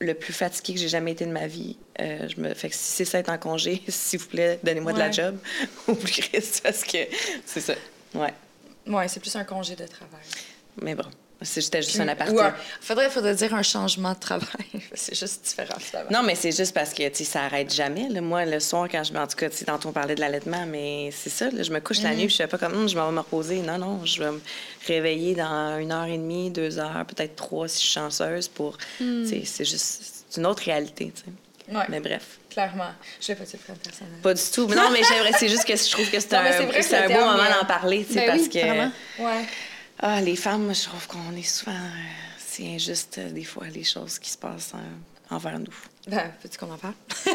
le 0.00 0.14
plus 0.14 0.32
fatiguée 0.32 0.74
que 0.74 0.80
j'ai 0.80 0.88
jamais 0.88 1.12
été 1.12 1.24
de 1.26 1.30
ma 1.30 1.46
vie. 1.46 1.76
Euh, 2.00 2.26
je 2.28 2.40
me... 2.40 2.52
Fait 2.54 2.70
que 2.70 2.74
si 2.74 2.80
c'est 2.82 3.04
ça 3.04 3.18
être 3.18 3.28
en 3.28 3.38
congé, 3.38 3.82
s'il 3.88 4.18
vous 4.18 4.26
plaît, 4.28 4.58
donnez-moi 4.64 4.92
de 4.94 4.98
la 4.98 5.06
Ouais. 5.06 5.12
job 5.12 5.38
Christ, 6.06 6.60
parce 6.64 6.82
que 6.84 6.98
c'est 7.46 7.60
ça. 7.60 7.74
Ouais. 8.14 8.32
Ouais, 8.86 9.06
c'est 9.08 9.20
plus 9.20 9.36
un 9.36 9.44
congé 9.44 9.76
de 9.76 9.86
travail. 9.86 10.22
Mais 10.80 10.94
bon, 10.94 11.04
c'est 11.44 11.60
juste, 11.82 12.00
un 12.00 12.08
aparté. 12.08 12.32
Ou 12.32 12.40
un- 12.40 12.54
faudrait, 12.80 13.10
faudrait 13.10 13.34
dire 13.34 13.54
un 13.54 13.62
changement 13.62 14.12
de 14.12 14.18
travail. 14.18 14.46
c'est 14.94 15.18
juste 15.18 15.44
différent, 15.44 15.78
finalement. 15.78 16.10
Non, 16.10 16.22
mais 16.22 16.34
c'est 16.34 16.52
juste 16.56 16.74
parce 16.74 16.92
que, 16.92 17.08
tu 17.08 17.16
sais, 17.16 17.24
ça 17.24 17.42
arrête 17.44 17.72
jamais. 17.72 18.08
là. 18.08 18.20
Moi, 18.20 18.44
le 18.44 18.60
soir, 18.60 18.88
quand 18.90 19.02
je 19.04 19.12
me... 19.12 19.18
En 19.18 19.26
tout 19.26 19.36
cas, 19.36 19.48
tu 19.50 19.56
sais, 19.56 19.64
tantôt, 19.64 19.88
on 19.88 19.92
parlait 19.92 20.14
de 20.14 20.20
l'allaitement, 20.20 20.64
mais 20.66 21.10
c'est 21.12 21.30
ça, 21.30 21.50
là, 21.50 21.62
je 21.62 21.70
me 21.72 21.80
couche 21.80 22.02
la 22.02 22.10
nuit, 22.14 22.26
puis 22.26 22.30
je 22.30 22.36
fais 22.36 22.46
pas 22.46 22.58
comme, 22.58 22.72
Hum, 22.74 22.88
je 22.88 22.96
m'en 22.96 23.06
vais 23.06 23.12
me 23.12 23.20
reposer. 23.20 23.60
Non, 23.60 23.78
non, 23.78 24.04
je 24.04 24.22
vais 24.22 24.30
me 24.30 24.40
réveiller 24.86 25.34
dans 25.34 25.78
une 25.78 25.92
heure 25.92 26.06
et 26.06 26.18
demie, 26.18 26.50
deux 26.50 26.78
heures, 26.78 27.04
peut-être 27.06 27.36
trois 27.36 27.68
si 27.68 27.76
je 27.78 27.82
suis 27.84 27.92
chanceuse 27.92 28.48
pour... 28.48 28.76
Mm. 29.00 29.22
Tu 29.24 29.28
sais, 29.28 29.42
c'est 29.44 29.64
juste... 29.64 30.24
C'est 30.30 30.40
une 30.40 30.46
autre 30.46 30.62
réalité, 30.64 31.12
tu 31.14 31.22
sais. 31.22 31.74
Ouais. 31.76 31.84
Mais 31.88 32.00
bref. 32.00 32.38
Clairement. 32.50 32.90
Je 33.20 33.28
vais 33.28 33.34
pas 33.36 33.44
te 33.46 33.52
le 33.52 33.58
prendre 33.62 33.78
personnel. 33.78 34.12
Pas 34.22 34.34
du 34.34 34.42
tout. 34.52 34.66
Mais 34.66 34.76
non, 34.76 34.90
mais. 34.90 35.00
C'est 35.38 35.48
juste 35.48 35.64
que 35.64 35.76
je 35.76 35.90
trouve 35.90 36.10
que 36.10 36.20
c'est 36.20 36.34
un, 36.34 36.44
un 36.44 37.08
beau 37.08 37.14
moment 37.20 37.42
euh, 37.44 37.60
d'en 37.60 37.66
parler, 37.66 38.04
tu 38.04 38.14
sais, 38.14 38.20
ben 38.20 38.26
parce 38.26 38.42
oui, 38.42 38.48
que... 38.50 38.58
vraiment. 38.58 38.92
Ouais. 39.18 39.44
Ah, 40.02 40.20
les 40.20 40.36
femmes, 40.36 40.74
je 40.74 40.82
trouve 40.84 41.06
qu'on 41.06 41.36
est 41.36 41.42
souvent... 41.44 41.70
euh, 41.72 42.00
C'est 42.38 42.66
injuste, 42.66 43.18
euh, 43.18 43.30
des 43.30 43.44
fois, 43.44 43.66
les 43.68 43.84
choses 43.84 44.18
qui 44.18 44.30
se 44.30 44.36
passent 44.38 44.72
euh, 44.74 45.34
envers 45.34 45.58
nous. 45.58 45.74
Ben, 46.08 46.32
peux-tu 46.42 46.58
qu'on 46.58 46.72
en 46.72 46.76
parle? 46.76 46.94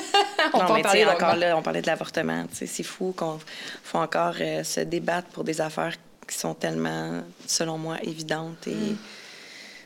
on 0.53 0.59
non, 0.59 0.65
peut 0.65 0.71
en 0.71 0.75
mais 0.75 0.81
parler 0.81 1.05
encore 1.05 1.35
là, 1.37 1.55
on 1.57 1.61
parlait 1.61 1.81
de 1.81 1.87
l'avortement. 1.87 2.45
C'est 2.51 2.83
fou 2.83 3.13
qu'on 3.15 3.39
faut 3.83 3.99
encore 3.99 4.35
euh, 4.41 4.63
se 4.65 4.81
débattre 4.81 5.29
pour 5.29 5.43
des 5.45 5.61
affaires 5.61 5.95
qui 6.27 6.37
sont 6.37 6.53
tellement, 6.53 7.23
selon 7.47 7.77
moi, 7.77 7.97
évidentes. 8.03 8.67
Et 8.67 8.71
Mm. 8.75 8.97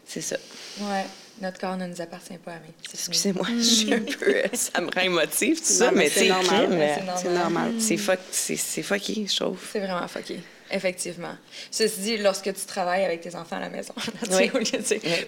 c'est 0.08 0.22
ça. 0.22 0.38
Ouais, 0.80 1.06
notre 1.40 1.60
corps 1.60 1.78
ne 1.78 1.86
nous 1.86 2.02
appartient 2.02 2.38
pas, 2.40 2.54
mais 2.64 2.74
c'est 2.82 2.98
fini. 2.98 3.08
Excusez-moi, 3.10 3.48
je 3.58 3.62
suis 3.62 3.94
un 3.94 4.00
peu... 4.00 4.36
ça 4.54 4.82
me 4.82 4.90
rend 4.90 5.02
émotive, 5.02 5.60
tout 5.60 5.66
ça, 5.66 5.86
Non, 5.92 5.92
mais 5.98 6.06
mais 6.06 6.10
c'est 6.10 6.28
normal. 6.30 7.00
c'est 7.22 7.30
normal. 7.30 7.74
c'est 7.80 7.98
fuck- 7.98 8.20
c'est- 8.32 8.82
fucké, 8.82 9.28
je 9.30 9.36
trouve. 9.40 9.60
C'est 9.72 9.80
vraiment 9.80 10.08
fucké. 10.08 10.40
Effectivement. 10.72 11.36
Ceci 11.70 12.00
dit, 12.02 12.18
lorsque 12.18 12.54
tu 12.54 12.66
travailles 12.66 13.04
avec 13.06 13.22
tes 13.22 13.36
enfants 13.36 13.58
à 13.58 13.62
la 13.62 13.70
maison, 13.70 13.94
Oui. 14.32 14.50
Oui. 14.54 14.72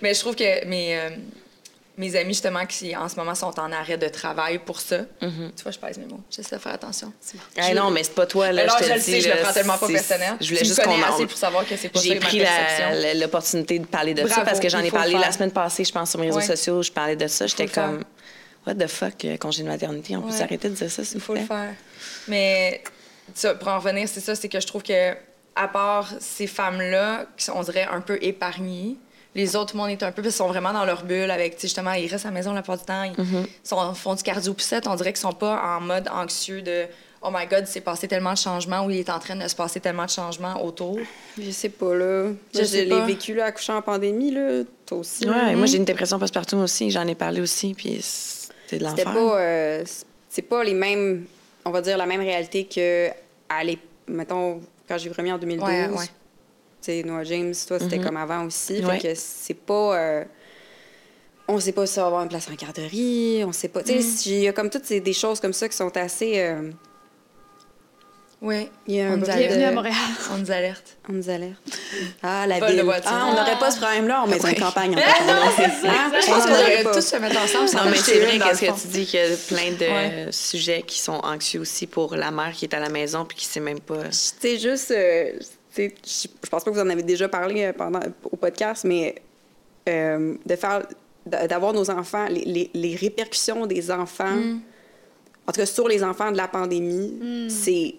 mais 0.01 0.13
je 0.13 0.19
trouve 0.19 0.35
que 0.35 0.65
mes, 0.65 0.97
euh, 0.97 1.09
mes 1.97 2.15
amis, 2.15 2.33
justement, 2.33 2.65
qui 2.65 2.95
en 2.95 3.07
ce 3.09 3.15
moment 3.17 3.35
sont 3.35 3.59
en 3.59 3.71
arrêt 3.71 3.97
de 3.97 4.07
travail 4.07 4.57
pour 4.59 4.79
ça, 4.79 4.99
tu 5.19 5.27
vois, 5.63 5.71
je 5.71 5.77
pèse 5.79 5.97
mes 5.99 6.05
mots. 6.05 6.21
J'essaie 6.31 6.55
de 6.55 6.61
faire 6.61 6.73
attention. 6.73 7.11
Ah 7.57 7.73
non, 7.73 7.91
mais 7.91 8.03
c'est 8.03 8.15
pas 8.15 8.25
toi, 8.25 8.51
là, 8.51 8.63
Alors, 8.63 8.77
je 8.79 8.83
je 8.85 8.89
te 8.89 8.93
le 8.95 8.99
dis, 8.99 9.05
sais, 9.05 9.21
je 9.21 9.29
le 9.29 9.35
prends 9.41 9.53
tellement 9.53 9.77
pas 9.77 9.87
personnel. 9.87 10.33
Je 10.41 10.47
voulais 10.47 10.59
tu 10.61 10.65
juste 10.65 10.81
qu'on 10.83 11.01
assez 11.03 11.25
pour 11.27 11.37
savoir 11.37 11.67
que 11.67 11.75
c'est 11.77 11.89
pas 11.89 11.99
J'ai 11.99 12.15
pris 12.15 12.41
l'opportunité 13.15 13.79
de 13.79 13.85
parler 13.85 14.13
de 14.13 14.27
ça 14.27 14.41
parce 14.41 14.59
que 14.59 14.69
j'en 14.69 14.79
il 14.79 14.85
ai 14.85 14.89
le 14.89 14.91
parlé 14.91 15.13
la 15.13 15.31
semaine 15.31 15.51
passée, 15.51 15.83
je 15.83 15.91
pense, 15.91 16.09
sur 16.11 16.19
mes 16.19 16.27
réseaux 16.27 16.39
Ouais. 16.39 16.45
sociaux. 16.45 16.81
Je 16.81 16.91
parlais 16.91 17.15
de 17.15 17.27
ça. 17.27 17.45
J'étais 17.47 17.65
le 17.65 17.69
comme, 17.69 18.03
what 18.65 18.75
the 18.75 18.87
fuck, 18.87 19.25
euh, 19.25 19.37
congé 19.37 19.61
de 19.63 19.67
maternité. 19.67 20.15
On 20.17 20.21
peut 20.21 20.31
s'arrêter 20.31 20.69
de 20.69 20.73
dire 20.75 20.89
ça, 20.89 21.03
s'il 21.03 21.17
Il 21.17 21.19
vous 21.19 21.25
faut 21.25 21.33
le 21.33 21.39
plaît? 21.41 21.47
faire. 21.47 21.73
Mais 22.27 22.81
ça, 23.35 23.53
pour 23.55 23.67
en 23.67 23.77
revenir, 23.79 24.07
c'est 24.11 24.19
ça, 24.19 24.33
c'est 24.35 24.49
que 24.49 24.59
je 24.59 24.65
trouve 24.67 24.81
que 24.83 25.13
à 25.55 25.67
part 25.67 26.11
ces 26.19 26.47
femmes-là, 26.47 27.25
qui 27.37 27.45
sont, 27.45 27.53
on 27.55 27.61
dirait, 27.63 27.87
un 27.91 28.01
peu 28.01 28.17
épargnées, 28.21 28.95
les 29.35 29.55
autres, 29.55 29.71
tout 29.71 29.77
le 29.77 29.81
monde 29.83 29.91
est 29.91 30.03
un 30.03 30.11
peu... 30.11 30.21
Parce 30.21 30.35
qu'ils 30.35 30.43
sont 30.43 30.47
vraiment 30.47 30.73
dans 30.73 30.85
leur 30.85 31.03
bulle 31.05 31.31
avec, 31.31 31.55
tu 31.55 31.61
sais, 31.61 31.67
justement, 31.67 31.93
ils 31.93 32.07
restent 32.07 32.25
à 32.25 32.29
la 32.29 32.33
maison 32.35 32.53
la 32.53 32.61
plupart 32.61 32.77
du 32.77 32.85
temps, 32.85 33.03
ils 33.03 33.13
Mm-hmm. 33.13 33.45
sont- 33.63 33.93
font 33.95 34.13
du 34.15 34.21
cardio-poussette, 34.23 34.87
on 34.87 34.95
dirait 34.95 35.11
qu'ils 35.11 35.21
sont 35.21 35.31
pas 35.33 35.59
en 35.75 35.81
mode 35.81 36.07
anxieux 36.09 36.61
de 36.61 36.85
«Oh 37.23 37.29
my 37.33 37.47
God, 37.47 37.61
il 37.61 37.67
s'est 37.67 37.81
passé 37.81 38.07
tellement 38.07 38.33
de 38.33 38.37
changements» 38.37 38.85
ou 38.85 38.89
«Il 38.91 38.97
est 38.99 39.09
en 39.09 39.17
train 39.17 39.35
de 39.35 39.47
se 39.47 39.55
passer 39.55 39.79
tellement 39.79 40.05
de 40.05 40.11
changements 40.11 40.63
autour. 40.63 40.99
Je 41.41 41.49
sais 41.49 41.69
pas, 41.69 41.95
là. 41.95 42.27
Je 42.53 42.63
Je 42.63 42.77
l'ai 42.81 43.01
vécu, 43.01 43.33
là, 43.33 43.45
accouchant 43.45 43.77
en 43.77 43.81
pandémie, 43.81 44.29
là. 44.31 44.63
Toi 44.85 44.99
aussi. 44.99 45.25
là. 45.25 45.31
Ouais, 45.47 45.55
moi, 45.55 45.65
j'ai 45.65 45.77
une 45.77 45.85
dépression 45.85 46.19
postpartum 46.19 46.61
aussi. 46.61 46.91
J'en 46.91 47.07
ai 47.07 47.15
parlé 47.15 47.41
aussi, 47.41 47.73
puis 47.73 48.01
c'était 48.01 48.77
de 48.79 48.87
C'était 48.87 49.03
l'enfer. 49.05 49.13
pas... 49.13 49.39
euh, 49.39 49.83
c'est 50.29 50.41
pas 50.43 50.63
les 50.63 50.73
mêmes... 50.75 51.25
On 51.65 51.71
va 51.71 51.81
dire 51.81 51.97
la 51.97 52.05
même 52.05 52.21
réalité 52.21 52.65
que... 52.65 53.09
À 53.49 53.63
l'ép- 53.63 53.79
mettons, 54.07 54.61
quand 54.87 54.97
j'ai 54.97 55.09
remis 55.11 55.31
en 55.31 55.37
2012. 55.37 55.67
Ouais, 55.67 55.87
ouais. 55.89 56.05
Tu 56.05 56.11
sais, 56.81 57.03
Noah 57.03 57.23
James, 57.23 57.53
toi, 57.67 57.79
c'était 57.79 57.97
Mhm. 57.97 58.03
comme 58.03 58.17
avant 58.17 58.45
aussi. 58.45 58.83
Ouais. 58.83 58.99
Fait 58.99 59.13
que 59.13 59.15
c'est 59.15 59.53
pas... 59.53 59.97
euh, 59.97 60.23
on 61.47 61.59
sait 61.59 61.71
pas 61.71 61.85
si 61.85 61.93
ça 61.93 62.01
va 62.01 62.07
avoir 62.07 62.23
une 62.23 62.29
place 62.29 62.47
en 62.49 62.53
garderie, 62.55 63.43
on 63.45 63.51
sait 63.51 63.67
pas... 63.69 63.83
Tu 63.83 64.01
sais, 64.01 64.29
il 64.29 64.39
y 64.41 64.47
a 64.47 64.53
comme 64.53 64.69
toutes 64.69 64.85
ces, 64.85 64.99
des 65.01 65.13
choses 65.13 65.39
comme 65.39 65.53
ça 65.53 65.67
qui 65.69 65.75
sont 65.75 65.95
assez... 65.97 66.39
euh, 66.39 66.71
Oui, 68.45 68.67
il 68.87 68.95
y 68.95 69.01
a 69.01 69.05
On 69.05 69.13
un. 69.13 69.17
Bienvenue 69.19 69.63
à 69.63 69.71
Montréal. 69.71 69.95
on 70.33 70.37
nous 70.37 70.51
alerte. 70.51 70.97
On 71.07 71.13
nous 71.13 71.29
alerte. 71.29 71.55
Ah, 72.21 72.45
la 72.45 72.59
ville. 72.59 72.81
voiture. 72.83 73.09
Ah, 73.13 73.29
on 73.31 73.35
n'aurait 73.37 73.57
pas 73.57 73.71
ce 73.71 73.77
problème-là, 73.79 74.21
on 74.25 74.27
mettrait 74.27 74.51
une 74.53 74.59
campagne 74.59 74.93
en 74.95 74.99
fait. 74.99 75.25
non, 75.25 75.39
c'est 75.55 75.87
ça. 75.87 75.87
Ah, 75.93 76.11
Je 76.19 76.25
pense 76.27 76.43
qu'on 76.43 76.49
devrait 76.49 76.83
tous 76.93 77.01
se 77.01 77.15
mettre 77.17 77.41
ensemble. 77.41 77.69
Non, 77.85 77.89
mais 77.89 77.95
c'est 77.97 78.19
vrai 78.19 78.39
qu'est-ce 78.39 78.61
que 78.61 78.81
tu 78.81 78.87
dis 78.89 79.05
qu'il 79.05 79.19
y 79.21 79.23
a 79.23 79.27
plein 79.47 79.71
de 79.71 79.85
Ouais. 80.25 80.31
sujets 80.31 80.81
qui 80.85 80.99
sont 80.99 81.21
anxieux 81.23 81.61
aussi 81.61 81.87
pour 81.87 82.15
la 82.17 82.31
mère 82.31 82.51
qui 82.51 82.65
est 82.65 82.73
à 82.73 82.79
la 82.81 82.89
maison 82.89 83.23
puis 83.23 83.37
qui 83.37 83.45
sait 83.45 83.61
même 83.61 83.79
pas. 83.79 84.11
C'est 84.11 84.59
juste, 84.59 84.91
euh, 84.91 85.31
tu 85.73 85.89
sais, 86.03 86.27
je 86.43 86.49
pense 86.49 86.65
pas 86.65 86.69
que 86.71 86.75
vous 86.75 86.81
en 86.81 86.89
avez 86.89 87.03
déjà 87.03 87.29
parlé 87.29 87.63
euh, 87.63 87.71
pendant, 87.73 88.01
au 88.29 88.35
podcast, 88.35 88.83
mais 88.83 89.15
euh, 89.87 90.35
de 90.45 90.55
faire, 90.57 90.81
d'a- 91.25 91.47
d'avoir 91.47 91.71
nos 91.71 91.89
enfants, 91.89 92.25
les, 92.29 92.43
les- 92.43 92.71
les 92.73 92.95
répercussions 92.97 93.65
des 93.67 93.89
enfants, 93.89 94.35
Mm. 94.35 94.59
en 95.47 95.51
tout 95.53 95.59
cas 95.61 95.65
sur 95.65 95.87
les 95.87 96.03
enfants 96.03 96.29
de 96.31 96.37
la 96.37 96.49
pandémie, 96.49 97.47
c'est 97.49 97.95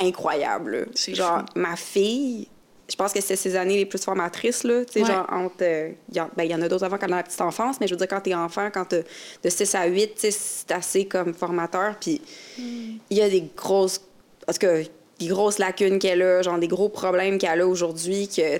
incroyable. 0.00 0.88
Genre, 1.08 1.38
fou. 1.40 1.44
ma 1.60 1.76
fille, 1.76 2.48
je 2.90 2.96
pense 2.96 3.12
que 3.12 3.20
c'est 3.20 3.36
ses 3.36 3.56
années 3.56 3.76
les 3.76 3.86
plus 3.86 4.02
formatrices, 4.02 4.64
là. 4.64 4.84
Tu 4.84 4.92
sais, 4.94 5.00
Ouais. 5.02 5.06
genre, 5.06 5.26
entre. 5.30 5.56
euh, 5.62 5.90
y 6.12 6.20
en- 6.20 6.30
ben, 6.36 6.44
il 6.44 6.50
y 6.50 6.54
en 6.54 6.62
a 6.62 6.68
d'autres 6.68 6.84
avant 6.84 6.96
quand 6.98 7.08
dans 7.08 7.16
la 7.16 7.22
petite 7.22 7.40
enfance, 7.40 7.76
mais 7.80 7.86
je 7.86 7.92
veux 7.94 7.98
dire, 7.98 8.08
quand 8.08 8.20
t'es 8.20 8.34
enfant, 8.34 8.70
quand 8.72 8.86
t'as 8.86 9.02
de 9.44 9.48
6 9.50 9.74
à 9.74 9.86
8, 9.86 10.14
tu 10.14 10.20
sais, 10.20 10.30
c'est 10.30 10.72
assez 10.72 11.04
comme 11.06 11.34
formateur. 11.34 11.96
Puis 12.00 12.20
il 12.58 13.16
y 13.16 13.20
a 13.20 13.28
des 13.28 13.44
grosses. 13.56 14.00
En 14.48 14.52
tout 14.52 14.58
cas, 14.60 14.74
des 15.18 15.26
grosses 15.26 15.58
lacunes 15.58 15.98
qu'elle 15.98 16.22
a, 16.22 16.42
genre 16.42 16.58
des 16.58 16.68
gros 16.68 16.88
problèmes 16.88 17.38
qu'elle 17.38 17.60
a 17.60 17.66
aujourd'hui 17.66 18.28
que. 18.28 18.58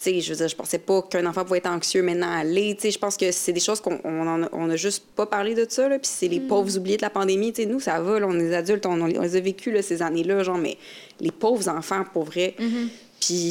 Sais, 0.00 0.20
je 0.20 0.30
veux 0.30 0.36
dire, 0.36 0.46
je 0.48 0.54
pensais 0.54 0.78
pas 0.78 1.02
qu'un 1.02 1.26
enfant 1.26 1.44
pouvait 1.44 1.58
être 1.58 1.66
anxieux 1.68 2.02
maintenant 2.02 2.30
à. 2.38 2.44
Tu 2.44 2.76
sais, 2.78 2.90
je 2.92 2.98
pense 3.00 3.16
que 3.16 3.32
c'est 3.32 3.52
des 3.52 3.58
choses 3.58 3.80
qu'on 3.80 3.98
on 4.04 4.28
en 4.28 4.42
a, 4.44 4.48
on 4.52 4.70
a 4.70 4.76
juste 4.76 5.04
pas 5.16 5.26
parlé 5.26 5.54
de 5.56 5.66
ça, 5.68 5.88
là. 5.88 5.98
Puis 5.98 6.08
c'est 6.12 6.28
les 6.28 6.38
pauvres 6.38 6.76
oubliés 6.78 6.96
de 6.96 7.02
la 7.02 7.10
pandémie. 7.10 7.52
Tu 7.52 7.62
sais, 7.62 7.68
nous, 7.68 7.80
ça 7.80 8.00
va, 8.00 8.20
là, 8.20 8.26
on 8.28 8.38
est 8.38 8.54
adultes, 8.54 8.86
on, 8.86 9.00
on 9.00 9.06
les- 9.06 9.36
a 9.36 9.40
vécus, 9.40 9.74
là, 9.74 9.82
ces 9.82 10.00
années-là, 10.00 10.44
genre, 10.44 10.56
mais 10.56 10.76
les 11.18 11.32
pauvres 11.32 11.68
enfants, 11.68 12.04
pour 12.12 12.24
vrai. 12.24 12.54
Puis 13.20 13.50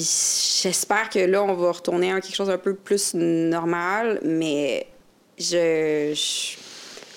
j'espère 0.63 1.09
que 1.09 1.19
là, 1.19 1.43
on 1.43 1.53
va 1.53 1.71
retourner 1.73 2.13
à 2.13 2.21
quelque 2.21 2.35
chose 2.35 2.49
un 2.49 2.57
peu 2.57 2.75
plus 2.75 3.13
normal, 3.13 4.21
mais 4.23 4.87
je, 5.37 6.13
je- 6.15 6.57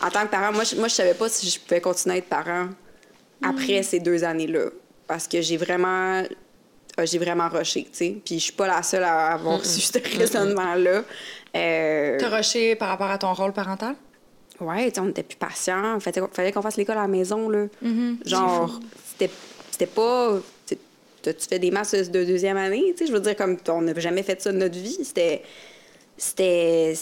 en 0.04 0.10
tant 0.10 0.22
que 0.26 0.30
parent, 0.32 0.52
moi, 0.52 0.64
je, 0.64 0.74
moi, 0.74 0.88
je 0.88 0.94
savais 0.94 1.14
pas 1.14 1.28
si 1.28 1.48
je 1.48 1.60
pouvais 1.60 1.80
continuer 1.80 2.16
à 2.16 2.18
être 2.18 2.28
parent 2.28 2.68
après 3.42 3.82
ces 3.84 4.00
deux 4.00 4.24
années-là. 4.24 4.66
Parce 5.06 5.28
que 5.28 5.40
j'ai 5.40 5.56
vraiment. 5.56 6.22
J'ai 7.04 7.18
vraiment 7.18 7.48
rushé, 7.48 7.82
tu 7.84 7.88
sais. 7.92 8.16
Puis 8.24 8.38
je 8.38 8.44
suis 8.44 8.52
pas 8.52 8.66
la 8.66 8.82
seule 8.82 9.04
à 9.04 9.32
avoir 9.32 9.64
su 9.64 9.80
ce 9.80 9.98
raisonnement-là. 10.18 11.04
Euh, 11.56 12.16
T'as 12.18 12.36
rushé 12.36 12.76
par 12.76 12.88
rapport 12.88 13.10
à 13.10 13.18
ton 13.18 13.32
rôle 13.32 13.52
parental? 13.52 13.94
Ouais, 14.60 14.92
on 14.98 15.08
était 15.08 15.22
plus 15.22 15.36
patients. 15.36 15.98
Fallait, 16.00 16.20
fallait 16.32 16.52
qu'on 16.52 16.62
fasse 16.62 16.76
l'école 16.76 16.98
à 16.98 17.02
la 17.02 17.08
maison, 17.08 17.48
là. 17.48 17.66
Genre, 18.24 18.78
c'était 19.18 19.86
pas... 19.86 20.38
tu 20.66 20.76
fais 21.48 21.58
des 21.58 21.70
masses 21.70 21.92
de 21.94 22.02
de 22.20 22.24
deuxième 22.24 22.56
année, 22.56 22.92
tu 22.92 22.98
sais, 22.98 23.06
je 23.06 23.12
veux 23.12 23.20
dire, 23.20 23.36
comme 23.36 23.56
on 23.68 23.82
n'a 23.82 23.98
jamais 23.98 24.22
fait 24.22 24.40
ça 24.40 24.52
de 24.52 24.58
notre 24.58 24.78
vie. 24.78 24.98
C'était... 25.02 25.42
C'était 26.22 26.94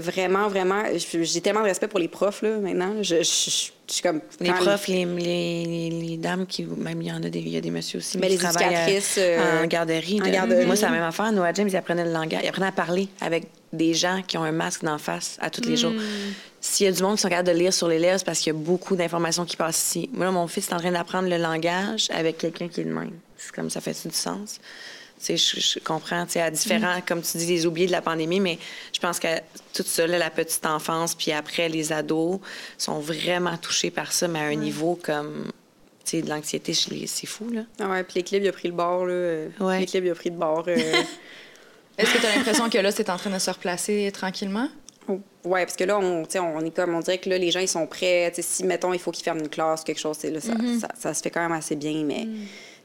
vraiment, 0.00 0.48
vraiment... 0.48 0.82
J'ai 0.96 1.40
tellement 1.40 1.60
de 1.60 1.66
respect 1.66 1.86
pour 1.86 2.00
les 2.00 2.08
profs, 2.08 2.42
là, 2.42 2.58
maintenant. 2.58 2.92
Je, 3.02 3.16
je, 3.16 3.22
je- 3.22 3.70
je 3.86 3.92
suis 3.92 4.02
comme... 4.02 4.20
Les 4.40 4.50
profs, 4.52 4.88
les, 4.88 5.04
les, 5.04 5.90
les, 5.90 6.16
dames 6.16 6.44
qui. 6.46 6.64
Même 6.64 7.00
il 7.02 7.06
y 7.08 7.12
en 7.12 7.22
a 7.22 7.28
des, 7.28 7.38
il 7.38 7.50
y 7.50 7.56
a 7.56 7.60
des 7.60 7.70
messieurs 7.70 7.98
aussi. 7.98 8.18
Mais 8.18 8.28
les 8.28 8.36
travaillent, 8.38 8.64
euh, 8.64 8.70
éducatrices, 8.70 9.14
euh, 9.18 9.62
en 9.62 9.66
garderie. 9.66 10.20
en 10.20 10.26
de- 10.26 10.30
garderie. 10.30 10.66
Moi, 10.66 10.74
c'est 10.74 10.86
la 10.86 10.90
même 10.90 11.02
affaire. 11.04 11.30
Noah 11.30 11.52
James, 11.52 11.68
ils 11.68 11.76
apprenaient 11.76 12.04
le 12.04 12.10
langage. 12.12 12.40
Ils 12.42 12.48
apprenaient 12.48 12.66
à 12.66 12.72
parler 12.72 13.08
avec 13.20 13.44
des 13.72 13.94
gens 13.94 14.22
qui 14.26 14.36
ont 14.38 14.42
un 14.42 14.52
masque 14.52 14.82
d'en 14.82 14.98
face 14.98 15.36
à 15.40 15.50
tous 15.50 15.62
les 15.68 15.76
jours. 15.76 15.92
S'il 16.60 16.86
y 16.86 16.88
a 16.88 16.92
du 16.92 17.00
monde 17.02 17.14
qui 17.16 17.22
sont 17.22 17.28
capables 17.28 17.48
de 17.48 17.54
lire 17.56 17.72
sur 17.74 17.86
les 17.86 17.98
lèvres, 18.00 18.18
c'est 18.18 18.24
parce 18.24 18.38
qu'il 18.40 18.52
y 18.52 18.56
a 18.56 18.58
beaucoup 18.58 18.96
d'informations 18.96 19.44
qui 19.44 19.56
passent 19.56 19.80
ici. 19.86 20.10
Moi, 20.14 20.24
là, 20.24 20.32
mon 20.32 20.48
fils 20.48 20.68
est 20.70 20.74
en 20.74 20.78
train 20.78 20.90
d'apprendre 20.90 21.28
le 21.28 21.36
langage 21.36 22.08
avec 22.10 22.38
quelqu'un 22.38 22.68
qui 22.68 22.80
est 22.80 22.84
le 22.84 22.94
même. 22.94 23.12
C'est 23.36 23.52
comme 23.52 23.68
ça 23.70 23.80
fait 23.82 23.92
du 24.08 24.14
sens? 24.14 24.58
Je, 25.26 25.60
je 25.60 25.78
comprends, 25.78 26.24
tu 26.26 26.32
sais, 26.32 26.40
à 26.42 26.50
différents, 26.50 27.00
comme 27.06 27.22
tu 27.22 27.38
dis, 27.38 27.46
les 27.46 27.66
oubliés 27.66 27.86
de 27.86 27.92
la 27.92 28.02
pandémie, 28.02 28.40
mais 28.40 28.58
je 28.92 29.00
pense 29.00 29.18
que 29.18 29.28
tout 29.72 29.82
ça, 29.84 30.06
là, 30.06 30.18
la 30.18 30.30
petite 30.30 30.64
enfance, 30.66 31.14
puis 31.14 31.32
après, 31.32 31.68
les 31.68 31.92
ados 31.92 32.40
sont 32.78 33.00
vraiment 33.00 33.56
touchés 33.56 33.90
par 33.90 34.12
ça, 34.12 34.28
mais 34.28 34.38
à 34.40 34.44
un 34.44 34.54
niveau 34.54 34.98
comme, 35.02 35.50
tu 36.04 36.10
sais, 36.18 36.22
de 36.22 36.28
l'anxiété, 36.28 36.74
c'est 36.74 37.26
fou, 37.26 37.48
là. 37.50 37.62
Ah 37.80 37.88
ouais, 37.90 38.04
puis 38.04 38.14
l'équilibre, 38.16 38.46
il 38.46 38.48
a 38.48 38.52
pris 38.52 38.68
le 38.68 38.74
bord, 38.74 39.06
là. 39.06 39.12
euh, 39.12 39.48
Ouais. 39.60 39.80
L'équilibre, 39.80 40.06
il 40.08 40.10
a 40.10 40.14
pris 40.14 40.30
le 40.30 40.36
bord. 40.36 40.64
euh, 40.68 40.74
Est-ce 41.98 42.12
que 42.12 42.18
tu 42.18 42.26
as 42.26 42.34
l'impression 42.36 42.68
que 42.68 42.78
là, 42.78 42.90
c'est 42.90 43.08
en 43.08 43.16
train 43.16 43.30
de 43.30 43.38
se 43.38 43.50
replacer 43.50 44.10
tranquillement? 44.12 44.68
Ouais, 45.44 45.64
parce 45.66 45.76
que 45.76 45.84
là, 45.84 45.98
on, 45.98 46.24
on 46.34 46.60
est 46.64 46.74
comme, 46.74 46.94
on 46.94 47.00
dirait 47.00 47.18
que 47.18 47.28
là, 47.28 47.36
les 47.38 47.50
gens, 47.50 47.60
ils 47.60 47.68
sont 47.68 47.86
prêts. 47.86 48.32
Si, 48.38 48.64
mettons, 48.64 48.92
il 48.94 48.98
faut 48.98 49.10
qu'ils 49.10 49.22
ferment 49.22 49.42
une 49.42 49.50
classe, 49.50 49.84
quelque 49.84 50.00
chose, 50.00 50.22
là, 50.24 50.40
ça, 50.40 50.54
ça, 50.80 50.88
ça 50.98 51.14
se 51.14 51.22
fait 51.22 51.30
quand 51.30 51.42
même 51.42 51.52
assez 51.52 51.76
bien, 51.76 52.02
mais, 52.04 52.26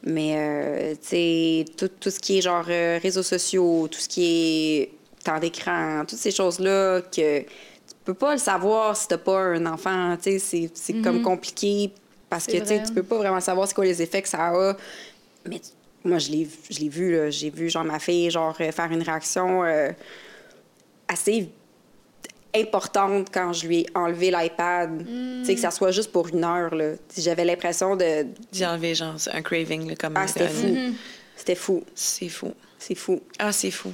mais 0.04 0.36
euh, 0.38 0.93
tu 0.95 1.08
sais, 1.08 1.66
tout, 1.78 1.89
tout 2.00 2.10
ce 2.10 2.20
qui 2.20 2.38
est 2.38 2.41
genre 2.41 2.66
euh, 2.70 3.00
réseaux 3.02 3.24
sociaux, 3.24 3.88
tout 3.89 4.00
ce 4.00 4.08
qui 4.08 4.26
est 4.26 4.91
temps 5.24 5.39
d'écran, 5.39 6.04
toutes 6.08 6.20
ces 6.20 6.32
choses-là 6.32 7.02
que 7.02 7.41
tu 7.41 7.45
peux 8.06 8.14
pas 8.14 8.34
le 8.34 8.39
savoir 8.39 8.95
si 8.95 9.08
t'as 9.08 9.18
pas 9.18 9.39
un 9.39 9.66
enfant, 9.66 10.16
tu 10.18 10.32
sais, 10.32 10.39
c'est, 10.39 10.72
c'est 10.74 11.02
comme 11.02 11.22
compliqué 11.22 11.91
parce 12.30 12.45
que, 12.45 12.58
tu 12.58 12.66
sais, 12.66 12.84
tu 12.84 12.93
peux 12.93 13.04
pas 13.04 13.18
vraiment 13.18 13.39
savoir 13.39 13.68
c'est 13.68 13.74
quoi 13.74 13.86
les 13.86 14.02
effets 14.02 14.22
que 14.22 14.30
ça 14.30 14.50
a. 14.50 14.78
Mais 15.47 15.60
moi, 16.04 16.20
je 16.20 16.30
l'ai, 16.32 16.47
je 16.70 16.80
l'ai 16.80 16.89
vu, 16.89 17.16
là. 17.16 17.30
J'ai 17.30 17.50
vu, 17.50 17.70
genre, 17.70 17.84
ma 17.84 18.00
fille, 18.00 18.30
genre, 18.30 18.56
euh, 18.62 18.72
faire 18.72 18.91
une 18.91 19.02
réaction 19.02 19.64
euh, 19.64 19.91
assez 21.08 21.50
importante 22.56 23.28
quand 23.32 23.54
je 23.54 23.68
lui 23.68 23.80
ai 23.82 23.86
enlevé 23.95 24.32
l'iPad. 24.32 25.06
Tu 25.06 25.45
sais, 25.45 25.56
que 25.56 25.62
ça 25.62 25.72
soit 25.72 25.91
juste 25.91 26.12
pour 26.12 26.28
une 26.30 26.43
heure, 26.43 26.74
là. 26.74 26.93
J'avais 27.18 27.45
l'impression 27.45 27.95
de... 27.95 28.26
D'y 28.52 28.66
enlever, 28.66 28.95
genre, 28.95 29.16
un 29.32 29.41
craving, 29.41 29.88
là, 29.89 29.95
comme. 29.95 30.14
Ah, 30.16 30.28
c'était 30.28 30.47
fou. 30.47 30.76
C'était 31.36 31.56
fou. 31.56 31.84
C'est 31.95 32.30
fou. 32.30 32.54
C'est 32.78 32.95
fou. 32.95 33.22
Ah, 33.38 33.52
c'est 33.52 33.72
fou. 33.72 33.91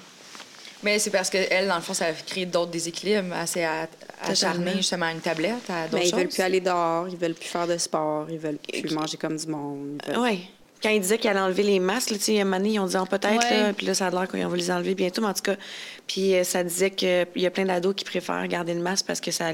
Mais 0.84 1.00
c'est 1.00 1.10
parce 1.10 1.30
qu'elle, 1.30 1.68
dans 1.68 1.76
le 1.78 1.82
fond, 1.82 1.94
ça 1.94 2.06
a 2.06 2.12
créé 2.14 2.46
d'autres 2.46 2.70
déséquilibres 2.72 3.34
assez 3.36 3.64
à- 3.64 3.88
acharnés 4.22 4.58
Totalement. 4.60 4.78
justement 4.78 5.06
à 5.08 5.12
une 5.14 5.20
tablette, 5.20 5.70
à 5.70 5.84
d'autres 5.88 5.96
Mais 5.96 6.02
ils 6.08 6.10
choses. 6.12 6.20
veulent 6.20 6.28
plus 6.30 6.42
aller 6.44 6.60
dehors, 6.60 7.08
ils 7.10 7.18
veulent 7.18 7.34
plus 7.34 7.48
faire 7.48 7.66
de 7.68 7.78
sport, 7.78 8.28
ils 8.30 8.38
veulent 8.38 8.58
plus 8.58 8.92
manger 8.94 9.18
comme 9.18 9.36
du 9.36 9.48
monde. 9.48 10.02
veulent- 10.08 10.18
Oui. 10.20 10.50
Quand 10.86 10.92
ils 10.92 11.02
disaient 11.02 11.18
qu'ils 11.18 11.32
allaient 11.32 11.40
enlever 11.40 11.64
les 11.64 11.80
masques, 11.80 12.12
là, 12.12 12.18
un 12.28 12.44
moment 12.44 12.58
donné, 12.58 12.74
ils 12.74 12.80
ont 12.80 12.86
dit, 12.86 12.96
Ah, 12.96 13.06
peut-être, 13.10 13.50
Ouais. 13.50 13.62
là, 13.64 13.74
puis 13.74 13.88
là, 13.88 13.96
ça 13.96 14.06
a 14.08 14.12
l'air 14.12 14.28
qu'on 14.28 14.48
va 14.48 14.56
les 14.56 14.70
enlever 14.70 14.94
bientôt, 14.94 15.22
mais 15.22 15.28
en 15.30 15.34
tout 15.34 15.42
cas, 15.42 15.56
puis 16.06 16.36
euh, 16.36 16.44
ça 16.44 16.64
disait 16.64 16.92
qu'il 16.92 17.26
y 17.38 17.46
a 17.48 17.50
plein 17.52 17.66
d'ados 17.66 17.96
qui 17.96 18.06
préfèrent 18.06 18.48
garder 18.48 18.74
le 18.76 18.82
masque 18.82 19.06
parce 19.08 19.20
que 19.20 19.32
ça 19.32 19.54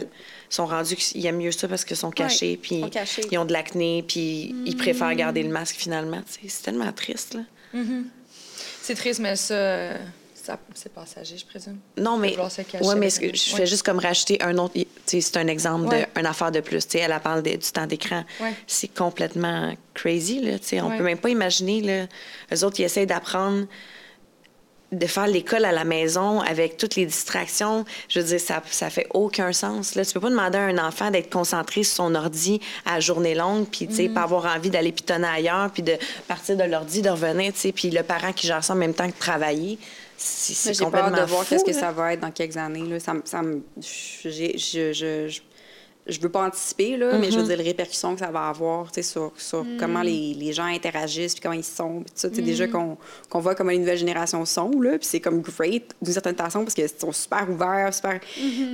sont 0.49 0.65
rendus 0.65 0.97
qu'ils 0.97 1.25
aiment 1.25 1.37
mieux 1.37 1.51
ça 1.51 1.69
parce 1.69 1.85
qu'ils 1.85 1.95
sont 1.95 2.11
cachés, 2.11 2.59
puis 2.61 2.83
ils 3.31 3.37
ont 3.37 3.45
de 3.45 3.53
l'acné, 3.53 4.03
puis 4.05 4.53
ils 4.65 4.75
préfèrent 4.75 5.15
garder 5.15 5.43
le 5.43 5.49
masque 5.49 5.75
finalement. 5.77 6.21
tu 6.21 6.33
sais. 6.33 6.39
C'est 6.49 6.63
tellement 6.63 6.91
triste, 6.91 7.35
là. 7.35 7.41
C'est 8.81 8.95
triste, 8.95 9.19
mais 9.21 9.35
ça, 9.37 9.53
euh, 9.53 9.97
ça 9.97 10.01
c'est 10.73 10.93
passager, 10.93 11.37
je 11.37 11.45
présume? 11.45 11.77
Non, 11.97 12.17
mais, 12.17 12.35
mais 12.37 13.09
que- 13.09 13.35
je 13.35 13.51
ouais. 13.51 13.57
fais 13.57 13.65
juste 13.65 13.83
comme 13.83 13.99
rajouter 13.99 14.41
un 14.41 14.57
autre. 14.57 14.73
C'est 15.05 15.37
un 15.37 15.47
exemple 15.47 15.87
Ouais. 15.87 16.07
d'une 16.15 16.25
affaire 16.25 16.51
de 16.51 16.59
plus. 16.61 16.85
Elle, 16.95 17.11
elle 17.11 17.19
parle 17.19 17.43
de- 17.43 17.51
du 17.51 17.71
temps 17.71 17.85
d'écran. 17.87 18.23
Ouais. 18.39 18.53
C'est 18.67 18.87
complètement 18.93 19.73
crazy. 19.93 20.39
Là, 20.39 20.57
on 20.83 20.89
Ouais. 20.89 20.97
peut 20.97 21.03
même 21.03 21.17
pas 21.17 21.29
imaginer. 21.29 21.81
Là, 21.81 22.05
eux 22.53 22.63
autres, 22.65 22.79
ils 22.79 22.83
essayent 22.83 23.05
d'apprendre 23.07 23.65
de 24.91 25.07
faire 25.07 25.27
l'école 25.27 25.63
à 25.63 25.71
la 25.71 25.85
maison 25.85 26.41
avec 26.41 26.75
toutes 26.75 26.97
les 26.97 27.05
distractions. 27.05 27.85
Je 28.09 28.19
veux 28.19 28.25
dire, 28.25 28.41
ça, 28.41 28.61
ça 28.69 28.89
fait 28.89 29.07
aucun 29.13 29.53
sens. 29.53 29.95
Là. 29.95 30.03
Tu 30.03 30.11
peux 30.11 30.19
pas 30.19 30.29
demander 30.29 30.57
à 30.57 30.63
un 30.63 30.77
enfant 30.85 31.09
d'être 31.11 31.29
concentré 31.31 31.83
sur 31.83 31.95
son 31.95 32.13
ordi 32.15 32.59
à 32.85 32.99
journée 32.99 33.33
longue, 33.33 33.67
puis 33.67 33.87
tu 33.87 33.95
sais, 33.95 34.07
Mm. 34.09 34.13
pas 34.13 34.23
avoir 34.23 34.53
envie 34.53 34.69
d'aller 34.69 34.91
pitonner 34.91 35.29
ailleurs, 35.29 35.71
puis 35.71 35.81
de 35.81 35.93
partir 36.27 36.57
de 36.57 36.63
l'ordi, 36.65 37.01
de 37.01 37.09
revenir, 37.09 37.53
tu 37.53 37.59
sais, 37.59 37.71
puis 37.71 37.89
le 37.89 38.03
parent 38.03 38.33
qui 38.33 38.47
gère 38.47 38.65
ça 38.65 38.73
en 38.73 38.75
même 38.75 38.93
temps 38.93 39.09
que 39.09 39.17
travailler. 39.17 39.79
C'est 40.23 40.69
Mais 40.69 40.73
J'ai 40.75 40.79
peur 40.85 40.91
complètement 40.91 41.25
de 41.25 41.29
voir 41.29 41.47
qu'est-ce 41.47 41.63
que 41.65 41.73
ça 41.73 41.91
va 41.91 42.13
être 42.13 42.19
dans 42.19 42.31
quelques 42.31 42.57
années. 42.57 42.83
Là. 42.87 42.99
Ça, 42.99 43.13
ça 43.25 43.41
me- 43.41 43.61
j'ai- 43.79 44.57
je, 44.57 44.93
je, 44.93 45.27
je, 45.27 45.41
je 46.07 46.19
veux 46.19 46.29
pas 46.29 46.45
anticiper, 46.45 46.97
là, 46.97 47.17
mais 47.17 47.31
je 47.31 47.37
Mm-hmm. 47.37 47.41
veux 47.41 47.47
dire 47.47 47.57
les 47.57 47.63
répercussions 47.63 48.13
que 48.13 48.19
ça 48.19 48.29
va 48.31 48.49
avoir 48.49 48.89
sur, 49.01 49.31
sur 49.37 49.65
comment 49.79 50.01
les, 50.01 50.33
les 50.35 50.53
gens 50.53 50.65
interagissent, 50.65 51.33
puis 51.33 51.41
comment 51.41 51.55
ils 51.55 51.63
sont. 51.63 52.01
Puis 52.01 52.11
ça, 52.15 52.29
déjà 52.29 52.65
Mm-hmm. 52.67 52.71
qu'on 52.71 52.97
qu'on 53.29 53.39
voit 53.39 53.55
comment 53.55 53.71
les 53.71 53.79
nouvelles 53.79 53.97
générations 53.97 54.45
sont, 54.45 54.71
là, 54.81 54.97
puis 54.99 55.07
c'est 55.07 55.19
comme 55.21 55.41
great 55.41 55.91
d'une 56.01 56.13
certaine 56.13 56.35
façon 56.35 56.63
parce 56.63 56.73
qu'ils 56.75 56.89
sont 56.89 57.11
super 57.11 57.47
ouverts, 57.49 57.93
super. 57.93 58.19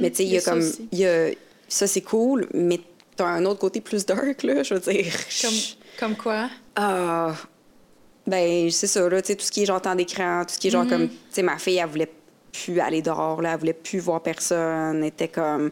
Mais 0.01 0.09
tu 0.11 0.17
sais, 0.17 0.23
il 0.25 0.29
y 0.33 0.37
a 0.37 0.41
comme. 0.41 0.61
y 0.91 1.05
a, 1.05 1.29
ça, 1.69 1.85
c'est 1.87 2.01
cool, 2.01 2.47
mais 2.53 2.79
t'as 3.15 3.25
un 3.27 3.45
autre 3.45 3.59
côté 3.59 3.81
plus 3.81 4.05
dark, 4.05 4.43
là, 4.43 4.63
je 4.63 4.73
veux 4.73 4.79
dire. 4.91 5.13
Comme, 5.41 5.53
comme 5.99 6.15
quoi? 6.15 6.49
Ah, 6.75 7.33
ben, 8.27 8.69
c'est 8.69 8.87
ça, 8.87 9.07
là, 9.09 9.21
tu 9.21 9.27
sais, 9.27 9.35
tout 9.35 9.45
ce 9.45 9.51
qui 9.51 9.63
est 9.63 9.65
genre 9.65 9.81
temps 9.81 9.95
d'écran, 9.95 10.43
tout 10.45 10.53
ce 10.53 10.59
qui 10.59 10.67
est 10.67 10.71
genre 10.71 10.85
Mm-hmm. 10.85 10.89
comme, 10.89 11.07
tu 11.09 11.15
sais, 11.31 11.41
ma 11.41 11.57
fille, 11.57 11.77
elle 11.77 11.87
voulait 11.87 12.11
plus 12.51 12.79
aller 12.79 13.01
dehors, 13.01 13.41
là, 13.41 13.51
elle 13.53 13.59
voulait 13.59 13.73
plus 13.73 13.99
voir 13.99 14.21
personne, 14.21 14.97
elle 15.01 15.05
était 15.09 15.27
comme, 15.27 15.71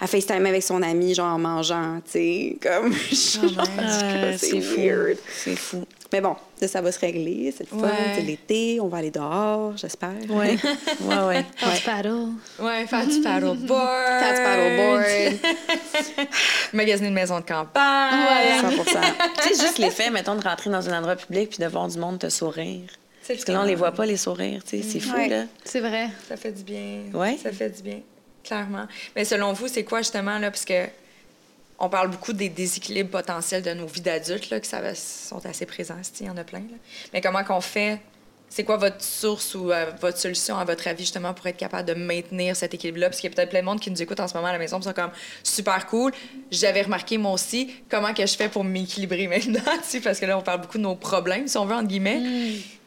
elle 0.00 0.08
FaceTime 0.08 0.44
avec 0.46 0.62
son 0.62 0.82
ami, 0.82 1.14
genre 1.14 1.32
en 1.34 1.38
mangeant, 1.38 2.00
tu 2.04 2.10
sais, 2.12 2.56
comme, 2.62 2.92
genre, 3.52 3.64
Ah, 3.78 4.36
c'est 4.36 4.60
fou. 4.60 4.80
weird. 4.80 5.16
C'est 5.32 5.56
fou. 5.56 5.84
Mais 6.12 6.20
bon, 6.20 6.36
ça, 6.60 6.68
ça 6.68 6.80
va 6.80 6.92
se 6.92 7.00
régler, 7.00 7.52
c'est 7.56 7.64
le 7.70 7.76
fun, 7.78 7.84
Ouais. 7.84 7.90
c'est 8.14 8.22
l'été, 8.22 8.78
on 8.80 8.86
va 8.86 8.98
aller 8.98 9.10
dehors, 9.10 9.76
j'espère. 9.76 10.10
Ouais. 10.30 10.56
ouais, 11.00 11.24
ouais. 11.26 11.44
Faire 11.56 11.72
du 11.74 11.80
paddle. 11.84 12.28
Ouais, 12.60 12.86
faire 12.86 13.06
du 13.06 13.20
paddleboard. 13.20 13.88
Faire 14.20 14.34
du 14.34 14.42
paddleboard, 14.42 16.28
Magasiner 16.72 17.08
une 17.08 17.14
maison 17.14 17.40
de 17.40 17.44
campagne. 17.44 18.60
100 18.60 18.68
tu 18.70 18.76
sais, 18.92 18.98
juste 19.76 19.98
l'effet, 19.98 20.10
mettons, 20.10 20.34
de 20.34 20.42
rentrer 20.42 20.70
dans 20.70 20.88
un 20.88 20.98
endroit 20.98 21.16
public 21.16 21.50
puis 21.50 21.58
de 21.58 21.66
voir 21.66 21.88
du 21.88 21.98
monde 21.98 22.18
te 22.18 22.28
sourire. 22.28 22.88
C'est 23.22 23.34
Parce 23.34 23.44
que 23.44 23.52
là, 23.52 23.60
on 23.62 23.64
les 23.64 23.74
voit 23.74 23.92
pas, 23.92 24.06
les 24.06 24.16
sourires, 24.16 24.62
tu 24.64 24.80
sais. 24.80 24.88
C'est 24.88 25.00
fou, 25.00 25.14
Ouais. 25.14 25.28
là. 25.28 25.44
C'est 25.64 25.80
vrai. 25.80 26.08
Ça 26.28 26.36
fait 26.36 26.52
du 26.52 26.62
bien. 26.62 27.02
Ouais. 27.12 27.36
Ça 27.42 27.50
fait 27.52 27.70
du 27.70 27.82
bien, 27.82 28.00
clairement. 28.44 28.86
Mais 29.16 29.24
selon 29.24 29.52
vous, 29.52 29.66
c'est 29.68 29.82
quoi 29.84 29.98
justement, 29.98 30.38
là, 30.38 30.50
parce 30.50 30.64
que 30.64 30.84
on 31.78 31.88
parle 31.90 32.08
beaucoup 32.10 32.32
des 32.32 32.48
déséquilibres 32.48 33.10
potentiels 33.10 33.62
de 33.62 33.72
nos 33.74 33.86
vies 33.86 34.00
d'adultes, 34.00 34.48
là, 34.50 34.60
qui 34.60 34.68
ça 34.68 34.80
va- 34.80 34.94
sont 34.94 35.44
assez 35.44 35.66
présents, 35.66 35.96
si, 36.02 36.12
il 36.22 36.26
y 36.26 36.30
en 36.30 36.36
a 36.36 36.44
plein. 36.44 36.60
là. 36.60 36.76
Mais 37.12 37.20
comment 37.20 37.44
qu'on 37.44 37.60
fait? 37.60 37.98
C'est 38.48 38.64
quoi 38.64 38.78
votre 38.78 39.02
source 39.02 39.54
ou 39.54 39.70
euh, 39.70 39.84
votre 40.00 40.16
solution, 40.16 40.56
à 40.56 40.64
votre 40.64 40.86
avis, 40.88 41.02
justement, 41.02 41.34
pour 41.34 41.46
être 41.46 41.58
capable 41.58 41.86
de 41.88 41.94
maintenir 41.94 42.56
cet 42.56 42.72
équilibre-là? 42.72 43.08
Parce 43.10 43.20
qu'il 43.20 43.28
y 43.28 43.32
a 43.32 43.36
peut-être 43.36 43.50
plein 43.50 43.60
de 43.60 43.66
monde 43.66 43.80
qui 43.80 43.90
nous 43.90 44.00
écoute 44.00 44.18
en 44.18 44.28
ce 44.28 44.34
moment 44.34 44.46
à 44.46 44.52
la 44.52 44.58
maison, 44.58 44.78
qui 44.78 44.84
sont 44.84 44.94
comme 44.94 45.10
super 45.42 45.86
cool. 45.86 46.12
J'avais 46.50 46.80
remarqué, 46.82 47.18
moi 47.18 47.32
aussi, 47.32 47.70
comment 47.90 48.14
que 48.14 48.24
je 48.24 48.34
fais 48.34 48.48
pour 48.48 48.64
m'équilibrer 48.64 49.26
maintenant, 49.26 49.60
tu 49.82 49.88
sais, 49.88 50.00
parce 50.00 50.18
que 50.18 50.24
là, 50.26 50.38
on 50.38 50.42
parle 50.42 50.62
beaucoup 50.62 50.78
de 50.78 50.84
nos 50.84 50.94
problèmes, 50.94 51.48
si 51.48 51.58
on 51.58 51.66
veut, 51.66 51.74
entre 51.74 51.88
guillemets. 51.88 52.22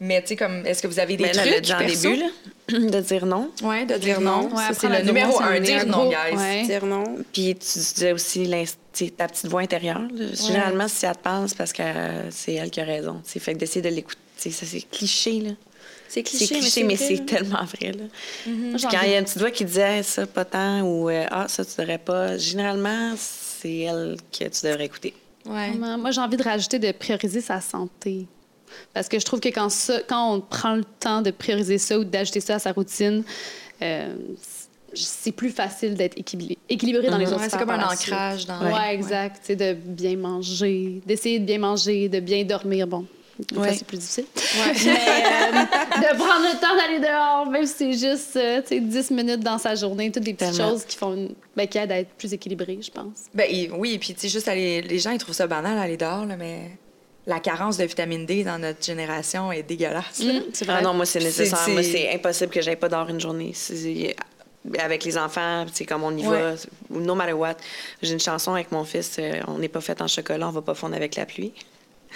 Mais, 0.01 0.21
tu 0.21 0.29
sais, 0.29 0.35
comme, 0.37 0.65
est-ce 0.65 0.81
que 0.81 0.87
vous 0.87 0.99
avez 0.99 1.17
des 1.17 1.23
Mais 1.25 1.33
là, 1.33 1.43
trucs 1.43 1.69
en 1.71 1.77
perso? 1.77 2.09
début, 2.09 2.21
là, 2.21 2.29
de 2.89 2.99
dire 3.01 3.25
non. 3.27 3.51
Ouais, 3.61 3.85
de 3.85 3.95
dire 3.95 4.21
non. 4.21 4.49
Ouais, 4.51 4.63
c'est 4.73 4.87
le 4.89 4.95
dire 4.95 5.05
numéro 5.05 5.39
un, 5.41 5.59
dire 5.59 5.85
non, 5.85 6.09
guys. 6.09 6.35
ouais. 6.35 6.63
Dire 6.65 6.85
non. 6.85 7.03
Puis 7.31 7.55
tu 7.55 7.77
disais 7.79 8.11
aussi 8.13 8.49
ta 9.15 9.27
petite 9.27 9.47
voix 9.47 9.61
intérieure. 9.61 10.01
là. 10.01 10.25
Généralement, 10.33 10.87
si 10.87 11.05
elle 11.05 11.13
te 11.15 11.19
parle, 11.19 11.47
c'est 11.47 11.57
parce 11.57 11.73
que 11.73 11.83
euh, 11.83 12.31
c'est 12.31 12.53
elle 12.55 12.71
qui 12.71 12.81
a 12.81 12.85
raison. 12.85 13.21
tu 13.23 13.31
sais. 13.33 13.39
Fait 13.39 13.53
que 13.53 13.59
d'essayer 13.59 13.81
de 13.81 13.89
l'écouter, 13.89 14.17
tu 14.41 14.51
sais, 14.51 14.51
ça 14.51 14.65
c'est 14.65 14.81
cliché, 14.81 15.39
là. 15.41 15.51
C'est 16.07 16.27
C'est 16.27 16.47
cliché, 16.47 16.83
mais 16.83 16.95
c'est 16.95 17.25
tellement 17.25 17.63
vrai, 17.65 17.91
là. 17.91 18.05
Quand 18.45 18.51
envie- 18.97 18.97
il 19.05 19.11
y 19.11 19.15
a 19.15 19.19
une 19.19 19.25
petite 19.25 19.37
voix 19.39 19.51
qui 19.51 19.63
disait 19.65 19.97
Hey, 19.97 20.03
ça, 20.03 20.25
pas 20.25 20.43
tant, 20.45 20.81
ou 20.81 21.07
euh, 21.09 21.25
ah, 21.29 21.47
ça, 21.47 21.63
tu 21.63 21.71
devrais 21.77 21.99
pas, 21.99 22.35
généralement, 22.37 23.13
c'est 23.17 23.79
elle 23.81 24.17
que 24.31 24.45
tu 24.45 24.65
devrais 24.65 24.85
écouter. 24.85 25.13
Ouais. 25.45 25.69
Moi, 25.71 26.11
j'ai 26.11 26.21
envie 26.21 26.37
de 26.37 26.43
rajouter 26.43 26.79
de 26.79 26.91
prioriser 26.91 27.41
sa 27.41 27.61
santé. 27.61 28.25
Parce 28.93 29.07
que 29.07 29.19
je 29.19 29.25
trouve 29.25 29.39
que 29.39 29.49
quand, 29.49 29.69
ça, 29.69 29.99
quand 30.07 30.33
on 30.33 30.41
prend 30.41 30.75
le 30.75 30.83
temps 30.83 31.21
de 31.21 31.31
prioriser 31.31 31.77
ça 31.77 31.97
ou 31.99 32.03
d'ajouter 32.03 32.39
ça 32.39 32.55
à 32.55 32.59
sa 32.59 32.71
routine, 32.71 33.23
euh, 33.81 34.15
c'est 34.93 35.31
plus 35.31 35.49
facile 35.51 35.93
d'être 35.95 36.17
équilibré, 36.17 36.57
équilibré 36.69 37.07
dans 37.09 37.17
les 37.17 37.25
Ouais, 37.27 37.33
autres 37.33 37.41
c'est 37.43 37.49
sphères 37.49 37.59
comme 37.59 37.69
un 37.71 37.87
ancrage 37.87 38.45
dans- 38.47 38.61
Ouais, 38.63 38.73
Ouais. 38.73 38.93
exact. 38.95 39.41
C'est 39.43 39.55
de 39.55 39.73
bien 39.73 40.17
manger, 40.17 41.01
d'essayer 41.05 41.39
de 41.39 41.45
bien 41.45 41.59
manger, 41.59 42.09
de 42.09 42.19
bien 42.19 42.43
dormir. 42.43 42.87
Bon, 42.87 43.05
des 43.47 43.55
fois, 43.55 43.63
Ouais. 43.65 43.73
c'est 43.75 43.85
plus 43.87 43.97
difficile. 43.97 44.25
Mais 44.65 44.71
euh, 44.71 45.51
de 46.13 46.17
prendre 46.17 46.43
le 46.45 46.59
temps 46.59 46.75
d'aller 46.75 46.99
dehors, 46.99 47.45
même 47.49 47.65
si 47.65 47.73
c'est 47.77 47.93
juste 47.93 48.35
euh, 48.35 48.61
tu 48.61 48.67
sais, 48.75 48.79
10 48.81 49.11
minutes 49.11 49.39
dans 49.39 49.57
sa 49.57 49.75
journée, 49.75 50.11
toutes 50.11 50.23
des 50.23 50.33
petites 50.33 50.55
Tellement. 50.55 50.71
choses 50.71 50.85
qui, 50.85 50.97
font 50.97 51.13
une- 51.13 51.33
ben, 51.55 51.67
qui 51.67 51.77
aident 51.77 51.91
à 51.91 51.99
être 51.99 52.11
plus 52.17 52.33
équilibré, 52.33 52.79
je 52.81 52.91
pense. 52.91 53.25
Ben, 53.33 53.45
et- 53.49 53.69
oui, 53.71 53.93
et 53.93 53.99
puis 53.99 54.13
tu 54.13 54.21
sais, 54.21 54.27
juste 54.29 54.47
aller, 54.47 54.81
les 54.81 54.99
gens, 54.99 55.11
ils 55.11 55.17
trouvent 55.19 55.35
ça 55.35 55.47
banal 55.47 55.77
aller 55.77 55.97
dehors, 55.97 56.25
là, 56.25 56.35
mais 56.37 56.71
la 57.27 57.39
carence 57.39 57.77
de 57.77 57.83
vitamine 57.85 58.25
D 58.25 58.43
dans 58.43 58.59
notre 58.59 58.83
génération 58.83 59.51
est 59.51 59.63
dégueulasse. 59.63 60.19
là. 60.23 60.33
c'est 60.53 60.67
Ah 60.69 60.81
non, 60.81 60.93
moi, 60.93 61.05
c'est 61.05 61.19
C'est- 61.19 61.25
nécessaire. 61.25 61.59
c'est- 61.59 61.71
Moi, 61.73 61.83
c'est 61.83 62.13
impossible 62.13 62.51
que 62.51 62.61
j'aille 62.61 62.75
pas 62.75 62.89
dehors 62.89 63.07
une 63.09 63.19
journée. 63.19 63.51
C'est- 63.53 64.15
Avec 64.77 65.05
les 65.05 65.17
enfants, 65.17 65.65
c'est 65.71 65.85
comme 65.85 66.03
on 66.03 66.15
y 66.17 66.27
Ouais. 66.27 66.37
va, 66.37 66.55
no 66.89 67.15
matter 67.15 67.31
what. 67.31 67.55
J'ai 68.01 68.11
une 68.11 68.19
chanson 68.19 68.53
avec 68.53 68.73
mon 68.73 68.83
fils, 68.83 69.15
euh, 69.17 69.39
on 69.47 69.57
n'est 69.57 69.69
pas 69.69 69.79
fait 69.79 70.01
en 70.01 70.07
chocolat, 70.07 70.49
on 70.49 70.51
va 70.51 70.61
pas 70.61 70.73
fondre 70.73 70.95
avec 70.95 71.15
la 71.15 71.25
pluie. 71.25 71.53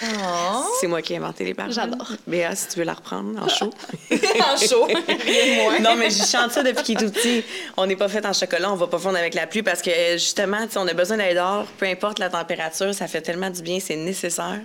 Oh. 0.04 0.66
C'est 0.82 0.88
moi 0.88 1.02
qui 1.02 1.14
ai 1.14 1.18
inventé 1.18 1.44
les 1.46 1.54
paroles. 1.54 1.72
J'adore. 1.72 2.12
Béa, 2.26 2.56
si 2.56 2.68
tu 2.70 2.80
veux 2.80 2.86
la 2.86 2.94
reprendre 2.94 3.40
en 3.42 3.48
chaud. 3.48 3.72
en 4.12 4.58
chaud, 4.58 4.86
rien 4.86 4.96
de 4.98 5.62
moins. 5.62 5.80
non, 5.80 5.96
mais 5.96 6.10
je 6.10 6.24
chante 6.26 6.52
ça 6.52 6.64
depuis 6.64 6.84
qu'il 6.84 6.98
est 6.98 7.06
tout 7.06 7.12
petit. 7.12 7.44
On 7.78 7.86
n'est 7.86 7.96
pas 7.96 8.10
fait 8.10 8.26
en 8.26 8.34
chocolat, 8.34 8.72
on 8.72 8.76
va 8.76 8.88
pas 8.88 8.98
fondre 8.98 9.18
avec 9.18 9.34
la 9.36 9.46
pluie 9.46 9.62
parce 9.64 9.82
que 9.82 9.92
euh, 9.92 10.14
justement, 10.14 10.66
on 10.76 10.88
a 10.88 10.94
besoin 10.94 11.18
d'aller 11.18 11.36
dehors, 11.36 11.66
peu 11.78 11.86
importe 11.86 12.18
la 12.20 12.30
température, 12.30 12.94
ça 12.94 13.08
fait 13.08 13.22
tellement 13.22 13.50
du 13.52 13.62
bien, 13.62 13.80
c'est 13.80 13.96
nécessaire. 13.96 14.60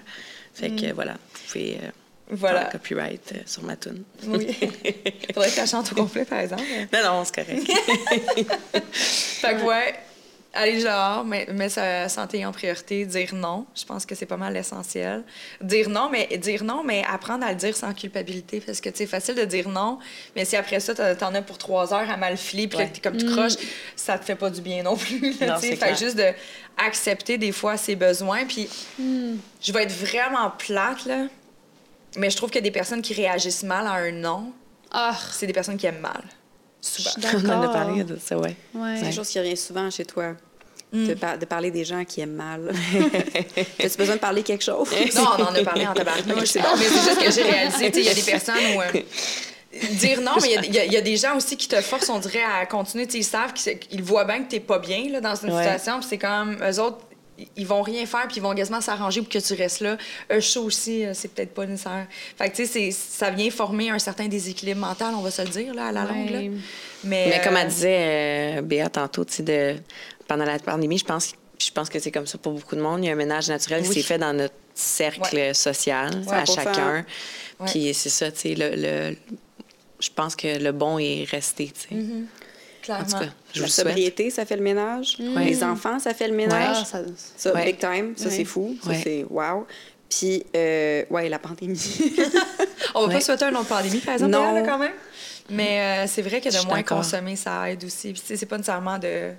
Fait 0.54 0.70
que 0.70 0.92
voilà, 0.92 1.12
vous 1.12 1.40
pouvez 1.52 1.74
euh, 1.82 1.90
Voilà. 2.30 2.64
copyright 2.64 3.32
euh, 3.32 3.38
sur 3.46 3.62
ma 3.62 3.76
tune. 3.76 4.02
Oui. 4.26 4.46
Faudrait 5.34 5.50
que 5.50 5.54
tu 5.54 5.60
la 5.60 5.66
chantes 5.66 5.92
au 5.92 5.94
complet, 5.94 6.24
par 6.24 6.40
exemple. 6.40 6.62
Non, 6.92 6.98
non, 7.04 7.24
c'est 7.24 7.34
correct. 7.44 7.70
Fait 8.92 9.56
que, 9.56 9.62
ouais, 9.62 9.94
aller 10.55 10.82
dehors, 10.82 11.24
mais 11.24 11.46
mettre 11.53 11.74
sa 11.74 12.09
santé 12.09 12.44
en 12.46 12.53
priorité, 12.53 13.05
dire 13.05 13.34
non. 13.34 13.66
Je 13.74 13.84
pense 13.84 14.07
que 14.07 14.14
c'est 14.14 14.26
pas 14.26 14.36
mal 14.38 14.55
l'essentiel. 14.55 15.22
Dire 15.61 15.88
non, 15.90 16.09
mais 16.11 16.26
dire 16.38 16.64
non, 16.64 16.82
mais 16.82 17.05
apprendre 17.09 17.44
à 17.44 17.51
le 17.51 17.57
dire 17.57 17.76
sans 17.76 17.92
culpabilité. 17.92 18.61
Parce 18.61 18.80
que, 18.80 18.88
c'est 18.92 19.07
facile 19.07 19.34
de 19.34 19.44
dire 19.44 19.68
non, 19.68 19.99
mais 20.34 20.44
si 20.44 20.57
après 20.57 20.80
ça, 20.80 20.94
t'en 21.14 21.34
as 21.34 21.42
pour 21.42 21.59
trois 21.59 21.92
heures 21.92 22.11
à 22.11 22.16
mal 22.16 22.36
filer, 22.36 22.66
puis 22.66 22.78
Ouais. 22.78 22.88
t'es 22.90 23.01
comme 23.01 23.16
tu 23.16 23.26
croches, 23.26 23.57
ça 23.94 24.18
te 24.18 24.24
fait 24.24 24.34
pas 24.36 24.51
du 24.51 24.61
bien 24.61 24.82
non 24.82 24.96
plus. 24.96 25.38
là, 25.38 25.55
Non, 25.55 25.59
fait 25.59 25.76
clair. 25.76 25.96
juste 25.96 26.16
de 26.16 26.32
accepter 26.76 27.36
des 27.38 27.53
fois 27.53 27.76
ses 27.76 27.94
besoins. 27.96 28.44
Puis 28.46 28.68
je 28.99 29.72
vais 29.72 29.82
être 29.84 29.92
vraiment 29.92 30.51
plate, 30.51 31.05
là, 31.07 31.26
mais 32.16 32.30
je 32.30 32.36
trouve 32.36 32.51
que 32.51 32.59
des 32.59 32.70
personnes 32.70 33.03
qui 33.03 33.12
réagissent 33.14 33.64
mal 33.64 33.86
à 33.86 33.92
un 33.92 34.12
non, 34.12 34.53
Ah, 34.90 35.14
c'est 35.32 35.46
des 35.46 35.53
personnes 35.53 35.76
qui 35.76 35.84
aiment 35.86 36.01
mal. 36.01 36.22
Souvent. 36.89 37.11
on 37.45 37.49
en 37.51 37.62
a 37.62 37.68
parlé 37.68 38.05
de 38.05 38.16
ça, 38.22 38.36
ouais. 38.39 38.57
ouais. 38.74 38.95
C'est 38.97 39.03
quelque 39.05 39.14
chose 39.14 39.28
qui 39.28 39.39
revient 39.39 39.57
souvent 39.57 39.91
chez 39.91 40.05
toi. 40.05 40.34
Mm. 40.91 41.07
De, 41.07 41.14
par- 41.14 41.36
de 41.39 41.45
parler 41.45 41.70
des 41.70 41.84
gens 41.84 42.03
qui 42.07 42.22
aiment 42.22 42.32
mal. 42.36 42.70
As-tu 43.84 43.99
besoin 43.99 44.14
de 44.14 44.20
parler 44.20 44.43
quelque 44.43 44.64
chose? 44.64 44.89
Non, 45.14 45.22
on 45.39 45.43
en 45.43 45.55
a 45.55 45.62
parlé 45.62 45.86
en 45.86 45.93
tabarnak. 45.93 46.24
c'est 46.47 46.61
bon. 46.61 46.68
Mais 46.78 46.84
c'est 46.84 47.03
juste 47.11 47.20
que 47.22 47.30
j'ai 47.30 47.43
réalisé, 47.51 47.91
tu 47.91 47.95
sais, 47.97 48.01
il 48.01 48.07
y 48.07 48.09
a 48.09 48.14
des 48.14 48.22
personnes 48.22 48.55
où... 48.74 48.80
euh, 48.80 49.01
dire 50.01 50.20
non, 50.22 50.32
mais 50.41 50.55
il 50.64 50.74
y 50.74 50.78
a- 50.78 50.84
y, 50.86 50.95
y 50.97 51.03
des 51.03 51.16
gens 51.18 51.36
aussi 51.36 51.59
qui 51.59 51.68
te 51.68 51.78
forcent, 51.82 52.09
on 52.09 52.18
dirait, 52.18 52.43
à 52.43 52.64
continuer. 52.64 53.05
Tu 53.07 53.12
sais, 53.12 53.18
ils 53.18 53.24
savent 53.24 53.53
qu'ils 53.53 53.78
ils 53.91 54.03
voient 54.03 54.24
bien 54.24 54.43
que 54.45 54.49
t'es 54.49 54.61
pas 54.61 54.78
bien 54.78 55.11
là, 55.11 55.20
dans 55.20 55.34
une 55.34 55.53
Ouais. 55.53 55.62
situation. 55.62 55.99
Puis 56.01 56.07
c'est 56.09 56.18
comme, 56.18 56.57
eux 56.62 56.80
autres, 56.80 56.99
ils 57.57 57.66
vont 57.66 57.82
rien 57.82 58.05
faire, 58.07 58.26
puis 58.26 58.39
ils 58.39 58.43
vont 58.43 58.55
quasiment 58.55 58.80
s'arranger 58.80 59.20
pour 59.20 59.30
que 59.30 59.39
tu 59.39 59.55
restes 59.55 59.80
là. 59.80 59.97
Eux, 60.32 60.41
chaud 60.41 60.64
aussi, 60.64 61.05
euh, 61.05 61.12
c'est 61.14 61.28
peut-être 61.28 61.55
pas 61.55 61.66
nécessaire. 61.66 62.07
Fait 62.36 62.51
que, 62.51 62.57
tu 62.57 62.66
sais, 62.66 62.91
ça 62.91 63.30
vient 63.30 63.51
former 63.51 63.91
un 63.91 63.99
certain 63.99 64.26
déséquilibre 64.26 64.80
mental, 64.80 65.14
on 65.16 65.20
va 65.20 65.30
se 65.30 65.43
le 65.43 65.49
dire, 65.49 65.74
là, 65.74 65.86
à 65.86 65.93
la 65.93 66.05
longue. 66.05 66.30
Ouais. 66.30 66.51
Mais, 67.05 67.26
Mais 67.30 67.41
comme 67.45 67.55
euh, 67.57 67.61
elle 67.62 67.68
disait, 67.68 68.59
euh, 68.59 68.62
Béa, 68.62 68.89
tantôt, 68.89 69.24
tu 69.24 69.34
sais, 69.34 69.43
de... 69.43 69.76
pendant 70.26 70.45
la 70.45 70.59
pandémie, 70.59 70.99
je 70.99 71.05
pense, 71.05 71.32
je 71.59 71.70
pense 71.70 71.89
que 71.89 71.99
c'est 71.99 72.11
comme 72.11 72.26
ça 72.26 72.39
pour 72.39 72.53
beaucoup 72.53 72.76
de 72.76 72.80
monde. 72.82 73.05
Il 73.05 73.07
y 73.07 73.11
a 73.11 73.12
un 73.12 73.16
ménage 73.16 73.49
naturel 73.49 73.82
qui 73.82 73.93
s'est 73.95 74.03
fait 74.03 74.18
dans 74.18 74.32
notre 74.32 74.55
cercle 74.74 75.55
social 75.55 76.11
Ouais, 76.26 76.32
à 76.34 76.45
chacun. 76.45 77.05
Ouais. 77.61 77.66
Puis 77.70 77.93
c'est 77.95 78.09
ça, 78.09 78.30
tu 78.32 78.41
sais, 78.41 78.55
le, 78.55 78.70
le- 79.11 79.16
je 80.01 80.09
pense 80.14 80.36
que 80.36 80.59
le 80.59 80.70
bon 80.72 80.99
est 80.99 81.24
resté, 81.28 81.66
tu 81.74 81.89
sais. 81.89 81.95
En 81.95 82.38
Clairement. 82.97 83.05
tout 83.05 83.12
cas, 83.12 83.18
je 83.20 83.24
La 83.24 83.26
vous 83.26 83.32
le 83.53 83.55
souhaite. 83.68 83.70
sobriété, 83.70 84.30
ça 84.30 84.45
fait 84.45 84.57
le 84.57 84.62
ménage. 84.62 85.16
Les 85.18 85.62
enfants, 85.64 85.99
ça 85.99 86.14
fait 86.14 86.28
le 86.28 86.34
ménage. 86.34 86.76
Ah, 86.80 86.84
ça- 86.84 87.03
Ça, 87.36 87.53
Ouais. 87.55 87.64
big 87.66 87.78
time. 87.78 88.14
Ça, 88.16 88.26
Ouais. 88.26 88.30
c'est 88.30 88.45
fou. 88.45 88.76
Ça, 88.82 88.91
Ouais. 88.91 89.01
c'est 89.03 89.24
wow. 89.30 89.66
Puis, 90.09 90.43
euh, 90.57 91.05
ouais, 91.11 91.28
la 91.28 91.39
pandémie. 91.39 91.78
On 92.95 93.03
va 93.03 93.09
pas 93.09 93.14
Ouais. 93.14 93.20
souhaiter 93.20 93.45
un 93.45 93.55
autre 93.55 93.66
pandémie, 93.68 93.99
par 93.99 94.14
exemple, 94.14 94.32
Non. 94.32 94.53
Là, 94.55 94.62
quand 94.62 94.78
même. 94.78 94.93
Mais 95.51 96.05
euh, 96.05 96.07
c'est 96.09 96.22
vrai 96.22 96.41
que 96.41 96.49
de 96.49 96.66
moins 96.66 96.82
consommer, 96.82 97.36
ça 97.36 97.70
aide 97.70 97.82
aussi. 97.84 98.12
Puis, 98.12 98.20
tu 98.20 98.26
sais, 98.28 98.36
c'est 98.36 98.47
pas 98.47 98.57
nécessairement 98.57 98.99
de 98.99 99.32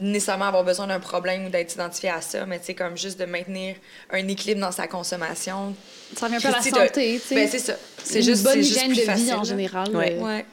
nécessairement 0.00 0.46
avoir 0.46 0.64
besoin 0.64 0.86
d'un 0.86 0.98
problème 1.00 1.44
ou 1.46 1.50
d'être 1.50 1.74
identifié 1.74 2.08
à 2.08 2.22
ça, 2.22 2.46
mais 2.46 2.58
tu 2.58 2.66
sais, 2.66 2.74
comme 2.74 2.96
juste 2.96 3.18
de 3.20 3.26
maintenir 3.26 3.76
un 4.10 4.26
équilibre 4.28 4.60
dans 4.62 4.72
sa 4.72 4.86
consommation. 4.86 5.74
Ça 6.16 6.26
revient 6.26 6.36
un 6.36 6.40
peu 6.40 6.48
à 6.48 6.52
la 6.52 6.62
santé, 6.62 7.20
tu 7.20 7.28
sais. 7.28 7.34
Ben, 7.34 7.48
c'est 7.50 7.58
ça. 7.58 7.74
C'est 8.02 8.20
Une 8.20 8.24
juste, 8.24 8.42
bonne 8.44 8.52
c'est 8.54 8.62
juste 8.62 8.76
hygiène 8.76 8.92
plus 8.92 9.00
de 9.00 9.04
facile. 9.04 9.24
vie 9.26 9.32
en 9.34 9.44
général. 9.44 9.94
Ouais. 9.94 10.16
euh, 10.18 10.24
Ouais. 10.24 10.46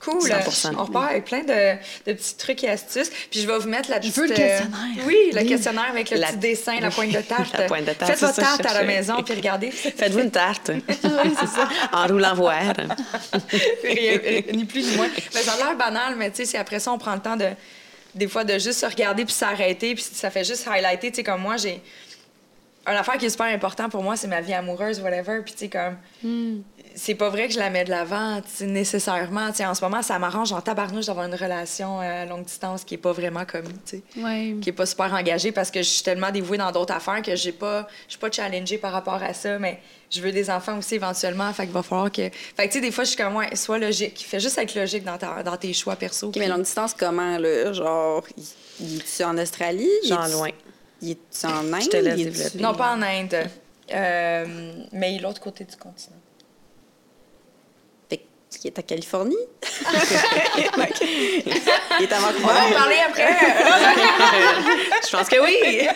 Cool. 0.00 0.20
100%. 0.30 0.74
On 0.78 0.84
repart 0.84 1.10
avec 1.10 1.26
plein 1.26 1.40
de, 1.40 1.76
de 2.06 2.12
petits 2.14 2.34
trucs 2.36 2.64
et 2.64 2.70
astuces. 2.70 3.10
Puis 3.30 3.40
je 3.40 3.46
vais 3.46 3.58
vous 3.58 3.68
mettre 3.68 3.90
la 3.90 4.00
petite... 4.00 4.16
veux 4.16 4.26
le 4.26 4.32
euh, 4.32 4.36
questionnaire. 4.36 5.04
Oui, 5.06 5.16
le 5.34 5.40
Oui. 5.42 5.46
questionnaire 5.46 5.90
avec 5.90 6.10
le 6.10 6.16
La- 6.16 6.28
petit 6.28 6.36
dessin, 6.38 6.80
la 6.80 6.90
pointe 6.90 7.12
de 7.12 7.20
tarte. 7.20 7.52
La 7.58 7.64
pointe 7.66 7.84
de 7.84 7.92
tarte, 7.92 8.10
Faites 8.12 8.18
c'est 8.18 8.24
votre 8.26 8.36
ça, 8.36 8.42
tarte 8.42 8.62
je 8.62 8.68
à 8.68 8.80
la 8.80 8.84
maison, 8.86 9.22
puis 9.22 9.34
regardez. 9.34 9.70
Faites-vous 9.72 10.20
une 10.20 10.30
tarte. 10.30 10.70
En 11.92 12.06
roulant 12.06 12.34
voir. 12.34 12.62
Rien- 13.82 14.42
ni 14.52 14.64
plus 14.64 14.90
ni 14.90 14.96
moins. 14.96 15.08
Ben, 15.34 15.42
ça 15.42 15.52
a 15.52 15.56
l'air 15.56 15.76
banal, 15.76 16.14
mais 16.16 16.30
tu 16.30 16.36
sais, 16.38 16.44
si 16.46 16.56
après 16.56 16.80
ça, 16.80 16.92
on 16.92 16.98
prend 16.98 17.14
le 17.14 17.20
temps 17.20 17.36
de, 17.36 17.48
des 18.14 18.28
fois, 18.28 18.44
de 18.44 18.54
juste 18.58 18.80
se 18.80 18.86
regarder 18.86 19.24
puis 19.24 19.34
s'arrêter, 19.34 19.94
puis 19.94 20.02
ça 20.12 20.30
fait 20.30 20.44
juste 20.44 20.66
highlighter. 20.66 21.10
Tu 21.10 21.16
sais, 21.16 21.22
comme 21.24 21.42
moi, 21.42 21.56
j'ai. 21.56 21.80
Une 22.86 22.96
affaire 22.96 23.18
qui 23.18 23.26
est 23.26 23.30
super 23.30 23.46
important 23.46 23.88
pour 23.90 24.02
moi, 24.02 24.16
c'est 24.16 24.26
ma 24.28 24.40
vie 24.40 24.54
amoureuse, 24.54 25.00
whatever. 25.00 25.40
Puis, 25.44 25.52
tu 25.52 25.58
sais, 25.60 25.68
comme. 25.68 26.62
C'est 26.94 27.14
pas 27.14 27.28
vrai 27.30 27.46
que 27.48 27.54
je 27.54 27.58
la 27.58 27.70
mets 27.70 27.84
de 27.84 27.90
l'avant, 27.90 28.40
tu 28.42 28.48
sais, 28.52 28.66
nécessairement. 28.66 29.48
Tu 29.50 29.56
sais, 29.56 29.66
en 29.66 29.74
ce 29.74 29.80
moment, 29.82 30.02
ça 30.02 30.18
m'arrange 30.18 30.52
en 30.52 30.60
tabarnouche 30.60 31.06
d'avoir 31.06 31.26
une 31.26 31.34
relation 31.34 32.00
euh, 32.00 32.22
à 32.22 32.26
longue 32.26 32.44
distance 32.44 32.84
qui 32.84 32.94
est 32.94 32.98
pas 32.98 33.12
vraiment 33.12 33.44
commis, 33.44 33.68
tu 33.86 33.98
sais 33.98 34.02
Ouais. 34.22 34.56
qui 34.60 34.68
est 34.70 34.72
pas 34.72 34.86
super 34.86 35.12
engagée 35.14 35.52
parce 35.52 35.70
que 35.70 35.80
je 35.82 35.88
suis 35.88 36.02
tellement 36.02 36.30
dévouée 36.30 36.58
dans 36.58 36.72
d'autres 36.72 36.94
affaires 36.94 37.22
que 37.22 37.34
j'ai 37.36 37.52
pas 37.52 37.86
je 38.06 38.12
suis 38.12 38.18
pas 38.18 38.30
challengée 38.30 38.78
par 38.78 38.92
rapport 38.92 39.22
à 39.22 39.32
ça 39.34 39.58
mais 39.58 39.78
je 40.10 40.20
veux 40.20 40.32
des 40.32 40.50
enfants 40.50 40.78
aussi 40.78 40.96
éventuellement 40.96 41.52
fait 41.52 41.64
qu'il 41.64 41.72
va 41.72 41.82
falloir 41.82 42.10
que 42.10 42.22
fait 42.30 42.30
que 42.56 42.62
tu 42.64 42.72
sais 42.72 42.80
des 42.80 42.90
fois 42.90 43.04
je 43.04 43.10
suis 43.10 43.16
comme 43.16 43.36
ouais 43.36 43.54
sois 43.56 43.78
logique 43.78 44.24
fais 44.28 44.40
juste 44.40 44.58
être 44.58 44.74
logique 44.74 45.04
dans, 45.04 45.16
ta- 45.18 45.42
dans 45.42 45.56
tes 45.56 45.72
choix 45.72 45.96
perso 45.96 46.28
OK, 46.28 46.36
mais 46.36 46.48
longue 46.48 46.62
distance, 46.62 46.94
comment, 46.98 47.38
là? 47.38 47.72
Genre, 47.72 48.24
il, 48.80 48.96
est-tu 48.98 49.24
en 49.24 49.38
Australie? 49.38 49.88
Genre 50.06 50.28
loin. 50.28 50.48
Il 51.02 51.12
est-tu 51.12 51.46
en 51.46 51.72
Inde? 51.72 51.82
Je 51.82 51.88
te 51.88 51.96
laisse 51.96 52.16
développer. 52.16 52.58
non 52.58 52.74
pas 52.74 52.92
en 52.94 53.02
Inde 53.02 53.48
euh, 53.92 54.72
mais 54.92 55.18
l'autre 55.18 55.40
côté 55.40 55.64
du 55.64 55.76
continent 55.76 56.16
Qu'il 58.58 58.66
est 58.70 58.78
à 58.78 58.82
Californie? 58.82 59.36
il 61.98 62.04
est 62.04 62.12
à 62.12 62.18
Vancouver? 62.18 62.44
on 62.44 62.46
va 62.46 62.66
en 62.66 62.72
parler 62.72 62.96
après 63.08 63.28
Je 65.06 65.16
pense 65.16 65.28
que 65.28 65.40
oui. 65.40 65.88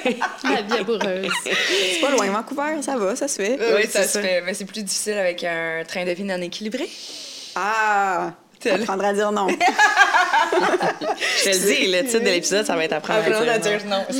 La 0.44 0.62
vie 0.62 0.80
amoureuse. 0.80 1.32
C'est 1.44 2.00
pas 2.00 2.10
loin, 2.10 2.26
Vancouver, 2.30 2.80
ça 2.82 2.96
va, 2.96 3.16
ça 3.16 3.28
se 3.28 3.42
fait. 3.42 3.58
oui 3.76 3.82
ça 3.90 4.02
c'est 4.02 4.06
se 4.06 4.12
ça. 4.14 4.22
fait 4.22 4.40
mais 4.42 4.54
c'est 4.54 4.64
plus 4.64 4.82
difficile 4.82 5.14
avec 5.18 5.42
un 5.44 5.82
train 5.86 6.04
de 6.04 6.12
vie 6.12 6.24
non 6.24 6.40
équilibré 6.40 6.88
Ah! 7.56 8.32
Apprendre 8.70 9.04
à 9.04 9.12
dire 9.12 9.32
non. 9.32 9.46
Je 10.56 11.44
te 11.44 11.48
le 11.50 11.74
dis, 11.74 11.90
le 11.92 12.02
titre 12.02 12.20
de 12.20 12.30
l'épisode, 12.30 12.64
ça 12.66 12.76
va 12.76 12.84
être 12.84 12.92
apprendre 12.92 13.20
Apprendre 13.20 13.48
à 13.48 13.54
à 13.54 13.58
dire 13.58 13.78
dire 13.78 13.88
non. 13.88 14.04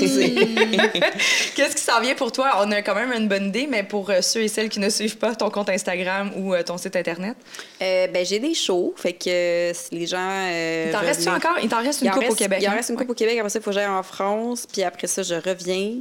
Qu'est-ce 1.55 1.77
qui 1.77 1.83
s'en 1.83 2.01
vient 2.01 2.15
pour 2.15 2.33
toi? 2.33 2.53
On 2.61 2.71
a 2.73 2.83
quand 2.83 2.95
même 2.95 3.13
une 3.13 3.29
bonne 3.29 3.47
idée, 3.47 3.67
mais 3.71 3.83
pour 3.83 4.11
euh, 4.11 4.21
ceux 4.21 4.43
et 4.43 4.49
celles 4.49 4.69
qui 4.69 4.81
ne 4.81 4.89
suivent 4.89 5.19
pas 5.19 5.35
ton 5.35 5.51
compte 5.51 5.69
Instagram 5.69 6.31
ou 6.37 6.55
euh, 6.55 6.63
ton 6.63 6.77
site 6.79 6.97
Internet, 6.97 7.37
Euh, 7.83 8.07
ben, 8.09 8.25
j'ai 8.25 8.39
des 8.39 8.55
shows, 8.55 8.95
fait 8.97 9.13
que 9.15 9.73
si 9.75 9.95
les 9.95 10.07
gens. 10.07 10.19
euh, 10.21 10.85
il 10.89 10.93
t'en 10.93 11.01
reste 11.01 11.27
encore? 11.29 11.57
Il 11.63 11.69
t'en 11.69 11.83
reste 11.83 12.03
une 12.03 12.11
coupe 12.11 12.31
au 12.31 12.35
Québec. 12.35 12.59
Il 12.63 12.69
en 12.69 12.73
hein? 12.73 12.75
reste 12.77 12.91
une 12.91 12.97
coupe 12.97 13.11
au 13.11 13.15
Québec. 13.15 13.39
Après 13.39 13.51
ça, 13.51 13.59
il 13.59 13.63
faut 13.63 13.71
que 13.71 13.75
j'aille 13.77 13.87
en 13.87 14.03
France. 14.03 14.67
Puis 14.71 14.83
après 14.83 15.07
ça, 15.07 15.23
je 15.23 15.35
reviens. 15.35 15.99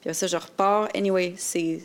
Puis 0.00 0.10
après 0.10 0.14
ça, 0.14 0.26
je 0.26 0.36
repars. 0.36 0.88
Anyway, 0.94 1.34
c'est 1.36 1.80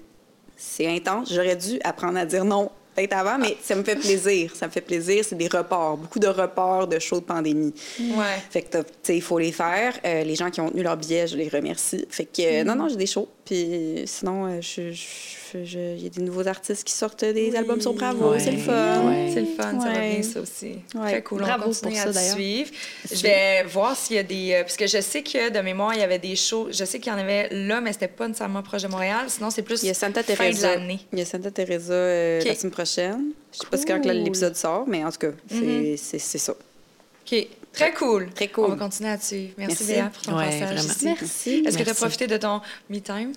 c'est 0.58 0.88
intense. 0.88 1.34
J'aurais 1.34 1.56
dû 1.56 1.80
apprendre 1.84 2.18
à 2.20 2.26
dire 2.26 2.46
non 2.46 2.70
peut-être 2.96 3.14
avant, 3.14 3.38
mais 3.38 3.58
ça 3.64 3.76
me 3.76 3.84
fait 3.84 3.96
plaisir. 3.96 4.52
Ça 4.56 4.68
me 4.68 4.72
fait 4.72 4.82
plaisir. 4.82 5.24
C'est 5.28 5.36
des 5.38 5.48
reports. 5.48 5.98
Beaucoup 5.98 6.20
de 6.20 6.28
reports 6.28 6.88
de 6.88 7.00
shows 7.00 7.20
de 7.20 7.26
pandémie. 7.26 7.74
Ouais. 8.00 8.38
Fait 8.50 8.62
que, 8.62 8.78
tu 8.80 8.84
sais, 9.04 9.16
il 9.18 9.22
faut 9.22 9.40
les 9.40 9.52
faire. 9.52 9.98
Euh, 10.06 10.24
les 10.24 10.36
gens 10.36 10.50
qui 10.50 10.62
ont 10.62 10.70
tenu 10.70 10.84
leur 10.84 10.98
billet, 10.98 11.28
je 11.28 11.38
les 11.38 11.50
remercie. 11.50 12.06
Fait 12.10 12.26
que, 12.26 12.42
euh, 12.42 12.64
non, 12.64 12.76
non, 12.76 12.88
j'ai 12.90 12.96
des 12.98 13.06
shows. 13.08 13.28
Puis 13.46 14.04
sinon, 14.06 14.46
euh, 14.48 14.62
je- 14.62 14.92
je- 14.92 14.94
je- 14.94 15.41
il 15.54 16.02
y 16.04 16.06
a 16.06 16.10
des 16.10 16.22
nouveaux 16.22 16.48
artistes 16.48 16.84
qui 16.84 16.94
sortent 16.94 17.24
des 17.26 17.50
Oui. 17.52 17.58
albums 17.58 17.80
sur 17.82 17.94
Bravo. 17.94 18.32
Ouais. 18.32 18.40
C'est 18.40 18.52
le 18.52 18.58
fun. 18.58 19.02
Ouais. 19.08 19.30
C'est 19.34 19.42
le 19.42 19.48
fun, 19.48 19.80
ça 19.82 19.90
va 19.92 20.00
bien, 20.00 20.24
ça 20.24 20.42
aussi. 20.42 20.76
Ouais. 20.96 21.12
Très 21.12 21.24
cool. 21.24 21.42
Bravo 21.42 21.64
on 21.68 21.74
pour 21.90 21.96
ça, 21.96 22.10
à 22.10 22.14
suivre. 22.14 22.70
Je 23.12 23.22
vais 23.22 23.64
voir 23.64 23.96
s'il 23.96 24.16
y 24.16 24.20
a 24.20 24.24
des... 24.24 24.54
euh, 24.54 24.62
parce 24.64 24.78
que 24.78 24.88
je 24.88 25.02
sais 25.02 25.24
que, 25.24 25.50
de 25.52 25.60
mémoire, 25.60 25.94
il 25.94 26.00
y 26.00 26.04
avait 26.04 26.20
des 26.20 26.36
shows... 26.36 26.68
Je 26.72 26.86
sais 26.86 27.00
qu'il 27.00 27.12
y 27.12 27.16
en 27.16 27.20
avait 27.20 27.50
là, 27.52 27.82
mais 27.82 27.94
c'était 27.94 28.08
pas 28.08 28.28
nécessairement 28.28 28.64
proche 28.64 28.84
de 28.84 28.88
Montréal. 28.88 29.26
Sinon, 29.28 29.50
c'est 29.50 29.62
plus 29.62 29.84
Il 29.84 29.88
y 29.88 29.90
a 29.90 29.94
Santa 29.94 30.24
fin 30.24 30.34
de 30.34 30.38
Teresa. 30.38 30.76
l'année. 30.76 31.00
Il 31.14 31.20
y 31.20 31.22
a 31.22 31.26
Santa 31.26 31.52
Teresa 31.52 31.94
euh, 31.94 32.40
OK. 32.42 32.48
la 32.48 32.56
semaine 32.56 32.72
prochaine. 32.72 33.22
Je 33.54 33.58
sais 33.60 33.68
pas 33.70 33.78
si 33.78 33.86
quand 33.86 34.02
Cool. 34.02 34.12
l'épisode 34.12 34.56
sort, 34.56 34.86
mais 34.88 35.04
en 35.04 35.12
tout 35.12 35.18
cas, 35.20 35.32
c'est 35.50 35.56
Mhm. 35.56 35.98
c'est 35.98 36.20
ça. 36.20 36.54
OK. 36.54 37.48
Très 37.74 37.94
cool. 37.94 38.30
Très 38.36 38.48
cool. 38.50 38.66
On 38.66 38.70
va 38.70 38.76
continuer 38.76 39.10
à 39.10 39.18
suivre. 39.18 39.54
Merci, 39.58 39.78
Merci. 39.80 39.94
Léa, 39.94 40.12
pour 40.14 40.22
ton 40.24 40.38
Ouais, 40.38 40.60
passage 40.60 40.84
ici. 40.86 41.06
Merci. 41.06 41.64
Est-ce 41.66 41.78
que 41.78 41.84
tu 41.84 41.90
as 41.90 41.94
profité 41.94 42.28
de 42.28 42.36
ton 42.38 42.60
me-time? 42.90 43.32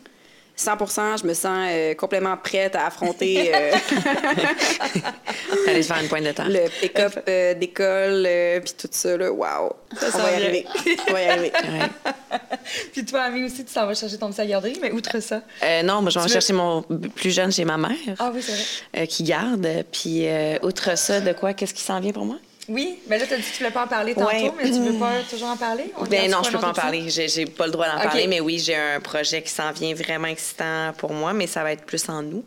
100 0.57 1.17
je 1.21 1.27
me 1.27 1.35
sens 1.35 1.69
euh, 1.71 1.95
complètement 1.95 2.37
prête 2.37 2.77
à 2.77 2.87
affronter 2.87 3.53
euh, 3.55 3.73
Allez 5.69 5.83
se 5.83 5.93
faire 5.93 6.03
une 6.03 6.09
pointe 6.09 6.25
de 6.25 6.33
tarte. 6.33 6.49
le 6.51 6.69
pick-up 6.81 7.19
euh, 7.29 7.55
d'école, 7.55 8.25
euh, 8.27 8.61
puis 8.61 8.73
tout 8.79 8.89
ça. 8.91 9.17
Là. 9.17 9.31
Wow! 9.33 9.73
Ça 9.99 10.07
On 10.15 10.19
va 10.19 10.31
y 10.33 10.35
arriver. 10.35 10.67
On 11.09 11.13
va 11.13 11.23
y 11.23 11.27
arriver. 11.29 11.53
Puis 12.93 13.05
toi, 13.05 13.23
Ami, 13.23 13.45
aussi, 13.45 13.65
tu 13.65 13.73
s'en 13.73 13.87
vas 13.87 13.95
chercher 13.95 14.17
ton 14.19 14.31
petit 14.31 14.41
à 14.41 14.47
garderie, 14.47 14.79
mais 14.81 14.91
outre 14.93 15.21
ça... 15.21 15.43
Euh, 15.63 15.83
non, 15.83 16.01
moi, 16.03 16.11
je 16.11 16.19
vais 16.19 16.25
veux- 16.25 16.31
chercher 16.33 16.53
mon 16.53 16.83
plus 16.83 17.31
jeune 17.31 17.53
chez 17.53 17.65
ma 17.65 17.77
mère, 17.77 17.91
Ah 18.19 18.31
oui, 18.35 18.41
c'est 18.43 18.53
vrai. 18.53 18.63
euh, 19.03 19.07
qui 19.07 19.23
garde. 19.25 19.67
Puis, 19.93 20.27
euh, 20.27 20.57
outre 20.63 20.97
ça, 20.97 21.21
de 21.21 21.33
quoi? 21.33 21.53
Qu'est-ce 21.53 21.75
qui 21.75 21.83
s'en 21.83 22.01
vient 22.01 22.13
pour 22.13 22.25
moi? 22.25 22.37
Oui, 22.69 22.99
mais 23.09 23.19
là, 23.19 23.27
tu 23.27 23.35
as 23.35 23.37
dit 23.37 23.43
que 23.43 23.49
tu 23.49 23.59
voulais 23.59 23.71
pas 23.71 23.85
en 23.85 23.89
parler 23.89 24.15
tantôt, 24.15 24.27
Ouais. 24.27 24.51
mais 24.57 24.71
tu 24.71 24.81
veux 24.81 24.99
pas 24.99 25.23
toujours 25.31 25.49
en 25.49 25.57
parler? 25.57 25.93
On 25.99 26.05
Ben 26.05 26.31
non, 26.31 26.43
je 26.43 26.51
peux 26.51 26.57
un 26.57 26.61
pas 26.61 26.69
en 26.69 26.73
parler. 26.73 27.09
J'ai, 27.09 27.47
pas 27.47 27.67
le 27.67 27.73
droit 27.73 27.87
d'en 27.89 28.01
parler, 28.01 28.27
mais 28.27 28.41
oui, 28.41 28.59
j'ai 28.59 28.77
un 28.77 29.01
projet 29.01 29.43
qui 29.43 29.51
s'en 29.51 29.73
vient 29.73 29.95
vraiment 29.95 30.29
excitant 30.29 30.93
pour 30.97 31.13
moi, 31.13 31.33
mais 31.33 31.47
ça 31.47 31.63
va 31.63 31.73
être 31.73 31.85
plus 31.85 32.09
en 32.09 32.25
août, 32.25 32.45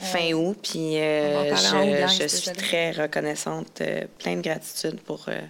fin 0.00 0.32
août. 0.32 0.56
Puis 0.62 0.98
euh, 0.98 1.54
je, 1.56 2.26
suis 2.26 2.52
très 2.52 2.92
reconnaissante, 2.92 3.80
euh, 3.80 4.02
plein 4.18 4.36
de 4.36 4.42
gratitude 4.42 5.00
pour, 5.00 5.26
euh, 5.28 5.40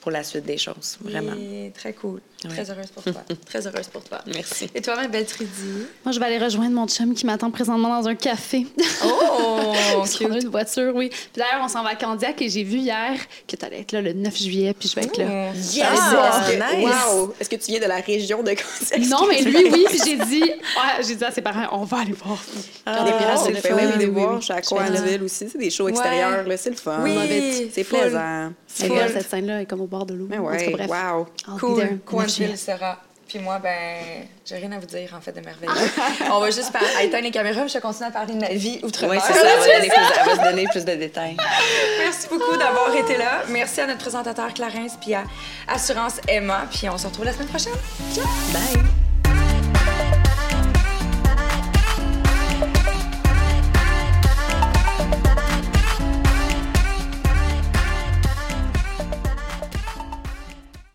pour 0.00 0.10
la 0.10 0.24
suite 0.24 0.44
des 0.44 0.58
choses, 0.58 0.98
vraiment. 1.00 1.36
Très 1.74 1.92
cool. 1.92 2.20
Ouais. 2.44 2.50
Très 2.52 2.70
heureuse 2.70 2.86
pour 2.86 3.02
toi. 3.02 3.22
très 3.46 3.66
heureuse 3.66 3.88
pour 3.88 4.02
toi. 4.02 4.18
Merci. 4.26 4.70
Et 4.74 4.80
toi, 4.80 4.96
ma 4.96 5.08
belle 5.08 5.26
Trudy? 5.26 5.50
Moi, 6.04 6.12
je 6.12 6.18
vais 6.18 6.24
aller 6.26 6.38
rejoindre 6.38 6.70
mon 6.74 6.86
chum 6.88 7.12
qui 7.14 7.26
m'attend 7.26 7.50
présentement 7.50 8.00
dans 8.00 8.08
un 8.08 8.14
café. 8.14 8.66
Oh, 9.04 9.72
Parce 9.96 10.16
qu'on 10.18 10.32
a 10.32 10.38
une 10.38 10.48
voiture, 10.48 10.92
oui. 10.94 11.08
Puis 11.10 11.20
d'ailleurs, 11.36 11.60
on 11.62 11.68
s'en 11.68 11.82
va 11.82 11.90
à 11.90 11.94
Candiac 11.96 12.40
et 12.40 12.48
j'ai 12.48 12.62
vu 12.64 12.78
hier 12.78 13.12
que 13.46 13.56
tu 13.56 13.64
allais 13.64 13.80
être 13.80 13.92
là 13.92 14.00
le 14.00 14.12
9 14.14 14.36
juillet, 14.36 14.74
puis 14.78 14.88
je 14.88 14.94
vais 14.96 15.02
être 15.06 15.18
là. 15.18 15.52
Yes! 15.54 15.84
Ah, 15.84 16.42
Est-ce 16.48 16.52
que, 16.56 16.76
nice. 16.76 16.88
wow! 16.88 17.34
Est-ce 17.40 17.50
que 17.50 17.56
tu 17.56 17.70
viens 17.72 17.80
de 17.80 17.86
la 17.86 17.96
région 18.00 18.42
de 18.42 18.52
Candiac? 18.52 19.08
Non, 19.10 19.26
mais 19.28 19.42
lui, 19.42 19.70
oui. 19.70 19.84
Puis 19.88 20.00
j'ai 20.04 20.16
dit, 20.16 20.42
ouais, 20.42 21.04
j'ai 21.06 21.16
dit 21.16 21.24
à 21.24 21.30
ses 21.30 21.42
parents, 21.42 21.68
on 21.72 21.84
va 21.84 21.98
aller 21.98 22.12
voir. 22.12 22.38
Ah, 22.86 23.04
Des 23.04 23.12
pirates 23.12 23.38
c'est 23.44 23.50
de 23.50 23.54
le 23.56 23.60
fait, 23.60 23.68
fun. 23.68 23.76
oui, 23.76 24.06
oui, 24.06 24.12
oui. 24.16 24.22
Je 24.38 24.44
suis 24.44 24.52
à 24.54 24.62
Coansville 24.62 25.22
aussi. 25.22 25.48
C'est 25.50 25.58
des 25.58 25.68
shows 25.70 25.84
Ouais. 25.84 25.90
extérieurs, 25.90 26.46
là. 26.46 26.56
C'est 26.56 26.70
le 26.70 26.76
fun. 26.76 27.00
Oui, 27.02 27.70
C'est 27.74 27.84
plaisant. 27.84 28.52
C'est 28.66 28.88
cette 29.12 29.28
scène-là 29.28 29.62
est 29.62 29.66
comme 29.66 29.80
au 29.80 29.86
bord 29.86 30.06
de 30.06 30.14
l'eau. 30.14 30.26
Mais 30.30 30.38
ouais, 30.38 30.70
bref. 30.70 30.88
wow. 30.88 31.26
Cool. 31.58 31.98
Coinsville 32.38 32.58
sera. 32.58 32.98
Puis 33.28 33.38
moi, 33.38 33.60
ben, 33.60 34.26
j'ai 34.44 34.56
rien 34.56 34.72
à 34.72 34.78
vous 34.80 34.86
dire, 34.86 35.14
en 35.16 35.20
fait, 35.20 35.30
de 35.30 35.40
merveilleux. 35.40 35.72
On 36.32 36.40
va 36.40 36.50
juste 36.50 36.72
par- 36.72 36.82
éteindre 37.00 37.22
les 37.22 37.30
caméras, 37.30 37.60
puis 37.60 37.72
je 37.72 37.78
continue 37.78 38.08
à 38.08 38.10
parler 38.10 38.34
de 38.34 38.40
ma 38.40 38.48
vie 38.48 38.80
outre-mer. 38.82 39.12
Oui, 39.12 39.18
c'est 39.24 39.32
ça. 39.34 39.46
Elle 39.46 39.58
va, 39.60 39.66
donner 39.66 39.88
plus, 39.88 40.02
elle 40.18 40.26
va 40.26 40.34
se 40.44 40.50
donner 40.50 40.64
plus 40.68 40.84
de 40.84 40.94
détails. 40.96 41.36
Merci 42.00 42.26
beaucoup 42.28 42.56
d'avoir 42.56 42.92
été 42.96 43.16
là. 43.16 43.42
Merci 43.48 43.82
à 43.82 43.86
notre 43.86 44.00
présentateur 44.00 44.52
Clarence, 44.52 44.92
puis 45.00 45.14
à 45.14 45.22
Assurance 45.68 46.14
Emma. 46.26 46.66
Puis 46.72 46.88
on 46.88 46.98
se 46.98 47.06
retrouve 47.06 47.24
la 47.26 47.32
semaine 47.32 47.46
prochaine. 47.48 47.72
Bye! 48.52 49.09